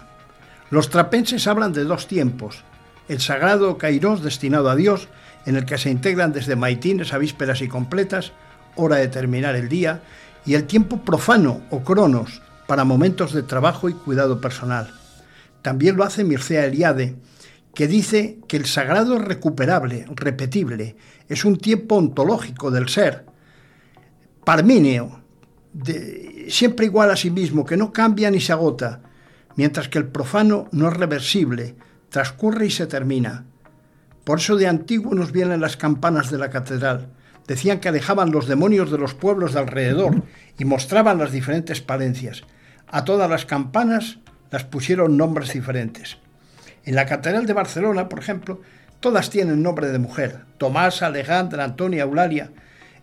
[0.70, 2.64] Los trapenses hablan de dos tiempos,
[3.08, 5.08] el sagrado Kairos destinado a Dios,
[5.46, 8.34] en el que se integran desde maitines a vísperas y completas,
[8.76, 10.02] hora de terminar el día,
[10.46, 14.92] y el tiempo profano o cronos, para momentos de trabajo y cuidado personal.
[15.68, 17.18] También lo hace Mircea Eliade,
[17.76, 20.96] que dice que el sagrado es recuperable, repetible,
[21.28, 23.26] es un tiempo ontológico del ser,
[24.46, 25.24] parmíneo,
[26.48, 29.02] siempre igual a sí mismo, que no cambia ni se agota,
[29.58, 31.76] mientras que el profano no es reversible,
[32.08, 33.44] transcurre y se termina.
[34.24, 37.10] Por eso de antiguo nos vienen las campanas de la catedral.
[37.46, 40.24] Decían que alejaban los demonios de los pueblos de alrededor
[40.58, 42.44] y mostraban las diferentes palencias.
[42.88, 44.20] A todas las campanas
[44.52, 46.18] las pusieron nombres diferentes.
[46.86, 48.62] En la Catedral de Barcelona, por ejemplo,
[49.00, 50.40] todas tienen nombre de mujer.
[50.58, 52.50] Tomás, Alejandra, Antonia, Eulalia.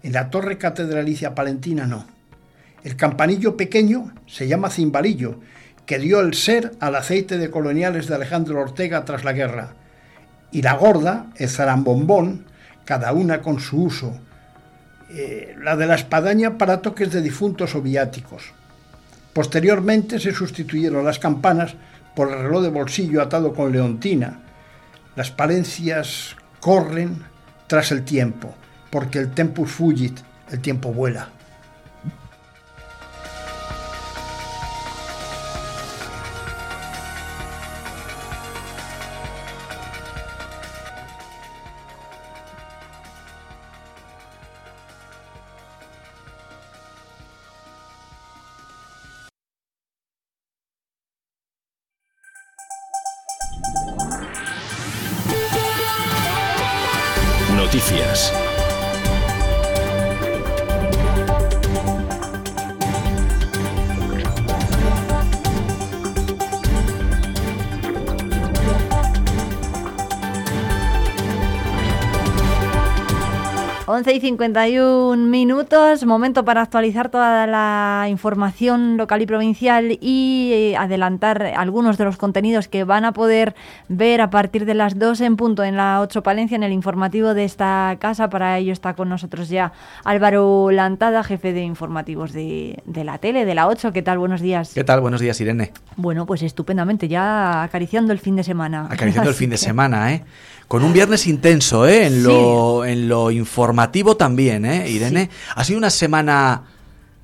[0.02, 2.06] En la Torre Catedralicia Palentina no.
[2.82, 5.40] El campanillo pequeño se llama cimbalillo,
[5.86, 9.74] que dio el ser al aceite de coloniales de Alejandro Ortega tras la guerra.
[10.50, 12.46] Y la gorda, el zarambombón,
[12.84, 14.18] cada una con su uso.
[15.10, 18.52] Eh, la de la espadaña para toques de difuntos o viáticos.
[19.34, 21.74] Posteriormente se sustituyeron las campanas
[22.14, 24.40] por el reloj de bolsillo atado con leontina.
[25.16, 27.24] Las palencias corren
[27.66, 28.54] tras el tiempo,
[28.90, 31.33] porque el tempus fugit, el tiempo vuela.
[74.36, 81.98] 51 minutos, momento para actualizar toda la información local y provincial y eh, adelantar algunos
[81.98, 83.54] de los contenidos que van a poder
[83.88, 87.32] ver a partir de las 2 en punto en la 8 Palencia en el informativo
[87.32, 88.28] de esta casa.
[88.28, 89.72] Para ello está con nosotros ya
[90.02, 93.92] Álvaro Lantada, jefe de informativos de, de la tele, de la 8.
[93.92, 94.18] ¿Qué tal?
[94.18, 94.72] Buenos días.
[94.74, 95.00] ¿Qué tal?
[95.00, 95.70] Buenos días, Irene.
[95.96, 98.88] Bueno, pues estupendamente, ya acariciando el fin de semana.
[98.90, 100.24] Acariciando el fin de semana, ¿eh?
[100.74, 102.06] Con un viernes intenso, ¿eh?
[102.06, 105.30] En, lo, en lo informativo también, ¿eh, Irene?
[105.54, 106.62] Ha sido una semana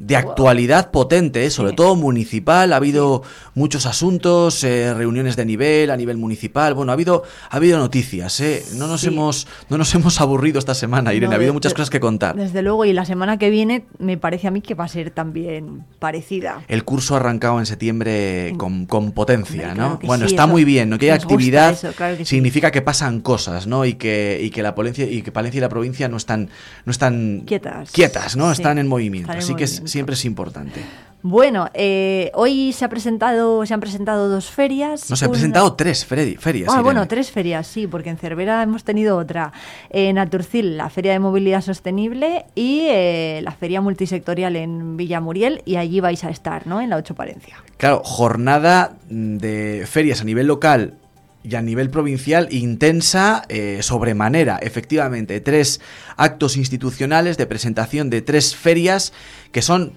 [0.01, 1.51] de actualidad potente, ¿eh?
[1.51, 2.73] sobre todo municipal.
[2.73, 3.23] Ha habido
[3.55, 6.73] muchos asuntos, eh, reuniones de nivel a nivel municipal.
[6.75, 8.41] Bueno, ha habido ha habido noticias.
[8.41, 8.65] ¿eh?
[8.77, 11.35] No nos hemos no nos hemos aburrido esta semana, Irene.
[11.35, 12.35] ha habido muchas cosas que contar.
[12.35, 15.11] Desde luego y la semana que viene me parece a mí que va a ser
[15.11, 16.65] también parecida.
[16.69, 20.01] El curso ha arrancado en septiembre con, con potencia, ¿no?
[20.03, 20.99] Bueno, está muy bien, ¿no?
[20.99, 21.77] Que hay actividad
[22.25, 23.85] significa que pasan cosas, ¿no?
[23.85, 26.49] Y que y que la Palencia y que Palencia y la provincia no están
[26.87, 28.51] no están quietas, quietas ¿no?
[28.51, 29.31] Están en movimiento.
[29.33, 30.81] Así que siempre es importante.
[31.23, 35.11] Bueno, eh, hoy se ha presentado, se han presentado dos ferias.
[35.11, 36.73] No, se han presentado tres ferias.
[36.73, 39.53] Ah, bueno, tres ferias, sí, porque en Cervera hemos tenido otra.
[39.91, 45.77] En Aturcil, la Feria de Movilidad Sostenible y eh, la Feria Multisectorial en Villamuriel, y
[45.77, 46.81] allí vais a estar, ¿no?
[46.81, 47.57] En la 8 Palencia.
[47.77, 50.95] Claro, jornada de ferias a nivel local
[51.43, 54.59] y a nivel provincial intensa eh, sobremanera.
[54.63, 55.81] Efectivamente, tres
[56.17, 59.13] actos institucionales de presentación de tres ferias
[59.53, 59.93] que son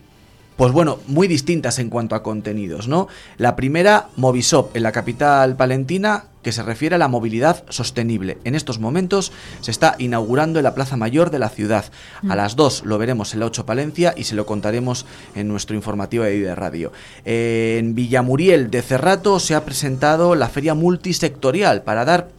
[0.55, 3.07] pues bueno, muy distintas en cuanto a contenidos, ¿no?
[3.37, 8.37] La primera, Movisop, en la capital palentina, que se refiere a la movilidad sostenible.
[8.43, 9.31] En estos momentos
[9.61, 11.85] se está inaugurando en la Plaza Mayor de la ciudad.
[12.29, 15.05] A las 2 lo veremos en la 8 Palencia y se lo contaremos
[15.35, 16.91] en nuestro informativo de de Radio.
[17.25, 22.29] En Villamuriel de Cerrato se ha presentado la feria multisectorial para dar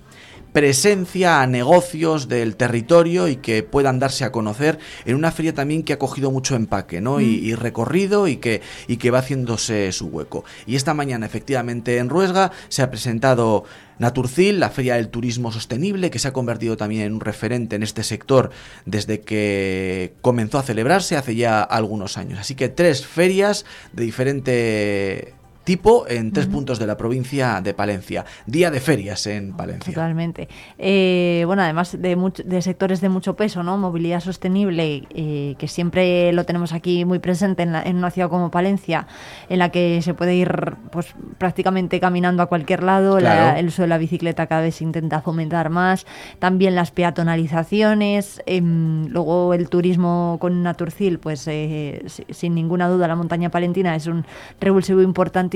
[0.55, 5.83] presencia a negocios del territorio y que puedan darse a conocer en una feria también
[5.83, 7.21] que ha cogido mucho empaque ¿no?
[7.21, 7.57] y, Mm.
[7.57, 10.45] recorrido y que, y que va haciéndose su hueco.
[10.65, 13.65] Y esta mañana efectivamente en Ruesga se ha presentado
[13.99, 17.83] Naturcil, la feria del turismo sostenible, que se ha convertido también en un referente en
[17.83, 18.51] este sector
[18.87, 22.39] desde que comenzó a celebrarse hace ya algunos años.
[22.39, 25.34] Así que tres ferias de diferente
[25.65, 28.25] tipo en tres puntos de la provincia de Palencia.
[28.47, 29.93] Día de ferias en Palencia.
[29.93, 30.49] Totalmente.
[30.79, 33.77] Eh, bueno, además de, much- de sectores de mucho peso, ¿no?
[33.79, 38.29] Movilidad sostenible, eh, que siempre lo tenemos aquí muy presente en, la- en una ciudad
[38.29, 39.07] como Palencia,
[39.49, 43.19] en la que se puede ir pues prácticamente caminando a cualquier lado.
[43.21, 43.59] la- Claro.
[43.59, 46.07] el uso de la bicicleta cada vez se intenta fomentar más.
[46.39, 48.43] También las peatonalizaciones.
[48.47, 53.95] em, luego el turismo con Naturcil, pues eh, si- sin ninguna duda la montaña palentina
[53.97, 54.25] es un
[54.61, 55.01] revulsivo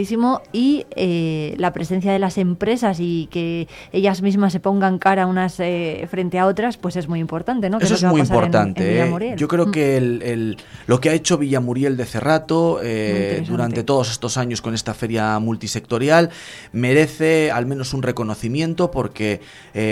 [0.03, 5.27] importantísimo y eh, la presencia de las empresas y que ellas mismas se pongan cara
[5.27, 7.79] unas eh, frente a otras, pues es muy importante, ¿no?
[7.79, 9.03] Que Eso es que muy pasar en- en importante.
[9.33, 9.35] ¿eh?
[9.37, 9.71] Yo creo Mm.
[9.73, 14.63] que el, el- lo que ha hecho Villamuriel de Cerrato eh, durante todos estos años
[14.63, 16.31] con esta feria multisectorial
[16.73, 19.41] merece al menos un reconocimiento porque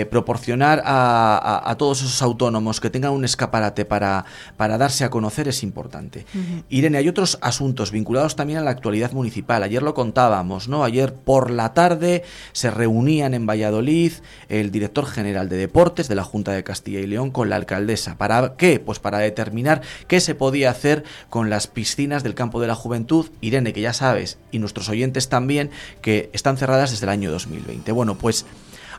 [0.09, 5.09] proporcionar a, a- a todos esos autónomos que tengan un escaparate para, para darse a
[5.09, 6.25] conocer es importante.
[6.69, 9.63] Irene, hay otros asuntos vinculados también a la actualidad municipal.
[9.63, 10.83] Ayer lo contábamos, ¿no?
[10.83, 14.13] Ayer por la tarde se reunían en Valladolid
[14.47, 18.15] el director general de deportes de la Junta de Castilla y León con la alcaldesa.
[18.15, 18.79] ¿Para qué?
[18.79, 23.25] Pues para determinar qué se podía hacer con las piscinas del campo de la juventud.
[23.41, 25.71] Irene, que ya sabes, y nuestros oyentes también,
[26.03, 27.91] que están cerradas desde el año 2020.
[27.91, 28.45] Bueno, pues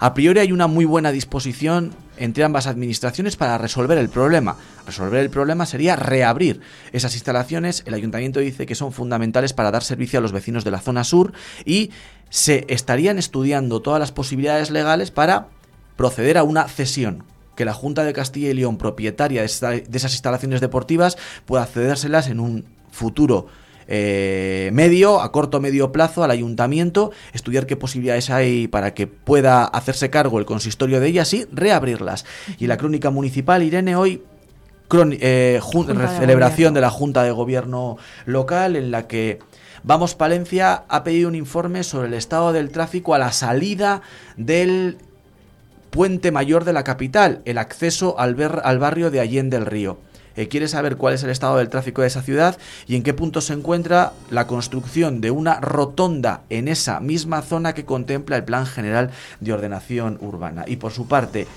[0.00, 4.56] a priori hay una muy buena disposición entre ambas administraciones para resolver el problema.
[4.86, 6.60] Resolver el problema sería reabrir
[6.92, 7.82] esas instalaciones.
[7.86, 11.04] El ayuntamiento dice que son fundamentales para dar servicio a los vecinos de la zona
[11.04, 11.32] sur
[11.64, 11.90] y
[12.30, 15.48] se estarían estudiando todas las posibilidades legales para
[15.96, 17.24] proceder a una cesión
[17.56, 22.38] que la Junta de Castilla y León, propietaria de, esas instalaciones deportivas, pueda cedérselas en
[22.38, 23.48] un futuro
[23.88, 29.64] eh, medio, a corto medio plazo al ayuntamiento, estudiar qué posibilidades hay para que pueda
[29.64, 32.24] hacerse cargo el consistorio de ellas y reabrirlas.
[32.58, 34.22] Y la crónica municipal, Irene, hoy
[35.20, 39.38] eh, de celebración de la Junta de Gobierno local en la que
[39.84, 44.02] Vamos Palencia ha pedido un informe sobre el estado del tráfico a la salida
[44.36, 44.98] del
[45.90, 49.98] puente mayor de la capital, el acceso al, ver- al barrio de Allende del Río.
[50.38, 53.12] Eh, quiere saber cuál es el estado del tráfico de esa ciudad y en qué
[53.12, 58.44] punto se encuentra la construcción de una rotonda en esa misma zona que contempla el
[58.44, 59.10] Plan General
[59.40, 60.64] de Ordenación Urbana.
[60.68, 61.48] Y por su parte,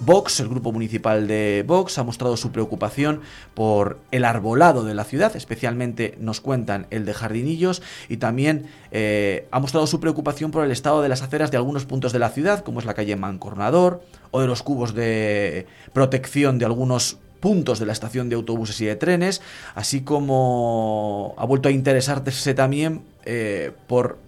[0.00, 3.20] Vox, el grupo municipal de Vox, ha mostrado su preocupación
[3.54, 9.46] por el arbolado de la ciudad, especialmente nos cuentan el de Jardinillos, y también eh,
[9.52, 12.30] ha mostrado su preocupación por el estado de las aceras de algunos puntos de la
[12.30, 17.78] ciudad, como es la calle Mancornador, o de los cubos de protección de algunos puntos
[17.78, 19.40] de la estación de autobuses y de trenes,
[19.74, 24.18] así como ha vuelto a interesarse también eh, por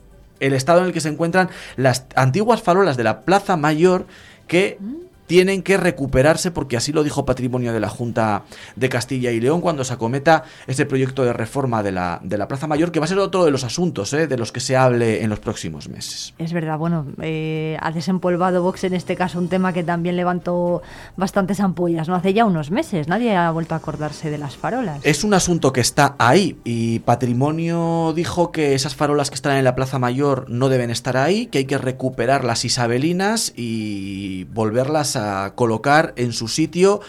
[0.41, 4.07] el estado en el que se encuentran las antiguas farolas de la Plaza Mayor
[4.49, 4.79] que
[5.31, 8.43] tienen que recuperarse porque así lo dijo Patrimonio de la Junta
[8.75, 12.49] de Castilla y León cuando se acometa ese proyecto de reforma de la, de la
[12.49, 14.77] Plaza Mayor, que va a ser otro de los asuntos eh, de los que se
[14.77, 16.35] hable en los próximos meses.
[16.37, 20.83] Es verdad, bueno, eh, ha desempolvado Vox en este caso un tema que también levantó
[21.17, 22.17] bastantes ampollas, ¿no?
[22.17, 24.99] Hace ya unos meses, nadie ha vuelto a acordarse de las farolas.
[25.05, 29.63] Es un asunto que está ahí y Patrimonio dijo que esas farolas que están en
[29.63, 35.15] la Plaza Mayor no deben estar ahí, que hay que recuperar las isabelinas y volverlas
[35.15, 35.20] a
[35.55, 37.01] colocar en su sitio.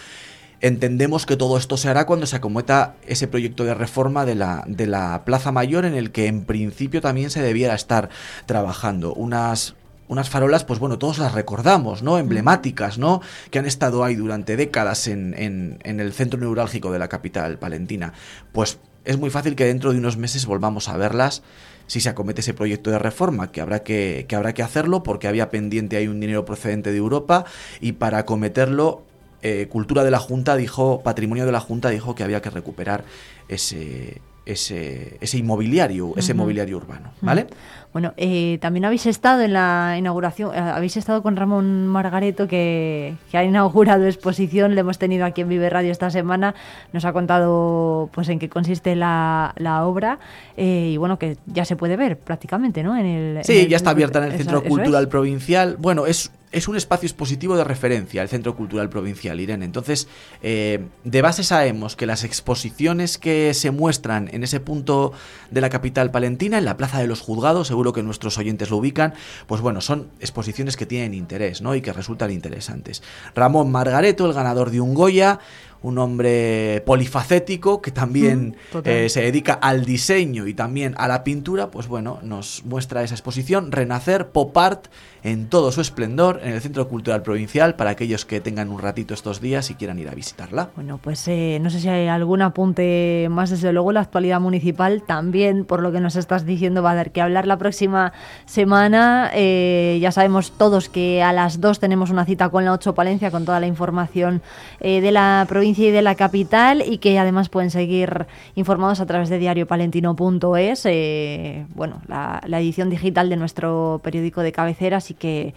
[0.59, 4.63] Entendemos que todo esto se hará cuando se acometa ese proyecto de reforma de la,
[4.67, 8.09] de la Plaza Mayor en el que en principio también se debiera estar
[8.45, 9.13] trabajando.
[9.13, 9.75] Unas
[10.07, 12.17] unas farolas, pues bueno, todos las recordamos, ¿no?
[12.17, 13.21] Emblemáticas, ¿no?
[13.49, 17.57] Que han estado ahí durante décadas en, en- en el centro neurálgico de la capital
[17.59, 18.11] palentina.
[18.51, 21.43] Pues es muy fácil que dentro de unos meses volvamos a verlas
[21.91, 25.27] si se acomete ese proyecto de reforma, que habrá que, que habrá que hacerlo porque
[25.27, 27.43] había pendiente ahí un dinero procedente de Europa
[27.81, 29.03] y para acometerlo,
[29.41, 33.03] eh, Cultura de la Junta dijo, Patrimonio de la Junta dijo que había que recuperar
[33.49, 37.47] ese, ese, ese inmobiliario, ese mobiliario urbano, ¿vale?
[37.93, 43.15] Bueno, eh, también habéis estado en la inauguración, eh, habéis estado con Ramón Margareto que,
[43.33, 46.55] ha inaugurado exposición, le hemos tenido aquí en Vive Radio esta semana,
[46.93, 49.53] nos ha contado pues en qué consiste la,
[49.83, 50.19] obra
[50.55, 52.97] eh, y bueno, que ya se puede ver prácticamente, ¿no?
[52.97, 55.75] En el, sí, ya está abierta en el Centro Cultural Provincial.
[55.77, 59.65] Bueno, es es un espacio expositivo de referencia, el Centro Cultural Provincial, Irene.
[59.65, 60.07] Entonces,
[60.41, 65.13] eh, de base sabemos que las exposiciones que se muestran en ese punto
[65.49, 68.77] de la capital palentina, en la Plaza de los Juzgados, seguro que nuestros oyentes lo
[68.77, 69.13] ubican,
[69.47, 71.75] pues bueno, son exposiciones que tienen interés, ¿no?
[71.75, 73.01] Y que resultan interesantes.
[73.33, 75.39] Ramón Margareto, el ganador de un Goya,
[75.83, 81.23] un hombre polifacético que también mm, eh, se dedica al diseño y también a la
[81.23, 84.87] pintura, pues bueno, nos muestra esa exposición, Renacer Pop Art
[85.23, 89.13] en todo su esplendor en el Centro Cultural Provincial para aquellos que tengan un ratito
[89.13, 90.69] estos días y quieran ir a visitarla.
[90.75, 95.03] Bueno, pues eh, no sé si hay algún apunte más, desde luego la actualidad municipal
[95.03, 98.13] también, por lo que nos estás diciendo, va a dar que hablar la próxima
[98.45, 99.29] semana.
[99.35, 103.29] Eh, ya sabemos todos que a las 2 tenemos una cita con la 8 Palencia
[103.29, 104.41] con toda la información
[104.79, 109.29] de la provincia y de la capital y que además pueden seguir informados a través
[109.29, 115.53] de diariopalentino.es, eh, bueno, la, la edición digital de nuestro periódico de cabecera, así que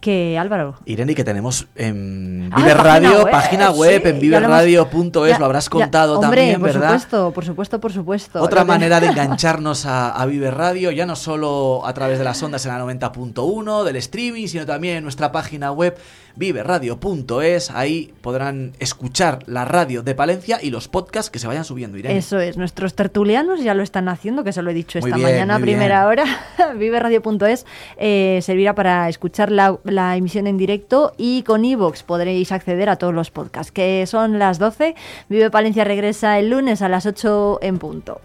[0.00, 0.76] que Álvaro.
[0.84, 6.60] Irene, que tenemos en ah, Vive Radio, página web, en viveradio.es, lo habrás contado también,
[6.60, 6.90] por ¿verdad?
[6.90, 8.42] Por supuesto, por supuesto, por supuesto.
[8.42, 12.42] Otra manera de engancharnos a, a Vive Radio, ya no solo a través de las
[12.42, 15.96] ondas en la 90.1, del streaming, sino también en nuestra página web
[16.36, 17.70] viveradio.es.
[17.70, 22.16] Ahí podrán escuchar la radio de Palencia y los podcasts que se vayan subiendo, Irene.
[22.16, 25.56] Eso es, nuestros tertulianos ya lo están haciendo, que se lo he dicho esta mañana
[25.56, 26.24] a primera hora.
[26.76, 27.66] viveradio.es
[27.96, 32.96] eh, servirá para escuchar la, la, emisión en directo y con iVoox podréis acceder a
[32.96, 34.94] todos los podcasts, que son las 12.
[35.28, 38.20] Vive Palencia regresa el lunes a las 8 en punto.